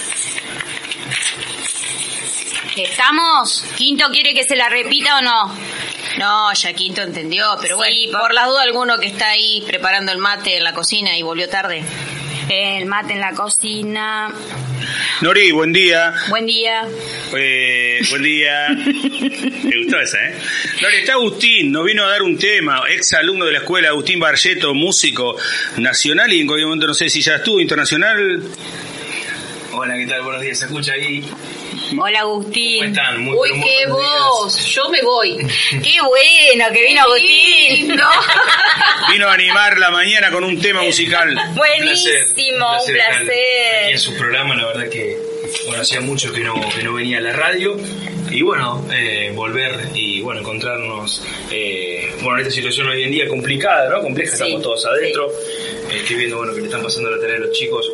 ¿Estamos? 2.76 3.64
¿Quinto 3.76 4.10
quiere 4.10 4.34
que 4.34 4.42
se 4.42 4.56
la 4.56 4.68
repita 4.68 5.18
o 5.18 5.22
no? 5.22 5.75
No, 6.18 6.52
ya 6.54 6.72
Quinto 6.72 7.02
entendió, 7.02 7.44
pero 7.60 7.76
bueno, 7.76 7.94
Sí, 7.94 8.08
por 8.10 8.32
la 8.32 8.46
duda 8.46 8.62
alguno 8.62 8.98
que 8.98 9.06
está 9.06 9.30
ahí 9.30 9.62
preparando 9.66 10.12
el 10.12 10.18
mate 10.18 10.56
en 10.56 10.64
la 10.64 10.72
cocina 10.72 11.16
y 11.16 11.22
volvió 11.22 11.48
tarde. 11.48 11.82
El 12.48 12.86
mate 12.86 13.14
en 13.14 13.20
la 13.20 13.32
cocina. 13.32 14.32
Nori, 15.20 15.50
buen 15.50 15.72
día. 15.72 16.14
Buen 16.28 16.46
día. 16.46 16.86
Eh, 17.36 18.00
buen 18.10 18.22
día. 18.22 18.68
Me 18.70 19.78
gustó 19.82 20.00
esa, 20.00 20.18
¿eh? 20.18 20.38
Nori, 20.80 20.96
está 20.98 21.14
Agustín, 21.14 21.72
nos 21.72 21.84
vino 21.84 22.04
a 22.04 22.08
dar 22.08 22.22
un 22.22 22.38
tema, 22.38 22.82
ex 22.88 23.12
alumno 23.14 23.44
de 23.44 23.52
la 23.52 23.58
escuela, 23.58 23.88
Agustín 23.88 24.20
Barreto, 24.20 24.74
músico 24.74 25.36
nacional 25.78 26.32
y 26.32 26.40
en 26.40 26.46
cualquier 26.46 26.68
momento 26.68 26.86
no 26.86 26.94
sé 26.94 27.08
si 27.08 27.20
ya 27.20 27.36
estuvo 27.36 27.60
internacional 27.60 28.42
Hola, 29.78 29.94
¿qué 29.98 30.06
tal? 30.06 30.22
Buenos 30.22 30.40
días. 30.40 30.58
¿Se 30.58 30.64
escucha 30.64 30.92
ahí? 30.92 31.22
Hola 31.98 32.20
Agustín. 32.20 32.78
¿Cómo 32.78 32.88
están? 32.88 33.20
Muy, 33.20 33.36
Uy, 33.36 33.60
qué 33.62 33.86
voz. 33.90 34.66
Yo 34.66 34.88
me 34.90 35.02
voy. 35.02 35.36
Qué 35.36 36.00
bueno 36.02 36.64
que 36.72 36.82
vino 36.86 37.02
Agustín. 37.02 37.96
Vino 39.12 39.28
a 39.28 39.34
animar 39.34 39.78
la 39.78 39.90
mañana 39.90 40.30
con 40.32 40.42
un 40.42 40.60
tema 40.60 40.82
musical. 40.82 41.32
Buenísimo, 41.54 42.12
un 42.14 42.76
estar 42.76 42.76
Aquí 42.80 42.90
en 42.90 43.26
placer. 43.26 43.98
su 44.00 44.14
programa, 44.16 44.56
la 44.56 44.66
verdad 44.66 44.88
que 44.90 45.16
bueno, 45.66 45.82
hacía 45.82 46.00
mucho 46.00 46.32
que 46.32 46.40
no, 46.40 46.54
que 46.74 46.82
no 46.82 46.92
venía 46.92 47.18
a 47.18 47.20
la 47.20 47.32
radio. 47.32 47.76
Y 48.30 48.42
bueno, 48.42 48.84
eh, 48.92 49.30
volver 49.34 49.90
y 49.94 50.20
bueno, 50.22 50.40
encontrarnos 50.40 51.22
eh, 51.52 52.10
bueno, 52.20 52.38
en 52.40 52.42
esta 52.46 52.54
situación 52.54 52.88
hoy 52.88 53.04
en 53.04 53.12
día 53.12 53.28
complicada, 53.28 53.88
¿no? 53.90 54.02
Compleja, 54.02 54.36
Sí, 54.36 54.42
estamos 54.42 54.62
todos 54.62 54.84
adentro. 54.86 55.30
Eh, 55.30 55.98
estoy 56.00 56.16
viendo 56.16 56.38
bueno, 56.38 56.52
que 56.52 56.60
le 56.60 56.66
están 56.66 56.82
pasando 56.82 57.10
la 57.10 57.20
tarea 57.20 57.36
a 57.36 57.40
los 57.40 57.52
chicos. 57.52 57.88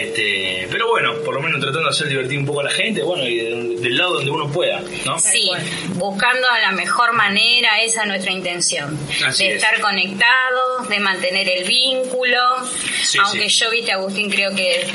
Este, 0.00 0.68
pero 0.70 0.88
bueno, 0.88 1.14
por 1.24 1.34
lo 1.34 1.42
menos 1.42 1.60
tratando 1.60 1.84
de 1.88 1.90
hacer 1.90 2.08
divertir 2.08 2.38
un 2.38 2.46
poco 2.46 2.60
a 2.60 2.64
la 2.64 2.70
gente, 2.70 3.02
bueno, 3.02 3.24
y 3.24 3.36
de- 3.36 3.76
del 3.82 3.96
lado 3.96 4.14
donde 4.14 4.30
uno 4.30 4.50
pueda, 4.50 4.80
¿no? 5.04 5.18
Sí, 5.18 5.50
buscando 5.94 6.46
la 6.60 6.72
mejor 6.72 7.12
manera, 7.12 7.80
esa 7.82 8.02
es 8.02 8.08
nuestra 8.08 8.32
intención. 8.32 8.98
Así 9.26 9.44
de 9.44 9.50
es. 9.56 9.62
estar 9.62 9.80
conectados, 9.80 10.88
de 10.88 10.98
mantener 11.00 11.48
el 11.48 11.64
vínculo. 11.68 12.38
Sí, 13.02 13.18
Aunque 13.22 13.50
sí. 13.50 13.58
yo, 13.60 13.70
viste, 13.70 13.92
Agustín, 13.92 14.30
creo 14.30 14.54
que 14.54 14.86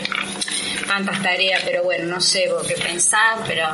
tantas 0.87 1.21
tareas, 1.21 1.61
pero 1.65 1.83
bueno, 1.83 2.05
no 2.05 2.21
sé 2.21 2.47
vos 2.49 2.65
qué 2.65 2.75
pensás, 2.75 3.39
pero 3.45 3.67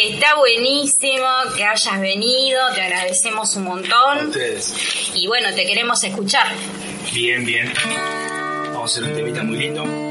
está 0.00 0.36
buenísimo 0.36 1.26
que 1.56 1.64
hayas 1.64 2.00
venido, 2.00 2.60
te 2.74 2.80
agradecemos 2.82 3.54
un 3.56 3.66
A 3.66 3.70
montón 3.70 4.28
ustedes. 4.28 4.72
y 5.14 5.26
bueno, 5.26 5.52
te 5.54 5.66
queremos 5.66 6.02
escuchar. 6.04 6.46
Bien, 7.12 7.44
bien. 7.44 7.72
Vamos 8.72 8.82
a 8.82 8.84
hacer 9.00 9.10
un 9.10 9.16
temita 9.16 9.42
muy 9.42 9.58
lindo. 9.58 10.09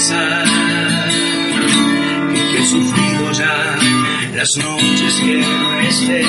Confesar 0.00 0.44
que 2.52 2.58
he 2.58 2.66
sufrido 2.66 3.32
ya 3.32 3.78
las 4.34 4.48
noches 4.56 5.20
que 5.20 5.34
no 5.36 5.80
esté, 5.80 6.24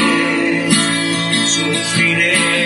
sufriré 1.48 2.61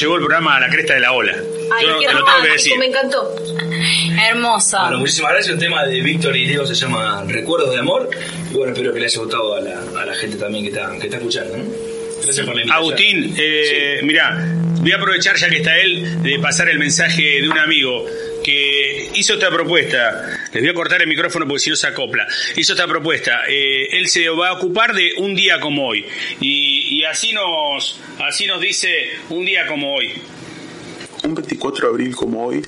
llevó 0.00 0.14
el 0.16 0.20
programa 0.20 0.56
a 0.56 0.60
la 0.60 0.68
cresta 0.68 0.94
de 0.94 1.00
la 1.00 1.12
ola. 1.12 1.34
Ay, 1.76 1.86
Yo 1.86 1.98
qué 2.00 2.06
te 2.06 2.12
lo 2.14 2.24
tengo 2.24 2.42
que 2.42 2.48
decir. 2.50 2.78
me 2.78 2.86
encantó. 2.86 3.34
Hermoso. 4.28 4.78
Bueno, 4.80 4.98
muchísimas 4.98 5.32
gracias. 5.32 5.54
Un 5.54 5.60
tema 5.60 5.84
de 5.84 6.00
Víctor 6.00 6.36
y 6.36 6.46
Diego 6.46 6.66
se 6.66 6.74
llama 6.74 7.24
Recuerdos 7.26 7.70
de 7.72 7.78
Amor. 7.78 8.08
Y 8.50 8.54
bueno, 8.54 8.72
espero 8.72 8.92
que 8.92 9.00
le 9.00 9.06
haya 9.06 9.18
gustado 9.20 9.54
a 9.56 9.60
la, 9.60 9.80
a 10.02 10.06
la 10.06 10.14
gente 10.14 10.36
también 10.36 10.64
que 10.64 10.70
está, 10.70 10.90
que 10.98 11.04
está 11.06 11.16
escuchando. 11.16 11.54
Gracias 12.22 12.46
por 12.46 12.54
la 12.54 12.62
invitación. 12.62 12.72
Agustín, 12.72 13.34
eh, 13.38 14.00
mira, 14.02 14.44
voy 14.80 14.92
a 14.92 14.96
aprovechar 14.96 15.36
ya 15.36 15.48
que 15.48 15.56
está 15.56 15.76
él 15.78 16.22
de 16.22 16.38
pasar 16.38 16.68
el 16.68 16.78
mensaje 16.78 17.40
de 17.40 17.48
un 17.48 17.58
amigo 17.58 18.04
que 18.44 19.10
hizo 19.14 19.34
esta 19.34 19.50
propuesta. 19.50 20.39
Les 20.52 20.62
voy 20.62 20.70
a 20.70 20.74
cortar 20.74 21.00
el 21.00 21.08
micrófono 21.08 21.46
porque 21.46 21.60
si 21.60 21.70
no 21.70 21.76
se 21.76 21.86
acopla. 21.86 22.26
Hizo 22.56 22.72
esta 22.72 22.86
propuesta. 22.86 23.42
Eh, 23.48 23.98
él 23.98 24.08
se 24.08 24.28
va 24.30 24.48
a 24.48 24.52
ocupar 24.54 24.94
de 24.94 25.12
un 25.18 25.34
día 25.34 25.60
como 25.60 25.86
hoy. 25.86 26.04
Y, 26.40 27.04
así, 27.04 27.32
nos, 27.32 28.00
así 28.18 28.46
nos 28.46 28.60
dice 28.60 28.88
un 29.28 29.44
día 29.44 29.66
como 29.66 29.94
hoy. 29.94 30.12
Un 31.22 31.34
24 31.34 31.86
de 31.86 31.92
abril 31.92 32.16
como 32.16 32.46
hoy, 32.46 32.62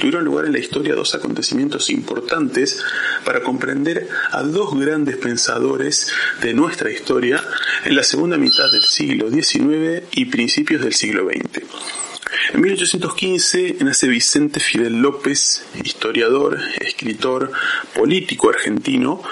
tuvieron 0.00 0.24
lugar 0.24 0.46
en 0.46 0.52
la 0.52 0.60
historia 0.60 0.94
dos 0.94 1.14
acontecimientos 1.14 1.90
importantes 1.90 2.82
para 3.24 3.42
comprender 3.42 4.08
a 4.30 4.42
dos 4.42 4.78
grandes 4.78 5.16
pensadores 5.16 6.12
de 6.40 6.54
nuestra 6.54 6.90
historia 6.90 7.42
en 7.84 7.96
la 7.96 8.04
segunda 8.04 8.38
mitad 8.38 8.70
del 8.70 8.84
siglo 8.84 9.28
XIX 9.28 10.04
y 10.12 10.26
principios 10.26 10.82
del 10.82 10.94
siglo 10.94 11.28
XX. 11.28 12.15
En 12.52 12.60
1815 12.60 13.76
nace 13.80 14.08
Vicente 14.08 14.60
Fidel 14.60 15.00
López, 15.00 15.64
historiador, 15.82 16.58
escritor, 16.80 17.52
político 17.94 18.50
argentino, 18.50 19.22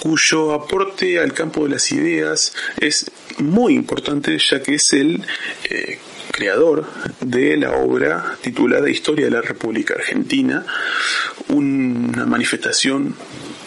cuyo 0.00 0.52
aporte 0.52 1.18
al 1.18 1.32
campo 1.32 1.64
de 1.64 1.70
las 1.70 1.90
ideas 1.92 2.54
es 2.80 3.10
muy 3.38 3.74
importante 3.74 4.38
ya 4.38 4.62
que 4.62 4.74
es 4.74 4.92
el 4.92 5.22
eh, 5.64 5.98
creador 6.30 6.86
de 7.20 7.56
la 7.56 7.72
obra 7.72 8.36
titulada 8.40 8.90
Historia 8.90 9.26
de 9.26 9.32
la 9.32 9.42
República 9.42 9.94
Argentina, 9.94 10.64
una 11.48 12.26
manifestación 12.26 13.14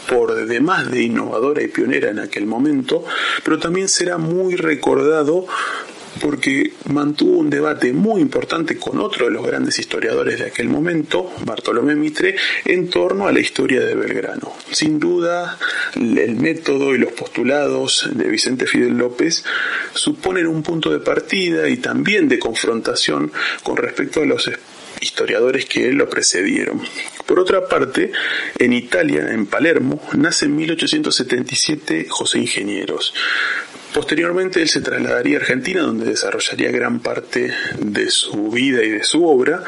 por 0.10 0.46
demás 0.46 0.90
de 0.90 1.04
innovadora 1.04 1.62
y 1.62 1.68
pionera 1.68 2.10
en 2.10 2.20
aquel 2.20 2.46
momento, 2.46 3.06
pero 3.44 3.60
también 3.60 3.88
será 3.90 4.18
muy 4.18 4.56
recordado 4.56 5.46
porque 6.20 6.74
mantuvo 6.86 7.38
un 7.38 7.50
debate 7.50 7.94
muy 7.94 8.22
importante 8.22 8.78
con 8.78 9.00
otro 9.00 9.26
de 9.26 9.32
los 9.32 9.46
grandes 9.46 9.80
historiadores 9.80 10.40
de 10.40 10.48
aquel 10.48 10.70
momento, 10.70 11.32
Bartolomé 11.46 11.96
Mitre, 11.96 12.36
en 12.66 12.90
torno 12.90 13.28
a 13.28 13.32
la 13.32 13.40
historia 13.40 13.82
de 13.82 13.96
Belgrano. 13.96 14.54
Sin 14.72 15.00
duda, 15.00 15.58
el 15.96 16.36
método 16.36 16.94
y 16.94 16.98
los 16.98 17.14
postulados 17.14 18.10
de 18.14 18.28
Vicente 18.28 18.68
Fidel 18.68 18.98
López 18.98 19.44
suponen 19.94 20.48
un 20.48 20.64
punto 20.64 20.92
de 20.92 21.00
partida 21.00 21.68
y 21.70 21.78
también 21.78 22.28
de 22.28 22.40
confrontación 22.40 23.32
con 23.64 23.78
respecto 23.78 24.22
a 24.22 24.26
los 24.26 24.50
historiadores 25.02 25.66
que 25.66 25.92
lo 25.92 26.10
precedieron. 26.10 26.82
Por 27.26 27.40
otra 27.40 27.68
parte, 27.68 28.12
en 28.58 28.74
Italia, 28.74 29.30
en 29.32 29.46
Palermo, 29.46 30.02
nace 30.14 30.46
en 30.46 30.56
1877 30.56 32.08
José 32.10 32.40
Ingenieros. 32.40 33.14
Posteriormente 33.94 34.62
él 34.62 34.70
se 34.70 34.82
trasladaría 34.82 35.38
a 35.38 35.42
Argentina 35.42 35.82
donde 35.82 36.06
desarrollaría 36.06 36.72
gran 36.72 37.00
parte 37.00 37.52
de 37.80 38.10
su 38.12 38.52
vida 38.52 38.84
y 38.84 38.90
de 38.90 39.04
su 39.04 39.26
obra 39.26 39.64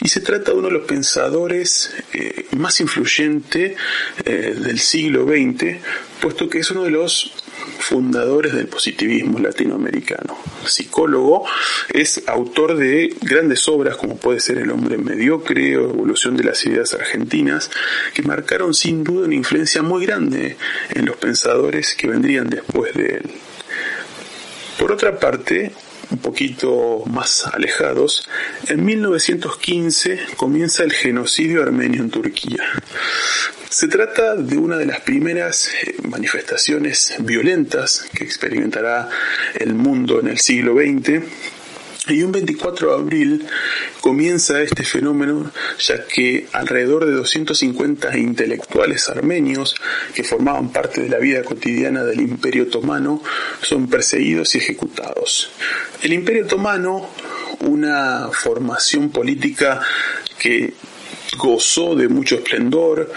y 0.00 0.08
se 0.08 0.20
trata 0.20 0.52
de 0.52 0.58
uno 0.58 0.68
de 0.68 0.74
los 0.74 0.86
pensadores 0.86 1.94
eh, 2.14 2.46
más 2.56 2.80
influyentes 2.80 3.76
eh, 4.24 4.56
del 4.58 4.78
siglo 4.78 5.24
XX 5.24 5.76
puesto 6.20 6.48
que 6.48 6.58
es 6.58 6.70
uno 6.70 6.84
de 6.84 6.90
los 6.90 7.32
fundadores 7.78 8.52
del 8.54 8.66
positivismo 8.66 9.38
latinoamericano. 9.38 10.36
Psicólogo, 10.64 11.44
es 11.92 12.22
autor 12.26 12.76
de 12.76 13.14
grandes 13.22 13.68
obras 13.68 13.96
como 13.96 14.16
puede 14.16 14.40
ser 14.40 14.58
El 14.58 14.70
hombre 14.70 14.98
mediocre 14.98 15.76
o 15.76 15.90
Evolución 15.90 16.36
de 16.36 16.44
las 16.44 16.64
ideas 16.66 16.94
argentinas, 16.94 17.70
que 18.14 18.22
marcaron 18.22 18.74
sin 18.74 19.04
duda 19.04 19.26
una 19.26 19.34
influencia 19.34 19.82
muy 19.82 20.04
grande 20.06 20.56
en 20.90 21.06
los 21.06 21.16
pensadores 21.16 21.94
que 21.94 22.08
vendrían 22.08 22.50
después 22.50 22.94
de 22.94 23.16
él. 23.16 23.30
Por 24.78 24.92
otra 24.92 25.18
parte, 25.18 25.72
un 26.10 26.18
poquito 26.18 27.02
más 27.06 27.44
alejados, 27.46 28.28
en 28.68 28.84
1915 28.84 30.20
comienza 30.36 30.84
el 30.84 30.92
genocidio 30.92 31.62
armenio 31.62 32.00
en 32.00 32.10
Turquía. 32.10 32.62
Se 33.68 33.88
trata 33.88 34.36
de 34.36 34.56
una 34.56 34.78
de 34.78 34.86
las 34.86 35.00
primeras 35.00 35.68
eh, 35.82 35.96
manifestaciones 36.02 37.16
violentas 37.18 38.06
que 38.14 38.24
experimentará 38.24 39.08
el 39.56 39.74
mundo 39.74 40.20
en 40.20 40.28
el 40.28 40.38
siglo 40.38 40.74
XX 40.74 41.22
y 42.08 42.22
un 42.22 42.32
24 42.32 42.88
de 42.88 42.94
abril 42.94 43.46
comienza 44.00 44.60
este 44.62 44.84
fenómeno 44.84 45.50
ya 45.78 46.06
que 46.06 46.46
alrededor 46.52 47.06
de 47.06 47.12
250 47.12 48.16
intelectuales 48.16 49.08
armenios 49.08 49.74
que 50.14 50.24
formaban 50.24 50.70
parte 50.70 51.02
de 51.02 51.08
la 51.08 51.18
vida 51.18 51.42
cotidiana 51.42 52.04
del 52.04 52.20
Imperio 52.20 52.64
Otomano 52.64 53.22
son 53.62 53.88
perseguidos 53.88 54.54
y 54.54 54.58
ejecutados. 54.58 55.50
El 56.02 56.12
Imperio 56.12 56.44
Otomano, 56.44 57.08
una 57.60 58.28
formación 58.32 59.10
política 59.10 59.80
que 60.38 60.72
gozó 61.36 61.94
de 61.94 62.08
mucho 62.08 62.36
esplendor 62.36 63.12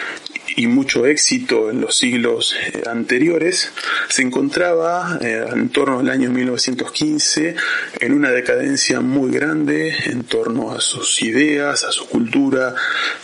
y 0.55 0.67
mucho 0.67 1.05
éxito 1.05 1.69
en 1.69 1.81
los 1.81 1.97
siglos 1.97 2.55
eh, 2.55 2.83
anteriores, 2.89 3.71
se 4.09 4.21
encontraba 4.21 5.19
eh, 5.21 5.45
en 5.51 5.69
torno 5.69 5.99
al 5.99 6.09
año 6.09 6.29
1915 6.29 7.55
en 7.99 8.13
una 8.13 8.31
decadencia 8.31 9.01
muy 9.01 9.31
grande 9.31 9.93
en 10.05 10.23
torno 10.23 10.71
a 10.71 10.81
sus 10.81 11.21
ideas, 11.21 11.83
a 11.83 11.91
su 11.91 12.07
cultura 12.07 12.75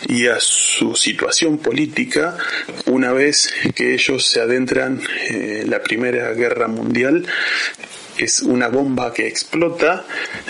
y 0.07 0.27
a 0.27 0.39
su 0.39 0.95
situación 0.95 1.57
política, 1.57 2.37
una 2.85 3.13
vez 3.13 3.53
que 3.75 3.93
ellos 3.93 4.27
se 4.27 4.41
adentran 4.41 5.01
en 5.29 5.69
la 5.69 5.81
Primera 5.81 6.33
Guerra 6.33 6.67
Mundial 6.67 7.25
es 8.17 8.41
una 8.41 8.67
bomba 8.67 9.13
que 9.13 9.27
explota 9.27 10.05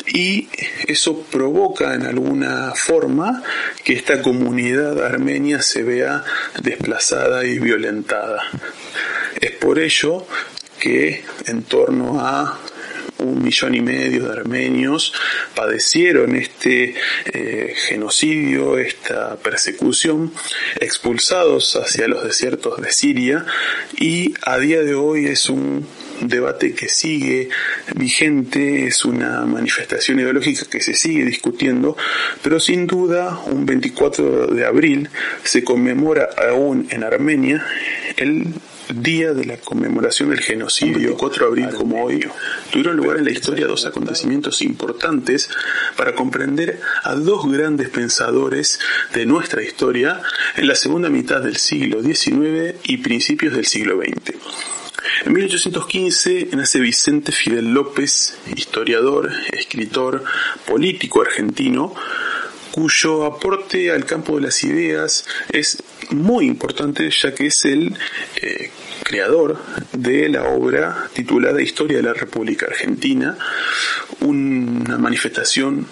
y 0.08 0.50
eso 0.88 1.22
provoca 1.24 1.94
en 1.94 2.04
alguna 2.04 2.74
forma 2.76 3.44
que 3.84 3.94
esta 3.94 4.22
comunidad 4.22 5.04
armenia 5.04 5.62
se 5.62 5.84
vea 5.84 6.24
desplazada 6.62 7.46
y 7.46 7.60
violentada. 7.60 8.42
Es 9.40 9.52
por 9.52 9.80
ello 9.80 10.26
que 10.80 11.24
en 11.46 11.64
torno 11.64 12.20
a 12.20 12.60
un 13.20 13.44
millón 13.44 13.76
y 13.76 13.82
medio 13.82 14.26
de 14.26 14.40
armenios 14.40 15.14
padecieron 15.56 16.36
este 16.36 16.96
eh, 17.26 17.74
genocidio, 17.76 18.78
esta 18.78 19.36
persecución, 19.38 20.34
expulsados 20.80 21.76
hacia 21.76 22.08
los 22.08 22.24
desiertos 22.24 22.80
de 22.82 22.92
Siria 22.92 23.46
y 23.98 24.34
a 24.44 24.58
día 24.58 24.82
de 24.84 24.94
hoy 24.94 25.28
es 25.28 25.50
un 25.50 25.88
debate 26.22 26.74
que 26.74 26.90
sigue 26.90 27.50
vigente, 27.96 28.88
es 28.88 29.06
una 29.06 29.46
manifestación 29.46 30.20
ideológica 30.20 30.66
que 30.70 30.82
se 30.82 30.94
sigue 30.94 31.26
discutiendo, 31.26 31.96
pero 32.44 32.60
sin 32.60 32.88
duda 32.88 33.40
un 33.46 33.66
24 33.66 34.48
de 34.48 34.66
abril 34.66 35.10
se 35.44 35.64
conmemora 35.64 36.30
aún 36.50 36.88
en 36.90 37.04
Armenia 37.04 37.66
el 38.18 38.54
día 38.94 39.34
de 39.34 39.46
la 39.46 39.58
conmemoración 39.58 40.30
del 40.30 40.40
genocidio, 40.40 40.98
24 40.98 41.46
de 41.46 41.50
abril 41.50 41.78
como 41.78 42.04
hoy, 42.04 42.26
tuvieron 42.72 42.98
lugar 42.98 43.18
en 43.18 43.26
la 43.26 43.32
historia 43.32 43.68
dos 43.68 43.86
acontecimientos 43.86 44.62
importantes 44.62 45.50
para 45.96 46.16
comprender 46.16 46.80
a 47.04 47.16
dos 47.16 47.50
grandes 47.52 47.90
pensadores 47.90 48.80
de 49.14 49.26
nuestra 49.26 49.62
historia 49.62 50.22
en 50.56 50.68
la 50.68 50.76
segunda 50.76 51.10
mitad 51.10 51.42
del 51.42 51.58
siglo 51.58 52.02
XIX 52.02 52.76
y 52.86 52.98
principios 52.98 53.54
del 53.54 53.66
siglo 53.66 54.00
XX. 54.02 54.87
En 55.26 55.34
1815 55.34 56.50
nace 56.54 56.80
Vicente 56.80 57.32
Fidel 57.32 57.74
López, 57.74 58.38
historiador, 58.56 59.32
escritor, 59.52 60.24
político 60.66 61.22
argentino, 61.22 61.94
cuyo 62.72 63.26
aporte 63.26 63.92
al 63.92 64.06
campo 64.06 64.36
de 64.36 64.42
las 64.44 64.64
ideas 64.64 65.26
es 65.52 65.84
muy 66.12 66.46
importante 66.46 67.10
ya 67.10 67.34
que 67.34 67.48
es 67.48 67.66
el 67.66 67.96
eh, 68.42 68.72
creador 69.04 69.58
de 69.94 70.30
la 70.30 70.44
obra 70.44 71.10
titulada 71.14 71.62
Historia 71.62 71.98
de 71.98 72.04
la 72.04 72.14
República 72.14 72.68
Argentina, 72.68 73.38
una 74.22 74.98
manifestación 74.98 75.88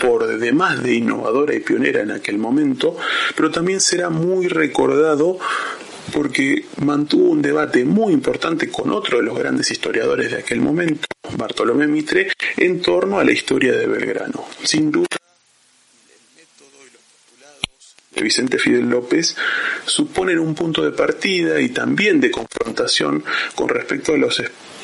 por 0.00 0.38
demás 0.38 0.82
de 0.82 0.94
innovadora 0.94 1.54
y 1.54 1.60
pionera 1.60 2.00
en 2.00 2.10
aquel 2.10 2.38
momento, 2.38 2.96
pero 3.36 3.50
también 3.50 3.80
será 3.80 4.08
muy 4.08 4.48
recordado 4.48 5.38
porque 6.12 6.64
mantuvo 6.84 7.30
un 7.30 7.42
debate 7.42 7.84
muy 7.84 8.12
importante 8.12 8.68
con 8.68 8.90
otro 8.90 9.18
de 9.18 9.24
los 9.24 9.38
grandes 9.38 9.70
historiadores 9.70 10.30
de 10.30 10.38
aquel 10.38 10.60
momento, 10.60 11.06
Bartolomé 11.36 11.86
Mitre, 11.86 12.28
en 12.56 12.80
torno 12.80 13.18
a 13.18 13.24
la 13.24 13.32
historia 13.32 13.72
de 13.72 13.86
Belgrano. 13.86 14.44
Sin 14.62 14.90
duda, 14.90 15.06
el 16.08 16.36
método 16.36 16.78
y 16.86 16.92
los 16.92 17.02
postulados 17.02 17.96
de 18.14 18.22
Vicente 18.22 18.58
Fidel 18.58 18.88
López 18.88 19.36
suponen 19.84 20.38
un 20.38 20.54
punto 20.54 20.82
de 20.82 20.92
partida 20.92 21.60
y 21.60 21.70
también 21.70 22.20
de 22.20 22.30
confrontación 22.30 23.24
con 23.54 23.68
respecto 23.68 24.14
a 24.14 24.18
los 24.18 24.42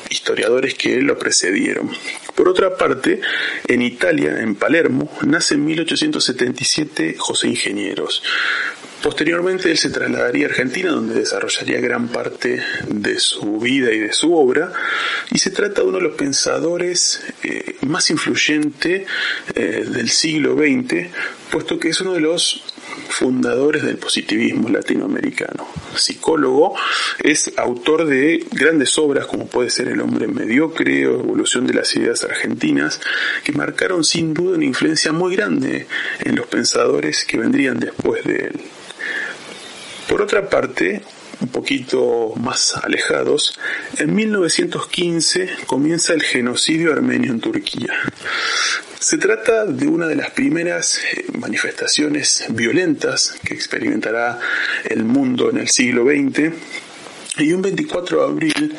historiadores 0.09 0.73
que 0.75 1.01
lo 1.01 1.17
precedieron. 1.17 1.89
Por 2.35 2.47
otra 2.47 2.77
parte, 2.77 3.21
en 3.67 3.81
Italia, 3.81 4.39
en 4.41 4.55
Palermo, 4.55 5.11
nace 5.25 5.55
en 5.55 5.65
1877 5.65 7.15
José 7.17 7.47
Ingenieros, 7.47 8.23
Posteriormente 9.01 9.69
él 9.69 9.77
se 9.77 9.89
trasladaría 9.89 10.47
a 10.47 10.49
Argentina 10.49 10.91
donde 10.91 11.15
desarrollaría 11.15 11.79
gran 11.79 12.07
parte 12.07 12.63
de 12.87 13.19
su 13.19 13.59
vida 13.59 13.91
y 13.91 13.99
de 13.99 14.11
su 14.11 14.33
obra 14.35 14.73
y 15.31 15.37
se 15.37 15.51
trata 15.51 15.81
de 15.81 15.87
uno 15.87 15.97
de 15.97 16.03
los 16.03 16.15
pensadores 16.15 17.23
eh, 17.43 17.75
más 17.81 18.09
influyentes 18.09 19.07
eh, 19.55 19.85
del 19.87 20.09
siglo 20.09 20.55
XX 20.55 21.09
puesto 21.51 21.79
que 21.79 21.89
es 21.89 22.01
uno 22.01 22.13
de 22.13 22.21
los 22.21 22.63
fundadores 23.09 23.83
del 23.83 23.97
positivismo 23.97 24.69
latinoamericano. 24.69 25.67
Psicólogo, 25.95 26.75
es 27.19 27.51
autor 27.57 28.05
de 28.05 28.45
grandes 28.51 28.97
obras 28.97 29.25
como 29.25 29.47
puede 29.47 29.69
ser 29.69 29.87
El 29.87 30.01
hombre 30.01 30.27
mediocre 30.27 31.07
o 31.07 31.19
Evolución 31.19 31.65
de 31.67 31.73
las 31.73 31.95
ideas 31.95 32.23
argentinas, 32.23 32.99
que 33.43 33.53
marcaron 33.53 34.03
sin 34.03 34.33
duda 34.33 34.55
una 34.55 34.65
influencia 34.65 35.11
muy 35.11 35.35
grande 35.35 35.87
en 36.19 36.35
los 36.35 36.47
pensadores 36.47 37.25
que 37.25 37.37
vendrían 37.37 37.79
después 37.79 38.23
de 38.23 38.35
él. 38.47 38.61
Por 40.07 40.21
otra 40.21 40.49
parte, 40.49 41.01
un 41.41 41.49
poquito 41.49 42.33
más 42.37 42.75
alejados, 42.75 43.59
en 43.97 44.15
1915 44.15 45.49
comienza 45.65 46.13
el 46.13 46.23
genocidio 46.23 46.93
armenio 46.93 47.31
en 47.31 47.39
Turquía. 47.39 47.93
Se 48.99 49.17
trata 49.17 49.65
de 49.65 49.87
una 49.87 50.07
de 50.07 50.15
las 50.15 50.31
primeras 50.31 50.97
eh, 50.97 51.25
manifestaciones 51.37 52.45
violentas 52.49 53.35
que 53.45 53.53
experimentará 53.53 54.39
el 54.85 55.03
mundo 55.03 55.49
en 55.49 55.57
el 55.57 55.69
siglo 55.69 56.03
XX 56.03 56.51
y 57.39 57.53
un 57.53 57.61
24 57.61 58.19
de 58.19 58.25
abril 58.25 58.75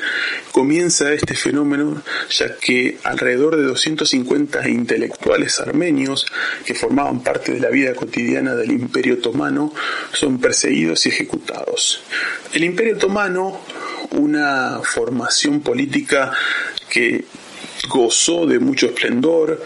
comienza 0.52 1.12
este 1.12 1.34
fenómeno 1.34 2.02
ya 2.30 2.56
que 2.56 2.98
alrededor 3.04 3.56
de 3.56 3.62
250 3.64 4.68
intelectuales 4.68 5.60
armenios 5.60 6.26
que 6.64 6.74
formaban 6.74 7.22
parte 7.22 7.52
de 7.52 7.60
la 7.60 7.68
vida 7.68 7.94
cotidiana 7.94 8.54
del 8.54 8.72
Imperio 8.72 9.14
Otomano 9.14 9.72
son 10.12 10.38
perseguidos 10.38 11.06
y 11.06 11.10
ejecutados. 11.10 12.02
El 12.52 12.64
Imperio 12.64 12.96
Otomano, 12.96 13.60
una 14.12 14.80
formación 14.82 15.60
política 15.60 16.32
que 16.88 17.24
gozó 17.88 18.46
de 18.46 18.58
mucho 18.58 18.86
esplendor 18.86 19.62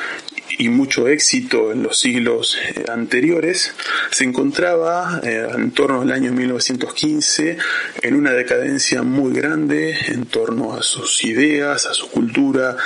y 0.59 0.69
mucho 0.69 1.09
éxito 1.09 1.73
en 1.73 1.83
los 1.83 1.99
siglos 1.99 2.57
eh, 2.57 2.85
anteriores, 2.89 3.75
se 4.11 4.25
encontraba 4.25 5.21
eh, 5.23 5.47
en 5.55 5.71
torno 5.73 6.03
al 6.03 6.13
año 6.13 6.33
1915 6.33 7.59
en 8.03 8.15
una 8.15 8.33
decadencia 8.33 9.03
muy 9.03 9.33
grande 9.33 9.97
en 10.09 10.27
torno 10.27 10.75
a 10.75 10.83
sus 10.83 11.25
ideas, 11.25 11.87
a 11.87 11.95
su 11.95 12.11
cultura 12.11 12.77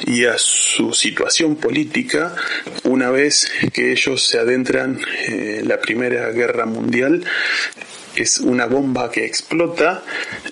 y 0.00 0.24
a 0.24 0.36
su 0.38 0.92
situación 0.92 1.56
política, 1.56 2.34
una 2.84 3.10
vez 3.10 3.50
que 3.72 3.92
ellos 3.92 4.26
se 4.26 4.38
adentran 4.38 5.00
en 5.26 5.68
la 5.68 5.80
Primera 5.80 6.30
Guerra 6.30 6.66
Mundial 6.66 7.24
es 8.16 8.38
una 8.38 8.66
bomba 8.66 9.10
que 9.10 9.24
explota 9.24 10.02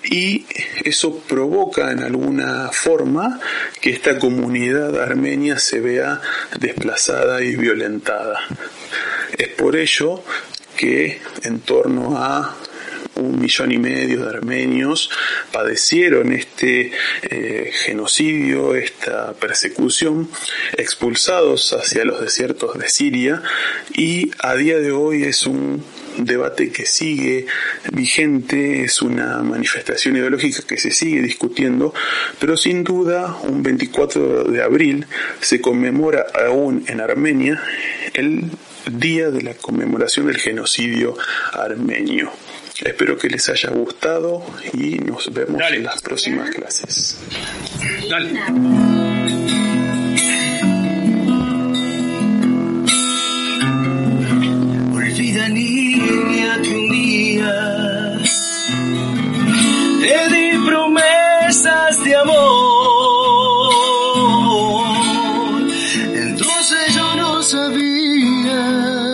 y 0.03 0.45
eso 0.83 1.19
provoca 1.19 1.91
en 1.91 1.99
alguna 2.03 2.69
forma 2.71 3.39
que 3.81 3.91
esta 3.91 4.19
comunidad 4.19 5.01
armenia 5.01 5.59
se 5.59 5.79
vea 5.79 6.21
desplazada 6.59 7.41
y 7.41 7.55
violentada. 7.55 8.39
Es 9.37 9.49
por 9.49 9.75
ello 9.75 10.23
que 10.77 11.21
en 11.43 11.59
torno 11.59 12.17
a 12.17 12.55
un 13.15 13.39
millón 13.39 13.71
y 13.71 13.77
medio 13.77 14.23
de 14.25 14.29
armenios 14.29 15.09
padecieron 15.51 16.33
este 16.33 16.91
eh, 17.23 17.71
genocidio, 17.85 18.75
esta 18.75 19.33
persecución, 19.33 20.29
expulsados 20.77 21.73
hacia 21.73 22.05
los 22.05 22.21
desiertos 22.21 22.77
de 22.77 22.89
Siria 22.89 23.41
y 23.93 24.31
a 24.39 24.55
día 24.55 24.77
de 24.79 24.91
hoy 24.91 25.23
es 25.23 25.45
un 25.45 25.83
debate 26.17 26.71
que 26.71 26.85
sigue 26.85 27.47
vigente, 27.91 28.83
es 28.83 29.01
una 29.01 29.41
manifestación 29.41 30.15
ideológica 30.15 30.63
que 30.67 30.77
se 30.77 30.91
sigue 30.91 31.21
discutiendo, 31.21 31.93
pero 32.39 32.57
sin 32.57 32.83
duda 32.83 33.37
un 33.43 33.63
24 33.63 34.43
de 34.45 34.63
abril 34.63 35.07
se 35.41 35.61
conmemora 35.61 36.25
aún 36.47 36.83
en 36.87 37.01
Armenia 37.01 37.61
el 38.13 38.51
día 38.91 39.31
de 39.31 39.41
la 39.41 39.53
conmemoración 39.53 40.27
del 40.27 40.37
genocidio 40.37 41.17
armenio. 41.53 42.31
Espero 42.81 43.17
que 43.17 43.29
les 43.29 43.47
haya 43.49 43.69
gustado 43.69 44.43
y 44.73 44.97
nos 44.99 45.31
vemos 45.31 45.61
en 45.61 45.83
las 45.83 46.01
próximas 46.01 46.49
clases. 46.49 47.17
Olvida 54.91 55.49
niña 55.49 56.61
que 56.63 56.69
un 56.69 56.89
día 56.89 58.17
te 60.01 60.29
di 60.33 60.65
promesas 60.65 62.03
de 62.03 62.15
amor. 62.15 63.73
Entonces 66.15 66.95
yo 66.95 67.15
no 67.15 67.43
sabía 67.43 69.13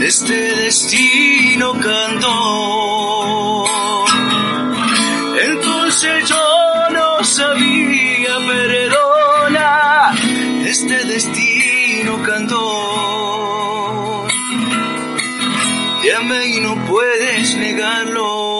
este 0.00 0.34
destino 0.56 1.33
cantó. 1.60 3.64
Entonces 5.40 6.28
yo 6.28 6.88
no 6.90 7.24
sabía, 7.24 8.36
perdona, 8.46 10.14
este 10.66 11.04
destino 11.04 12.22
cantó. 12.22 14.26
Te 16.02 16.48
y 16.48 16.60
no 16.60 16.74
puedes 16.86 17.56
negarlo. 17.56 18.53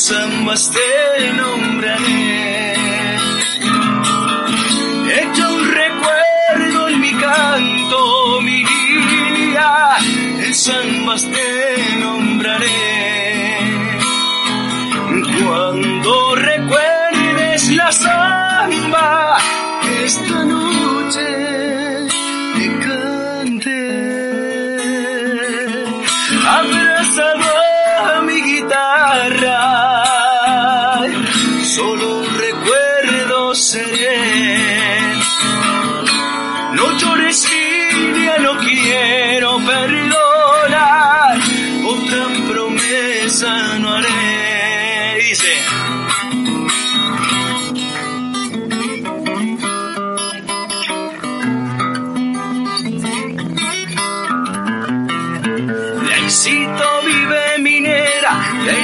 En 0.00 0.06
zambas 0.06 0.70
te 0.70 1.32
nombraré. 1.36 2.72
Echa 5.20 5.48
un 5.50 5.62
recuerdo 5.82 6.88
en 6.88 7.00
mi 7.02 7.12
canto, 7.12 8.40
mi 8.40 8.64
guía. 8.64 9.98
En 10.42 10.54
zambas 10.54 11.22
te 11.30 11.98
nombraré. 11.98 13.58
Cuando 15.44 16.34
recuerdes 16.36 17.70
la 17.72 17.92
samba, 17.92 19.36
esta 20.02 20.44
noche 20.44 21.49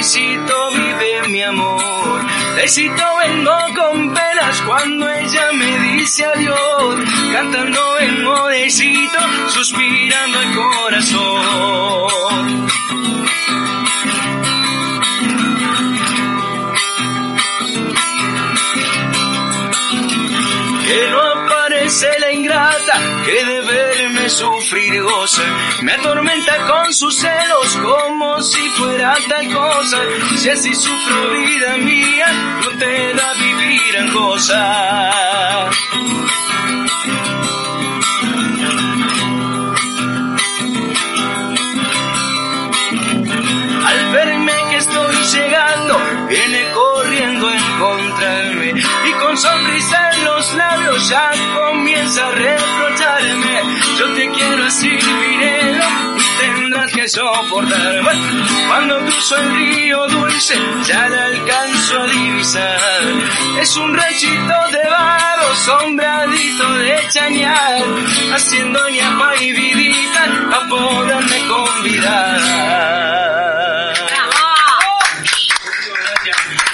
ahícito 0.07 0.71
vive 0.71 1.27
mi 1.27 1.43
amor. 1.43 2.21
De 2.55 2.61
ahícito 2.61 3.03
vengo 3.21 3.57
con 3.75 4.13
penas 4.13 4.61
cuando 4.65 5.09
ella 5.09 5.51
me 5.51 5.79
dice 5.79 6.23
adiós. 6.25 6.95
Cantando 7.33 7.99
en 7.99 8.23
modecito, 8.23 9.19
suspirando 9.49 10.39
el 10.39 10.55
corazón. 10.55 12.67
que 20.87 21.09
no 21.11 21.21
aparece 21.21 22.07
la 22.19 22.31
ingrata 22.31 23.01
que 23.25 23.43
de 23.43 23.66
sufrir 24.29 25.01
goza. 25.01 25.43
Me 25.81 25.93
atormenta 25.93 26.57
con 26.67 26.93
sus 26.93 27.15
celos 27.17 27.77
como 27.81 28.41
si 28.41 28.69
fuera 28.71 29.15
tal 29.27 29.53
cosa. 29.53 29.97
Si 30.37 30.49
así 30.49 30.73
sufro 30.73 31.31
vida 31.31 31.77
mía, 31.77 32.27
no 32.61 32.77
te 32.77 33.13
da 33.13 33.33
vivir 33.33 33.95
en 33.95 34.09
cosa. 34.11 35.69
Al 43.85 44.11
verme 44.11 44.53
que 44.69 44.77
estoy 44.77 45.15
llegando, 45.33 45.97
viene 46.27 46.71
corriendo 46.73 47.47
a 47.47 47.55
encontrarme 47.55 48.73
y 49.05 49.11
con 49.13 49.37
sonrisa 49.37 50.11
en 50.13 50.25
los 50.25 50.53
labios 50.55 51.09
ya 51.09 51.31
comienza 51.55 52.27
a 52.27 52.31
reprocharme. 52.31 53.76
Te 54.15 54.29
quiero 54.31 54.63
así, 54.65 54.89
viviré 54.89 55.79
y 56.17 56.39
tendrás 56.39 56.91
que 56.91 57.01
de 57.01 57.09
soportar. 57.09 58.01
Cuando 58.67 58.99
cruzo 58.99 59.37
el 59.37 59.55
río 59.55 60.07
dulce, 60.07 60.55
ya 60.85 61.07
la 61.09 61.25
alcanzo 61.25 62.01
a 62.01 62.05
divisar. 62.07 62.79
Es 63.61 63.77
un 63.77 63.95
ranchito 63.95 64.55
de 64.71 64.89
barro, 64.89 65.55
sombradito 65.55 66.73
de 66.73 66.99
chañar, 67.09 67.83
haciendo 68.33 68.89
ñapa 68.89 69.35
y 69.41 69.51
vidita 69.51 70.23
a 70.53 70.67
poderme 70.67 71.47
convidar. 71.47 73.36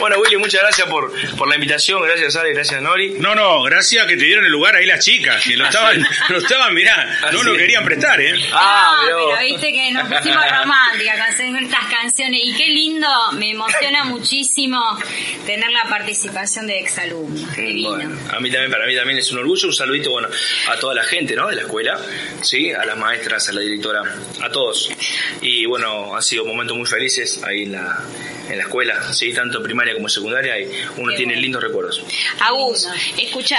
Bueno, 0.04 0.18
Willy, 0.20 0.36
muchas 0.36 0.60
gracias 0.60 0.86
por, 0.90 1.14
por 1.38 1.48
la 1.48 1.56
invitación. 1.56 2.02
Gracias, 2.02 2.36
Ale. 2.36 2.52
Gracias, 2.52 2.82
Nori. 2.82 3.12
No, 3.20 3.34
no, 3.36 3.64
gracias 3.64 4.06
que 4.06 4.18
te 4.18 4.26
dieron 4.26 4.44
el 4.44 4.52
lugar 4.52 4.76
ahí 4.76 4.86
las 4.86 5.00
chicas, 5.00 5.42
que 5.42 5.56
lo 5.56 5.64
estaban, 5.64 6.06
lo 6.30 6.40
estaban, 6.40 6.74
mirá, 6.74 7.22
no 7.32 7.42
lo 7.42 7.56
querían 7.56 7.86
prestar, 7.86 8.20
¿eh? 8.20 8.34
Ah, 8.52 9.02
pero... 9.06 9.30
viste 9.40 9.72
que 9.72 9.92
nos 9.94 10.10
pusimos 10.10 10.44
románticas 10.44 11.38
con 11.38 11.56
estas 11.56 11.86
canciones 11.86 12.42
y 12.44 12.54
qué 12.54 12.68
lindo, 12.68 13.08
me 13.36 13.52
emociona 13.52 14.04
muchísimo 14.04 14.78
tener 15.46 15.72
la 15.72 15.86
participación 15.86 16.68
de 16.68 16.80
exalumnos. 16.80 17.56
Bueno, 17.56 18.20
a 18.30 18.42
mí 18.42 18.52
también, 18.52 18.72
para 18.72 18.86
mí 18.86 18.98
también 18.98 19.20
es 19.20 19.32
un 19.32 19.38
orgullo, 19.38 19.70
un 19.70 19.74
saludito, 19.74 20.12
bueno, 20.12 20.28
a 20.68 20.76
toda 20.76 20.96
la 20.96 21.04
gente, 21.04 21.34
¿no? 21.34 21.48
De 21.48 21.56
la 21.56 21.62
escuela, 21.62 21.98
¿sí? 22.42 22.74
A 22.74 22.84
las 22.84 22.98
maestras, 22.98 23.48
a 23.48 23.54
la 23.54 23.62
directora, 23.62 24.04
a 24.42 24.50
todos. 24.50 24.92
Y 25.40 25.66
bueno, 25.66 26.14
han 26.14 26.22
sido 26.22 26.44
momentos 26.44 26.76
muy 26.76 26.88
felices 26.88 27.42
ahí 27.42 27.64
en 27.64 27.72
la, 27.72 28.04
en 28.50 28.58
la 28.58 28.64
escuela, 28.64 29.14
¿sí? 29.14 29.34
Tanto 29.34 29.62
primaria 29.64 29.94
como 29.94 30.10
secundaria 30.10 30.60
y 30.60 30.70
uno 30.98 31.16
tiene 31.16 31.36
lindos 31.36 31.62
recuerdos. 31.64 32.02
Agus, 32.40 32.88
escucha, 33.18 33.58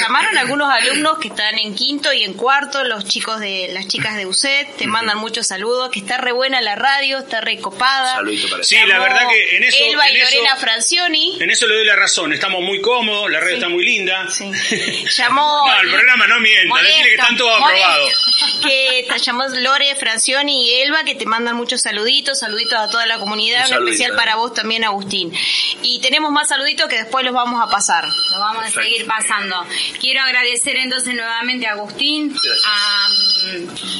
llamaron 0.00 0.36
algunos 0.38 0.70
alumnos 0.70 1.18
que 1.18 1.28
están 1.28 1.58
en 1.58 1.74
quinto 1.74 2.12
y 2.12 2.24
en 2.24 2.34
cuarto, 2.34 2.84
los 2.84 3.04
chicos 3.04 3.40
de 3.40 3.68
las 3.72 3.86
chicas 3.88 4.16
de 4.16 4.26
UCED, 4.26 4.66
te 4.78 4.86
mandan 4.86 5.18
muchos 5.18 5.46
saludos, 5.46 5.90
que 5.90 6.00
está 6.00 6.18
re 6.18 6.32
buena 6.32 6.60
la 6.60 6.74
radio, 6.74 7.18
está 7.18 7.40
recopada. 7.40 8.14
Saludito 8.14 8.48
para 8.48 8.62
Sí, 8.62 8.76
la 8.86 8.98
verdad 8.98 9.22
que 9.30 9.56
en 9.56 9.64
eso 9.64 9.76
Elba 9.80 10.08
en 10.08 10.14
y 10.16 10.18
eso- 10.20 10.30
Lorena 10.36 10.56
Francioni. 10.56 11.38
En 11.40 11.50
eso 11.50 11.66
le 11.66 11.74
doy 11.76 11.84
la 11.86 11.96
razón, 11.96 12.32
estamos 12.32 12.62
muy 12.62 12.80
cómodos, 12.80 13.30
la 13.30 13.40
radio 13.40 13.54
está 13.54 13.68
muy 13.68 13.84
linda. 13.84 14.26
Llamó 15.16 15.66
No, 15.66 15.80
el 15.80 15.88
programa 15.90 16.26
no 16.26 16.40
mienta, 16.40 16.82
decirle 16.82 17.08
que 17.08 17.14
están 17.14 17.36
todos 17.36 17.58
Molesto. 17.60 17.84
aprobados. 17.84 18.12
Que 18.62 19.06
te 19.08 19.18
llamó 19.18 19.44
Lore, 19.48 19.94
Francioni 19.96 20.68
y 20.68 20.74
Elba, 20.82 21.04
que 21.04 21.14
te 21.14 21.26
mandan 21.26 21.56
muchos 21.56 21.82
saluditos, 21.82 22.38
saluditos 22.40 22.78
a 22.78 22.88
toda 22.88 23.06
la 23.06 23.18
comunidad, 23.18 23.60
Un 23.60 23.64
en 23.64 23.68
saludito, 23.70 23.90
especial 23.92 24.12
eh. 24.12 24.16
Para 24.36 24.48
vos 24.48 24.54
también, 24.54 24.84
Agustín. 24.84 25.32
Y 25.82 25.98
tenemos 26.00 26.30
más 26.30 26.48
saluditos 26.48 26.88
que 26.88 26.96
después 26.96 27.24
los 27.24 27.32
vamos 27.34 27.60
a 27.66 27.70
pasar. 27.70 28.04
Lo 28.04 28.38
vamos 28.38 28.66
a 28.66 28.70
seguir 28.70 29.06
pasando. 29.06 29.56
Quiero 30.00 30.20
agradecer 30.20 30.76
entonces 30.76 31.14
nuevamente 31.14 31.66
a 31.66 31.72
Agustín, 31.72 32.34
a 32.66 33.08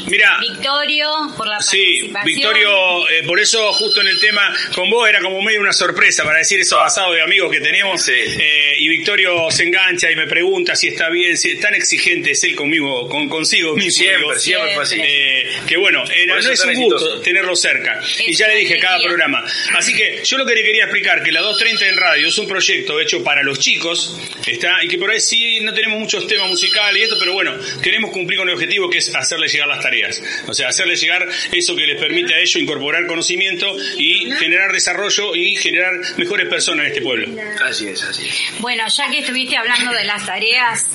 Mira, 0.09 0.39
Victorio 0.41 1.11
por 1.37 1.47
la 1.47 1.61
Sí, 1.61 2.11
participación. 2.13 2.25
Victorio, 2.25 3.09
eh, 3.09 3.23
por 3.27 3.41
eso 3.41 3.73
justo 3.73 4.01
en 4.01 4.09
el 4.09 4.21
tema 4.21 4.43
con 4.75 4.91
vos 4.91 5.09
era 5.09 5.21
como 5.21 5.41
medio 5.43 5.61
una 5.61 5.73
sorpresa 5.73 6.25
para 6.25 6.39
decir 6.39 6.61
esos 6.61 6.79
asados 6.81 7.15
de 7.15 7.23
amigos 7.23 7.51
que 7.51 7.61
teníamos. 7.61 8.07
Eh, 8.09 8.75
y 8.79 8.89
Victorio 8.89 9.51
se 9.51 9.65
engancha 9.65 10.11
y 10.11 10.17
me 10.17 10.27
pregunta 10.27 10.77
si 10.77 10.89
está 10.89 11.09
bien, 11.09 11.37
si 11.39 11.51
es 11.53 11.61
tan 11.61 11.75
exigente 11.75 12.33
es 12.33 12.45
él 12.45 12.55
conmigo, 12.55 13.09
con 13.09 13.29
consigo 13.29 13.75
mismo. 13.75 13.91
Siempre, 13.91 14.21
digo. 14.21 14.35
siempre 14.39 14.75
así. 14.75 15.01
Eh, 15.03 15.51
que 15.67 15.77
bueno, 15.77 16.03
Por 16.03 16.27
no 16.27 16.37
es 16.39 16.65
un 16.65 16.75
gusto 16.75 16.97
exitoso. 16.97 17.21
tenerlo 17.23 17.57
cerca. 17.57 18.01
Y 18.27 18.35
ya 18.35 18.49
le 18.49 18.57
dije 18.57 18.79
cada 18.79 18.99
programa. 19.01 19.43
Así 19.77 19.95
que 19.95 20.15
yo 20.24 20.38
lo 20.38 20.47
que 20.47 20.55
le 20.55 20.62
quería 20.62 20.84
explicar 20.84 21.22
que 21.22 21.32
la 21.32 21.40
230 21.40 21.88
en 21.88 21.97
radio 21.97 22.28
es 22.28 22.38
un 22.38 22.47
proyecto 22.47 23.01
hecho 23.01 23.22
para 23.22 23.43
los 23.43 23.59
chicos, 23.59 24.18
está 24.47 24.82
y 24.82 24.88
que 24.88 24.98
por 24.98 25.10
ahí 25.10 25.20
sí 25.20 25.60
no 25.60 25.72
tenemos 25.72 25.98
muchos 25.98 26.26
temas 26.26 26.48
musicales 26.48 27.01
y 27.01 27.05
esto, 27.05 27.16
pero 27.18 27.32
bueno, 27.32 27.55
queremos 27.82 28.10
cumplir 28.10 28.38
con 28.38 28.48
el 28.48 28.55
objetivo 28.55 28.88
que 28.88 28.98
es 28.98 29.14
hacerles 29.14 29.52
llegar 29.52 29.68
las 29.68 29.80
tareas. 29.80 30.22
O 30.47 30.55
sea, 30.55 30.68
hacerles 30.68 31.01
llegar 31.01 31.26
eso 31.52 31.76
que 31.76 31.86
les 31.86 32.01
permite 32.01 32.34
a 32.34 32.38
ellos 32.38 32.56
incorporar 32.56 33.06
conocimiento 33.06 33.76
y 33.98 34.30
generar 34.32 34.72
desarrollo 34.72 35.34
y 35.34 35.56
generar 35.56 35.93
mejores 36.16 36.48
personas 36.48 36.86
en 36.86 36.93
este 36.93 37.02
pueblo. 37.02 37.28
Así 37.62 37.88
es, 37.88 38.02
así 38.02 38.26
es. 38.26 38.60
Bueno, 38.60 38.84
ya 38.88 39.10
que 39.10 39.18
estuviste 39.18 39.56
hablando 39.56 39.93
de 39.93 40.05
las 40.05 40.24
tareas, 40.24 40.86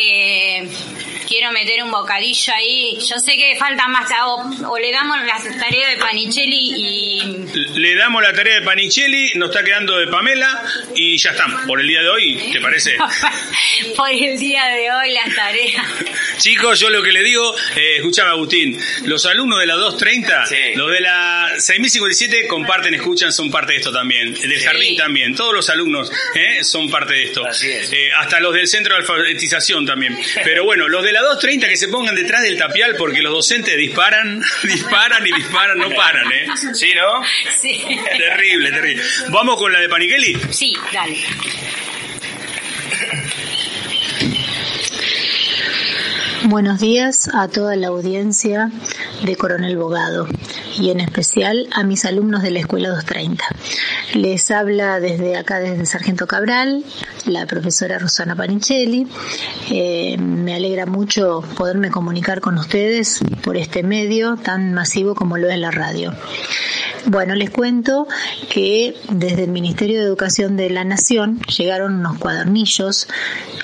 eh, 0.00 0.68
quiero 1.34 1.50
meter 1.50 1.82
un 1.82 1.90
bocadillo 1.90 2.52
ahí. 2.54 2.96
Yo 3.00 3.18
sé 3.18 3.36
que 3.36 3.56
falta 3.58 3.88
más, 3.88 4.08
o, 4.24 4.70
o 4.70 4.78
le 4.78 4.92
damos 4.92 5.18
las 5.24 5.42
tareas 5.58 5.90
de 5.90 5.96
Panichelli 5.96 6.72
y... 6.76 7.44
Le 7.74 7.96
damos 7.96 8.22
la 8.22 8.32
tarea 8.32 8.60
de 8.60 8.62
Panichelli, 8.62 9.32
nos 9.34 9.48
está 9.50 9.64
quedando 9.64 9.98
de 9.98 10.06
Pamela 10.06 10.62
y 10.94 11.16
ya 11.18 11.30
estamos. 11.30 11.62
Por 11.66 11.80
el 11.80 11.88
día 11.88 12.02
de 12.02 12.08
hoy, 12.08 12.50
¿te 12.52 12.60
parece? 12.60 12.96
Por 13.96 14.10
el 14.10 14.38
día 14.38 14.66
de 14.68 14.92
hoy 14.92 15.12
las 15.12 15.34
tareas. 15.34 15.84
Chicos, 16.38 16.78
yo 16.78 16.90
lo 16.90 17.02
que 17.02 17.10
le 17.10 17.22
digo, 17.24 17.54
eh, 17.74 17.96
escuchame 17.96 18.30
Agustín, 18.30 18.78
los 19.06 19.26
alumnos 19.26 19.58
de 19.58 19.66
la 19.66 19.74
230, 19.74 20.44
los 20.76 20.92
de 20.92 21.00
la 21.00 21.48
6057 21.58 22.46
comparten, 22.46 22.94
escuchan, 22.94 23.32
son 23.32 23.50
parte 23.50 23.72
de 23.72 23.78
esto 23.78 23.92
también, 23.92 24.34
del 24.34 24.60
jardín 24.62 24.96
también, 24.96 25.34
todos 25.34 25.52
los 25.52 25.68
alumnos 25.70 26.12
eh, 26.34 26.62
son 26.62 26.88
parte 26.88 27.14
de 27.14 27.24
esto, 27.24 27.44
Eh, 27.64 28.10
hasta 28.16 28.38
los 28.38 28.54
del 28.54 28.68
centro 28.68 28.94
de 28.94 29.00
alfabetización 29.00 29.84
también. 29.84 30.16
Pero 30.44 30.64
bueno, 30.64 30.88
los 30.88 31.02
de 31.02 31.12
la 31.12 31.22
230 31.24 31.68
que 31.68 31.76
se 31.76 31.88
pongan 31.88 32.14
detrás 32.14 32.42
del 32.42 32.58
tapial 32.58 32.94
porque 32.96 33.22
los 33.22 33.32
docentes 33.32 33.76
disparan, 33.76 34.42
disparan 34.62 35.26
y 35.26 35.32
disparan, 35.32 35.78
no 35.78 35.90
paran, 35.90 36.30
¿eh? 36.32 36.46
¿Sí, 36.72 36.92
no? 36.94 37.26
Sí. 37.60 37.82
Terrible, 38.18 38.70
terrible. 38.70 39.02
¿Vamos 39.30 39.58
con 39.58 39.72
la 39.72 39.80
de 39.80 39.88
Panichelli? 39.88 40.38
Sí, 40.50 40.74
dale. 40.92 41.18
Buenos 46.44 46.78
días 46.80 47.30
a 47.32 47.48
toda 47.48 47.74
la 47.74 47.88
audiencia 47.88 48.70
de 49.22 49.36
Coronel 49.36 49.78
Bogado 49.78 50.28
y 50.78 50.90
en 50.90 51.00
especial 51.00 51.68
a 51.72 51.84
mis 51.84 52.04
alumnos 52.04 52.42
de 52.42 52.50
la 52.50 52.60
Escuela 52.60 52.88
230. 52.90 53.44
Les 54.14 54.50
habla 54.50 55.00
desde 55.00 55.36
acá, 55.36 55.60
desde 55.60 55.86
Sargento 55.86 56.26
Cabral, 56.26 56.84
la 57.26 57.46
profesora 57.46 57.98
Rosana 57.98 58.36
Panichelli. 58.36 59.06
Eh, 59.70 60.16
me 60.18 60.54
alegra 60.54 60.86
mucho 60.86 61.42
poderme 61.56 61.90
comunicar 61.90 62.40
con 62.40 62.58
ustedes 62.58 63.20
por 63.42 63.56
este 63.56 63.82
medio 63.82 64.36
tan 64.36 64.74
masivo 64.74 65.14
como 65.14 65.38
lo 65.38 65.48
es 65.48 65.58
la 65.58 65.70
radio. 65.70 66.12
Bueno, 67.06 67.34
les 67.34 67.50
cuento 67.50 68.08
que 68.48 68.96
desde 69.10 69.44
el 69.44 69.50
Ministerio 69.50 70.00
de 70.00 70.06
Educación 70.06 70.56
de 70.56 70.70
la 70.70 70.84
Nación 70.84 71.38
llegaron 71.42 71.96
unos 71.96 72.16
cuadernillos 72.18 73.08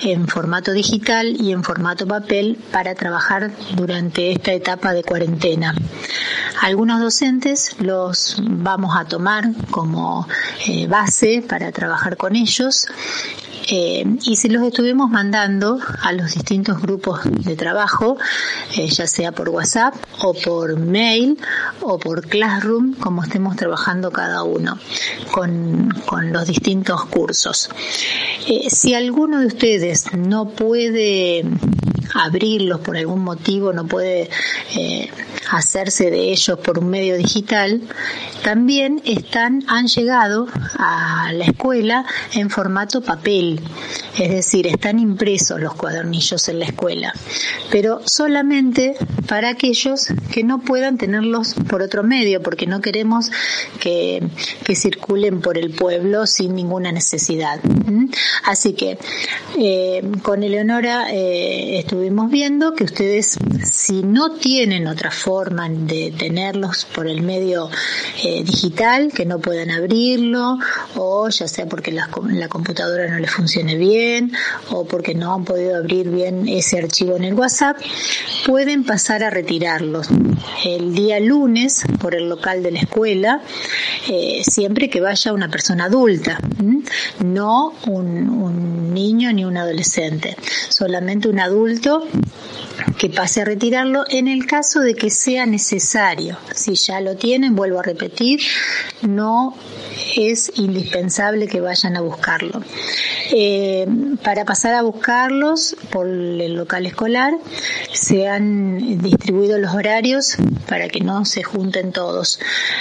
en 0.03 0.28
formato 0.28 0.73
digital 0.73 1.37
y 1.41 1.53
en 1.53 1.65
formato 1.65 2.07
papel 2.07 2.59
para 2.70 2.95
trabajar 2.95 3.51
durante 3.77 4.32
esta 4.32 4.53
etapa 4.53 4.93
de 4.93 5.05
cuarentena. 5.05 5.74
Algunos 6.61 6.99
docentes 7.01 7.77
los 7.81 8.36
vamos 8.40 8.97
a 8.97 9.05
tomar 9.05 9.51
como 9.70 10.27
eh, 10.66 10.86
base 10.86 11.43
para 11.47 11.72
trabajar 11.72 12.16
con 12.16 12.36
ellos 12.36 12.86
eh, 13.68 14.05
y 14.22 14.36
se 14.36 14.48
los 14.48 14.62
estuvimos 14.62 15.10
mandando 15.10 15.78
a 16.02 16.12
los 16.12 16.35
distintos 16.35 16.81
grupos 16.81 17.20
de 17.24 17.56
trabajo, 17.56 18.16
eh, 18.77 18.89
ya 18.89 19.06
sea 19.06 19.32
por 19.32 19.48
WhatsApp 19.48 19.94
o 20.22 20.35
por 20.35 20.78
mail 20.78 21.39
o 21.81 21.98
por 21.98 22.27
Classroom, 22.27 22.94
como 22.94 23.22
estemos 23.22 23.56
trabajando 23.56 24.10
cada 24.10 24.43
uno 24.43 24.78
con, 25.31 25.90
con 26.06 26.32
los 26.32 26.47
distintos 26.47 27.05
cursos. 27.06 27.70
Si 28.68 28.94
alguno 28.94 29.40
de 29.40 29.47
ustedes 29.47 30.12
no 30.14 30.48
puede 30.48 31.44
abrirlos 32.14 32.81
por 32.81 32.97
algún 32.97 33.22
motivo, 33.22 33.72
no 33.72 33.86
puede 33.86 34.28
hacerse 35.51 36.10
de 36.10 36.31
ellos 36.31 36.59
por 36.60 36.78
un 36.78 36.90
medio 36.90 37.16
digital, 37.16 37.82
también 38.44 39.02
están, 39.05 39.64
han 39.66 39.89
llegado 39.89 40.47
a 40.78 41.32
la 41.32 41.44
escuela 41.44 42.06
en 42.35 42.51
formato 42.51 43.02
papel, 43.02 43.60
es 44.18 44.31
decir, 44.31 44.66
están 44.66 44.98
impresos 44.98 45.60
los 45.60 45.74
cuadernillos 45.74 46.48
en 46.48 46.60
la 46.60 46.66
escuela, 46.66 47.12
pero 47.70 48.01
solamente 48.06 48.97
para 49.27 49.51
aquellos 49.51 50.06
que 50.32 50.44
no 50.44 50.60
puedan 50.60 50.98
tenerlos 50.98 51.55
por 51.68 51.82
otro 51.82 52.02
medio, 52.02 52.43
porque 52.43 52.66
no 52.66 52.81
queremos 52.81 53.31
que, 53.81 54.22
que 54.64 54.77
circulen 54.77 55.40
por 55.40 55.59
el 55.59 55.74
pueblo 55.74 56.27
sin 56.27 56.55
ninguna 56.55 56.93
necesidad. 56.93 57.60
¿Mm? 57.62 58.06
Así 58.44 58.74
que 58.74 58.98
eh, 59.59 60.02
con 60.22 60.43
Eleonora 60.43 61.12
eh, 61.12 61.78
estuvimos 61.78 62.31
viendo 62.31 62.74
que 62.74 62.85
ustedes, 62.85 63.39
si 63.70 64.02
no 64.02 64.32
tienen 64.32 64.86
otra 64.86 65.10
forma 65.10 65.40
de 65.49 66.12
tenerlos 66.17 66.87
por 66.95 67.07
el 67.07 67.23
medio 67.23 67.71
eh, 68.23 68.45
digital, 68.45 69.11
que 69.15 69.25
no 69.25 69.39
puedan 69.39 69.71
abrirlo, 69.71 70.59
o 70.97 71.29
ya 71.31 71.49
sea 71.49 71.67
porque 71.67 71.93
la, 71.93 72.11
la 72.29 72.49
computadora 72.49 73.09
no 73.09 73.19
les 73.19 73.31
funcione 73.31 73.77
bien, 73.77 74.33
o 74.71 74.85
porque 74.85 75.15
no 75.15 75.35
han 75.35 75.45
podido 75.45 75.77
abrir 75.77 76.11
bien 76.11 76.47
ese 76.47 76.79
archivo 76.79 77.17
en 77.17 77.25
el 77.25 77.35
WhatsApp, 77.35 77.79
pueden 78.47 78.85
pasar 78.85 79.25
a 79.25 79.31
retirarlos. 79.31 80.09
El 80.65 80.95
día 80.95 81.21
lunes 81.21 81.85
por 82.01 82.15
el 82.15 82.29
local 82.29 82.62
de 82.62 82.73
la 82.73 82.81
escuela, 82.81 83.41
eh, 84.09 84.43
siempre 84.45 84.91
que 84.91 85.01
vaya 85.01 85.33
una 85.33 85.49
persona 85.49 85.85
adulta, 85.85 86.39
no 87.25 87.73
un, 87.87 88.29
un 88.29 88.93
niño 88.93 89.33
ni 89.33 89.45
un 89.45 89.57
adolescente, 89.57 90.37
solamente 90.69 91.29
un 91.29 91.41
adulto 91.41 92.07
que 92.99 93.09
pase 93.09 93.43
a 93.43 93.45
retirarlo 93.45 94.05
en 94.09 94.29
el 94.29 94.47
caso 94.47 94.81
de 94.81 94.95
que 94.95 95.11
sea 95.11 95.30
sea 95.31 95.47
necesario. 95.47 96.36
Si 96.52 96.74
ya 96.74 97.01
lo 97.01 97.15
tienen, 97.15 97.55
vuelvo 97.55 97.78
a 97.78 97.85
repetir, 97.85 98.40
no 99.02 99.55
es 100.16 100.51
indispensable 100.57 101.47
que 101.47 101.61
vayan 101.61 101.97
a 101.97 102.01
buscarlo. 102.01 102.61
Eh, 103.31 103.86
para 104.24 104.44
pasar 104.44 104.74
a 104.74 104.82
buscarlos 104.82 105.77
por 105.90 106.09
el 106.09 106.55
local 106.55 106.85
escolar 106.85 107.32
se 107.93 108.27
han 108.27 109.01
distribuido 109.01 109.57
los 109.59 109.73
horarios 109.73 110.36
para 110.69 110.89
que 110.89 110.98
no 110.98 111.24
se 111.24 111.44
junten 111.44 111.93
todos. 111.93 112.40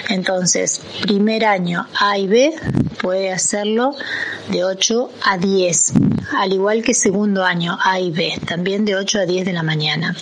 Entonces, 0.10 0.82
primer 1.04 1.46
año 1.46 1.88
A 2.00 2.18
y 2.18 2.26
B 2.26 2.56
puede 3.00 3.32
hacerlo 3.32 3.96
de 4.50 4.64
8 4.64 5.12
a 5.24 5.38
10, 5.38 5.94
al 6.36 6.52
igual 6.54 6.82
que 6.82 6.96
segundo 6.96 7.46
año 7.46 7.78
A 7.80 8.00
y 8.00 8.10
B, 8.10 8.34
también 8.48 8.86
de 8.86 8.96
8 8.96 9.20
a 9.20 9.26
10 9.28 9.46
de 9.46 9.54
la 9.54 9.62
mañana. 9.62 10.16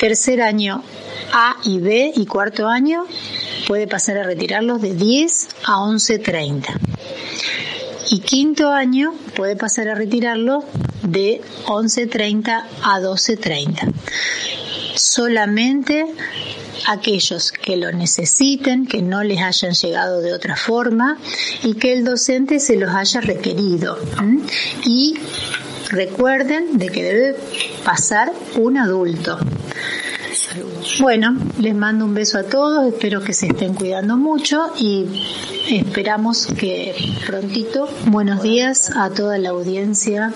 Tercer 0.00 0.40
año 0.40 0.82
A 1.36 1.56
y 1.64 1.80
B 1.80 2.12
y 2.14 2.26
cuarto 2.26 2.68
año 2.68 3.06
puede 3.66 3.88
pasar 3.88 4.18
a 4.18 4.22
retirarlos 4.22 4.80
de 4.80 4.94
10 4.94 5.48
a 5.64 5.78
11.30. 5.78 6.78
Y 8.10 8.20
quinto 8.20 8.70
año 8.70 9.12
puede 9.34 9.56
pasar 9.56 9.88
a 9.88 9.96
retirarlo 9.96 10.62
de 11.02 11.40
11.30 11.66 12.62
a 12.84 13.00
12.30. 13.00 13.92
Solamente 14.94 16.06
aquellos 16.86 17.50
que 17.50 17.78
lo 17.78 17.90
necesiten, 17.90 18.86
que 18.86 19.02
no 19.02 19.24
les 19.24 19.42
hayan 19.42 19.72
llegado 19.72 20.20
de 20.20 20.34
otra 20.34 20.54
forma 20.54 21.18
y 21.64 21.74
que 21.74 21.94
el 21.94 22.04
docente 22.04 22.60
se 22.60 22.76
los 22.76 22.94
haya 22.94 23.20
requerido. 23.20 23.98
Y 24.84 25.18
recuerden 25.88 26.78
de 26.78 26.90
que 26.90 27.02
debe 27.02 27.36
pasar 27.84 28.32
un 28.56 28.78
adulto. 28.78 29.36
Bueno, 31.00 31.36
les 31.58 31.74
mando 31.74 32.04
un 32.04 32.14
beso 32.14 32.38
a 32.38 32.44
todos, 32.44 32.86
espero 32.92 33.20
que 33.22 33.32
se 33.32 33.46
estén 33.46 33.74
cuidando 33.74 34.16
mucho 34.16 34.72
y 34.78 35.06
esperamos 35.70 36.46
que 36.58 36.94
prontito, 37.26 37.88
buenos 38.06 38.42
días 38.42 38.90
a 38.96 39.10
toda 39.10 39.38
la 39.38 39.50
audiencia 39.50 40.32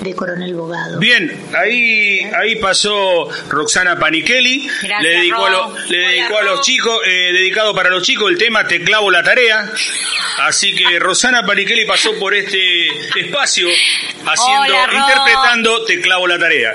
de 0.00 0.14
Coronel 0.14 0.54
Bogado. 0.54 0.98
Bien, 0.98 1.30
ahí 1.54 2.20
ahí 2.34 2.56
pasó 2.56 3.28
Roxana 3.50 3.98
Panichelli, 3.98 4.66
Gracias, 4.66 5.02
le 5.02 5.08
dedicó, 5.10 5.44
a, 5.46 5.50
lo- 5.50 5.74
le 5.88 5.98
dedicó 5.98 6.38
a 6.38 6.42
los 6.42 6.62
chicos, 6.62 6.98
eh, 7.06 7.30
dedicado 7.32 7.74
para 7.74 7.90
los 7.90 8.02
chicos 8.02 8.30
el 8.30 8.38
tema 8.38 8.66
Te 8.66 8.82
clavo 8.82 9.10
la 9.10 9.22
tarea. 9.22 9.70
Así 10.38 10.74
que 10.74 10.98
Roxana 10.98 11.42
Panichelli 11.44 11.84
pasó 11.84 12.18
por 12.18 12.34
este 12.34 12.88
espacio 13.20 13.68
haciendo, 13.68 14.62
Hola, 14.74 14.88
interpretando 15.06 15.84
Te 15.84 16.00
clavo 16.00 16.26
la 16.26 16.38
tarea. 16.38 16.72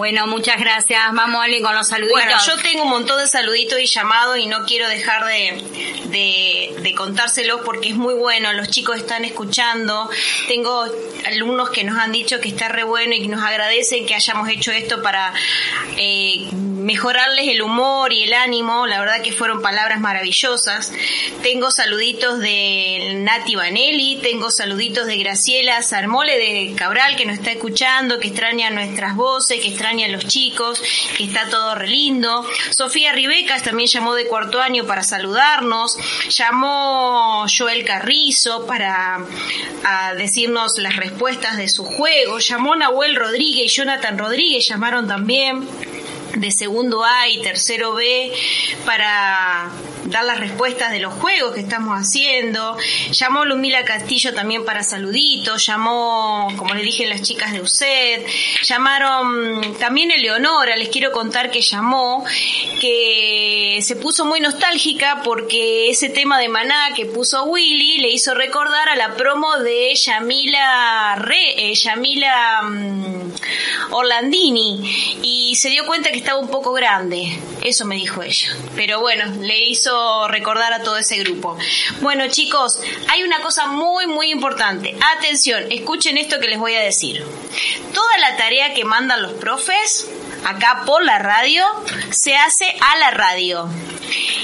Bueno, 0.00 0.26
muchas 0.26 0.58
gracias. 0.58 1.12
Vamos, 1.12 1.44
Ali, 1.44 1.60
con 1.60 1.74
los 1.74 1.88
saluditos. 1.88 2.22
Bueno, 2.22 2.38
yo 2.46 2.56
tengo 2.62 2.84
un 2.84 2.88
montón 2.88 3.18
de 3.18 3.26
saluditos 3.26 3.78
y 3.78 3.84
llamados 3.84 4.38
y 4.38 4.46
no 4.46 4.64
quiero 4.64 4.88
dejar 4.88 5.26
de, 5.26 5.62
de, 6.06 6.80
de 6.80 6.94
contárselos 6.94 7.60
porque 7.66 7.90
es 7.90 7.96
muy 7.96 8.14
bueno, 8.14 8.50
los 8.54 8.70
chicos 8.70 8.96
están 8.96 9.26
escuchando, 9.26 10.08
tengo 10.48 10.86
alumnos 11.26 11.68
que 11.68 11.84
nos 11.84 11.98
han 11.98 12.12
dicho 12.12 12.40
que 12.40 12.48
está 12.48 12.68
re 12.68 12.82
bueno 12.82 13.14
y 13.14 13.20
que 13.20 13.28
nos 13.28 13.42
agradecen 13.42 14.06
que 14.06 14.14
hayamos 14.14 14.48
hecho 14.48 14.72
esto 14.72 15.02
para 15.02 15.34
eh, 15.98 16.48
mejorarles 16.80 17.48
el 17.48 17.62
humor 17.62 18.12
y 18.12 18.22
el 18.24 18.32
ánimo, 18.32 18.86
la 18.86 19.00
verdad 19.00 19.22
que 19.22 19.32
fueron 19.32 19.62
palabras 19.62 20.00
maravillosas. 20.00 20.92
Tengo 21.42 21.70
saluditos 21.70 22.38
de 22.38 23.14
Nati 23.16 23.54
Vanelli, 23.54 24.16
tengo 24.22 24.50
saluditos 24.50 25.06
de 25.06 25.16
Graciela 25.18 25.82
Sarmole 25.82 26.38
de 26.38 26.74
Cabral 26.74 27.16
que 27.16 27.26
nos 27.26 27.38
está 27.38 27.52
escuchando, 27.52 28.18
que 28.18 28.28
extraña 28.28 28.70
nuestras 28.70 29.14
voces, 29.16 29.60
que 29.60 29.68
extraña 29.68 30.06
a 30.06 30.10
los 30.10 30.26
chicos, 30.26 30.82
que 31.16 31.24
está 31.24 31.48
todo 31.48 31.74
re 31.74 31.88
lindo. 31.88 32.44
Sofía 32.70 33.12
Ribecas 33.12 33.62
también 33.62 33.88
llamó 33.88 34.14
de 34.14 34.26
cuarto 34.26 34.60
año 34.60 34.86
para 34.86 35.02
saludarnos, 35.02 35.96
llamó 36.28 37.44
Joel 37.46 37.84
Carrizo 37.84 38.66
para 38.66 39.20
decirnos 40.16 40.78
las 40.78 40.96
respuestas 40.96 41.56
de 41.56 41.68
su 41.68 41.84
juego, 41.84 42.38
llamó 42.38 42.76
Nahuel 42.76 43.16
Rodríguez 43.16 43.72
y 43.72 43.76
Jonathan 43.76 44.18
Rodríguez, 44.18 44.66
llamaron 44.68 45.06
también 45.06 45.68
de 46.36 46.50
segundo 46.50 47.04
A 47.04 47.28
y 47.28 47.40
tercero 47.42 47.94
B 47.94 48.32
para 48.84 49.70
dar 50.04 50.24
las 50.24 50.40
respuestas 50.40 50.90
de 50.90 51.00
los 51.00 51.14
juegos 51.14 51.54
que 51.54 51.60
estamos 51.60 51.96
haciendo. 51.96 52.76
Llamó 53.12 53.44
Lumila 53.44 53.84
Castillo 53.84 54.34
también 54.34 54.64
para 54.64 54.82
saluditos, 54.82 55.66
llamó, 55.66 56.48
como 56.56 56.74
le 56.74 56.82
dije, 56.82 57.06
las 57.06 57.22
chicas 57.22 57.52
de 57.52 57.60
UCED, 57.60 58.26
llamaron 58.64 59.76
también 59.78 60.10
Eleonora, 60.10 60.76
les 60.76 60.88
quiero 60.88 61.12
contar 61.12 61.50
que 61.50 61.60
llamó, 61.60 62.24
que 62.80 63.78
se 63.82 63.96
puso 63.96 64.24
muy 64.24 64.40
nostálgica 64.40 65.22
porque 65.22 65.90
ese 65.90 66.08
tema 66.08 66.38
de 66.38 66.48
Maná 66.48 66.92
que 66.94 67.06
puso 67.06 67.44
Willy 67.44 67.98
le 67.98 68.10
hizo 68.10 68.34
recordar 68.34 68.88
a 68.88 68.96
la 68.96 69.14
promo 69.14 69.58
de 69.58 69.94
Yamila 69.94 71.16
Re, 71.16 71.70
eh, 71.70 71.74
Yamila 71.74 72.62
mm, 72.62 73.32
Orlandini 73.92 75.18
y 75.22 75.54
se 75.56 75.70
dio 75.70 75.86
cuenta 75.86 76.10
que 76.10 76.18
estaba 76.20 76.38
un 76.38 76.48
poco 76.48 76.72
grande, 76.72 77.38
eso 77.62 77.84
me 77.84 77.96
dijo 77.96 78.22
ella. 78.22 78.48
Pero 78.76 79.00
bueno, 79.00 79.24
le 79.40 79.58
hizo 79.58 80.28
recordar 80.28 80.72
a 80.72 80.82
todo 80.82 80.98
ese 80.98 81.16
grupo. 81.18 81.56
Bueno 82.00 82.28
chicos, 82.28 82.80
hay 83.08 83.22
una 83.22 83.40
cosa 83.40 83.66
muy 83.66 84.06
muy 84.06 84.30
importante. 84.30 84.96
Atención, 85.16 85.64
escuchen 85.70 86.18
esto 86.18 86.38
que 86.38 86.48
les 86.48 86.58
voy 86.58 86.74
a 86.74 86.80
decir. 86.80 87.24
Toda 87.92 88.18
la 88.18 88.36
tarea 88.36 88.74
que 88.74 88.84
mandan 88.84 89.22
los 89.22 89.32
profes 89.32 90.08
acá 90.44 90.82
por 90.86 91.04
la 91.04 91.18
radio 91.18 91.64
se 92.10 92.36
hace 92.36 92.74
a 92.80 92.98
la 92.98 93.10
radio. 93.10 93.68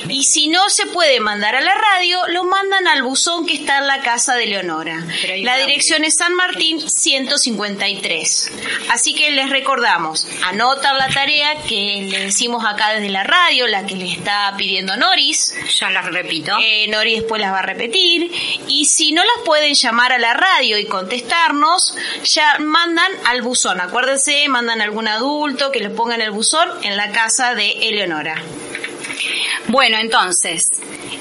Y 0.09 0.23
si 0.25 0.49
no 0.49 0.69
se 0.69 0.87
puede 0.87 1.21
mandar 1.21 1.57
a 1.57 1.61
la 1.61 1.75
radio, 1.75 2.21
lo 2.29 2.45
mandan 2.45 2.87
al 2.87 3.03
buzón 3.03 3.47
que 3.47 3.55
está 3.55 3.79
en 3.79 3.87
la 3.87 4.01
casa 4.01 4.35
de 4.35 4.47
Leonora. 4.47 5.05
La 5.39 5.57
dirección 5.59 6.05
es 6.05 6.15
San 6.17 6.35
Martín 6.35 6.81
153. 6.81 8.53
Así 8.91 9.15
que 9.15 9.31
les 9.33 9.51
recordamos, 9.51 10.27
anotan 10.45 10.99
la 10.99 11.09
tarea 11.09 11.57
que 11.69 12.09
le 12.11 12.27
decimos 12.27 12.65
acá 12.65 12.91
desde 12.91 13.11
la 13.11 13.25
radio, 13.25 13.67
la 13.67 13.87
que 13.87 13.97
le 13.97 14.11
está 14.11 14.55
pidiendo 14.57 14.97
Noris. 14.97 15.55
Ya 15.81 15.91
las 15.91 16.07
repito. 16.07 16.57
Eh, 16.61 16.87
Noris 16.89 17.21
después 17.21 17.41
las 17.41 17.53
va 17.53 17.61
a 17.61 17.63
repetir. 17.63 18.31
Y 18.69 18.85
si 18.85 19.13
no 19.13 19.23
las 19.23 19.45
pueden 19.45 19.75
llamar 19.75 20.13
a 20.13 20.19
la 20.19 20.35
radio 20.35 20.79
y 20.79 20.87
contestarnos, 20.87 21.95
ya 22.23 22.59
mandan 22.61 23.11
al 23.25 23.43
buzón. 23.43 23.81
Acuérdense, 23.81 24.49
mandan 24.49 24.81
a 24.81 24.85
algún 24.85 25.09
adulto 25.09 25.73
que 25.73 25.81
le 25.87 25.95
ponga 25.95 26.17
en 26.17 26.23
el 26.23 26.33
buzón 26.33 26.69
en 26.83 26.97
la 26.97 27.13
casa 27.13 27.55
de 27.55 27.71
Eleonora. 27.89 28.43
Bueno, 29.69 29.99
entonces, 29.99 30.65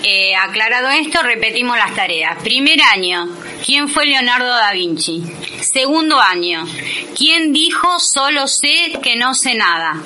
eh, 0.03 0.35
aclarado 0.35 0.89
esto, 0.89 1.21
repetimos 1.21 1.77
las 1.77 1.93
tareas. 1.93 2.41
Primer 2.41 2.81
año, 2.81 3.29
¿quién 3.63 3.87
fue 3.89 4.07
Leonardo 4.07 4.47
da 4.47 4.71
Vinci? 4.71 5.23
Segundo 5.61 6.19
año, 6.19 6.65
¿quién 7.15 7.53
dijo 7.53 7.99
solo 7.99 8.47
sé 8.47 8.93
que 9.03 9.15
no 9.15 9.35
sé 9.35 9.53
nada? 9.53 10.01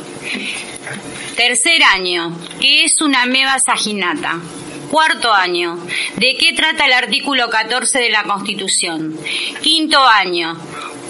Tercer 1.38 1.82
año, 1.84 2.38
¿qué 2.60 2.84
es 2.84 3.00
una 3.02 3.26
meba 3.26 3.58
saginata? 3.66 4.40
Cuarto 4.92 5.32
año, 5.34 5.80
¿de 6.18 6.36
qué 6.36 6.52
trata 6.52 6.86
el 6.86 6.94
artículo 6.94 7.50
14 7.50 8.00
de 8.00 8.10
la 8.10 8.24
Constitución? 8.24 9.18
Quinto 9.62 10.06
año, 10.06 10.58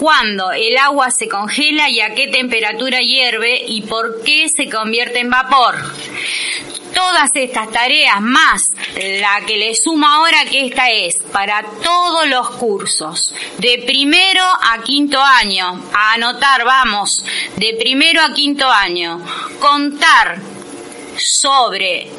¿cuándo 0.00 0.50
el 0.50 0.78
agua 0.78 1.10
se 1.10 1.28
congela 1.28 1.90
y 1.90 2.00
a 2.00 2.14
qué 2.14 2.28
temperatura 2.28 3.00
hierve 3.00 3.62
y 3.68 3.82
por 3.82 4.22
qué 4.24 4.46
se 4.48 4.70
convierte 4.70 5.20
en 5.20 5.28
vapor? 5.28 5.76
Todas 6.94 7.28
estas 7.34 7.70
tareas 7.70 8.20
más 8.22 8.62
la 9.20 9.44
que 9.46 9.58
le 9.58 9.74
suma 9.74 10.16
ahora 10.16 10.46
que 10.46 10.66
esta 10.66 10.90
es 10.90 11.18
para 11.32 11.62
todos 11.82 12.26
los 12.28 12.50
cursos, 12.52 13.34
de 13.58 13.82
primero 13.86 14.42
a 14.42 14.82
quinto 14.82 15.20
año, 15.20 15.82
a 15.92 16.14
anotar, 16.14 16.64
vamos, 16.64 17.22
de 17.56 17.76
primero 17.78 18.22
a 18.22 18.32
quinto 18.32 18.68
año, 18.68 19.20
contar 19.60 20.38
sobre 21.18 22.10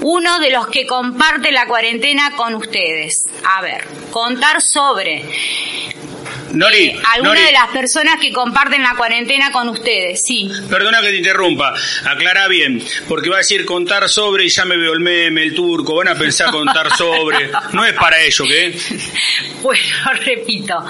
uno 0.00 0.38
de 0.40 0.50
los 0.50 0.68
que 0.68 0.86
comparte 0.86 1.52
la 1.52 1.66
cuarentena 1.66 2.32
con 2.36 2.54
ustedes. 2.54 3.24
A 3.44 3.62
ver, 3.62 3.86
contar 4.10 4.60
sobre 4.60 5.24
Nori, 6.52 6.90
alguna 7.12 7.34
Nori, 7.34 7.46
de 7.46 7.52
las 7.52 7.68
personas 7.68 8.18
que 8.20 8.32
comparten 8.32 8.82
la 8.82 8.94
cuarentena 8.94 9.52
con 9.52 9.68
ustedes, 9.68 10.22
sí. 10.24 10.50
perdona 10.70 11.00
que 11.00 11.08
te 11.08 11.16
interrumpa, 11.16 11.74
aclara 12.04 12.48
bien, 12.48 12.82
porque 13.08 13.28
va 13.28 13.36
a 13.36 13.38
decir 13.38 13.64
contar 13.66 14.08
sobre 14.08 14.44
y 14.44 14.48
ya 14.48 14.64
me 14.64 14.76
veo 14.76 14.92
el 14.92 15.00
meme, 15.00 15.42
el 15.42 15.54
turco, 15.54 15.96
van 15.96 16.08
a 16.08 16.14
pensar 16.14 16.50
contar 16.50 16.94
sobre, 16.96 17.50
no 17.72 17.84
es 17.84 17.94
para 17.94 18.20
ello, 18.22 18.44
¿qué? 18.46 18.76
Bueno, 19.62 19.82
repito. 20.24 20.84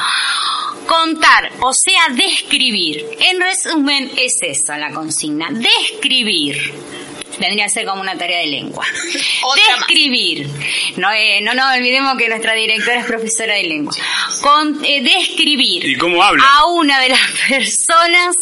Contar, 0.87 1.51
o 1.61 1.73
sea, 1.73 2.15
describir. 2.15 3.05
En 3.19 3.41
resumen, 3.41 4.11
es 4.17 4.35
esa 4.43 4.79
la 4.79 4.93
consigna. 4.93 5.49
Describir. 5.51 6.73
Vendría 7.39 7.67
a 7.67 7.69
ser 7.69 7.85
como 7.87 8.01
una 8.03 8.17
tarea 8.17 8.39
de 8.41 8.47
lengua. 8.47 8.85
describir. 9.79 10.49
No, 10.97 11.11
eh, 11.13 11.41
no 11.43 11.55
nos 11.55 11.77
olvidemos 11.77 12.17
que 12.17 12.29
nuestra 12.29 12.55
directora 12.55 13.01
es 13.01 13.07
profesora 13.07 13.55
de 13.55 13.65
lengua. 13.65 13.93
Con, 14.41 14.85
eh, 14.85 15.03
describir 15.03 15.85
¿Y 15.87 15.97
cómo 15.97 16.23
habla? 16.23 16.43
a 16.45 16.67
una 16.67 17.01
de 17.01 17.11
las 17.11 17.21
personas 17.49 18.35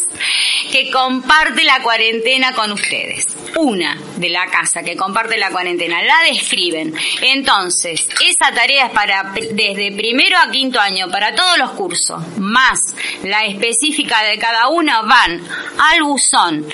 que 0.71 0.89
comparte 0.91 1.63
la 1.63 1.81
cuarentena 1.81 2.53
con 2.53 2.71
ustedes. 2.71 3.25
una 3.57 3.97
de 4.17 4.29
la 4.29 4.47
casa 4.47 4.83
que 4.83 4.95
comparte 4.97 5.37
la 5.37 5.49
cuarentena, 5.49 6.01
la 6.03 6.21
describen. 6.29 6.93
Entonces, 7.21 8.07
esa 8.19 8.53
tarea 8.53 8.87
es 8.87 8.91
para 8.91 9.33
desde 9.51 9.91
primero 9.93 10.37
a 10.37 10.51
quinto 10.51 10.79
año, 10.79 11.09
para 11.09 11.33
todos 11.35 11.57
los 11.57 11.71
cursos, 11.71 12.21
más 12.37 12.79
la 13.23 13.45
específica 13.45 14.23
de 14.23 14.37
cada 14.37 14.67
uno, 14.67 15.03
van 15.07 15.41
al 15.79 16.03
buzón 16.03 16.67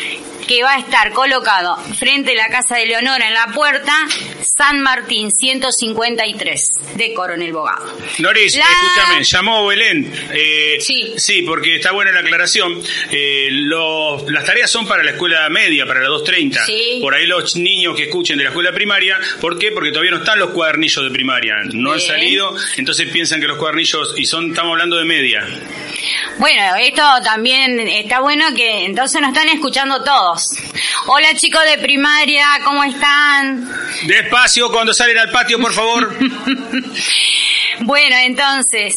que 0.47 0.63
va 0.63 0.73
a 0.73 0.79
estar 0.79 1.13
colocado 1.13 1.77
frente 1.77 2.10
la 2.19 2.49
casa 2.49 2.75
de 2.75 2.85
Leonora 2.87 3.25
en 3.27 3.33
la 3.33 3.47
puerta, 3.53 3.93
San 4.57 4.81
Martín 4.81 5.31
153 5.31 6.61
de 6.95 7.13
Coronel 7.13 7.53
Bogado. 7.53 7.85
Noris, 8.19 8.55
La- 8.57 8.63
escúchame, 8.65 9.23
llamó 9.23 9.65
Belén. 9.67 10.13
Eh, 10.33 10.77
Sí. 10.81 11.13
Sí, 11.17 11.41
porque 11.43 11.77
está 11.77 11.91
buena 11.93 12.11
la 12.11 12.19
aclaración. 12.19 12.81
Eh, 13.11 13.47
los- 13.51 14.29
las 14.29 14.43
tareas 14.45 14.69
son 14.69 14.85
para 14.87 15.03
la 15.03 15.11
escuela 15.11 15.47
media, 15.49 15.85
para 15.85 16.01
la 16.01 16.07
230. 16.09 16.65
Sí. 16.65 16.99
Por 17.01 17.15
ahí 17.15 17.25
los 17.27 17.55
niños 17.55 17.95
que 17.95 18.03
escuchen 18.03 18.37
de 18.37 18.43
la 18.43 18.49
escuela 18.49 18.73
primaria, 18.73 19.17
¿por 19.39 19.57
qué? 19.57 19.71
Porque 19.71 19.91
todavía 19.91 20.11
no 20.11 20.17
están 20.17 20.37
los 20.39 20.51
cuadernillos 20.51 21.03
de 21.05 21.11
primaria. 21.11 21.55
No 21.71 21.93
han 21.93 22.01
salido, 22.01 22.53
entonces 22.77 23.09
piensan 23.09 23.39
que 23.39 23.47
los 23.47 23.57
cuadernillos, 23.57 24.15
y 24.17 24.25
son, 24.25 24.49
estamos 24.49 24.71
hablando 24.73 24.97
de 24.97 25.05
media. 25.05 25.47
Bueno, 26.39 26.75
esto 26.81 27.03
también 27.23 27.79
está 27.87 28.19
bueno 28.19 28.53
que 28.55 28.85
entonces 28.85 29.21
nos 29.21 29.29
están 29.31 29.47
escuchando 29.49 30.03
todos. 30.03 30.43
Hola 31.07 31.35
chicos 31.35 31.61
de 31.65 31.77
primaria, 31.77 32.00
¿cómo 32.63 32.83
están? 32.83 33.69
Despacio 34.03 34.69
cuando 34.71 34.93
salen 34.93 35.17
al 35.17 35.29
patio, 35.29 35.59
por 35.59 35.73
favor. 35.73 36.17
Bueno, 37.79 38.15
entonces, 38.17 38.95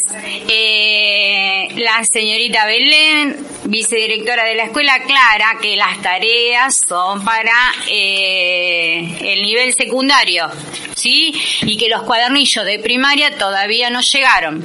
eh, 0.48 1.68
la 1.76 2.02
señorita 2.04 2.66
Belén, 2.66 3.36
vicedirectora 3.64 4.44
de 4.44 4.54
la 4.56 4.64
escuela, 4.64 4.94
aclara 4.94 5.58
que 5.60 5.76
las 5.76 6.00
tareas 6.02 6.76
son 6.86 7.24
para 7.24 7.52
eh, 7.88 9.16
el 9.20 9.42
nivel 9.42 9.72
secundario, 9.74 10.50
¿sí? 10.94 11.34
Y 11.62 11.76
que 11.78 11.88
los 11.88 12.02
cuadernillos 12.02 12.64
de 12.64 12.78
primaria 12.78 13.36
todavía 13.38 13.90
no 13.90 14.00
llegaron, 14.00 14.64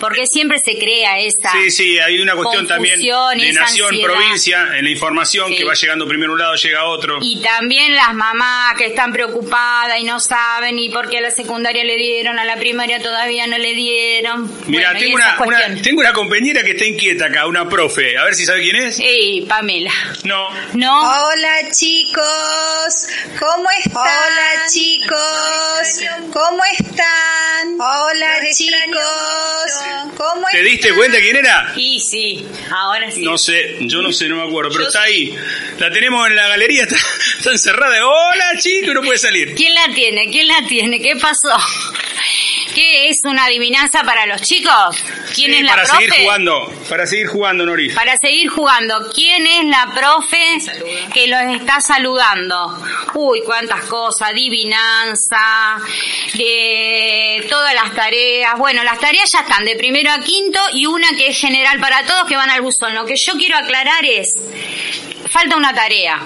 porque 0.00 0.26
siempre 0.26 0.58
se 0.58 0.78
crea 0.78 1.18
esa 1.18 1.50
Sí, 1.52 1.70
sí, 1.70 1.98
hay 1.98 2.20
una 2.20 2.34
cuestión 2.34 2.66
también 2.66 3.00
de 3.00 3.52
nación, 3.52 3.96
provincia, 4.02 4.68
en 4.76 4.84
la 4.84 4.90
información 4.90 5.48
Sí. 5.48 5.56
que 5.56 5.64
va 5.64 5.74
llegando 5.74 6.06
primero 6.06 6.32
a 6.32 6.34
un 6.34 6.38
lado, 6.40 6.54
llega 6.56 6.80
a 6.80 6.84
otro. 6.86 7.18
Y 7.20 7.42
también 7.42 7.94
las 7.94 8.14
mamás 8.14 8.76
que 8.76 8.86
están 8.86 9.12
preocupadas 9.12 9.98
y 10.00 10.04
no 10.04 10.20
saben 10.20 10.78
y 10.78 10.88
por 10.90 11.08
qué 11.10 11.18
a 11.18 11.20
la 11.20 11.30
secundaria 11.30 11.84
le 11.84 11.96
dieron, 11.96 12.38
a 12.38 12.44
la 12.44 12.56
primaria 12.56 13.00
todavía 13.00 13.45
no 13.46 13.58
le 13.58 13.74
dieron. 13.74 14.50
Mira, 14.66 14.92
Bueno, 14.92 15.00
tengo 15.00 15.44
una, 15.46 15.82
tengo 15.82 16.00
una 16.00 16.12
compañera 16.12 16.62
que 16.62 16.72
está 16.72 16.84
inquieta 16.84 17.26
acá, 17.26 17.46
una 17.46 17.68
profe. 17.68 18.16
A 18.16 18.24
ver 18.24 18.34
si 18.34 18.44
sabe 18.44 18.62
quién 18.62 18.76
es. 18.76 18.96
Sí, 18.96 19.44
Pamela. 19.48 19.92
No. 20.24 20.48
No. 20.74 21.26
Hola 21.26 21.70
chicos, 21.70 23.08
¿cómo 23.38 23.68
están? 23.84 24.02
Hola 24.02 24.66
chicos, 24.72 26.00
¿cómo 26.32 26.62
están? 26.78 27.80
Hola 27.80 28.40
chicos, 28.52 30.16
¿cómo 30.16 30.46
¿Te 30.50 30.62
diste 30.62 30.94
cuenta 30.94 31.18
quién 31.18 31.36
era? 31.36 31.72
Y 31.76 32.00
sí, 32.00 32.46
ahora 32.70 33.10
sí. 33.10 33.22
No 33.22 33.36
sé, 33.38 33.76
yo 33.80 34.02
no 34.02 34.12
sé, 34.12 34.28
no 34.28 34.36
me 34.36 34.48
acuerdo, 34.48 34.70
pero 34.72 34.86
está 34.86 35.02
ahí. 35.02 35.34
La 35.78 35.90
tenemos 35.90 36.26
en 36.28 36.36
la 36.36 36.48
galería, 36.48 36.82
está, 36.88 36.96
está 37.38 37.50
encerrada. 37.52 38.06
Hola, 38.06 38.52
chico, 38.58 38.92
no 38.94 39.02
puede 39.02 39.18
salir. 39.18 39.54
¿Quién 39.54 39.74
la 39.74 39.92
tiene? 39.94 40.30
¿Quién 40.30 40.48
la 40.48 40.66
tiene? 40.68 41.00
¿Qué 41.00 41.16
pasó? 41.16 41.56
¿Qué 42.74 43.08
es 43.08 43.20
una 43.24 43.35
adivinanza 43.44 44.02
para 44.04 44.26
los 44.26 44.42
chicos? 44.42 44.96
¿Quién 45.34 45.52
Sí, 45.52 45.56
es 45.58 45.62
la 45.64 45.70
para 45.70 45.82
profe? 45.84 46.04
seguir 46.04 46.22
jugando, 46.24 46.72
para 46.88 47.06
seguir 47.06 47.26
jugando, 47.26 47.66
Noris. 47.66 47.94
Para 47.94 48.16
seguir 48.16 48.48
jugando, 48.48 49.10
¿quién 49.14 49.46
es 49.46 49.64
la 49.66 49.92
profe 49.94 50.58
que 51.12 51.26
los 51.26 51.40
está 51.60 51.80
saludando? 51.80 52.78
Uy, 53.14 53.42
cuántas 53.44 53.84
cosas, 53.84 54.30
adivinanza, 54.30 55.78
de 56.34 57.46
todas 57.48 57.74
las 57.74 57.94
tareas. 57.94 58.58
Bueno, 58.58 58.82
las 58.84 58.98
tareas 58.98 59.30
ya 59.32 59.40
están 59.40 59.64
de 59.64 59.76
primero 59.76 60.10
a 60.10 60.18
quinto 60.20 60.60
y 60.72 60.86
una 60.86 61.08
que 61.16 61.28
es 61.28 61.38
general 61.38 61.80
para 61.80 62.04
todos 62.06 62.26
que 62.28 62.36
van 62.36 62.50
al 62.50 62.62
buzón. 62.62 62.94
Lo 62.94 63.04
que 63.04 63.14
yo 63.16 63.34
quiero 63.34 63.56
aclarar 63.58 64.04
es, 64.04 64.34
falta 65.30 65.56
una 65.56 65.74
tarea. 65.74 66.20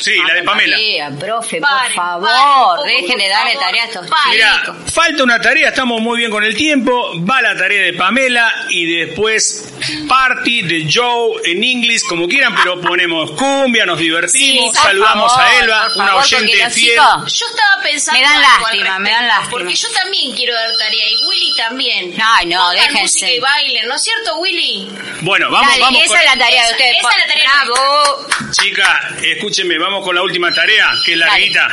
Sí, 0.00 0.14
la 0.26 0.34
de 0.34 0.42
Pamela. 0.42 0.76
Tarea, 0.76 1.10
profe, 1.18 1.60
por 1.60 1.92
favor, 1.94 2.84
dejen 2.84 3.18
de 3.18 3.28
darle 3.28 3.52
favor. 3.54 3.66
tarea 3.66 3.82
a 3.82 3.86
estos 3.86 4.06
Mira, 4.30 4.60
chicos. 4.60 4.76
falta 4.94 5.22
una 5.22 5.40
tarea, 5.40 5.68
estamos 5.68 6.00
muy 6.00 6.18
bien 6.18 6.30
con 6.30 6.44
el 6.44 6.54
tiempo. 6.56 7.12
Va 7.28 7.40
la 7.42 7.56
tarea 7.56 7.82
de 7.82 7.92
Pamela 7.94 8.66
y 8.70 8.86
después 9.06 9.72
party 10.08 10.62
de 10.62 10.88
Joe 10.92 11.40
en 11.44 11.62
inglés, 11.64 12.02
como 12.04 12.28
quieran, 12.28 12.54
pero 12.56 12.80
ponemos 12.80 13.30
cumbia, 13.32 13.86
nos 13.86 13.98
divertimos, 13.98 14.72
Sí, 14.72 14.80
saludamos 14.82 15.32
favor, 15.32 15.46
a 15.52 15.58
Elba, 15.58 15.82
por 15.88 15.96
una 16.02 16.06
favor, 16.06 16.22
oyente 16.24 16.70
fiel. 16.70 16.92
chicos- 16.94 17.32
Yo 17.38 17.46
estaba 17.46 17.82
pensando 17.82 18.20
Me 18.20 18.26
dan 18.26 18.40
lástima, 18.42 18.98
me 18.98 19.10
dan 19.10 19.26
lástima. 19.26 19.50
Porque 19.50 19.74
yo 19.74 19.88
también 19.92 20.34
quiero 20.34 20.54
dar 20.54 20.76
tarea 20.76 21.08
y 21.10 21.24
Willy 21.24 21.54
también. 21.56 22.14
Ay, 22.22 22.46
no, 22.46 22.58
Pongan 22.58 22.74
déjense. 22.76 23.02
música 23.02 23.30
y 23.30 23.40
bailen, 23.40 23.88
¿no 23.88 23.94
es 23.94 24.02
cierto, 24.02 24.36
Willy? 24.38 24.90
Bueno, 25.20 25.50
vamos, 25.50 25.68
Dale, 25.70 25.82
vamos. 25.82 26.00
esa 26.02 26.08
con- 26.08 26.18
es 26.18 26.24
la 26.24 26.38
tarea 26.38 26.60
de 26.62 26.66
Esa- 26.66 26.70
ustedes. 26.72 26.96
esa 27.00 27.08
es 27.10 27.16
la 27.18 27.26
tarea 27.26 27.50
Bravo. 27.64 28.26
Chica, 28.52 29.08
escúchenme, 29.22 29.78
vamos 29.86 30.04
con 30.04 30.16
la 30.16 30.22
última 30.24 30.52
tarea, 30.52 30.86
que 31.04 31.12
es 31.12 31.18
la 31.18 31.26
Dale. 31.26 31.46
guita. 31.46 31.72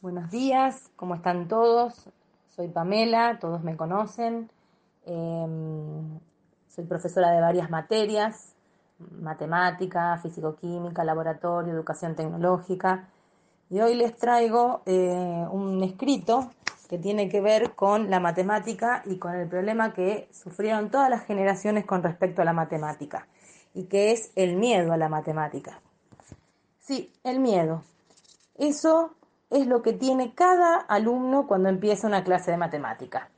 Buenos 0.00 0.30
días, 0.30 0.88
¿cómo 0.94 1.16
están 1.16 1.48
todos? 1.48 2.08
Soy 2.54 2.68
Pamela, 2.68 3.40
todos 3.40 3.64
me 3.64 3.76
conocen. 3.76 4.48
Em, 5.04 6.20
soy 6.68 6.84
profesora 6.84 7.32
de 7.32 7.40
varias 7.40 7.70
materias, 7.70 8.54
matemática, 9.20 10.16
físico-química, 10.22 11.02
laboratorio, 11.02 11.72
educación 11.72 12.14
tecnológica. 12.14 13.08
Y 13.68 13.80
hoy 13.80 13.96
les 13.96 14.16
traigo 14.16 14.82
eh, 14.86 15.44
un 15.50 15.82
escrito 15.82 16.52
que 16.88 16.98
tiene 16.98 17.28
que 17.28 17.40
ver 17.40 17.72
con 17.72 18.10
la 18.10 18.20
matemática 18.20 19.02
y 19.06 19.16
con 19.16 19.34
el 19.34 19.48
problema 19.48 19.92
que 19.92 20.28
sufrieron 20.30 20.88
todas 20.88 21.10
las 21.10 21.26
generaciones 21.26 21.84
con 21.84 22.04
respecto 22.04 22.42
a 22.42 22.44
la 22.44 22.52
matemática, 22.52 23.26
y 23.76 23.84
que 23.84 24.10
es 24.10 24.32
el 24.36 24.56
miedo 24.56 24.94
a 24.94 24.96
la 24.96 25.10
matemática. 25.10 25.82
Sí, 26.80 27.12
el 27.24 27.40
miedo. 27.40 27.82
Eso 28.56 29.10
es 29.50 29.66
lo 29.66 29.82
que 29.82 29.92
tiene 29.92 30.34
cada 30.34 30.76
alumno 30.76 31.46
cuando 31.46 31.68
empieza 31.68 32.06
una 32.06 32.24
clase 32.24 32.50
de 32.50 32.56
matemática. 32.56 33.28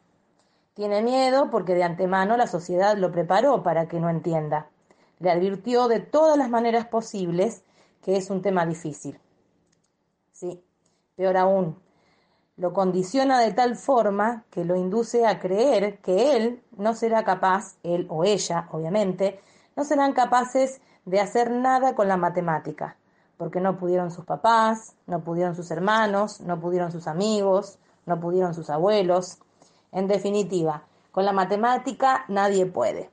Tiene 0.74 1.02
miedo 1.02 1.50
porque 1.50 1.74
de 1.74 1.82
antemano 1.82 2.36
la 2.36 2.46
sociedad 2.46 2.96
lo 2.96 3.10
preparó 3.10 3.64
para 3.64 3.88
que 3.88 3.98
no 3.98 4.08
entienda. 4.08 4.68
Le 5.18 5.32
advirtió 5.32 5.88
de 5.88 5.98
todas 5.98 6.38
las 6.38 6.50
maneras 6.50 6.86
posibles 6.86 7.64
que 8.04 8.16
es 8.16 8.30
un 8.30 8.40
tema 8.40 8.64
difícil. 8.64 9.18
Sí, 10.30 10.62
peor 11.16 11.36
aún, 11.36 11.76
lo 12.56 12.72
condiciona 12.72 13.40
de 13.40 13.52
tal 13.52 13.74
forma 13.74 14.44
que 14.50 14.64
lo 14.64 14.76
induce 14.76 15.26
a 15.26 15.40
creer 15.40 15.98
que 15.98 16.36
él 16.36 16.62
no 16.76 16.94
será 16.94 17.24
capaz, 17.24 17.76
él 17.82 18.06
o 18.08 18.22
ella, 18.22 18.68
obviamente, 18.70 19.40
no 19.78 19.84
serán 19.84 20.12
capaces 20.12 20.80
de 21.04 21.20
hacer 21.20 21.52
nada 21.52 21.94
con 21.94 22.08
la 22.08 22.16
matemática, 22.16 22.96
porque 23.36 23.60
no 23.60 23.78
pudieron 23.78 24.10
sus 24.10 24.24
papás, 24.24 24.96
no 25.06 25.22
pudieron 25.22 25.54
sus 25.54 25.70
hermanos, 25.70 26.40
no 26.40 26.58
pudieron 26.58 26.90
sus 26.90 27.06
amigos, 27.06 27.78
no 28.04 28.18
pudieron 28.18 28.54
sus 28.54 28.70
abuelos. 28.70 29.38
En 29.92 30.08
definitiva, 30.08 30.82
con 31.12 31.24
la 31.24 31.30
matemática 31.30 32.24
nadie 32.26 32.66
puede. 32.66 33.08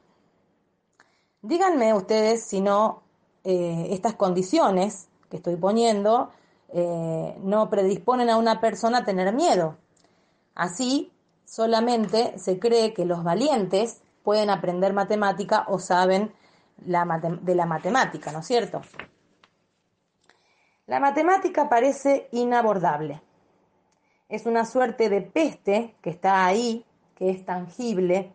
Díganme 1.44 1.94
ustedes 1.94 2.44
si 2.44 2.62
no 2.62 3.04
eh, 3.44 3.90
estas 3.92 4.16
condiciones 4.16 5.08
que 5.30 5.38
estoy 5.38 5.58
poniendo 5.58 6.32
eh, 6.70 7.38
no 7.44 7.70
predisponen 7.70 8.32
a 8.32 8.38
una 8.38 8.60
persona 8.60 9.00
a 9.00 9.06
tener 9.06 9.36
miedo. 9.36 9.78
Así, 10.56 11.12
solamente 11.46 12.40
se 12.40 12.58
cree 12.58 12.92
que 12.96 13.06
los 13.06 13.24
valientes 13.24 14.02
pueden 14.24 14.50
aprender 14.50 14.94
matemática 14.94 15.66
o 15.68 15.78
saben 15.78 16.34
de 16.78 17.56
la 17.56 17.66
matemática, 17.66 18.32
¿no 18.32 18.40
es 18.40 18.48
cierto? 18.48 18.82
La 20.88 21.00
matemática 21.00 21.68
parece 21.68 22.28
inabordable. 22.32 23.22
Es 24.30 24.46
una 24.46 24.66
suerte 24.66 25.10
de 25.10 25.22
peste 25.22 25.96
que 26.02 26.10
está 26.10 26.46
ahí, 26.46 26.86
que 27.16 27.30
es 27.30 27.46
tangible, 27.46 28.34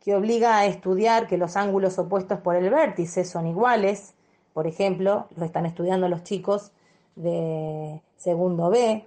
que 0.00 0.14
obliga 0.14 0.58
a 0.58 0.66
estudiar 0.66 1.26
que 1.26 1.36
los 1.36 1.56
ángulos 1.56 1.98
opuestos 1.98 2.40
por 2.40 2.56
el 2.56 2.70
vértice 2.70 3.24
son 3.24 3.46
iguales. 3.46 4.14
Por 4.54 4.66
ejemplo, 4.66 5.28
lo 5.36 5.44
están 5.44 5.66
estudiando 5.66 6.08
los 6.08 6.22
chicos 6.22 6.72
de 7.16 8.02
segundo 8.16 8.70
B, 8.70 9.06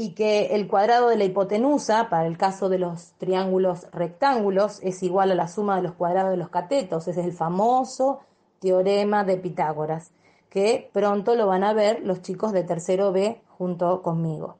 y 0.00 0.10
que 0.10 0.54
el 0.54 0.68
cuadrado 0.68 1.08
de 1.08 1.16
la 1.16 1.24
hipotenusa, 1.24 2.08
para 2.08 2.28
el 2.28 2.38
caso 2.38 2.68
de 2.68 2.78
los 2.78 3.14
triángulos 3.18 3.88
rectángulos, 3.90 4.78
es 4.84 5.02
igual 5.02 5.32
a 5.32 5.34
la 5.34 5.48
suma 5.48 5.74
de 5.74 5.82
los 5.82 5.94
cuadrados 5.94 6.30
de 6.30 6.36
los 6.36 6.50
catetos. 6.50 7.08
Ese 7.08 7.18
es 7.18 7.26
el 7.26 7.32
famoso 7.32 8.20
teorema 8.60 9.24
de 9.24 9.38
Pitágoras, 9.38 10.12
que 10.50 10.88
pronto 10.92 11.34
lo 11.34 11.48
van 11.48 11.64
a 11.64 11.72
ver 11.72 12.00
los 12.04 12.22
chicos 12.22 12.52
de 12.52 12.62
tercero 12.62 13.10
B 13.10 13.40
junto 13.58 14.00
conmigo. 14.00 14.58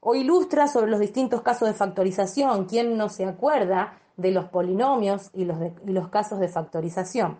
O 0.00 0.16
ilustra 0.16 0.66
sobre 0.66 0.90
los 0.90 0.98
distintos 0.98 1.42
casos 1.42 1.68
de 1.68 1.74
factorización. 1.74 2.64
¿Quién 2.64 2.96
no 2.96 3.08
se 3.08 3.26
acuerda 3.26 4.00
de 4.16 4.32
los 4.32 4.46
polinomios 4.46 5.30
y 5.34 5.44
los, 5.44 5.56
y 5.86 5.92
los 5.92 6.08
casos 6.08 6.40
de 6.40 6.48
factorización? 6.48 7.38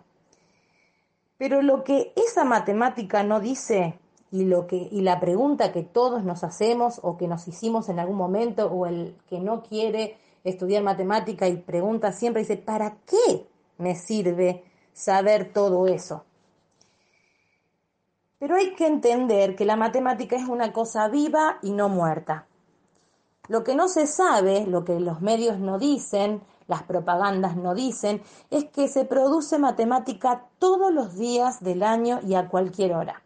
Pero 1.37 1.61
lo 1.61 1.83
que 1.83 2.13
esa 2.15 2.45
matemática 2.45 3.23
no 3.23 3.41
dice 3.41 3.99
y 4.31 4.45
lo 4.45 4.67
que 4.67 4.75
y 4.75 5.01
la 5.01 5.19
pregunta 5.19 5.71
que 5.71 5.83
todos 5.83 6.23
nos 6.23 6.43
hacemos 6.43 6.99
o 7.03 7.17
que 7.17 7.27
nos 7.27 7.47
hicimos 7.47 7.89
en 7.89 7.99
algún 7.99 8.17
momento 8.17 8.67
o 8.67 8.85
el 8.85 9.15
que 9.29 9.39
no 9.39 9.63
quiere 9.63 10.17
estudiar 10.43 10.83
matemática 10.83 11.47
y 11.47 11.57
pregunta 11.57 12.11
siempre 12.11 12.41
dice, 12.41 12.57
¿para 12.57 12.97
qué 13.05 13.47
me 13.77 13.95
sirve 13.95 14.63
saber 14.93 15.51
todo 15.53 15.87
eso? 15.87 16.23
Pero 18.39 18.55
hay 18.55 18.75
que 18.75 18.85
entender 18.85 19.55
que 19.55 19.65
la 19.65 19.75
matemática 19.75 20.35
es 20.35 20.47
una 20.47 20.71
cosa 20.71 21.07
viva 21.07 21.57
y 21.61 21.71
no 21.71 21.89
muerta. 21.89 22.47
Lo 23.47 23.63
que 23.63 23.75
no 23.75 23.87
se 23.87 24.07
sabe, 24.07 24.65
lo 24.67 24.83
que 24.83 24.99
los 24.99 25.21
medios 25.21 25.57
no 25.57 25.79
dicen, 25.79 26.41
las 26.67 26.83
propagandas 26.83 27.55
no 27.55 27.73
dicen, 27.73 28.21
es 28.51 28.65
que 28.65 28.89
se 28.89 29.05
produce 29.05 29.57
matemática 29.57 30.45
todos 30.59 30.93
los 30.93 31.15
días 31.15 31.61
del 31.61 31.81
año 31.81 32.19
y 32.27 32.35
a 32.35 32.49
cualquier 32.49 32.93
hora. 32.93 33.23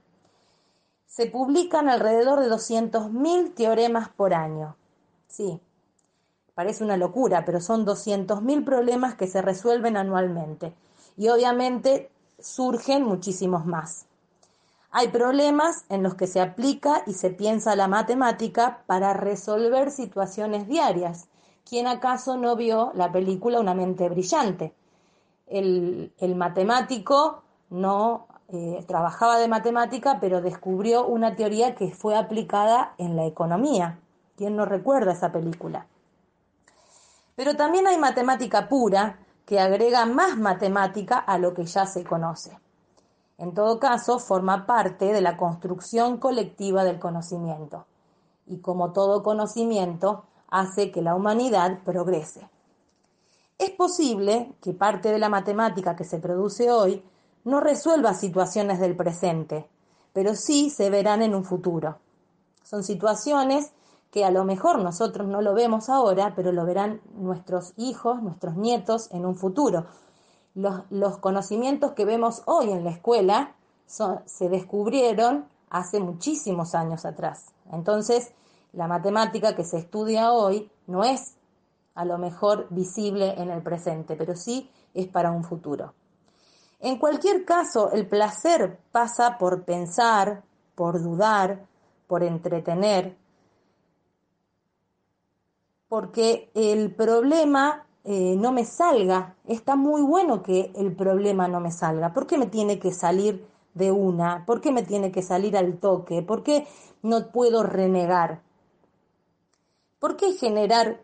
Se 1.11 1.25
publican 1.25 1.89
alrededor 1.89 2.39
de 2.39 2.49
200.000 2.49 3.53
teoremas 3.53 4.07
por 4.07 4.33
año. 4.33 4.77
Sí, 5.27 5.59
parece 6.53 6.85
una 6.85 6.95
locura, 6.95 7.43
pero 7.43 7.59
son 7.59 7.85
200.000 7.85 8.63
problemas 8.63 9.15
que 9.15 9.27
se 9.27 9.41
resuelven 9.41 9.97
anualmente. 9.97 10.73
Y 11.17 11.27
obviamente 11.27 12.09
surgen 12.39 13.03
muchísimos 13.03 13.65
más. 13.65 14.05
Hay 14.89 15.09
problemas 15.09 15.83
en 15.89 16.01
los 16.01 16.15
que 16.15 16.27
se 16.27 16.39
aplica 16.39 17.03
y 17.05 17.11
se 17.11 17.29
piensa 17.29 17.75
la 17.75 17.89
matemática 17.89 18.83
para 18.87 19.11
resolver 19.11 19.91
situaciones 19.91 20.65
diarias. 20.69 21.27
¿Quién 21.69 21.87
acaso 21.87 22.37
no 22.37 22.55
vio 22.55 22.93
la 22.95 23.11
película 23.11 23.59
Una 23.59 23.73
mente 23.73 24.07
brillante? 24.07 24.73
El, 25.45 26.13
matemático 26.37 27.43
no 27.69 28.27
eh, 28.53 28.83
trabajaba 28.85 29.37
de 29.37 29.47
matemática, 29.47 30.19
pero 30.19 30.41
descubrió 30.41 31.07
una 31.07 31.35
teoría 31.35 31.73
que 31.73 31.91
fue 31.91 32.17
aplicada 32.17 32.93
en 32.97 33.15
la 33.15 33.25
economía. 33.25 33.99
¿Quién 34.35 34.57
no 34.57 34.65
recuerda 34.65 35.13
esa 35.13 35.31
película? 35.31 35.87
Pero 37.35 37.55
también 37.55 37.87
hay 37.87 37.97
matemática 37.97 38.67
pura 38.67 39.19
que 39.45 39.59
agrega 39.59 40.05
más 40.05 40.37
matemática 40.37 41.17
a 41.17 41.37
lo 41.37 41.53
que 41.53 41.65
ya 41.65 41.85
se 41.85 42.03
conoce. 42.03 42.57
En 43.37 43.53
todo 43.53 43.79
caso, 43.79 44.19
forma 44.19 44.65
parte 44.65 45.13
de 45.13 45.21
la 45.21 45.37
construcción 45.37 46.17
colectiva 46.17 46.83
del 46.83 46.99
conocimiento 46.99 47.85
y 48.45 48.57
como 48.57 48.91
todo 48.91 49.23
conocimiento 49.23 50.25
hace 50.49 50.91
que 50.91 51.01
la 51.01 51.15
humanidad 51.15 51.79
progrese. 51.85 52.49
Es 53.57 53.71
posible 53.71 54.51
que 54.61 54.73
parte 54.73 55.09
de 55.09 55.19
la 55.19 55.29
matemática 55.29 55.95
que 55.95 56.03
se 56.03 56.19
produce 56.19 56.69
hoy 56.69 57.03
no 57.43 57.59
resuelva 57.59 58.13
situaciones 58.13 58.79
del 58.79 58.95
presente, 58.95 59.67
pero 60.13 60.35
sí 60.35 60.69
se 60.69 60.89
verán 60.89 61.21
en 61.21 61.35
un 61.35 61.43
futuro. 61.43 61.97
Son 62.63 62.83
situaciones 62.83 63.71
que 64.11 64.25
a 64.25 64.31
lo 64.31 64.43
mejor 64.43 64.79
nosotros 64.79 65.27
no 65.27 65.41
lo 65.41 65.53
vemos 65.53 65.89
ahora, 65.89 66.33
pero 66.35 66.51
lo 66.51 66.65
verán 66.65 67.01
nuestros 67.15 67.73
hijos, 67.77 68.21
nuestros 68.21 68.55
nietos 68.55 69.09
en 69.11 69.25
un 69.25 69.35
futuro 69.35 69.85
los, 70.55 71.17
conocimientos 71.19 71.93
que 71.93 72.05
vemos 72.05 72.43
hoy 72.45 72.71
en 72.71 72.83
la 72.83 72.91
escuela 72.91 73.55
se 73.85 74.49
descubrieron 74.49 75.45
hace 75.69 75.99
muchísimos 75.99 76.75
años 76.75 77.05
atrás. 77.05 77.53
Entonces, 77.71 78.33
la 78.73 78.87
matemática 78.87 79.55
que 79.55 79.63
se 79.63 79.77
estudia 79.77 80.31
hoy 80.31 80.69
no 80.87 81.03
es 81.03 81.35
a 81.93 82.05
lo 82.05 82.17
mejor 82.17 82.67
visible 82.69 83.33
en 83.41 83.49
el 83.49 83.61
presente, 83.61 84.15
pero 84.15 84.35
sí 84.35 84.69
es 84.93 85.07
para 85.07 85.31
un 85.31 85.43
futuro. 85.43 85.93
En 86.81 86.97
cualquier 86.97 87.45
caso, 87.45 87.91
el 87.91 88.07
placer 88.07 88.79
pasa 88.91 89.37
por 89.37 89.63
pensar, 89.63 90.43
por 90.73 91.01
dudar, 91.01 91.67
por 92.07 92.23
entretener, 92.23 93.15
porque 95.87 96.49
el 96.55 96.95
problema 96.95 97.85
eh, 98.03 98.35
no 98.35 98.51
me 98.51 98.65
salga. 98.65 99.35
Está 99.45 99.75
muy 99.75 100.01
bueno 100.01 100.41
que 100.41 100.71
el 100.75 100.95
problema 100.95 101.47
no 101.47 101.59
me 101.59 101.71
salga. 101.71 102.13
¿Por 102.13 102.25
qué 102.25 102.39
me 102.39 102.47
tiene 102.47 102.79
que 102.79 102.91
salir 102.91 103.45
de 103.75 103.91
una? 103.91 104.43
¿Por 104.45 104.59
qué 104.59 104.71
me 104.71 104.81
tiene 104.81 105.11
que 105.11 105.21
salir 105.21 105.55
al 105.55 105.77
toque? 105.77 106.23
¿Por 106.23 106.41
qué 106.41 106.65
no 107.03 107.31
puedo 107.31 107.61
renegar? 107.61 108.41
¿Por 109.99 110.17
qué 110.17 110.33
generar 110.33 110.99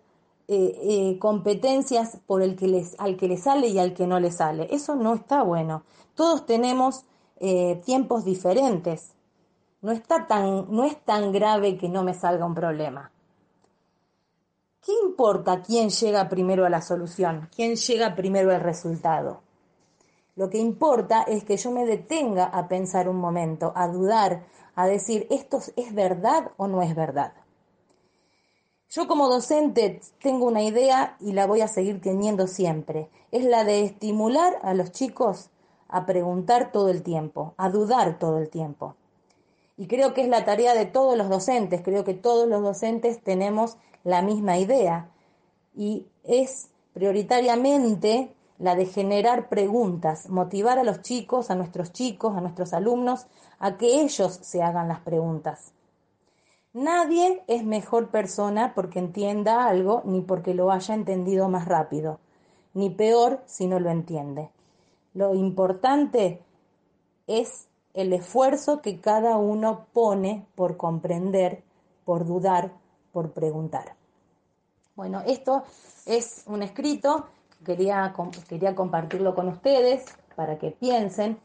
eh, 0.48 0.80
eh, 0.82 1.20
competencias 1.20 2.20
por 2.26 2.42
el 2.42 2.56
que 2.56 2.68
les, 2.68 3.00
al 3.00 3.18
que 3.18 3.28
le 3.28 3.38
sale 3.38 3.68
y 3.68 3.80
al 3.80 3.94
que 3.94 4.08
no 4.08 4.20
le 4.20 4.32
sale? 4.32 4.68
Eso 4.72 4.96
no 4.96 5.14
está 5.14 5.44
bueno. 5.44 5.84
Todos 6.16 6.46
tenemos 6.46 7.06
tiempos 7.86 8.26
diferentes. 8.26 9.14
No, 9.82 9.92
está 9.92 10.26
tan, 10.26 10.66
no 10.72 10.84
es 10.84 10.98
tan 11.06 11.32
grave 11.32 11.78
que 11.78 11.88
no 11.88 12.02
me 12.02 12.16
salga 12.16 12.48
un 12.48 12.56
problema. 12.56 13.12
¿Qué 14.84 14.92
importa 15.04 15.62
quién 15.62 15.90
llega 15.90 16.30
primero 16.30 16.66
a 16.66 16.70
la 16.70 16.82
solución? 16.82 17.50
¿Quién 17.56 17.76
llega 17.76 18.16
primero 18.16 18.52
al 18.56 18.62
resultado? 18.62 19.42
Lo 20.38 20.50
que 20.50 20.60
importa 20.60 21.24
es 21.24 21.44
que 21.44 21.58
yo 21.58 21.72
me 21.72 21.86
detenga 21.86 22.46
a 22.46 22.68
pensar 22.68 23.10
un 23.10 23.18
momento, 23.18 23.74
a 23.76 23.88
dudar, 23.88 24.46
a 24.76 24.86
decir, 24.86 25.28
¿esto 25.32 25.60
es 25.76 25.94
verdad 25.94 26.52
o 26.58 26.68
no 26.68 26.84
es 26.84 26.96
verdad? 26.96 27.34
Yo 28.90 29.06
como 29.06 29.28
docente 29.28 30.00
tengo 30.22 30.46
una 30.46 30.64
idea 30.64 31.18
y 31.20 31.34
la 31.34 31.46
voy 31.46 31.60
a 31.60 31.68
seguir 31.68 32.00
teniendo 32.00 32.48
siempre. 32.48 33.10
Es 33.32 33.44
la 33.44 33.66
de 33.66 33.84
estimular 33.84 34.60
a 34.62 34.74
los 34.74 34.94
chicos 34.94 35.50
a 35.90 36.06
preguntar 36.06 36.72
todo 36.72 36.88
el 36.90 37.04
tiempo, 37.04 37.54
a 37.58 37.70
dudar 37.70 38.18
todo 38.18 38.38
el 38.38 38.50
tiempo. 38.50 38.96
Y 39.76 39.88
creo 39.88 40.14
que 40.14 40.22
es 40.22 40.30
la 40.30 40.46
tarea 40.46 40.74
de 40.74 40.86
todos 40.86 41.18
los 41.18 41.28
docentes, 41.28 41.82
creo 41.84 42.06
que 42.06 42.14
todos 42.14 42.48
los 42.48 42.62
docentes 42.62 43.22
tenemos 43.22 43.78
la 44.06 44.22
misma 44.22 44.58
idea 44.58 45.10
y 45.76 46.08
es 46.24 46.70
prioritariamente 46.94 48.34
la 48.58 48.76
de 48.76 48.86
generar 48.86 49.50
preguntas, 49.50 50.30
motivar 50.30 50.80
a 50.80 50.84
los 50.84 51.02
chicos, 51.02 51.52
a 51.52 51.56
nuestros 51.56 51.92
chicos, 51.92 52.36
a 52.36 52.42
nuestros 52.42 52.74
alumnos, 52.74 53.28
a 53.60 53.78
que 53.78 54.02
ellos 54.02 54.40
se 54.42 54.64
hagan 54.64 54.88
las 54.88 55.02
preguntas. 55.02 55.74
Nadie 56.78 57.42
es 57.48 57.64
mejor 57.64 58.10
persona 58.10 58.74
porque 58.76 59.00
entienda 59.00 59.66
algo 59.66 60.04
ni 60.06 60.22
porque 60.22 60.54
lo 60.54 60.72
haya 60.72 60.94
entendido 60.94 61.50
más 61.50 61.66
rápido, 61.66 62.20
ni 62.76 62.92
peor 62.92 63.42
si 63.48 63.66
no 63.66 63.80
lo 63.80 63.90
entiende. 63.90 64.52
Lo 65.16 65.34
importante 65.34 66.40
es 67.26 67.68
el 67.96 68.14
esfuerzo 68.14 68.84
que 68.84 69.00
cada 69.00 69.38
uno 69.38 69.88
pone 69.92 70.46
por 70.54 70.78
comprender, 70.78 71.64
por 72.06 72.28
dudar, 72.28 72.74
por 73.12 73.32
preguntar. 73.32 73.96
Bueno, 74.96 75.24
esto 75.26 75.64
es 76.06 76.44
un 76.46 76.62
escrito 76.62 77.26
que 77.58 77.74
quería, 77.74 78.14
quería 78.48 78.76
compartirlo 78.76 79.34
con 79.34 79.48
ustedes 79.48 80.06
para 80.36 80.60
que 80.60 80.70
piensen 80.70 81.40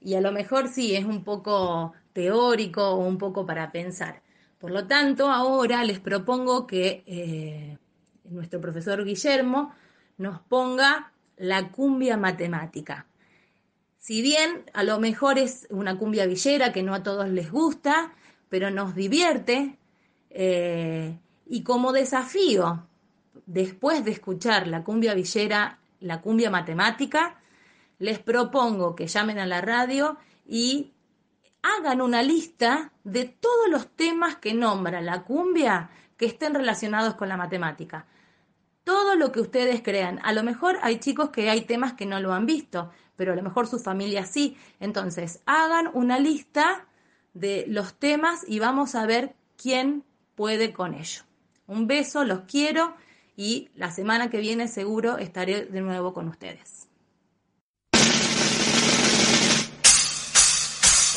y 0.00 0.16
a 0.16 0.20
lo 0.20 0.32
mejor 0.32 0.66
sí 0.66 0.96
es 0.96 1.04
un 1.04 1.22
poco 1.22 1.92
teórico 2.12 2.82
o 2.82 2.96
un 2.96 3.16
poco 3.16 3.46
para 3.46 3.70
pensar. 3.70 4.20
Por 4.62 4.70
lo 4.70 4.86
tanto, 4.86 5.28
ahora 5.28 5.82
les 5.82 5.98
propongo 5.98 6.68
que 6.68 7.02
eh, 7.04 7.78
nuestro 8.26 8.60
profesor 8.60 9.04
Guillermo 9.04 9.74
nos 10.18 10.38
ponga 10.38 11.10
la 11.36 11.72
cumbia 11.72 12.16
matemática. 12.16 13.08
Si 13.98 14.22
bien 14.22 14.70
a 14.72 14.84
lo 14.84 15.00
mejor 15.00 15.40
es 15.40 15.66
una 15.70 15.98
cumbia 15.98 16.26
villera 16.26 16.72
que 16.72 16.84
no 16.84 16.94
a 16.94 17.02
todos 17.02 17.28
les 17.28 17.50
gusta, 17.50 18.12
pero 18.48 18.70
nos 18.70 18.94
divierte 18.94 19.78
eh, 20.30 21.18
y 21.44 21.64
como 21.64 21.90
desafío 21.90 22.86
después 23.46 24.04
de 24.04 24.12
escuchar 24.12 24.68
la 24.68 24.84
cumbia 24.84 25.14
villera, 25.14 25.80
la 25.98 26.20
cumbia 26.20 26.50
matemática, 26.50 27.40
les 27.98 28.20
propongo 28.20 28.94
que 28.94 29.08
llamen 29.08 29.40
a 29.40 29.46
la 29.46 29.60
radio 29.60 30.18
y 30.46 30.92
hagan 31.62 32.00
una 32.00 32.22
lista 32.22 32.92
de 33.04 33.24
todos 33.24 33.68
los 33.70 33.88
temas 33.88 34.36
que 34.36 34.54
nombra 34.54 35.00
la 35.00 35.22
cumbia 35.22 35.90
que 36.16 36.26
estén 36.26 36.54
relacionados 36.54 37.14
con 37.14 37.28
la 37.28 37.36
matemática. 37.36 38.06
Todo 38.84 39.14
lo 39.14 39.30
que 39.30 39.40
ustedes 39.40 39.80
crean. 39.82 40.18
A 40.24 40.32
lo 40.32 40.42
mejor 40.42 40.78
hay 40.82 40.98
chicos 40.98 41.30
que 41.30 41.48
hay 41.48 41.62
temas 41.62 41.94
que 41.94 42.06
no 42.06 42.20
lo 42.20 42.32
han 42.32 42.46
visto, 42.46 42.90
pero 43.16 43.32
a 43.32 43.36
lo 43.36 43.42
mejor 43.42 43.68
su 43.68 43.78
familia 43.78 44.24
sí. 44.26 44.56
Entonces, 44.80 45.40
hagan 45.46 45.90
una 45.94 46.18
lista 46.18 46.86
de 47.32 47.64
los 47.68 47.94
temas 47.94 48.44
y 48.46 48.58
vamos 48.58 48.94
a 48.94 49.06
ver 49.06 49.34
quién 49.56 50.04
puede 50.34 50.72
con 50.72 50.94
ello. 50.94 51.22
Un 51.66 51.86
beso, 51.86 52.24
los 52.24 52.40
quiero 52.40 52.94
y 53.36 53.70
la 53.76 53.90
semana 53.90 54.30
que 54.30 54.40
viene 54.40 54.66
seguro 54.68 55.18
estaré 55.18 55.66
de 55.66 55.80
nuevo 55.80 56.12
con 56.12 56.28
ustedes. 56.28 56.88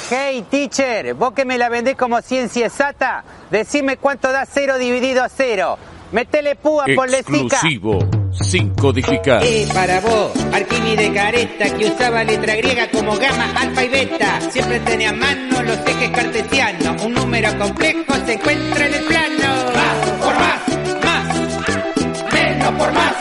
Hey 0.10 0.46
teacher, 0.50 1.16
vos 1.16 1.34
que 1.34 1.46
me 1.46 1.58
la 1.58 1.68
vendés 1.70 1.96
como 1.96 2.22
ciencia 2.22 2.68
exacta, 2.68 3.24
decime 3.50 3.98
cuánto 3.98 4.32
da 4.32 4.46
cero 4.46 4.78
dividido 4.78 5.24
a 5.24 5.30
cero. 5.30 5.78
Metele 6.12 6.56
púa 6.56 6.86
por 6.96 7.10
Exclusivo. 7.12 7.98
sin 8.32 8.70
codificar. 8.76 9.44
Eh, 9.44 9.68
para 9.74 10.00
vos, 10.02 10.32
Arquímedes 10.54 11.12
Careta, 11.12 11.66
que 11.76 11.86
usaba 11.88 12.24
letra 12.24 12.56
griega 12.56 12.90
como 12.92 13.18
gamma, 13.18 13.52
alfa 13.60 13.84
y 13.84 13.90
beta. 13.90 14.40
Siempre 14.52 14.80
tenía 14.82 15.10
a 15.10 15.14
mano 15.14 15.64
los 15.64 15.78
ejes 15.80 16.12
cartesianos. 16.12 17.02
Un 17.04 17.14
número 17.14 17.58
complejo 17.58 18.14
se 18.26 18.34
encuentra 18.34 18.86
en 18.86 18.94
el 18.94 19.04
plano. 19.06 19.72
Más 19.74 20.12
por 20.22 20.36
más, 20.36 21.04
más. 21.04 22.34
Menos 22.34 22.72
por 22.74 22.94
más, 22.94 23.16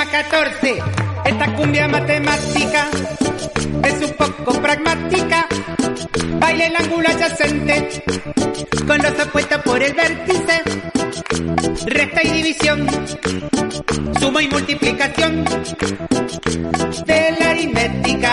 sí, 0.00 0.08
3,14. 0.10 0.82
Esta 1.26 1.54
cumbia 1.54 1.88
matemática 1.88 2.88
es 3.84 4.08
un 4.08 4.12
poco 4.16 4.60
pragmática. 4.60 5.46
Baila 6.38 6.66
el 6.66 6.76
ángulo 6.76 7.08
adyacente 7.08 8.02
con 8.86 8.98
los 8.98 9.26
opuestos 9.26 9.62
por 9.62 9.82
el 9.82 9.94
vértice. 9.94 10.62
Resta 11.86 12.22
y 12.22 12.30
división, 12.30 12.86
suma 14.18 14.42
y 14.42 14.48
multiplicación 14.48 15.44
de 17.06 17.36
la 17.38 17.50
aritmética 17.50 18.32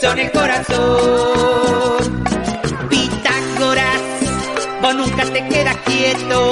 son 0.00 0.18
el 0.18 0.30
corazón. 0.32 2.24
Pitágoras, 2.90 4.00
vos 4.82 4.94
nunca 4.94 5.24
te 5.24 5.48
quedas 5.48 5.76
quieto, 5.78 6.45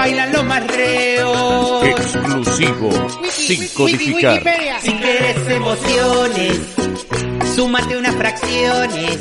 bailan 0.00 0.32
los 0.32 0.44
más 0.44 0.66
reos. 0.66 1.84
Exclusivo, 1.84 2.90
sin 3.30 3.68
codificar. 3.68 4.42
Si 4.80 4.92
quieres 4.94 5.48
emociones, 5.50 6.58
súmate 7.54 7.98
unas 7.98 8.16
fracciones. 8.16 9.18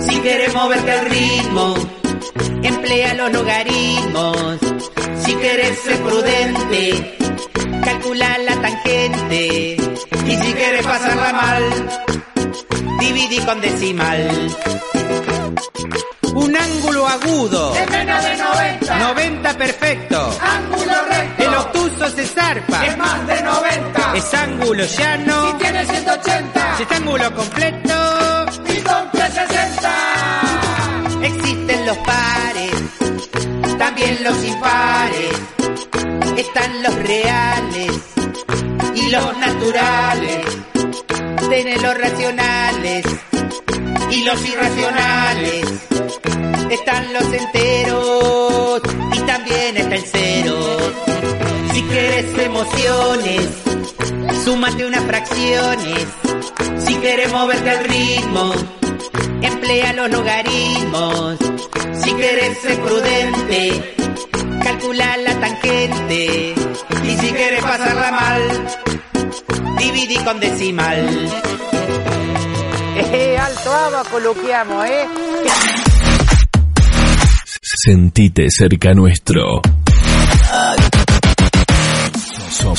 Si 0.00 0.16
quieres 0.18 0.52
moverte 0.52 0.90
al 0.90 1.06
ritmo, 1.06 1.74
emplea 2.64 3.14
los 3.14 3.32
logaritmos. 3.32 4.58
Si 5.24 5.32
quieres 5.34 5.78
ser 5.78 5.96
prudente, 5.98 7.16
calcula 7.84 8.38
la 8.38 8.60
tangente. 8.60 9.76
Y 10.26 10.36
si 10.42 10.52
quieres 10.54 10.84
pasarla 10.86 11.32
mal, 11.32 11.62
dividí 12.98 13.38
con 13.46 13.60
decimal. 13.60 14.28
Un 16.34 16.56
ángulo 16.56 17.06
agudo. 17.08 17.74
Es 17.74 17.90
menos 17.90 18.22
de 18.22 18.36
90. 18.36 18.98
90 18.98 19.58
perfecto. 19.58 20.38
Ángulo 20.40 20.92
recto. 21.08 21.42
El 21.42 21.54
obtuso 21.54 22.08
se 22.10 22.26
zarpa. 22.26 22.86
Es 22.86 22.96
más 22.96 23.26
de 23.26 23.42
90. 23.42 24.14
Es 24.16 24.34
ángulo 24.34 24.84
llano. 24.84 25.50
Si 25.50 25.58
tiene 25.58 25.86
180. 25.86 26.76
Si 26.76 26.82
es 26.82 26.92
ángulo 26.92 27.34
completo. 27.34 28.46
Y 28.68 28.76
con 28.80 29.10
360. 29.10 29.90
Existen 31.22 31.86
los 31.86 31.98
pares. 31.98 32.72
También 33.78 34.24
los 34.24 34.44
impares. 34.44 35.40
Están 36.36 36.82
los 36.82 36.94
reales. 36.94 37.92
Y 38.94 39.10
los 39.10 39.36
naturales. 39.38 40.46
Tienen 41.48 41.82
los 41.82 41.98
racionales. 41.98 43.04
Y 44.10 44.24
los 44.24 44.44
irracionales. 44.46 45.66
Están 46.70 47.12
los 47.12 47.32
enteros. 47.32 48.82
Y 49.14 49.20
también 49.20 49.76
está 49.76 49.94
el 49.94 50.04
cero. 50.04 50.56
Si 51.72 51.82
quieres 51.82 52.38
emociones, 52.38 53.48
súmate 54.44 54.86
unas 54.86 55.04
fracciones. 55.04 56.06
Si 56.86 56.94
quieres 56.96 57.32
moverte 57.32 57.70
al 57.70 57.84
ritmo, 57.84 58.52
emplea 59.42 59.92
los 59.92 60.10
logaritmos. 60.10 61.38
Si 62.02 62.12
quieres 62.12 62.58
ser 62.58 62.80
prudente, 62.80 63.94
calcula 64.62 65.16
la 65.18 65.38
tangente. 65.40 66.54
Y 67.04 67.16
si 67.16 67.28
quieres 67.32 67.62
pasarla 67.62 68.10
mal, 68.10 69.76
dividí 69.78 70.16
con 70.24 70.40
decimal. 70.40 71.06
Eh, 73.02 73.38
alto 73.38 73.72
abajo 73.72 74.10
coloquiamos, 74.10 74.86
¿eh? 74.86 75.06
Sentite 77.62 78.46
cerca 78.50 78.92
nuestro. 78.92 79.62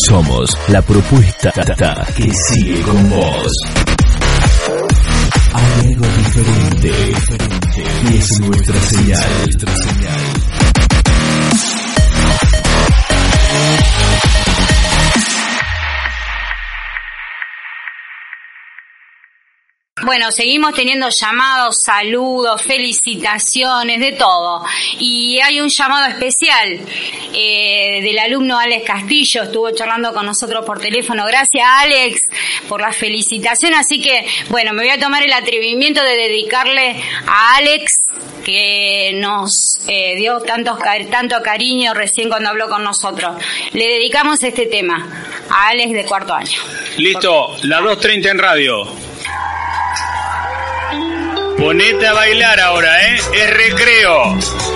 Somos 0.06 0.58
la 0.70 0.82
propuesta 0.82 1.52
que 2.16 2.32
sigue 2.34 2.82
con 2.82 3.10
vos. 3.10 3.52
Hay 5.54 5.88
algo 5.88 6.06
diferente 6.06 6.92
y 8.12 8.18
es 8.18 8.40
nuestra 8.40 8.80
señal. 8.82 10.51
Bueno, 20.04 20.32
seguimos 20.32 20.74
teniendo 20.74 21.08
llamados, 21.10 21.78
saludos, 21.86 22.64
felicitaciones, 22.64 24.00
de 24.00 24.14
todo. 24.14 24.64
Y 25.00 25.40
hay 25.40 25.60
un 25.60 25.70
llamado 25.70 26.08
especial 26.08 26.80
eh, 27.34 28.00
del 28.02 28.18
alumno 28.18 28.58
Alex 28.58 28.86
Castillo, 28.86 29.44
estuvo 29.44 29.70
charlando 29.72 30.12
con 30.14 30.26
nosotros 30.26 30.66
por 30.66 30.80
teléfono. 30.80 31.26
Gracias 31.26 31.64
Alex 31.66 32.22
por 32.68 32.82
la 32.82 32.92
felicitación. 32.92 33.76
Así 33.76 34.02
que, 34.02 34.26
bueno, 34.50 34.74
me 34.74 34.82
voy 34.82 34.92
a 34.92 35.00
tomar 35.00 35.24
el 35.24 35.34
atrevimiento 35.34 36.04
de 36.04 36.16
dedicarle 36.16 36.96
a 37.28 37.58
Alex 37.58 38.06
que 38.44 39.12
nos 39.16 39.80
eh, 39.88 40.16
dio 40.16 40.40
tanto, 40.40 40.80
tanto 41.12 41.42
cariño 41.44 41.94
recién 41.94 42.28
cuando 42.28 42.50
habló 42.50 42.70
con 42.70 42.84
nosotros. 42.84 43.36
Le 43.74 43.88
dedicamos 43.88 44.42
este 44.42 44.66
tema 44.66 45.08
a 45.50 45.68
Alex 45.68 45.92
de 45.92 46.06
cuarto 46.06 46.34
año. 46.34 46.60
Listo, 46.98 47.56
la 47.64 47.82
2.30 47.82 48.32
en 48.32 48.38
radio. 48.40 49.11
Ponete 51.62 52.08
a 52.08 52.14
bailar 52.14 52.60
ahora, 52.60 53.04
¿eh? 53.04 53.18
Es 53.36 53.54
recreo. 53.54 54.71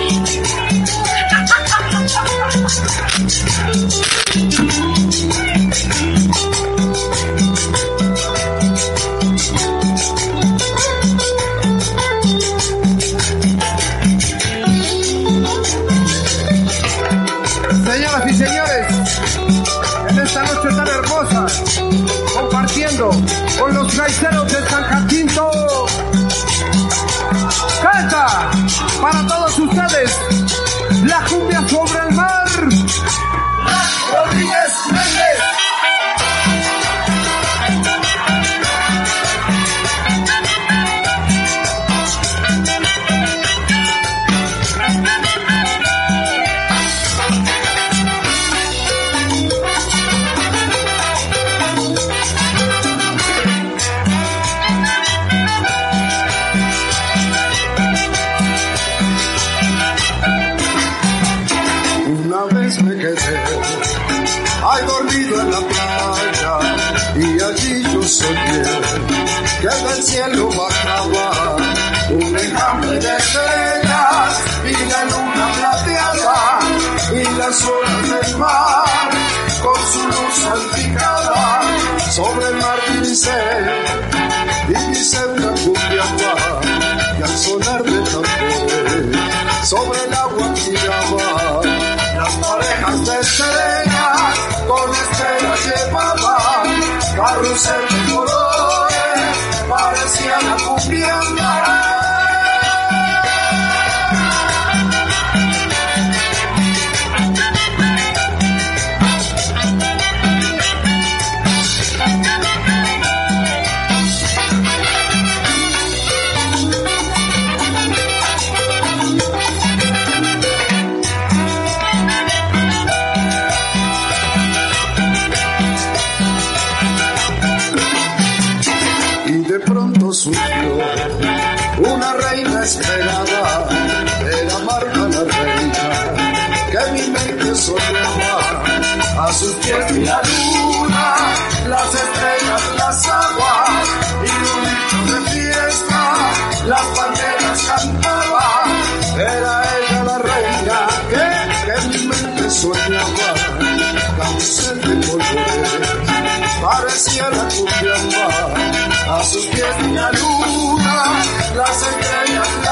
Todos 29.96 30.25
con 79.62 79.80
su 79.92 80.02
luz 80.06 80.34
salpicada 80.42 81.60
sobre 82.12 82.46
el 82.48 82.56
mar 82.56 82.78
pincel, 82.86 83.70
y 84.68 84.88
mi 84.88 84.94
celda 84.96 85.50
cumbiaba, 85.64 86.60
y 87.18 87.22
al 87.22 87.36
sonar 87.38 87.82
de 87.82 87.98
tambor, 88.10 89.64
sobre 89.64 90.04
el 90.04 90.14
agua 90.14 90.54
las 92.16 92.34
parejas 92.36 93.06
de 93.06 93.24
serena, 93.24 94.34
con 94.68 94.90
espera 94.90 95.54
llevaba, 95.64 96.34
carrusel 97.16 97.95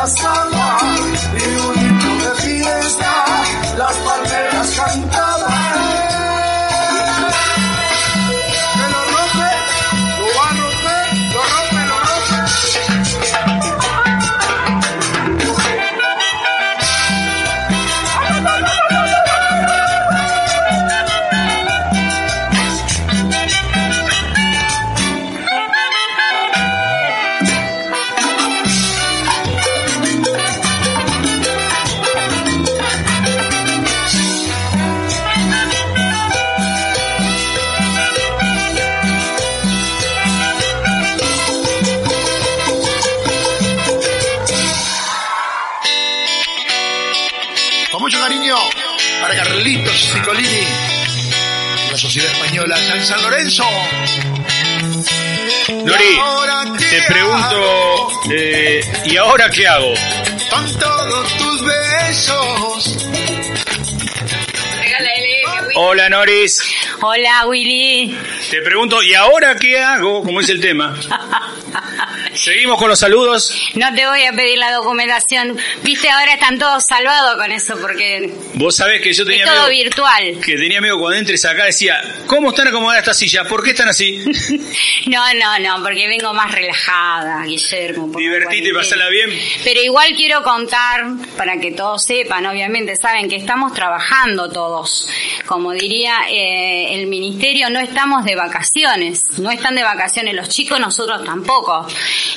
las 0.04 0.22
aguas 0.22 1.30
y 1.32 1.56
un 1.66 1.78
himno 1.82 2.24
de 2.24 2.34
fiesta, 2.42 3.24
las 3.78 3.96
palmeras 3.96 4.70
cantaban. 4.76 5.33
Te 56.78 57.02
pregunto, 57.08 58.08
eh, 58.30 58.80
¿y 59.06 59.16
ahora 59.16 59.48
qué 59.48 59.66
hago? 59.66 59.94
Con 60.50 60.78
todos 60.78 61.36
tus 61.38 61.64
besos. 61.64 63.08
Hola 65.76 66.08
Noris, 66.08 66.62
Hola 67.00 67.46
Willy. 67.46 68.16
te 68.50 68.60
pregunto, 68.62 69.02
¿y 69.02 69.14
ahora 69.14 69.56
qué 69.56 69.78
hago? 69.80 70.22
Como 70.22 70.40
es 70.40 70.48
el 70.50 70.60
tema. 70.60 70.94
Seguimos 72.44 72.76
con 72.76 72.90
los 72.90 72.98
saludos. 72.98 73.70
No 73.74 73.94
te 73.94 74.06
voy 74.06 74.22
a 74.24 74.32
pedir 74.34 74.58
la 74.58 74.70
documentación. 74.70 75.56
Viste, 75.82 76.10
ahora 76.10 76.34
están 76.34 76.58
todos 76.58 76.84
salvados 76.86 77.36
con 77.38 77.50
eso 77.50 77.74
porque 77.80 78.30
Vos 78.52 78.76
sabés 78.76 79.00
que 79.00 79.14
yo 79.14 79.24
tenía 79.24 79.44
es 79.44 79.50
todo 79.50 79.70
miedo, 79.70 79.84
virtual. 79.84 80.40
que 80.44 80.56
tenía 80.58 80.82
miedo 80.82 80.98
cuando 80.98 81.18
entres 81.20 81.42
acá, 81.46 81.64
decía, 81.64 81.96
¿cómo 82.26 82.50
están 82.50 82.68
acomodadas 82.68 82.98
estas 82.98 83.16
sillas? 83.16 83.48
¿Por 83.48 83.64
qué 83.64 83.70
están 83.70 83.88
así? 83.88 84.22
No, 85.06 85.22
no, 85.34 85.58
no, 85.58 85.82
porque 85.82 86.08
vengo 86.08 86.32
más 86.32 86.50
relajada, 86.50 87.44
Guillermo. 87.44 88.16
Divertite 88.16 88.72
pasala 88.72 89.08
bien. 89.10 89.30
Pero 89.62 89.80
igual 89.82 90.14
quiero 90.16 90.42
contar, 90.42 91.04
para 91.36 91.58
que 91.60 91.72
todos 91.72 92.02
sepan, 92.04 92.46
obviamente 92.46 92.96
saben 92.96 93.28
que 93.28 93.36
estamos 93.36 93.74
trabajando 93.74 94.50
todos. 94.50 95.06
Como 95.44 95.72
diría 95.72 96.20
eh, 96.30 96.94
el 96.94 97.06
ministerio, 97.06 97.68
no 97.68 97.80
estamos 97.80 98.24
de 98.24 98.34
vacaciones, 98.34 99.20
no 99.38 99.50
están 99.50 99.74
de 99.74 99.82
vacaciones 99.82 100.34
los 100.34 100.48
chicos, 100.48 100.80
nosotros 100.80 101.22
tampoco. 101.22 101.86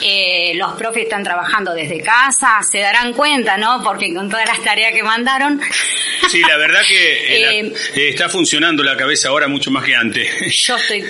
Eh, 0.02 0.54
los 0.56 0.74
profes 0.74 1.04
están 1.04 1.24
trabajando 1.24 1.74
desde 1.74 2.02
casa, 2.02 2.60
se 2.70 2.80
darán 2.80 3.14
cuenta, 3.14 3.58
¿no? 3.58 3.82
Porque 3.84 4.14
con 4.14 4.30
todas 4.30 4.48
las 4.48 4.62
tareas 4.64 4.94
que 4.94 5.04
mandaron, 5.04 5.62
Sí, 6.30 6.42
la 6.42 6.58
verdad 6.58 6.82
que 6.86 7.14
eh, 7.38 7.40
la- 7.40 7.52
Eh, 7.54 7.74
eh, 7.96 8.10
está 8.10 8.28
funcionando 8.30 8.84
la 8.84 8.98
cabeza 8.98 9.30
ahora 9.30 9.48
mucho 9.48 9.72
más 9.72 9.84
que 9.86 9.96
antes. 9.96 10.28
yo 10.66 10.76
estoy 10.76 11.04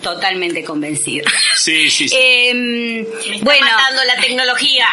totalmente 0.00 0.64
convencida. 0.64 1.30
Sí, 1.56 1.90
sí, 1.90 2.08
sí. 2.08 2.16
Eh, 2.18 3.06
bueno, 3.42 3.66
matando 3.66 4.02
la 4.04 4.16
tecnología. 4.20 4.86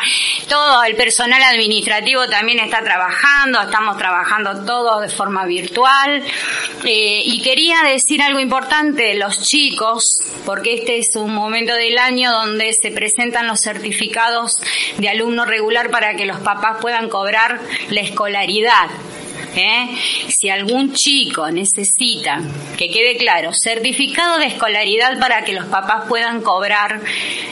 Todo 0.48 0.84
el 0.84 0.96
personal 0.96 1.42
administrativo 1.44 2.28
también 2.28 2.60
está 2.60 2.84
trabajando, 2.84 3.62
estamos 3.62 3.98
trabajando 3.98 4.66
todo 4.66 5.00
de 5.02 5.10
forma 5.10 5.46
virtual. 5.46 6.24
Eh, 6.86 7.22
y 7.26 7.42
quería 7.42 7.82
decir 7.84 8.22
algo 8.22 8.40
importante, 8.40 9.16
los 9.16 9.42
chicos, 9.42 10.04
porque 10.46 10.76
este 10.76 10.98
es 11.00 11.16
un 11.16 11.34
momento 11.34 11.74
del 11.74 11.98
año 11.98 12.32
donde 12.32 12.74
se 12.74 12.92
los 13.48 13.62
certificados 13.62 14.60
de 14.98 15.10
alumno 15.10 15.46
regular 15.46 15.92
para 15.92 16.16
que 16.16 16.26
los 16.26 16.40
papás 16.40 16.78
puedan 16.82 17.10
cobrar 17.10 17.60
la 17.90 18.02
escolaridad. 18.02 18.90
¿Eh? 19.60 19.90
Si 20.30 20.50
algún 20.50 20.94
chico 20.94 21.50
necesita, 21.52 22.42
que 22.78 22.90
quede 22.90 23.18
claro, 23.18 23.52
certificado 23.54 24.40
de 24.40 24.48
escolaridad 24.48 25.20
para 25.20 25.44
que 25.44 25.54
los 25.54 25.66
papás 25.66 26.06
puedan 26.08 26.42
cobrar 26.42 27.02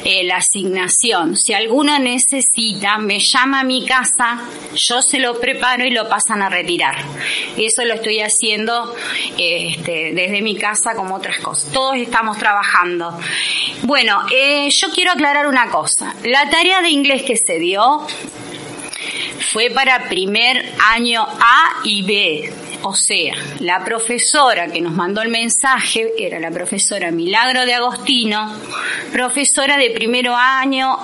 eh, 0.03 0.23
la 0.23 0.37
asignación. 0.37 1.35
Si 1.35 1.53
alguno 1.53 1.99
necesita, 1.99 2.97
me 2.97 3.19
llama 3.19 3.61
a 3.61 3.63
mi 3.63 3.85
casa, 3.85 4.41
yo 4.75 5.01
se 5.01 5.19
lo 5.19 5.39
preparo 5.39 5.85
y 5.85 5.91
lo 5.91 6.07
pasan 6.09 6.41
a 6.41 6.49
retirar. 6.49 6.95
Eso 7.57 7.83
lo 7.85 7.95
estoy 7.95 8.21
haciendo 8.21 8.95
este, 9.37 10.13
desde 10.13 10.41
mi 10.41 10.55
casa 10.55 10.95
como 10.95 11.15
otras 11.15 11.39
cosas. 11.39 11.71
Todos 11.71 11.97
estamos 11.97 12.37
trabajando. 12.37 13.17
Bueno, 13.83 14.21
eh, 14.33 14.69
yo 14.69 14.89
quiero 14.93 15.11
aclarar 15.11 15.47
una 15.47 15.69
cosa. 15.69 16.15
La 16.23 16.49
tarea 16.49 16.81
de 16.81 16.89
inglés 16.89 17.23
que 17.23 17.35
se 17.37 17.59
dio 17.59 18.05
fue 19.51 19.69
para 19.69 20.07
primer 20.07 20.73
año 20.79 21.23
A 21.23 21.81
y 21.83 22.01
B. 22.03 22.53
O 22.83 22.93
sea, 22.93 23.33
la 23.59 23.83
profesora 23.83 24.67
que 24.67 24.81
nos 24.81 24.93
mandó 24.93 25.21
el 25.21 25.29
mensaje 25.29 26.11
era 26.17 26.39
la 26.39 26.51
profesora 26.51 27.11
Milagro 27.11 27.65
de 27.65 27.73
Agostino, 27.73 28.53
profesora 29.11 29.77
de 29.77 29.89
primero 29.91 30.35
año, 30.35 30.97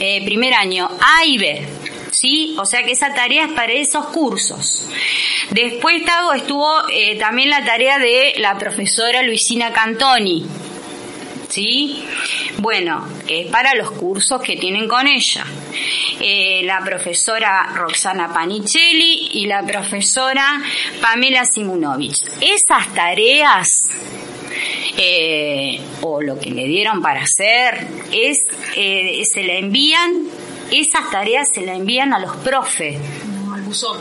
eh, 0.00 0.24
primer 0.24 0.54
año 0.54 0.88
A 1.00 1.24
y 1.26 1.38
B. 1.38 1.66
¿Sí? 2.10 2.56
O 2.58 2.64
sea 2.64 2.82
que 2.82 2.92
esa 2.92 3.14
tarea 3.14 3.44
es 3.44 3.52
para 3.52 3.72
esos 3.72 4.06
cursos. 4.06 4.88
Después 5.50 6.02
estuvo 6.34 6.88
eh, 6.90 7.16
también 7.16 7.50
la 7.50 7.64
tarea 7.64 7.98
de 7.98 8.34
la 8.38 8.58
profesora 8.58 9.22
Luisina 9.22 9.72
Cantoni, 9.72 10.46
¿sí? 11.48 12.04
Bueno, 12.58 13.06
es 13.26 13.50
para 13.50 13.74
los 13.74 13.90
cursos 13.92 14.40
que 14.42 14.56
tienen 14.56 14.88
con 14.88 15.06
ella. 15.06 15.44
Eh, 16.20 16.62
la 16.64 16.80
profesora 16.84 17.70
Roxana 17.74 18.32
Panicelli 18.32 19.30
y 19.34 19.46
la 19.46 19.64
profesora 19.64 20.60
Pamela 21.00 21.44
Simunovich. 21.44 22.24
Esas 22.40 22.92
tareas, 22.94 23.82
eh, 24.96 25.80
o 26.02 26.20
lo 26.20 26.38
que 26.38 26.50
le 26.50 26.64
dieron 26.64 27.00
para 27.00 27.22
hacer, 27.22 27.86
es, 28.12 28.38
eh, 28.76 29.22
se 29.32 29.44
la 29.44 29.54
envían, 29.54 30.28
esas 30.72 31.10
tareas 31.10 31.48
se 31.52 31.62
la 31.62 31.74
envían 31.74 32.12
a 32.12 32.18
los 32.18 32.36
profes. 32.36 32.96
al 33.52 33.62
buzón. 33.62 33.98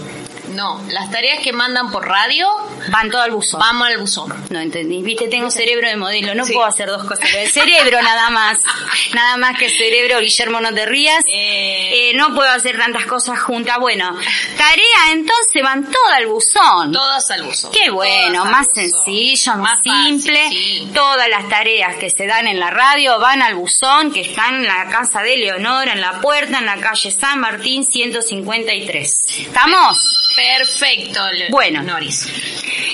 No, 0.49 0.82
las 0.90 1.11
tareas 1.11 1.40
que 1.44 1.53
mandan 1.53 1.91
por 1.91 2.07
radio 2.07 2.48
van 2.90 3.10
todo 3.10 3.22
al 3.22 3.32
buzón. 3.32 3.60
Vamos 3.60 3.88
al 3.88 3.98
buzón. 3.98 4.34
No 4.49 4.60
entendí. 4.60 5.02
Viste, 5.02 5.28
tengo 5.28 5.52
cerebro 5.52 5.88
de 5.88 5.95
modelo. 5.95 6.34
No 6.36 6.45
puedo 6.45 6.65
hacer 6.65 6.88
dos 6.88 7.03
cosas. 7.03 7.34
El 7.34 7.49
cerebro 7.49 8.02
nada 8.02 8.30
más. 8.30 8.60
Nada 9.14 9.38
más 9.38 9.57
que 9.57 9.65
el 9.65 9.72
cerebro, 9.72 10.19
Guillermo, 10.19 10.60
no 10.60 10.74
te 10.74 10.86
rías. 10.86 11.24
Eh, 11.28 12.11
no 12.15 12.34
puedo 12.36 12.49
hacer 12.49 12.78
tantas 12.78 13.06
cosas 13.06 13.40
juntas. 13.40 13.78
Bueno, 13.80 14.18
tarea 14.57 15.11
entonces 15.11 15.64
van 15.64 15.84
todas 15.84 16.18
al 16.18 16.28
buzón. 16.28 16.91
Todas 16.91 17.30
al 17.32 17.44
buzón. 17.44 17.72
Qué 17.72 17.90
bueno, 17.90 18.45
más 18.45 18.68
sencillo, 18.74 19.56
más, 19.56 19.80
simple. 19.82 20.49
Todas 20.94 21.30
las 21.30 21.48
tareas 21.49 21.95
que 21.98 22.10
se 22.10 22.28
dan 22.28 22.48
en 22.48 22.60
la 22.60 22.69
radio 22.69 23.19
van 23.19 23.41
al 23.41 23.56
buzón 23.56 24.11
que 24.11 24.22
están 24.22 24.56
en 24.56 24.68
la 24.68 24.88
casa 24.90 25.22
de 25.22 25.38
Leonora, 25.38 25.94
en 25.94 26.02
la 26.02 26.22
puerta, 26.22 26.60
en 26.60 26.65
la 26.65 26.78
calle 26.78 27.11
San 27.11 27.40
Martín 27.40 27.86
153. 27.86 29.11
¿Estamos? 29.40 29.98
Perfecto, 30.38 31.19
bueno, 31.49 31.81
Noris. 31.81 32.27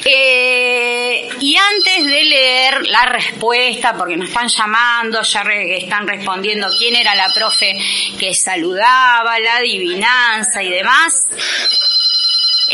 Eh, 0.05 1.27
y 1.41 1.57
antes 1.57 2.05
de 2.05 2.23
leer 2.23 2.87
la 2.87 3.03
respuesta, 3.03 3.93
porque 3.97 4.15
nos 4.15 4.29
están 4.29 4.47
llamando, 4.47 5.21
ya 5.21 5.41
están 5.41 6.07
respondiendo 6.07 6.69
quién 6.77 6.95
era 6.95 7.13
la 7.15 7.27
profe 7.33 7.77
que 8.17 8.33
saludaba, 8.33 9.37
la 9.39 9.57
adivinanza 9.57 10.63
y 10.63 10.69
demás. 10.69 11.15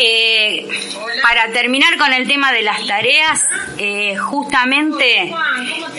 Eh, 0.01 0.65
para 1.21 1.51
terminar 1.51 1.97
con 1.97 2.13
el 2.13 2.25
tema 2.25 2.53
de 2.53 2.61
las 2.61 2.87
tareas, 2.87 3.45
eh, 3.77 4.15
justamente 4.15 5.29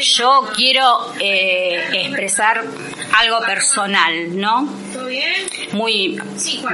yo 0.01 0.49
quiero 0.57 1.13
eh, 1.21 1.85
expresar 1.93 2.65
algo 3.19 3.41
personal, 3.41 4.41
¿no? 4.41 4.63
Muy 5.73 6.19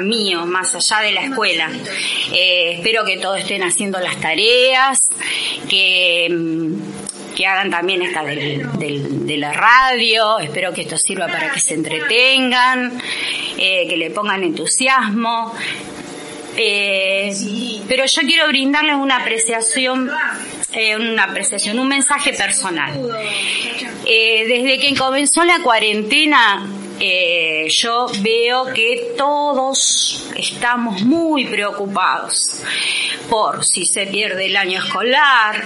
mío, 0.03 0.47
más 0.47 0.77
allá 0.77 1.01
de 1.01 1.12
la 1.12 1.23
escuela. 1.23 1.69
espero 2.32 3.05
que 3.05 3.16
todos 3.16 3.40
estén 3.40 3.65
haciendo 3.65 3.98
las 3.98 4.20
tareas, 4.20 5.01
que 5.69 6.28
que 7.36 7.47
hagan 7.47 7.70
también 7.70 8.01
esta 8.01 8.23
de 8.24 9.36
la 9.36 9.53
radio, 9.53 10.39
espero 10.39 10.73
que 10.73 10.82
esto 10.82 10.97
sirva 10.97 11.27
para 11.27 11.53
que 11.53 11.61
se 11.61 11.74
entretengan, 11.74 12.98
que 13.59 13.94
le 13.94 14.11
pongan 14.11 14.43
entusiasmo, 14.43 15.53
eh, 16.57 17.35
pero 17.89 18.05
yo 18.07 18.23
quiero 18.23 18.49
brindarles 18.49 18.97
una 18.97 19.16
apreciación, 19.19 20.11
eh, 20.73 20.97
una 20.97 21.24
apreciación, 21.24 21.78
un 21.78 21.89
mensaje 21.89 22.33
personal. 22.33 22.93
Eh, 24.05 24.45
desde 24.47 24.78
que 24.78 24.95
comenzó 24.95 25.45
la 25.45 25.61
cuarentena, 25.61 26.66
eh, 26.98 27.66
yo 27.68 28.06
veo 28.20 28.73
que 28.73 29.14
todos 29.16 30.31
estamos 30.36 31.02
muy 31.02 31.47
preocupados 31.47 32.62
por 33.28 33.64
si 33.64 33.85
se 33.85 34.06
pierde 34.06 34.47
el 34.47 34.56
año 34.56 34.78
escolar, 34.78 35.62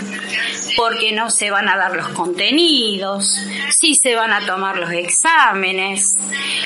porque 0.77 1.13
no 1.13 1.31
se 1.31 1.51
van 1.51 1.69
a 1.69 1.77
dar 1.77 1.95
los 1.95 2.09
contenidos, 2.09 3.39
si 3.71 3.95
se 3.95 4.15
van 4.15 4.33
a 4.33 4.45
tomar 4.47 4.79
los 4.79 4.91
exámenes, 4.93 6.15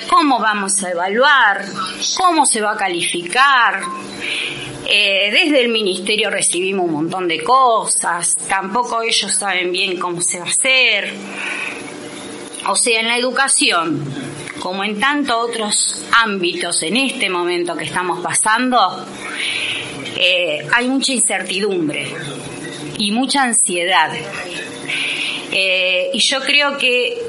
cómo 0.09 0.39
vamos 0.39 0.83
a 0.83 0.91
evaluar, 0.91 1.65
cómo 2.17 2.47
se 2.47 2.61
va 2.61 2.73
a 2.73 2.77
calificar. 2.77 3.83
Eh, 4.87 5.31
desde 5.33 5.63
el 5.63 5.71
ministerio 5.71 6.31
recibimos 6.31 6.87
un 6.87 6.93
montón 6.93 7.27
de 7.27 7.43
cosas, 7.43 8.37
tampoco 8.49 9.03
ellos 9.03 9.33
saben 9.33 9.73
bien 9.73 9.99
cómo 9.99 10.21
se 10.21 10.39
va 10.39 10.45
a 10.45 10.49
hacer. 10.49 11.13
O 12.67 12.77
sea, 12.77 13.01
en 13.01 13.09
la 13.09 13.19
educación, 13.19 14.05
como 14.65 14.83
en 14.83 14.99
tantos 14.99 15.37
otros 15.37 16.07
ámbitos 16.11 16.83
en 16.85 16.97
este 16.97 17.29
momento 17.29 17.77
que 17.77 17.85
estamos 17.85 18.21
pasando, 18.21 19.05
eh, 20.17 20.67
hay 20.73 20.89
mucha 20.89 21.13
incertidumbre 21.13 22.07
y 22.97 23.13
mucha 23.13 23.43
ansiedad. 23.43 24.11
Eh, 25.53 26.09
y 26.15 26.19
yo 26.19 26.41
creo 26.41 26.79
que 26.79 27.21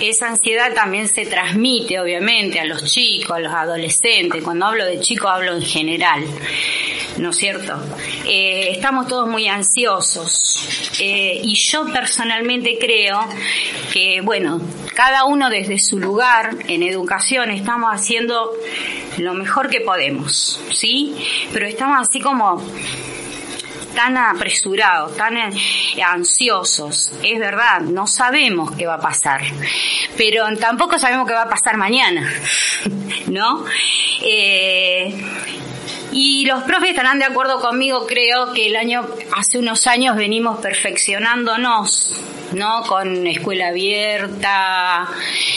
esa 0.00 0.28
ansiedad 0.28 0.74
también 0.74 1.08
se 1.08 1.26
transmite, 1.26 1.98
obviamente, 1.98 2.60
a 2.60 2.64
los 2.64 2.84
chicos, 2.84 3.36
a 3.36 3.40
los 3.40 3.52
adolescentes. 3.52 4.42
Cuando 4.42 4.66
hablo 4.66 4.84
de 4.84 5.00
chicos, 5.00 5.30
hablo 5.30 5.54
en 5.54 5.62
general. 5.62 6.24
¿No 7.18 7.30
es 7.30 7.36
cierto? 7.36 7.82
Eh, 8.26 8.68
estamos 8.72 9.06
todos 9.06 9.28
muy 9.28 9.48
ansiosos. 9.48 10.90
Eh, 11.00 11.40
y 11.42 11.54
yo 11.54 11.86
personalmente 11.86 12.76
creo 12.78 13.26
que, 13.92 14.20
bueno, 14.20 14.60
cada 14.94 15.24
uno 15.24 15.48
desde 15.48 15.78
su 15.78 15.98
lugar 15.98 16.56
en 16.68 16.82
educación 16.82 17.50
estamos 17.50 17.90
haciendo 17.90 18.52
lo 19.18 19.34
mejor 19.34 19.70
que 19.70 19.80
podemos, 19.80 20.60
¿sí? 20.72 21.14
Pero 21.52 21.66
estamos 21.66 22.06
así 22.06 22.20
como 22.20 22.62
tan 23.96 24.16
apresurados, 24.16 25.16
tan 25.16 25.36
ansiosos. 26.04 27.10
Es 27.24 27.38
verdad, 27.40 27.80
no 27.80 28.06
sabemos 28.06 28.70
qué 28.76 28.86
va 28.86 28.94
a 28.94 29.00
pasar, 29.00 29.42
pero 30.16 30.44
tampoco 30.58 30.98
sabemos 30.98 31.26
qué 31.26 31.34
va 31.34 31.42
a 31.42 31.48
pasar 31.48 31.76
mañana, 31.76 32.30
¿no? 33.26 33.64
Eh, 34.22 35.12
y 36.12 36.44
los 36.46 36.62
profes 36.62 36.90
estarán 36.90 37.18
de 37.18 37.24
acuerdo 37.24 37.60
conmigo, 37.60 38.06
creo 38.06 38.52
que 38.52 38.66
el 38.66 38.76
año, 38.76 39.06
hace 39.36 39.58
unos 39.58 39.86
años 39.86 40.16
venimos 40.16 40.58
perfeccionándonos, 40.60 42.20
¿no? 42.52 42.82
Con 42.82 43.26
escuela 43.26 43.68
abierta, 43.68 45.08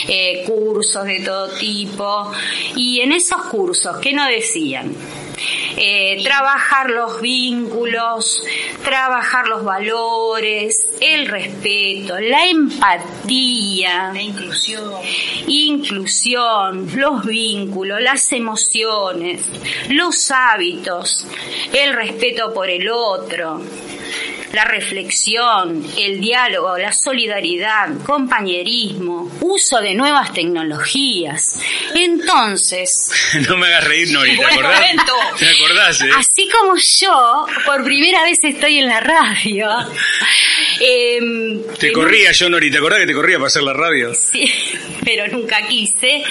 eh, 0.07 0.43
cursos 0.47 1.05
de 1.05 1.19
todo 1.19 1.49
tipo. 1.57 2.31
Y 2.75 3.01
en 3.01 3.11
esos 3.11 3.43
cursos, 3.43 3.97
¿qué 3.99 4.13
nos 4.13 4.27
decían? 4.27 4.95
Eh, 5.77 6.21
trabajar 6.23 6.89
los 6.89 7.21
vínculos, 7.21 8.43
trabajar 8.83 9.47
los 9.47 9.63
valores, 9.63 10.85
el 10.99 11.27
respeto, 11.27 12.19
la 12.19 12.47
empatía, 12.47 14.11
la 14.13 14.21
inclusión, 14.21 14.93
inclusión, 15.47 16.89
los 16.95 17.25
vínculos, 17.25 18.01
las 18.01 18.31
emociones, 18.31 19.41
los 19.89 20.31
hábitos, 20.31 21.25
el 21.73 21.93
respeto 21.93 22.53
por 22.53 22.69
el 22.69 22.89
otro 22.89 23.61
la 24.53 24.65
reflexión, 24.65 25.85
el 25.97 26.19
diálogo, 26.19 26.77
la 26.77 26.91
solidaridad, 26.93 27.89
compañerismo, 28.05 29.31
uso 29.41 29.79
de 29.81 29.93
nuevas 29.93 30.33
tecnologías. 30.33 31.59
Entonces... 31.93 32.89
no 33.47 33.57
me 33.57 33.67
hagas 33.67 33.83
reír, 33.85 34.11
Nori, 34.11 34.35
¿te 34.37 34.45
acordás? 34.45 34.81
¿Te 35.37 35.45
acordás, 35.49 36.01
eh? 36.01 36.09
Así 36.15 36.49
como 36.49 36.75
yo, 36.77 37.45
por 37.65 37.83
primera 37.83 38.23
vez 38.23 38.37
estoy 38.43 38.79
en 38.79 38.87
la 38.87 38.99
radio. 38.99 39.69
Em, 40.81 41.61
te 41.77 41.91
corría 41.91 42.31
yo, 42.31 42.49
Nori, 42.49 42.71
¿te 42.71 42.77
acordás 42.77 42.99
que 42.99 43.07
te 43.07 43.13
corría 43.13 43.37
para 43.37 43.47
hacer 43.47 43.63
la 43.63 43.73
radio? 43.73 44.13
Sí, 44.15 44.49
pero 45.03 45.27
nunca 45.27 45.67
quise. 45.67 46.23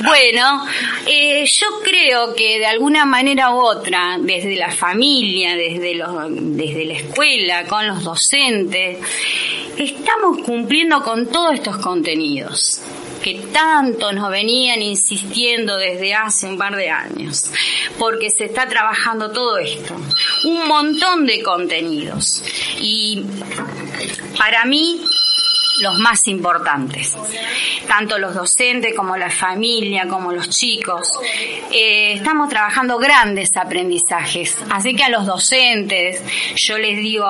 Bueno, 0.00 0.66
eh, 1.06 1.44
yo 1.46 1.66
creo 1.82 2.34
que 2.34 2.58
de 2.58 2.66
alguna 2.66 3.06
manera 3.06 3.50
u 3.50 3.58
otra, 3.58 4.18
desde 4.20 4.56
la 4.56 4.70
familia, 4.70 5.56
desde, 5.56 5.94
los, 5.94 6.10
desde 6.28 6.84
la 6.84 6.94
escuela, 6.94 7.55
con 7.64 7.86
los 7.86 8.04
docentes, 8.04 8.98
estamos 9.78 10.38
cumpliendo 10.44 11.02
con 11.02 11.26
todos 11.26 11.54
estos 11.54 11.78
contenidos 11.78 12.80
que 13.22 13.34
tanto 13.52 14.12
nos 14.12 14.30
venían 14.30 14.80
insistiendo 14.82 15.76
desde 15.76 16.14
hace 16.14 16.46
un 16.46 16.56
par 16.56 16.76
de 16.76 16.90
años, 16.90 17.50
porque 17.98 18.30
se 18.30 18.44
está 18.44 18.68
trabajando 18.68 19.32
todo 19.32 19.58
esto, 19.58 19.96
un 20.44 20.68
montón 20.68 21.26
de 21.26 21.42
contenidos. 21.42 22.44
Y 22.78 23.24
para 24.38 24.64
mí 24.64 25.00
los 25.80 25.98
más 25.98 26.26
importantes. 26.26 27.16
Tanto 27.86 28.18
los 28.18 28.34
docentes 28.34 28.94
como 28.94 29.16
la 29.16 29.30
familia, 29.30 30.06
como 30.08 30.32
los 30.32 30.48
chicos. 30.48 31.08
Eh, 31.72 32.14
estamos 32.14 32.48
trabajando 32.48 32.98
grandes 32.98 33.56
aprendizajes. 33.56 34.56
Así 34.70 34.94
que 34.94 35.04
a 35.04 35.08
los 35.08 35.26
docentes 35.26 36.22
yo 36.56 36.78
les 36.78 36.98
digo, 36.98 37.26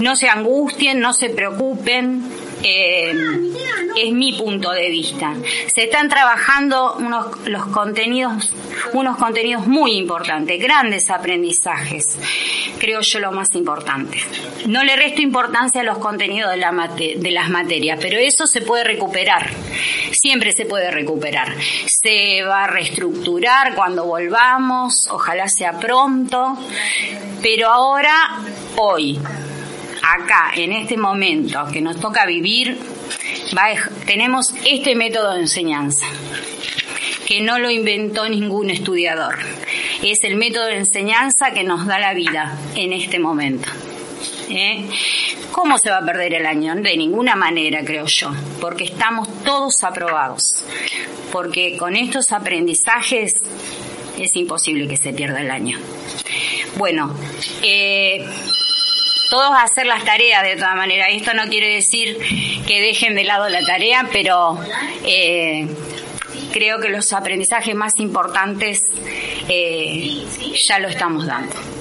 no 0.00 0.16
se 0.16 0.28
angustien, 0.28 1.00
no 1.00 1.12
se 1.12 1.30
preocupen, 1.30 2.22
eh, 2.62 3.12
es 3.96 4.12
mi 4.12 4.32
punto 4.32 4.70
de 4.72 4.88
vista. 4.88 5.34
Se 5.74 5.84
están 5.84 6.08
trabajando 6.08 6.94
unos 6.94 7.48
los 7.48 7.66
contenidos, 7.66 8.52
unos 8.92 9.16
contenidos 9.16 9.66
muy 9.66 9.96
importantes, 9.96 10.60
grandes 10.60 11.10
aprendizajes, 11.10 12.06
creo 12.78 13.00
yo 13.00 13.18
lo 13.18 13.32
más 13.32 13.54
importante. 13.54 14.18
No 14.66 14.84
le 14.84 14.96
resto 14.96 15.22
importancia 15.22 15.80
a 15.80 15.84
los 15.84 15.98
contenidos 15.98 16.50
de, 16.50 16.56
la 16.56 16.72
de 16.96 17.30
las 17.30 17.50
materias, 17.50 17.98
pero 18.00 18.18
eso 18.18 18.46
se 18.46 18.62
puede 18.62 18.84
recuperar, 18.84 19.50
siempre 20.12 20.52
se 20.52 20.66
puede 20.66 20.90
recuperar. 20.90 21.54
Se 21.86 22.42
va 22.42 22.64
a 22.64 22.66
reestructurar 22.66 23.74
cuando 23.74 24.04
volvamos, 24.04 25.08
ojalá 25.10 25.48
sea 25.48 25.78
pronto, 25.78 26.56
pero 27.42 27.68
ahora, 27.68 28.40
hoy, 28.76 29.18
acá, 30.12 30.52
en 30.56 30.72
este 30.72 30.96
momento 30.96 31.66
que 31.72 31.80
nos 31.80 32.00
toca 32.00 32.26
vivir, 32.26 32.78
tenemos 34.06 34.52
este 34.64 34.94
método 34.94 35.34
de 35.34 35.40
enseñanza 35.40 36.06
que 37.26 37.40
no 37.40 37.58
lo 37.60 37.70
inventó 37.70 38.28
ningún 38.28 38.70
estudiador. 38.70 39.38
es 40.02 40.24
el 40.24 40.36
método 40.36 40.66
de 40.66 40.78
enseñanza 40.78 41.52
que 41.52 41.62
nos 41.62 41.86
da 41.86 41.98
la 41.98 42.12
vida 42.12 42.58
en 42.74 42.92
este 42.92 43.20
momento. 43.20 43.68
¿eh? 44.48 44.84
¿Cómo 45.52 45.78
se 45.78 45.90
va 45.90 45.98
a 45.98 46.04
perder 46.04 46.34
el 46.34 46.46
año? 46.46 46.74
De 46.74 46.96
ninguna 46.96 47.36
manera, 47.36 47.84
creo 47.84 48.06
yo, 48.06 48.32
porque 48.60 48.84
estamos 48.84 49.28
todos 49.44 49.84
aprobados, 49.84 50.42
porque 51.30 51.76
con 51.76 51.94
estos 51.94 52.32
aprendizajes 52.32 53.34
es 54.18 54.34
imposible 54.34 54.88
que 54.88 54.96
se 54.96 55.12
pierda 55.12 55.40
el 55.40 55.50
año. 55.50 55.78
Bueno, 56.76 57.14
eh, 57.62 58.26
todos 59.30 59.52
a 59.52 59.62
hacer 59.62 59.86
las 59.86 60.04
tareas 60.04 60.42
de 60.42 60.56
todas 60.56 60.76
maneras. 60.76 61.08
Esto 61.12 61.32
no 61.32 61.44
quiere 61.44 61.74
decir 61.74 62.18
que 62.66 62.80
dejen 62.82 63.14
de 63.14 63.24
lado 63.24 63.48
la 63.48 63.64
tarea, 63.64 64.06
pero 64.12 64.58
eh, 65.06 65.66
creo 66.52 66.80
que 66.80 66.90
los 66.90 67.12
aprendizajes 67.12 67.74
más 67.74 67.98
importantes 67.98 68.80
eh, 69.48 70.22
ya 70.68 70.78
lo 70.80 70.88
estamos 70.88 71.26
dando. 71.26 71.79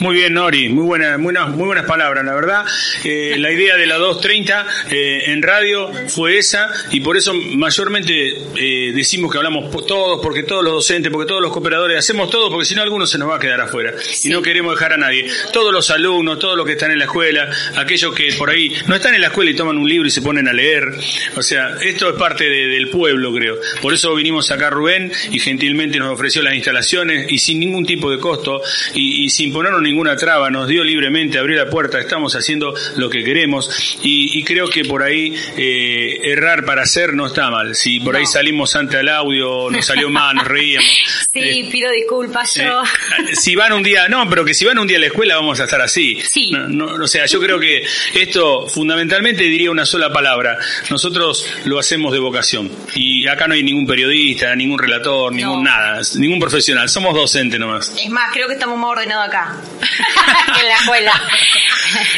Muy 0.00 0.14
bien, 0.16 0.34
Nori, 0.34 0.68
muy, 0.68 0.84
buena, 0.84 1.16
muy, 1.18 1.24
buenas, 1.34 1.50
muy 1.50 1.66
buenas 1.66 1.84
palabras, 1.84 2.24
la 2.24 2.34
verdad. 2.34 2.64
Eh, 3.04 3.36
la 3.38 3.52
idea 3.52 3.76
de 3.76 3.86
la 3.86 3.96
230 3.96 4.66
eh, 4.90 5.22
en 5.26 5.42
radio 5.42 5.90
fue 6.08 6.38
esa 6.38 6.70
y 6.90 7.00
por 7.00 7.16
eso 7.16 7.34
mayormente 7.34 8.36
eh, 8.56 8.92
decimos 8.94 9.30
que 9.30 9.38
hablamos 9.38 9.70
todos, 9.86 10.20
porque 10.22 10.42
todos 10.42 10.64
los 10.64 10.72
docentes, 10.74 11.12
porque 11.12 11.28
todos 11.28 11.42
los 11.42 11.52
cooperadores, 11.52 11.98
hacemos 11.98 12.30
todo 12.30 12.50
porque 12.50 12.64
si 12.64 12.74
no 12.74 12.82
alguno 12.82 13.06
se 13.06 13.18
nos 13.18 13.28
va 13.28 13.36
a 13.36 13.38
quedar 13.38 13.60
afuera 13.60 13.92
y 14.24 14.28
no 14.30 14.40
queremos 14.42 14.74
dejar 14.74 14.92
a 14.94 14.96
nadie. 14.96 15.26
Todos 15.52 15.72
los 15.72 15.90
alumnos, 15.90 16.38
todos 16.38 16.56
los 16.56 16.66
que 16.66 16.72
están 16.72 16.90
en 16.90 16.98
la 16.98 17.04
escuela, 17.04 17.48
aquellos 17.76 18.14
que 18.14 18.32
por 18.38 18.50
ahí 18.50 18.72
no 18.86 18.94
están 18.94 19.14
en 19.14 19.20
la 19.20 19.28
escuela 19.28 19.50
y 19.50 19.54
toman 19.54 19.76
un 19.78 19.88
libro 19.88 20.08
y 20.08 20.10
se 20.10 20.22
ponen 20.22 20.48
a 20.48 20.52
leer. 20.52 20.88
O 21.36 21.42
sea, 21.42 21.76
esto 21.82 22.08
es 22.10 22.14
parte 22.16 22.44
de- 22.48 22.66
del 22.68 22.88
pueblo, 22.90 23.32
creo. 23.32 23.56
Por 23.82 23.92
eso 23.94 24.14
vinimos 24.14 24.50
acá 24.50 24.70
Rubén 24.70 25.12
y 25.30 25.38
gentilmente 25.40 25.98
nos 25.98 26.12
ofreció 26.12 26.42
las 26.42 26.54
instalaciones 26.54 27.30
y 27.30 27.38
sin 27.38 27.58
ningún 27.60 27.84
tipo 27.84 28.10
de 28.10 28.18
costo 28.18 28.62
y, 28.94 29.24
y 29.24 29.30
sin 29.30 29.52
ponernos 29.58 29.82
ninguna 29.82 30.14
traba, 30.14 30.50
nos 30.50 30.68
dio 30.68 30.84
libremente, 30.84 31.36
abrió 31.36 31.56
la 31.56 31.68
puerta, 31.68 31.98
estamos 31.98 32.36
haciendo 32.36 32.72
lo 32.94 33.10
que 33.10 33.24
queremos 33.24 33.98
y, 34.04 34.38
y 34.38 34.44
creo 34.44 34.68
que 34.68 34.84
por 34.84 35.02
ahí 35.02 35.34
eh, 35.56 36.20
errar 36.22 36.64
para 36.64 36.82
hacer 36.82 37.12
no 37.14 37.26
está 37.26 37.50
mal. 37.50 37.74
Si 37.74 37.98
por 37.98 38.14
ahí 38.14 38.24
salimos 38.24 38.76
ante 38.76 39.00
el 39.00 39.08
audio, 39.08 39.68
nos 39.68 39.84
salió 39.84 40.10
mal, 40.10 40.36
nos 40.36 40.46
reíamos. 40.46 40.88
Sí, 41.30 41.68
pido 41.70 41.90
disculpas 41.92 42.54
yo. 42.54 42.82
Eh, 42.82 43.36
si 43.36 43.54
van 43.54 43.72
un 43.72 43.82
día, 43.82 44.08
no, 44.08 44.28
pero 44.28 44.44
que 44.44 44.54
si 44.54 44.64
van 44.64 44.78
un 44.78 44.86
día 44.86 44.96
a 44.96 45.00
la 45.00 45.06
escuela 45.06 45.36
vamos 45.36 45.60
a 45.60 45.64
estar 45.64 45.80
así. 45.80 46.18
Sí. 46.24 46.50
No, 46.50 46.66
no, 46.68 47.04
o 47.04 47.06
sea, 47.06 47.26
yo 47.26 47.38
creo 47.40 47.60
que 47.60 47.84
esto 48.14 48.66
fundamentalmente 48.66 49.44
diría 49.44 49.70
una 49.70 49.84
sola 49.84 50.12
palabra. 50.12 50.58
Nosotros 50.90 51.46
lo 51.64 51.78
hacemos 51.78 52.12
de 52.12 52.18
vocación. 52.18 52.70
Y 52.94 53.26
acá 53.28 53.46
no 53.46 53.54
hay 53.54 53.62
ningún 53.62 53.86
periodista, 53.86 54.54
ningún 54.56 54.78
relator, 54.78 55.32
ningún 55.32 55.62
nada, 55.62 56.00
ningún 56.16 56.40
profesional. 56.40 56.88
Somos 56.88 57.14
docentes 57.14 57.60
nomás. 57.60 57.92
Es 58.02 58.10
más, 58.10 58.32
creo 58.32 58.48
que 58.48 58.54
estamos 58.54 58.78
más 58.78 58.90
ordenados 58.90 59.28
acá. 59.28 59.47
en 60.60 60.68
la 60.68 60.76
escuela. 60.76 61.22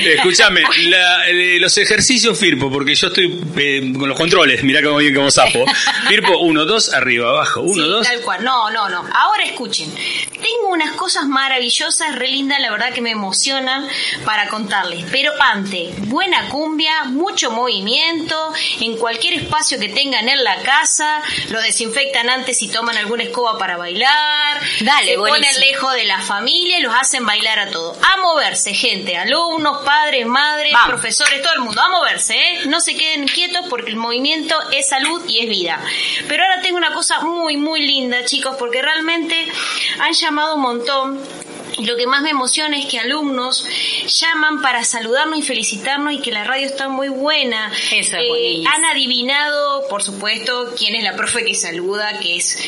Eh, 0.03 0.15
Escúchame, 0.17 0.63
la- 0.89 1.29
eh, 1.29 1.59
los 1.61 1.77
ejercicios 1.79 2.37
FIRPO, 2.37 2.73
porque 2.73 2.93
yo 2.97 3.07
estoy 3.07 3.41
eh, 3.57 3.93
con 3.97 4.09
los 4.09 4.19
controles, 4.19 4.65
mirá 4.65 4.83
cómo 4.83 4.97
bien 4.97 5.15
como 5.15 5.31
sapo. 5.31 5.65
FIRPO 6.09 6.39
1, 6.41 6.65
2, 6.65 6.95
arriba, 6.95 7.29
abajo, 7.29 7.61
1, 7.61 7.75
Sí, 7.85 7.89
2. 7.89 8.07
Tal 8.09 8.21
cual. 8.23 8.43
No, 8.43 8.69
no, 8.73 8.89
no. 8.89 9.07
Ahora 9.15 9.45
escuchen. 9.45 9.95
Tengo 10.33 10.71
unas 10.71 10.91
cosas 10.97 11.27
maravillosas, 11.27 12.17
re 12.17 12.27
lindas, 12.29 12.59
la 12.59 12.73
verdad 12.73 12.93
que 12.93 13.01
me 13.01 13.11
emocionan 13.13 13.87
para 14.25 14.49
contarles. 14.49 15.05
Pero 15.13 15.33
antes, 15.41 15.95
buena 16.09 16.49
cumbia, 16.49 17.05
mucho 17.05 17.53
movimiento, 17.53 18.53
en 18.81 18.97
cualquier 18.97 19.35
espacio 19.35 19.79
que 19.79 19.91
tengan 19.91 20.29
en 20.29 20.43
la 20.43 20.57
casa, 20.63 21.23
lo 21.51 21.61
desinfectan 21.61 22.29
antes 22.29 22.61
y 22.63 22.69
toman 22.69 22.97
alguna 22.97 23.23
escoba 23.23 23.57
para 23.57 23.77
bailar. 23.77 24.61
Dale, 24.81 25.13
se 25.13 25.17
ponen 25.17 25.61
lejos 25.61 25.95
de 25.95 26.05
la 26.05 26.21
familia 26.21 26.79
y 26.81 26.83
los 26.83 26.95
hacen 26.95 27.20
bailar 27.27 27.59
a 27.59 27.71
todos. 27.71 27.97
A 28.03 28.21
moverse, 28.21 28.75
gente, 28.75 29.17
alumnos, 29.17 29.79
padres, 29.85 30.27
madres, 30.27 30.73
Vamos. 30.73 30.89
profesores, 31.01 31.43
todo 31.43 31.55
el 31.55 31.61
mundo, 31.61 31.81
a 31.81 31.89
moverse, 31.89 32.37
¿eh? 32.37 32.61
No 32.67 32.81
se 32.81 32.97
queden 32.97 33.27
quietos 33.27 33.67
porque 33.69 33.91
el 33.91 33.97
movimiento 33.97 34.55
es 34.73 34.89
salud 34.89 35.23
y 35.29 35.41
es 35.41 35.49
vida. 35.49 35.81
Pero 36.29 36.43
ahora 36.43 36.61
tengo 36.63 36.77
una 36.77 36.93
cosa 36.93 37.21
muy, 37.21 37.57
muy 37.57 37.83
linda, 37.83 38.25
chicos, 38.25 38.57
porque 38.59 38.83
realmente 38.83 39.51
han 40.01 40.13
llamado 40.13 40.57
un 40.57 40.63
montón. 40.63 41.21
Y 41.79 41.85
lo 41.87 41.97
que 41.97 42.07
más 42.07 42.23
me 42.23 42.31
emociona 42.31 42.79
es 42.79 42.87
que 42.87 42.99
alumnos 42.99 43.65
llaman 44.21 44.61
para 44.63 44.85
saludarnos 44.85 45.39
y 45.39 45.43
felicitarnos 45.43 46.15
y 46.15 46.21
que 46.21 46.31
la 46.31 46.45
radio 46.45 46.67
está 46.67 46.89
muy 46.89 47.09
buena. 47.09 47.73
Eso 47.93 48.17
es 48.17 48.25
Eh, 48.41 48.63
han 48.67 48.85
adivinado, 48.85 49.87
por 49.89 50.03
supuesto, 50.03 50.75
quién 50.77 50.95
es 50.95 51.05
la 51.05 51.15
profe 51.17 51.45
que 51.45 51.55
saluda, 51.55 52.19
que 52.19 52.37
es, 52.37 52.59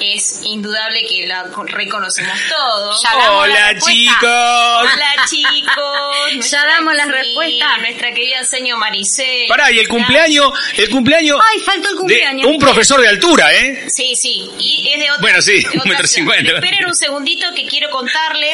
es 0.00 0.40
indudable 0.44 1.04
que 1.06 1.26
la 1.26 1.44
con- 1.50 1.68
reconocemos 1.68 2.36
todos. 2.48 3.02
Hola 3.30 3.74
chicos. 3.78 4.22
Hola 4.22 5.14
chicos. 5.28 6.50
Ya 6.50 6.66
damos 6.66 6.94
las 6.94 7.08
respuestas. 7.08 7.78
Nuestra 7.80 8.12
querida 8.12 8.44
señor 8.44 8.78
Maricel. 8.78 9.46
Pará, 9.48 9.70
y 9.70 9.78
el 9.78 9.88
cumpleaños, 9.88 10.52
el 10.76 10.88
cumpleaños 10.90 11.38
Ay, 11.52 11.60
faltó 11.60 11.88
el 11.88 11.94
de 11.94 11.98
cumpleaños. 12.00 12.46
un 12.50 12.58
profesor 12.58 13.00
de 13.00 13.08
altura, 13.08 13.52
¿eh? 13.54 13.86
Sí, 13.94 14.14
sí, 14.16 14.50
y 14.58 14.88
es 14.92 14.98
de 15.00 15.10
otra. 15.10 15.20
Bueno, 15.20 15.42
sí, 15.42 15.64
un 15.74 15.88
metro 15.88 16.06
cincuenta. 16.06 16.52
Esperen 16.54 16.86
un 16.86 16.94
segundito 16.94 17.46
que 17.54 17.66
quiero 17.66 17.90
contarles 17.90 18.51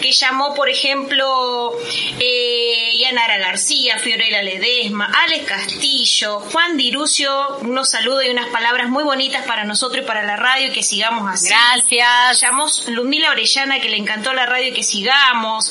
que 0.00 0.12
llamó, 0.12 0.54
por 0.54 0.68
ejemplo, 0.68 1.72
eh, 2.18 2.98
Yanara 2.98 3.38
García, 3.38 3.98
Fiorella 3.98 4.42
Ledesma, 4.42 5.10
Alex 5.24 5.46
Castillo, 5.46 6.40
Juan 6.40 6.76
Dirucio, 6.76 7.58
unos 7.62 7.90
saludos 7.90 8.24
y 8.26 8.30
unas 8.30 8.48
palabras 8.48 8.88
muy 8.88 9.04
bonitas 9.04 9.46
para 9.46 9.64
nosotros 9.64 10.04
y 10.04 10.06
para 10.06 10.22
la 10.22 10.36
radio 10.36 10.68
y 10.68 10.72
que 10.72 10.82
sigamos 10.82 11.30
así. 11.30 11.48
Gracias. 11.48 12.40
Llamó 12.40 12.66
Ludmila 12.88 13.30
Orellana 13.30 13.80
que 13.80 13.88
le 13.88 13.96
encantó 13.96 14.32
la 14.32 14.46
radio 14.46 14.68
y 14.68 14.72
que 14.72 14.82
sigamos. 14.82 15.70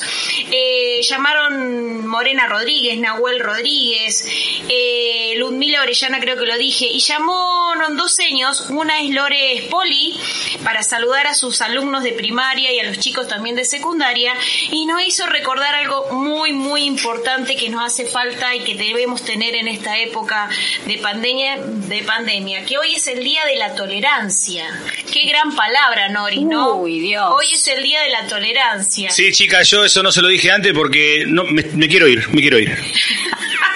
Eh, 0.50 1.00
llamaron 1.08 2.06
Morena 2.06 2.46
Rodríguez, 2.46 2.98
Nahuel 2.98 3.40
Rodríguez, 3.40 4.26
eh, 4.68 5.34
Ludmila 5.36 5.82
Orellana 5.82 6.20
creo 6.20 6.36
que 6.36 6.46
lo 6.46 6.56
dije, 6.56 6.86
y 6.86 7.00
llamó 7.00 7.72
dos 7.96 8.14
seños, 8.14 8.66
una 8.70 9.00
es 9.00 9.10
Lore 9.10 9.66
Poli 9.70 10.18
para 10.62 10.82
saludar 10.82 11.26
a 11.26 11.34
sus 11.34 11.60
alumnos 11.60 12.02
de 12.02 12.12
primaria 12.12 12.72
y 12.72 12.80
a 12.80 12.84
los 12.84 12.98
chicos 12.98 13.28
también 13.28 13.53
de 13.54 13.64
secundaria, 13.64 14.34
y 14.70 14.86
nos 14.86 15.02
hizo 15.02 15.26
recordar 15.26 15.74
algo 15.74 16.12
muy, 16.12 16.52
muy 16.52 16.84
importante 16.84 17.56
que 17.56 17.68
nos 17.68 17.84
hace 17.84 18.06
falta 18.06 18.54
y 18.54 18.60
que 18.60 18.74
debemos 18.74 19.24
tener 19.24 19.54
en 19.54 19.68
esta 19.68 19.98
época 19.98 20.48
de 20.86 20.98
pandemia, 20.98 21.58
de 21.58 22.02
pandemia, 22.02 22.64
que 22.64 22.78
hoy 22.78 22.94
es 22.94 23.06
el 23.06 23.22
día 23.22 23.44
de 23.46 23.56
la 23.56 23.74
tolerancia. 23.74 24.66
Qué 25.12 25.26
gran 25.26 25.54
palabra, 25.54 26.08
Nori, 26.08 26.44
¿no? 26.44 26.76
Uy, 26.76 27.00
Dios. 27.00 27.24
Hoy 27.30 27.46
es 27.52 27.66
el 27.68 27.82
día 27.82 28.02
de 28.02 28.10
la 28.10 28.26
tolerancia. 28.26 29.10
Sí, 29.10 29.32
chicas, 29.32 29.68
yo 29.70 29.84
eso 29.84 30.02
no 30.02 30.12
se 30.12 30.22
lo 30.22 30.28
dije 30.28 30.50
antes 30.50 30.72
porque 30.72 31.24
no, 31.26 31.44
me, 31.44 31.62
me 31.62 31.88
quiero 31.88 32.08
ir, 32.08 32.28
me 32.30 32.40
quiero 32.40 32.58
ir. 32.58 32.76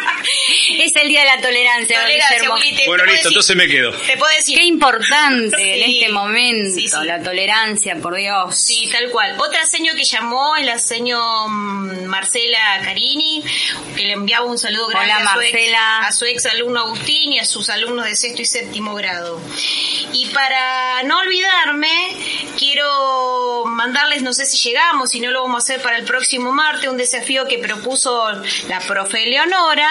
Es 0.79 0.95
el 0.97 1.09
día 1.09 1.21
de 1.21 1.27
la 1.27 1.41
tolerancia, 1.41 2.01
Tolerancia, 2.01 2.39
te- 2.39 2.87
Bueno, 2.87 3.05
te 3.05 3.11
listo, 3.11 3.29
decir- 3.29 3.29
entonces 3.29 3.57
me 3.57 3.67
quedo. 3.69 3.93
Te 3.93 4.17
puedo 4.17 4.35
decir. 4.35 4.59
Qué 4.59 4.65
importante 4.65 5.57
Sí. 5.57 5.63
en 5.71 5.91
este 5.91 6.09
momento, 6.11 6.75
Sí, 6.81 6.89
sí. 6.89 6.97
la 7.05 7.23
tolerancia, 7.23 7.97
por 7.97 8.15
Dios. 8.17 8.55
Sí, 8.57 8.89
tal 8.93 9.11
cual. 9.11 9.37
Otra 9.39 9.65
seño 9.67 9.95
que 9.95 10.05
llamó 10.05 10.57
es 10.57 10.65
la 10.67 10.79
seño 10.79 11.49
mm, 11.49 12.05
Marcela 12.07 12.81
Carini, 12.85 13.43
que 13.97 14.05
le 14.07 14.13
enviaba 14.13 14.47
un 14.47 14.59
saludo 14.59 14.87
grande 14.89 15.13
Hola, 15.15 15.31
a, 15.31 15.35
su 15.35 15.41
ex, 15.41 15.53
Marcela. 15.53 15.99
a 16.01 16.13
su 16.13 16.25
ex 16.25 16.47
alumno 16.47 16.81
Agustín 16.81 17.33
y 17.33 17.39
a 17.39 17.45
sus 17.45 17.69
alumnos 17.71 18.05
de 18.07 18.17
sexto 18.17 18.43
y 18.43 18.47
séptimo 18.47 18.95
grado. 18.95 19.41
Y 20.13 20.27
para 20.27 21.03
no 21.05 21.19
olvidarme, 21.19 21.91
quiero 22.59 23.65
mandarles, 23.67 24.23
no 24.23 24.33
sé 24.33 24.47
si 24.47 24.59
llegamos, 24.59 25.11
si 25.11 25.21
no 25.21 25.31
lo 25.31 25.43
vamos 25.43 25.63
a 25.63 25.65
hacer 25.65 25.83
para 25.83 25.97
el 25.99 26.05
próximo 26.05 26.53
martes, 26.53 26.89
un 26.89 26.97
desafío 26.97 27.47
que 27.47 27.59
propuso 27.59 28.31
la 28.69 28.81
profe 28.81 29.27
Leonora, 29.27 29.89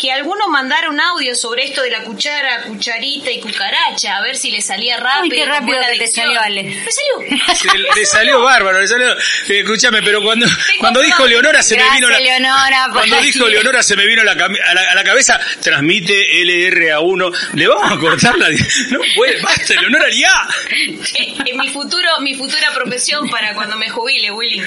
que 0.00 0.10
alguno 0.12 0.48
mandara 0.48 0.88
un 0.88 0.98
audio 1.00 1.34
sobre 1.34 1.64
esto 1.64 1.82
de 1.82 1.90
la 1.90 2.02
cuchara, 2.04 2.62
cucharita 2.62 3.30
y 3.30 3.40
cucaracha, 3.40 4.16
a 4.16 4.22
ver 4.22 4.36
si 4.36 4.50
le 4.50 4.62
salía 4.62 4.96
rápido. 4.96 5.22
Uy, 5.24 5.30
qué 5.30 5.44
rápido 5.46 5.78
que 5.92 5.98
te 5.98 6.08
salió, 6.08 6.40
Ale. 6.40 6.62
Me 6.62 6.86
salió. 6.90 7.54
Se- 7.54 7.78
le 8.00 8.06
salió 8.06 8.40
bárbaro, 8.40 8.80
le 8.80 8.88
salió. 8.88 9.12
eh, 9.12 9.16
escúchame, 9.60 10.02
pero 10.02 10.22
cuando, 10.22 10.46
cuando 10.78 11.00
dijo 11.02 11.26
Leonora 11.26 11.62
se 11.62 11.76
me 11.76 11.82
vino 11.90 12.08
la. 12.08 12.18
Leonora, 12.18 12.88
cuando 12.92 13.20
dijo. 13.20 13.46
Leonora 13.46 13.82
se 13.82 13.96
me 13.96 14.06
vino 14.06 14.24
la 14.24 14.32
a, 14.32 14.74
la, 14.74 14.90
a 14.90 14.94
la 14.94 15.04
cabeza, 15.04 15.38
transmite 15.62 16.14
LRA1. 16.44 17.54
Le 17.54 17.68
vamos 17.68 17.92
a 17.92 17.98
cortar 17.98 18.38
la. 18.38 18.48
No 18.90 19.00
puede, 19.14 19.40
basta, 19.42 19.74
Leonora, 19.74 20.06
ya. 20.10 20.48
Eh, 20.70 21.34
eh, 21.46 21.52
mi 21.54 21.68
futuro, 21.68 22.08
mi 22.20 22.34
futura 22.34 22.72
profesión 22.72 23.28
para 23.28 23.54
cuando 23.54 23.76
me 23.76 23.88
jubile, 23.90 24.30
Willy. 24.30 24.62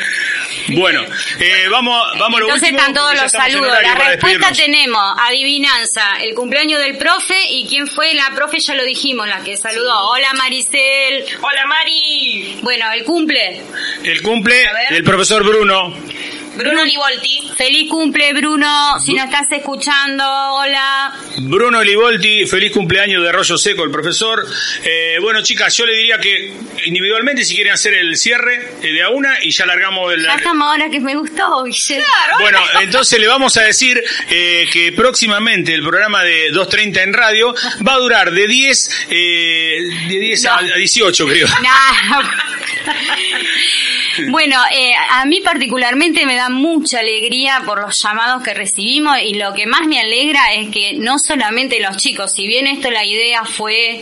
Bueno, 0.69 1.03
eh, 1.39 1.67
vamos, 1.69 2.01
vamos 2.19 2.37
a 2.37 2.39
lo 2.41 2.45
Entonces 2.47 2.69
último, 2.69 2.79
están 2.79 2.93
todos 2.93 3.21
los 3.21 3.31
saludos. 3.31 3.77
La 3.81 3.95
respuesta 3.95 4.51
tenemos 4.51 5.15
adivinanza, 5.27 6.17
el 6.21 6.35
cumpleaños 6.35 6.79
del 6.79 6.97
profe 6.97 7.35
y 7.49 7.65
quién 7.67 7.87
fue 7.87 8.13
la 8.13 8.31
profe 8.35 8.59
ya 8.59 8.75
lo 8.75 8.83
dijimos, 8.83 9.27
la 9.27 9.43
que 9.43 9.57
saludó. 9.57 10.09
Hola 10.09 10.33
Maricel. 10.33 11.25
Hola 11.41 11.65
Mari. 11.65 12.59
Bueno, 12.61 12.85
el 12.93 13.03
cumple. 13.03 13.61
El 14.03 14.21
cumple 14.21 14.55
del 14.89 15.03
profesor 15.03 15.43
Bruno. 15.43 15.93
Bruno 16.55 16.85
Livolti. 16.85 17.51
Feliz 17.55 17.89
cumple, 17.89 18.33
Bruno. 18.33 18.99
Si 18.99 19.13
nos 19.13 19.25
estás 19.25 19.47
escuchando, 19.51 20.23
hola. 20.25 21.13
Bruno 21.39 21.83
Livolti, 21.83 22.45
feliz 22.45 22.71
cumpleaños 22.71 23.23
de 23.23 23.31
Rollo 23.31 23.57
Seco, 23.57 23.83
el 23.83 23.91
profesor. 23.91 24.45
Eh, 24.83 25.17
bueno, 25.21 25.41
chicas, 25.41 25.75
yo 25.75 25.85
le 25.85 25.93
diría 25.93 26.19
que 26.19 26.53
individualmente 26.85 27.43
si 27.43 27.55
quieren 27.55 27.73
hacer 27.73 27.95
el 27.95 28.15
cierre 28.17 28.69
eh, 28.81 28.91
de 28.91 29.01
a 29.01 29.09
una 29.09 29.43
y 29.43 29.51
ya 29.51 29.65
largamos 29.65 30.13
el... 30.13 30.23
Ya 30.23 30.35
estamos 30.35 30.67
ahora 30.67 30.89
que 30.89 30.99
me 30.99 31.15
gustó, 31.15 31.63
Guille. 31.63 32.03
Bueno, 32.39 32.59
entonces 32.81 33.19
le 33.19 33.27
vamos 33.27 33.57
a 33.57 33.61
decir 33.63 34.03
eh, 34.29 34.67
que 34.71 34.91
próximamente 34.91 35.73
el 35.73 35.81
programa 35.81 36.23
de 36.23 36.51
2.30 36.51 37.03
en 37.03 37.13
radio 37.13 37.53
va 37.87 37.93
a 37.93 37.97
durar 37.97 38.31
de 38.31 38.47
10, 38.47 39.07
eh, 39.09 39.77
de 40.07 40.19
10 40.19 40.45
a, 40.45 40.57
a 40.57 40.61
18, 40.77 41.27
creo. 41.27 41.47
Bueno, 44.33 44.57
eh, 44.71 44.93
a 45.11 45.25
mí 45.25 45.41
particularmente 45.41 46.25
me 46.25 46.35
da 46.35 46.49
mucha 46.49 46.99
alegría 46.99 47.61
por 47.65 47.81
los 47.81 48.01
llamados 48.01 48.43
que 48.43 48.53
recibimos 48.53 49.17
y 49.21 49.35
lo 49.35 49.53
que 49.53 49.65
más 49.65 49.87
me 49.87 49.99
alegra 49.99 50.53
es 50.53 50.69
que 50.69 50.93
no 50.93 51.17
solamente 51.19 51.79
los 51.79 51.97
chicos, 51.97 52.31
si 52.35 52.47
bien 52.47 52.67
esto 52.67 52.89
la 52.89 53.05
idea 53.05 53.43
fue 53.45 54.01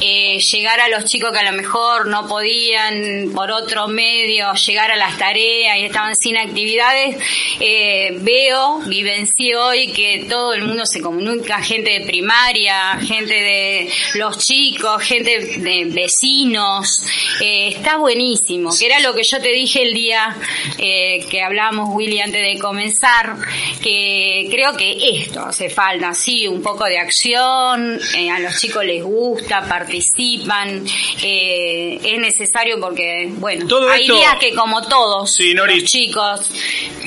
eh, 0.00 0.38
llegar 0.52 0.80
a 0.80 0.88
los 0.88 1.04
chicos 1.04 1.32
que 1.32 1.38
a 1.38 1.50
lo 1.50 1.56
mejor 1.56 2.06
no 2.08 2.26
podían 2.26 3.30
por 3.34 3.50
otro 3.50 3.88
medio 3.88 4.52
llegar 4.54 4.90
a 4.90 4.96
las 4.96 5.18
tareas 5.18 5.78
y 5.78 5.84
estaban 5.84 6.14
sin 6.16 6.36
actividades, 6.36 7.16
eh, 7.60 8.16
veo, 8.20 8.78
vivencio 8.86 9.64
hoy 9.66 9.92
que 9.92 10.26
todo 10.28 10.54
el 10.54 10.62
mundo 10.64 10.86
se 10.86 11.00
comunica, 11.00 11.62
gente 11.62 11.98
de 11.98 12.06
primaria, 12.06 12.98
gente 13.00 13.34
de 13.34 13.92
los 14.14 14.38
chicos, 14.38 15.02
gente 15.02 15.38
de 15.38 15.84
vecinos, 15.86 17.02
eh, 17.40 17.68
está 17.68 17.96
buenísimo, 17.96 18.70
que 18.76 18.86
era 18.86 19.00
lo 19.00 19.14
que 19.14 19.22
yo 19.22 19.40
te 19.40 19.49
dije 19.52 19.82
el 19.82 19.94
día 19.94 20.36
eh, 20.78 21.24
que 21.30 21.42
hablábamos, 21.42 21.88
Willy, 21.92 22.20
antes 22.20 22.42
de 22.42 22.58
comenzar, 22.58 23.36
que 23.82 24.48
creo 24.50 24.76
que 24.76 24.96
esto 25.18 25.40
hace 25.46 25.68
falta, 25.70 26.12
sí, 26.14 26.46
un 26.46 26.62
poco 26.62 26.84
de 26.84 26.98
acción, 26.98 27.98
eh, 28.16 28.30
a 28.30 28.38
los 28.38 28.58
chicos 28.60 28.84
les 28.84 29.02
gusta, 29.02 29.62
participan, 29.68 30.84
eh, 31.22 31.98
es 32.02 32.18
necesario 32.18 32.78
porque, 32.80 33.28
bueno, 33.32 33.66
Todo 33.66 33.90
hay 33.90 34.02
esto- 34.02 34.16
días 34.16 34.36
que 34.40 34.54
como 34.54 34.82
todos 34.86 35.34
Sí, 35.34 35.54
Nori. 35.54 35.80
los 35.80 35.84
chicos 35.90 36.50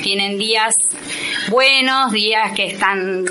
tienen 0.02 0.38
días 0.38 0.74
buenos, 1.48 2.12
días 2.12 2.52
que 2.54 2.66
están 2.66 3.24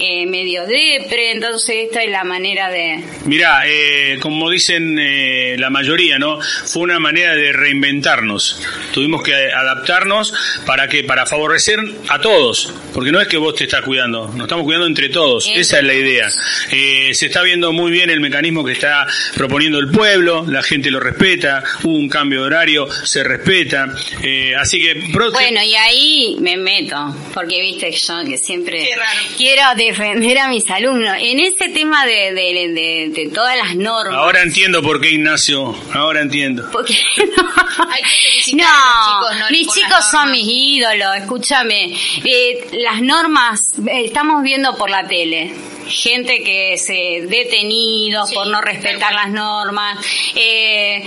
eh, 0.00 0.26
medio 0.26 0.66
depre, 0.66 1.32
entonces 1.32 1.86
esta 1.86 2.02
es 2.02 2.10
la 2.10 2.24
manera 2.24 2.68
de... 2.70 3.02
Mirá, 3.24 3.62
eh, 3.66 4.18
como 4.20 4.50
dicen 4.50 4.98
eh, 4.98 5.56
la 5.58 5.70
mayoría, 5.70 6.18
¿no? 6.18 6.40
Fue 6.40 6.82
una 6.82 6.98
manera 6.98 7.34
de 7.34 7.52
reinventarnos. 7.52 8.57
Tuvimos 8.92 9.22
que 9.22 9.34
adaptarnos 9.34 10.32
para 10.66 10.88
que 10.88 11.04
para 11.04 11.26
favorecer 11.26 11.78
a 12.08 12.20
todos, 12.20 12.72
porque 12.94 13.12
no 13.12 13.20
es 13.20 13.28
que 13.28 13.36
vos 13.36 13.54
te 13.54 13.64
estás 13.64 13.82
cuidando, 13.82 14.28
nos 14.28 14.42
estamos 14.42 14.64
cuidando 14.64 14.86
entre 14.86 15.08
todos. 15.08 15.46
Eso. 15.46 15.60
Esa 15.60 15.78
es 15.78 15.84
la 15.84 15.94
idea. 15.94 16.28
Eh, 16.72 17.10
se 17.14 17.26
está 17.26 17.42
viendo 17.42 17.72
muy 17.72 17.90
bien 17.90 18.10
el 18.10 18.20
mecanismo 18.20 18.64
que 18.64 18.72
está 18.72 19.06
proponiendo 19.34 19.78
el 19.78 19.90
pueblo, 19.90 20.44
la 20.48 20.62
gente 20.62 20.90
lo 20.90 21.00
respeta, 21.00 21.62
hubo 21.82 21.96
un 21.96 22.08
cambio 22.08 22.40
de 22.40 22.46
horario, 22.46 22.88
se 23.04 23.22
respeta, 23.24 23.86
eh, 24.22 24.54
así 24.56 24.80
que 24.80 24.94
Bueno, 25.32 25.62
y 25.62 25.74
ahí 25.74 26.36
me 26.40 26.56
meto, 26.56 27.14
porque 27.34 27.60
viste 27.60 27.90
que 27.90 27.96
yo 27.96 28.14
que 28.26 28.38
siempre 28.38 28.88
quiero 29.36 29.62
defender 29.76 30.38
a 30.38 30.48
mis 30.48 30.68
alumnos. 30.70 31.16
En 31.20 31.38
ese 31.40 31.68
tema 31.72 32.04
de, 32.06 32.32
de, 32.32 32.68
de- 32.74 33.10
de 33.14 33.30
todas 33.32 33.56
las 33.56 33.76
normas. 33.76 34.14
ahora 34.14 34.42
entiendo 34.42 34.82
por 34.82 35.00
qué 35.00 35.10
Ignacio, 35.10 35.74
ahora 35.92 36.20
entiendo. 36.20 36.68
Porque 36.72 36.94
Hay 37.90 38.02
que 38.02 38.08
felicitar 38.08 38.47
no, 38.54 38.64
chicos, 38.64 39.50
mis 39.50 39.68
chicos 39.72 40.04
son 40.10 40.30
mis 40.30 40.46
ídolos, 40.46 41.16
escúchame. 41.16 41.94
Eh, 42.24 42.68
las 42.72 43.00
normas, 43.02 43.60
eh, 43.86 44.04
estamos 44.04 44.42
viendo 44.42 44.76
por 44.76 44.90
la 44.90 45.06
tele. 45.06 45.52
Gente 45.88 46.42
que 46.42 46.76
se 46.76 47.26
detenidos 47.26 48.30
por 48.32 48.46
no 48.46 48.60
respetar 48.60 49.14
las 49.14 49.30
normas. 49.30 49.98
Eh, 50.34 51.02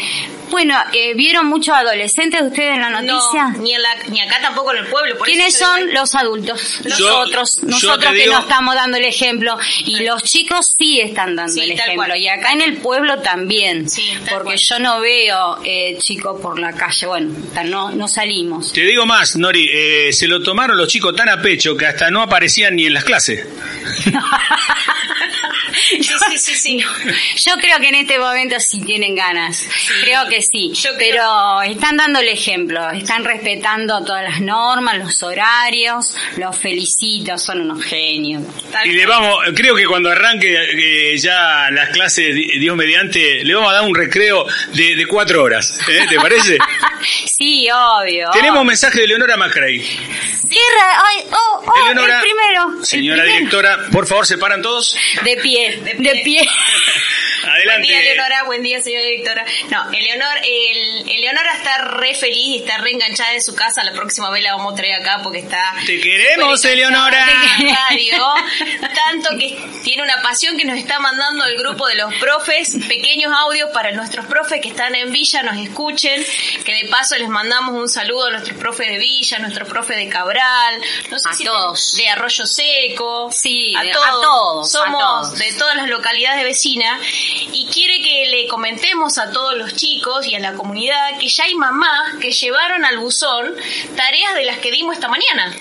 bueno, 0.50 0.76
eh, 0.92 1.14
¿vieron 1.14 1.46
muchos 1.46 1.74
adolescentes 1.76 2.42
ustedes 2.42 2.74
en 2.76 2.82
la 2.82 2.90
noticia? 2.90 3.50
No, 3.56 3.58
ni, 3.60 3.74
en 3.76 3.82
la- 3.82 3.96
ni 4.10 4.20
acá 4.20 4.40
tampoco 4.42 4.72
en 4.74 4.80
el 4.80 4.88
pueblo. 4.88 5.18
por 5.18 5.28
¿Quiénes 5.28 5.54
eso 5.56 5.66
son 5.66 5.94
los 5.94 6.14
adultos? 6.16 6.82
Nosotros, 6.84 7.60
yo 7.62 7.68
nosotros 7.68 8.12
que 8.14 8.22
digo- 8.24 8.34
no 8.34 8.40
estamos 8.40 8.74
dando 8.76 8.98
el 8.98 9.06
ejemplo. 9.06 9.58
Y 9.86 10.04
los 10.04 10.24
chicos 10.24 10.66
sí 10.78 11.00
están 11.00 11.36
dando 11.36 11.54
Sí, 11.54 11.62
el 11.62 11.72
ejemplo. 11.74 11.96
cual. 12.08 12.18
Y 12.18 12.28
acá 12.28 12.52
en 12.52 12.62
el 12.62 12.78
pueblo 12.78 13.20
también. 13.22 13.86
porque 14.30 14.44
cual. 14.44 14.58
yo 14.60 14.80
no 14.80 15.00
veo 15.00 15.60
eh, 15.64 15.98
chicos 16.00 16.42
por 16.42 16.60
la 16.60 16.74
calle. 16.74 17.06
Bueno, 17.06 17.31
no, 17.66 17.92
no 17.92 18.08
salimos. 18.08 18.74
Te 18.74 18.82
digo 18.82 19.06
más, 19.06 19.36
Nori, 19.36 19.70
eh, 19.72 20.14
se 20.14 20.28
lo 20.28 20.42
tomaron 20.42 20.78
los 20.78 20.88
chicos 20.88 21.16
tan 21.16 21.30
a 21.30 21.42
pecho 21.42 21.76
que 21.76 21.86
hasta 21.86 22.10
no 22.12 22.22
aparecían 22.22 22.76
ni 22.76 22.86
en 22.86 22.94
las 22.94 23.04
clases. 23.04 23.46
Sí, 25.92 26.04
sí, 26.04 26.38
sí, 26.38 26.56
sí. 26.56 26.78
Yo 27.48 27.54
creo 27.58 27.80
que 27.80 27.88
en 27.90 27.96
este 27.96 28.18
momento 28.20 28.60
sí 28.60 28.82
tienen 28.82 29.16
ganas. 29.16 29.68
Creo 30.04 30.28
que 30.28 30.42
sí. 30.42 30.74
Pero 30.98 31.62
están 31.64 31.98
dando 31.98 32.20
el 32.20 32.28
ejemplo. 32.28 32.90
Están 32.92 33.24
respetando 33.24 34.04
todas 34.04 34.24
las 34.24 34.42
normas, 34.42 34.98
los 34.98 35.22
horarios. 35.24 36.16
Los 36.38 36.58
felicito. 36.58 37.38
Son 37.38 37.62
unos 37.62 37.84
genios. 37.84 38.44
Y 38.86 38.90
le 38.92 39.06
vamos, 39.06 39.38
creo 39.56 39.76
que 39.76 39.86
cuando 39.86 40.10
arranque 40.12 40.54
eh, 41.14 41.18
ya 41.18 41.70
las 41.72 41.90
clases, 41.90 42.34
di- 42.36 42.60
Dios 42.60 42.76
mediante, 42.76 43.44
le 43.44 43.54
vamos 43.54 43.70
a 43.72 43.76
dar 43.76 43.84
un 43.84 43.96
recreo 43.96 44.46
de, 44.74 44.96
de 44.96 45.06
cuatro 45.06 45.44
horas. 45.44 45.80
¿eh? 45.90 46.06
¿Te 46.10 46.16
parece? 46.18 46.58
Sí, 47.26 47.68
obvio. 47.72 48.30
Tenemos 48.32 48.60
un 48.62 48.68
mensaje 48.68 49.00
de 49.02 49.08
Leonora 49.08 49.36
Macrae. 49.36 49.80
¿Qué 49.80 50.60
ra- 50.78 51.04
ay, 51.04 51.24
oh, 51.32 51.64
oh, 51.66 51.74
Eleonora, 51.82 52.18
el 52.18 52.22
primero. 52.22 52.80
el 52.80 52.86
Señora 52.86 53.24
primero. 53.24 53.38
directora, 53.40 53.80
por 53.92 54.06
favor, 54.06 54.28
se 54.28 54.38
paran 54.38 54.62
todos. 54.62 54.96
De 55.24 55.38
pie, 55.38 55.61
de 55.70 56.22
pie. 56.24 56.42
Buen 56.42 57.41
Adelante. 57.44 57.88
día, 57.88 58.00
Eleonora. 58.00 58.44
Buen 58.44 58.64
día, 58.64 58.82
señora 58.82 59.04
directora. 59.06 59.46
No, 59.70 59.92
Eleonor, 59.92 60.38
el, 60.44 61.10
Eleonora 61.10 61.54
está 61.54 61.78
re 61.86 62.14
feliz 62.16 62.38
y 62.48 62.58
está 62.60 62.78
re 62.78 62.92
enganchada 62.92 63.34
en 63.34 63.42
su 63.42 63.56
casa. 63.56 63.84
La 63.84 63.94
próxima 63.94 64.30
vez 64.30 64.44
la 64.44 64.56
vamos 64.56 64.74
a 64.74 64.76
traer 64.76 65.02
acá 65.02 65.20
porque 65.24 65.40
está. 65.40 65.74
Te 65.86 66.00
queremos, 66.00 66.64
Eleonora. 66.66 67.26
en 67.60 67.68
la 67.68 67.88
radio. 67.90 68.34
Tanto 68.94 69.30
que 69.38 69.58
tiene 69.84 70.04
una 70.04 70.22
pasión 70.22 70.58
que 70.58 70.66
nos 70.66 70.78
está 70.78 71.00
mandando 71.00 71.46
el 71.46 71.58
grupo 71.58 71.88
de 71.88 71.96
los 71.96 72.14
profes 72.16 72.76
pequeños 72.88 73.32
audios 73.36 73.70
para 73.74 73.92
nuestros 73.92 74.26
profes 74.26 74.62
que 74.62 74.70
están 74.70 74.96
en 74.96 75.12
Villa, 75.12 75.44
nos 75.44 75.58
escuchen. 75.58 76.24
Que 76.66 76.74
de 76.74 76.90
paso 76.90 77.16
les 77.18 77.28
mandamos 77.30 77.76
un 77.76 77.90
saludo 77.90 78.28
a 78.28 78.32
nuestros 78.32 78.58
profes 78.58 78.88
de 78.88 78.98
Villa, 78.98 79.40
nuestros 79.40 79.68
profes 79.68 79.98
de 79.98 80.08
Cabral, 80.10 80.82
no 81.10 81.20
sé 81.20 81.30
A 81.30 81.34
si 81.34 81.44
todos. 81.46 81.94
de 81.96 82.10
Arroyo 82.10 82.46
Seco. 82.46 83.30
Sí, 83.32 83.74
a 83.76 83.84
de- 83.84 83.92
a 83.92 83.94
todos. 83.94 84.22
todos, 84.22 84.76
a 84.76 84.80
Somos 84.80 85.02
todos. 85.32 85.40
de 85.40 85.54
todas 85.54 85.76
las 85.76 85.88
localidades 85.90 86.44
vecinas 86.44 87.00
y 87.52 87.66
quiere 87.68 88.02
que 88.02 88.26
le 88.28 88.48
comentemos 88.48 89.18
a 89.18 89.32
todos 89.32 89.58
los 89.58 89.76
chicos 89.76 90.28
y 90.28 90.36
a 90.36 90.40
la 90.40 90.54
comunidad 90.54 91.18
que 91.20 91.28
ya 91.28 91.46
hay 91.46 91.56
mamás 91.56 92.16
que 92.20 92.32
llevaron 92.32 92.86
al 92.86 92.98
buzón 92.98 93.56
tareas 93.96 94.36
de 94.36 94.46
las 94.46 94.58
que 94.60 94.72
dimos 94.72 94.96
esta 94.96 95.08
mañana. 95.08 95.54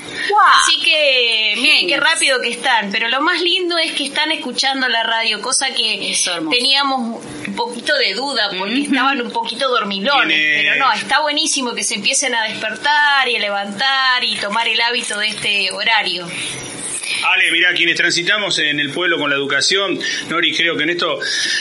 Así 0.55 0.81
que 0.81 1.55
miren 1.59 1.89
qué 1.89 1.97
rápido 1.97 2.41
que 2.41 2.51
están, 2.51 2.91
pero 2.91 3.09
lo 3.09 3.21
más 3.21 3.41
lindo 3.41 3.77
es 3.79 3.93
que 3.93 4.07
están 4.07 4.33
escuchando 4.33 4.89
la 4.89 5.03
radio, 5.03 5.41
cosa 5.41 5.73
que 5.75 6.15
teníamos 6.51 7.23
un 7.47 7.57
poquito 7.57 7.97
de 7.97 8.15
duda 8.15 8.51
porque 8.57 8.83
estaban 8.83 9.21
un 9.21 9.31
poquito 9.31 9.69
dormilones, 9.69 10.39
pero 10.39 10.77
no, 10.77 10.93
está 10.93 11.21
buenísimo 11.21 11.75
que 11.75 11.85
se 11.85 11.97
empiecen 11.97 12.35
a 12.35 12.45
despertar 12.45 13.29
y 13.29 13.37
a 13.37 13.41
levantar 13.41 14.25
y 14.25 14.37
tomar 14.37 14.69
el 14.69 14.81
hábito 14.81 15.19
de 15.19 15.29
este 15.29 15.71
horario. 15.73 16.27
Ale, 17.25 17.51
mira, 17.53 17.73
quienes 17.75 17.97
transitamos 17.97 18.59
en 18.59 18.81
el 18.81 18.91
pueblo 18.91 19.19
con 19.19 19.31
la 19.31 19.37
educación, 19.37 19.99
Nori, 20.29 20.55
creo 20.55 20.77
que 20.77 20.85
en 20.85 20.91
esto 20.91 21.19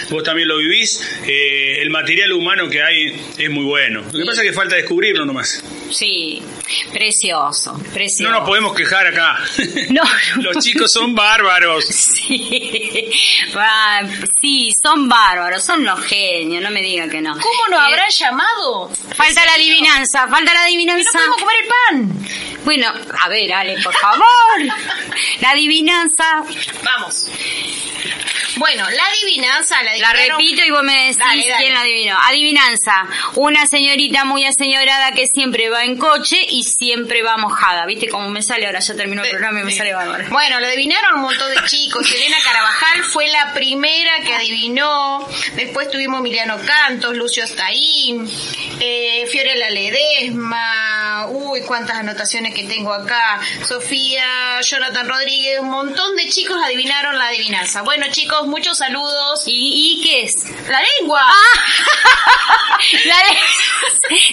vos 0.10 0.24
también 0.24 0.48
lo 0.48 0.58
vivís, 0.58 1.02
eh, 1.28 1.82
el 1.82 1.90
material 1.90 2.34
humano 2.34 2.70
que 2.70 2.82
hay 2.82 3.14
es 3.38 3.50
muy 3.50 3.64
bueno. 3.64 4.04
Lo 4.12 4.20
que 4.20 4.26
pasa 4.26 4.42
es 4.42 4.50
que 4.50 4.54
falta 4.54 4.76
descubrirlo 4.76 5.26
nomás. 5.26 5.64
Sí, 5.92 6.42
precioso, 6.94 7.74
precioso. 7.94 8.32
No 8.32 8.40
nos 8.40 8.48
podemos 8.48 8.76
quejar 8.76 9.08
acá. 9.08 9.38
No. 9.90 10.04
Los 10.38 10.64
chicos 10.64 10.92
son 10.92 11.16
bárbaros. 11.16 11.86
Sí, 14.42 14.72
son 14.84 15.08
bárbaros, 15.10 15.64
son 15.64 15.84
los 15.84 16.00
genios, 16.06 16.62
no 16.64 16.70
me 16.70 16.82
diga 16.82 17.08
que 17.10 17.22
no. 17.22 17.34
¿Cómo 17.34 17.68
nos 17.70 17.80
Eh, 17.82 17.86
habrán 17.88 18.10
llamado? 18.10 18.90
Falta 19.16 19.46
la 19.46 19.54
adivinanza, 19.54 20.28
falta 20.28 20.54
la 20.54 20.64
adivinanza. 20.64 21.10
No 21.14 21.36
podemos 21.36 21.40
comer 21.40 21.56
el 21.62 21.68
pan. 21.70 22.28
Bueno, 22.66 22.94
a 23.22 23.30
ver, 23.30 23.52
Ale, 23.54 23.82
por 23.82 23.94
favor. 23.96 24.26
La 25.42 25.52
adivinanza. 25.52 26.44
Vamos. 26.84 27.28
Bueno, 28.60 28.90
la 28.90 29.04
adivinanza 29.06 29.82
la 29.84 29.98
La 29.98 30.10
adivinaron- 30.12 30.38
repito 30.38 30.64
y 30.66 30.70
vos 30.72 30.84
me 30.84 30.94
decís 31.04 31.18
Dale, 31.18 31.48
dale. 31.50 31.64
quién 31.64 31.74
la 31.74 31.82
adivinó. 31.82 32.18
Adivinanza. 32.22 33.08
Una 33.36 33.66
señorita 33.68 34.26
muy 34.26 34.46
aseñorada 34.46 35.14
que 35.14 35.26
siempre 35.28 35.70
va 35.70 35.84
en 35.86 35.98
coche 35.98 36.38
y 36.50 36.64
siempre 36.64 37.24
va 37.24 37.38
mojada. 37.38 37.86
¿Viste 37.86 38.10
cómo 38.10 38.30
me 38.30 38.42
sale? 38.44 38.66
Ahora 38.66 38.80
ya 38.80 38.96
terminó 38.96 39.24
el 39.24 39.30
programa 39.30 39.62
y 39.62 39.64
me 39.64 39.72
sale 39.72 39.94
bárbaro. 39.94 40.26
Bueno, 40.30 40.60
lo 40.60 40.68
adivinaron 40.68 41.16
un 41.16 41.22
montón 41.22 41.50
de 41.56 41.64
chicos. 41.66 42.06
Elena 42.16 42.38
Carabajal 42.44 43.04
fue 43.04 43.28
la 43.30 43.54
primera 43.54 44.20
que 44.26 44.34
adivinó. 44.36 45.28
Después 45.56 45.90
tuvimos 45.90 46.20
Emiliano 46.20 46.58
Cantos, 46.66 47.16
Lucio 47.16 47.48
Staín, 47.48 48.30
eh, 48.82 49.26
Fiorella 49.32 49.70
Ledesma, 49.70 51.28
uy, 51.30 51.62
cuántas 51.62 51.98
anotaciones 51.98 52.54
que 52.54 52.64
tengo 52.64 52.94
acá. 52.94 53.40
Sofía, 53.68 54.60
Jonathan 54.62 55.08
Rodríguez, 55.08 55.60
un 55.60 55.70
montón 55.70 56.16
de 56.16 56.28
chicos 56.28 56.58
adivinaron 56.64 57.18
la 57.18 57.28
adivinanza. 57.28 57.82
Bueno, 57.84 58.08
chicos, 58.12 58.48
muchos 58.50 58.78
saludos. 58.78 59.44
¿Y, 59.46 60.02
qué 60.04 60.24
es? 60.24 60.36
La 60.70 60.82
lengua. 61.00 61.22
La 63.06 63.16
de- 63.18 63.40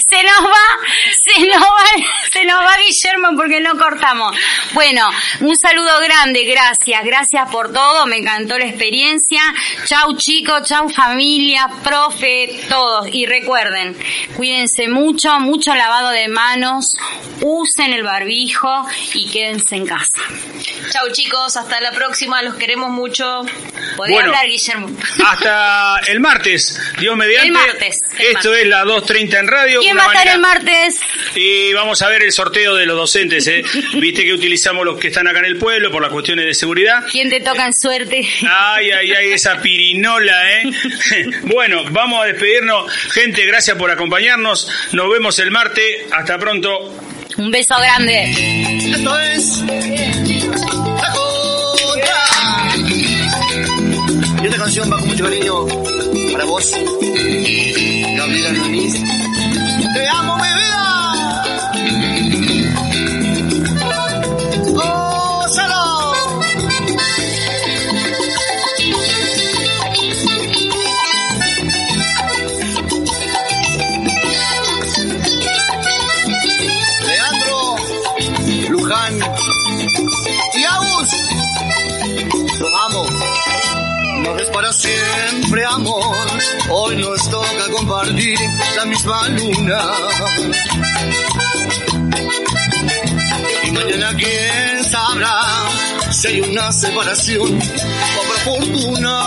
se 0.09 0.22
nos 0.22 0.44
va, 0.51 0.66
se 1.22 1.47
nos 1.47 1.62
va, 1.62 1.84
se 2.32 2.44
nos 2.44 2.60
va 2.60 2.76
Guillermo 2.78 3.28
porque 3.36 3.60
no 3.60 3.76
cortamos. 3.76 4.36
Bueno, 4.72 5.10
un 5.40 5.56
saludo 5.56 5.98
grande, 6.01 6.44
gracias, 6.44 7.05
gracias 7.05 7.51
por 7.51 7.72
todo, 7.72 8.06
me 8.06 8.16
encantó 8.18 8.56
la 8.59 8.66
experiencia. 8.66 9.43
Chau 9.86 10.16
chicos, 10.16 10.62
chau 10.68 10.88
familia, 10.88 11.68
profe, 11.82 12.64
todos. 12.68 13.09
Y 13.12 13.26
recuerden, 13.26 13.97
cuídense 14.36 14.88
mucho, 14.88 15.38
mucho 15.40 15.74
lavado 15.74 16.10
de 16.10 16.28
manos, 16.28 16.97
usen 17.43 17.93
el 17.93 18.02
barbijo 18.05 18.86
y 19.14 19.28
quédense 19.30 19.76
en 19.76 19.86
casa. 19.86 20.22
Chau 20.90 21.10
chicos, 21.12 21.56
hasta 21.56 21.80
la 21.80 21.93
próxima, 21.93 22.43
los 22.43 22.55
queremos 22.55 22.90
mucho. 22.90 23.43
Podés 24.06 24.14
Bueno. 24.14 24.28
hablar, 24.28 24.46
Guillermo. 24.46 24.90
Hasta 25.26 26.00
el 26.08 26.20
martes, 26.20 26.80
Dios 26.98 27.16
mediante. 27.16 27.46
El 27.48 27.52
martes, 27.52 28.00
el 28.18 28.26
Esto 28.26 28.48
martes. 28.50 28.62
es 28.62 28.68
la 28.68 28.84
2.30 28.84 29.38
en 29.40 29.48
radio. 29.48 29.80
¿Quién 29.80 29.96
va 29.96 30.02
a 30.04 30.06
estar 30.06 30.28
el 30.28 30.40
martes? 30.40 31.00
Y 31.34 31.72
vamos 31.72 32.00
a 32.02 32.08
ver 32.08 32.22
el 32.22 32.32
sorteo 32.32 32.74
de 32.74 32.86
los 32.86 32.96
docentes, 32.96 33.46
¿eh? 33.46 33.62
Viste 33.94 34.24
que 34.24 34.32
utilizamos 34.32 34.84
los 34.84 34.98
que 34.98 35.08
están 35.08 35.26
acá 35.28 35.40
en 35.40 35.46
el 35.46 35.58
pueblo 35.58 35.90
por 35.90 36.00
las 36.02 36.10
cuestiones 36.10 36.44
de 36.46 36.54
seguridad. 36.54 37.04
¿Quién 37.10 37.28
te 37.30 37.40
toca 37.40 37.66
en 37.66 37.72
suerte? 37.74 38.26
Ay, 38.48 38.90
ay, 38.90 39.12
ay, 39.12 39.32
esa 39.32 39.60
pirinola, 39.62 40.52
¿eh? 40.60 40.70
Bueno, 41.42 41.82
vamos 41.90 42.22
a 42.22 42.26
despedirnos. 42.26 42.90
Gente, 43.12 43.44
gracias 43.46 43.76
por 43.76 43.90
acompañarnos. 43.90 44.68
Nos 44.92 45.10
vemos 45.10 45.38
el 45.38 45.50
martes. 45.50 45.84
Hasta 46.12 46.38
pronto. 46.38 46.92
Un 47.38 47.50
beso 47.50 47.74
grande. 47.78 48.30
Esto 48.94 49.18
es. 49.20 50.85
Canción 54.66 54.90
va 54.93 54.98
con 54.98 55.06
mucho 55.06 55.22
cariño 55.22 55.64
para 56.32 56.44
vos, 56.44 56.72
Gabriela 58.16 58.52
Núñez. 58.52 58.94
Te 59.94 60.09
amo, 60.09 60.35
siempre, 84.77 85.65
amor. 85.65 86.27
Hoy 86.70 86.97
nos 86.97 87.31
toca 87.31 87.70
compartir 87.73 88.39
la 88.77 88.85
misma 88.85 89.28
luna. 89.28 89.81
Y 93.65 93.70
mañana 93.73 94.15
quién 94.16 94.85
sabrá 94.85 95.40
si 96.11 96.28
hay 96.28 96.40
una 96.40 96.73
separación 96.73 97.59
por 98.16 98.27
fortuna. 98.44 99.23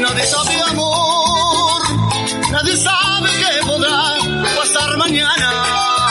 Nadie 0.00 0.26
sabe 0.26 0.62
amor, 0.70 1.82
nadie 2.50 2.76
sabe 2.76 3.30
qué 3.40 3.66
podrá 3.66 4.14
pasar 4.56 4.96
mañana. 4.96 6.07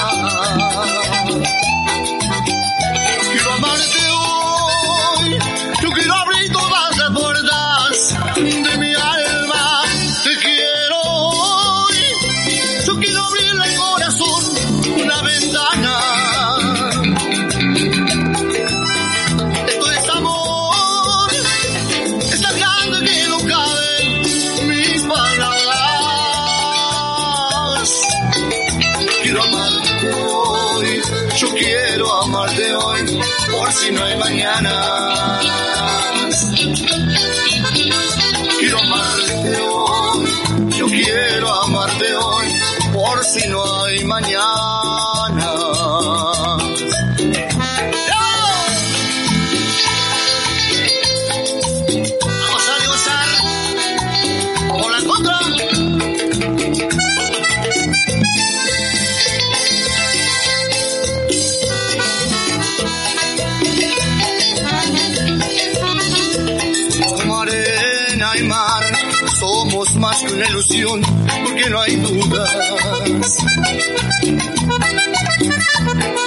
Porque 71.43 71.69
no 71.69 71.81
hay 71.81 71.95
dudas. 71.97 73.37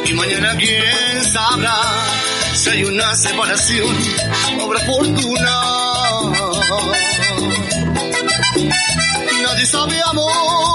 Y 0.06 0.12
mañana 0.14 0.56
quién 0.56 1.24
sabrá 1.32 1.76
si 2.54 2.70
hay 2.70 2.84
una 2.84 3.16
separación, 3.16 3.96
habrá 4.62 4.80
fortuna. 4.80 5.60
Nadie 9.42 9.66
sabe 9.66 10.00
amor, 10.10 10.69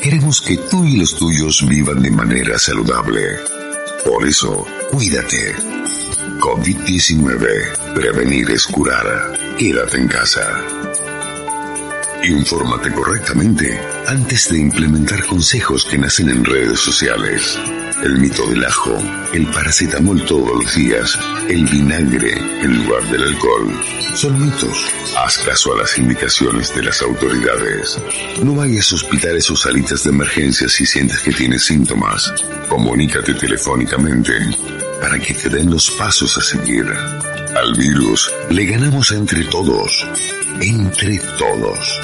queremos 0.00 0.40
que 0.40 0.56
tú 0.56 0.84
y 0.84 0.96
los 0.96 1.14
tuyos 1.14 1.66
vivan 1.68 2.00
de 2.02 2.10
manera 2.10 2.58
saludable. 2.58 3.20
Por 4.04 4.26
eso, 4.26 4.66
cuídate. 4.90 5.54
COVID-19. 6.40 7.94
Prevenir 7.94 8.50
es 8.50 8.66
curar. 8.66 9.38
Quédate 9.58 9.98
en 9.98 10.08
casa. 10.08 10.64
Infórmate 12.24 12.90
correctamente 12.92 13.78
antes 14.06 14.50
de 14.50 14.60
implementar 14.60 15.22
consejos 15.26 15.84
que 15.84 15.98
nacen 15.98 16.30
en 16.30 16.44
redes 16.44 16.80
sociales. 16.80 17.58
el 18.02 18.16
mito 18.18 18.46
del 18.46 18.64
ajo, 18.64 18.96
el 19.34 19.46
paracetamol 19.48 20.24
todos 20.24 20.64
los 20.64 20.74
días, 20.74 21.18
el 21.48 21.66
vinagre 21.66 22.32
en 22.32 22.84
lugar 22.84 23.02
del 23.10 23.24
alcohol. 23.24 23.72
Son 24.14 24.40
mitos. 24.40 24.97
Haz 25.20 25.36
caso 25.38 25.74
a 25.74 25.78
las 25.78 25.98
indicaciones 25.98 26.72
de 26.76 26.82
las 26.84 27.02
autoridades. 27.02 27.98
No 28.40 28.54
vayas 28.54 28.92
a 28.92 28.94
hospitales 28.94 29.50
o 29.50 29.56
salitas 29.56 30.04
de 30.04 30.10
emergencia 30.10 30.68
si 30.68 30.86
sientes 30.86 31.18
que 31.22 31.32
tienes 31.32 31.64
síntomas. 31.64 32.32
Comunícate 32.68 33.34
telefónicamente 33.34 34.32
para 35.00 35.18
que 35.18 35.34
te 35.34 35.48
den 35.48 35.70
los 35.70 35.90
pasos 35.90 36.38
a 36.38 36.40
seguir. 36.40 36.86
Al 36.86 37.74
virus 37.74 38.30
le 38.50 38.64
ganamos 38.64 39.10
entre 39.10 39.44
todos. 39.46 40.06
Entre 40.60 41.18
todos. 41.36 42.00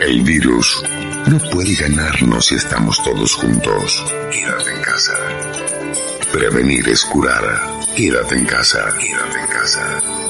El 0.00 0.22
virus 0.22 0.82
no 1.26 1.38
puede 1.50 1.74
ganarnos 1.74 2.46
si 2.46 2.54
estamos 2.54 3.02
todos 3.04 3.34
juntos. 3.34 4.02
Quédate 4.32 4.70
en 4.74 4.80
casa. 4.80 5.14
Prevenir 6.32 6.88
es 6.88 7.04
curar. 7.04 7.44
Quédate 7.94 8.34
en 8.34 8.46
casa. 8.46 8.94
Quédate 8.98 9.40
en 9.40 9.46
casa. 9.46 10.29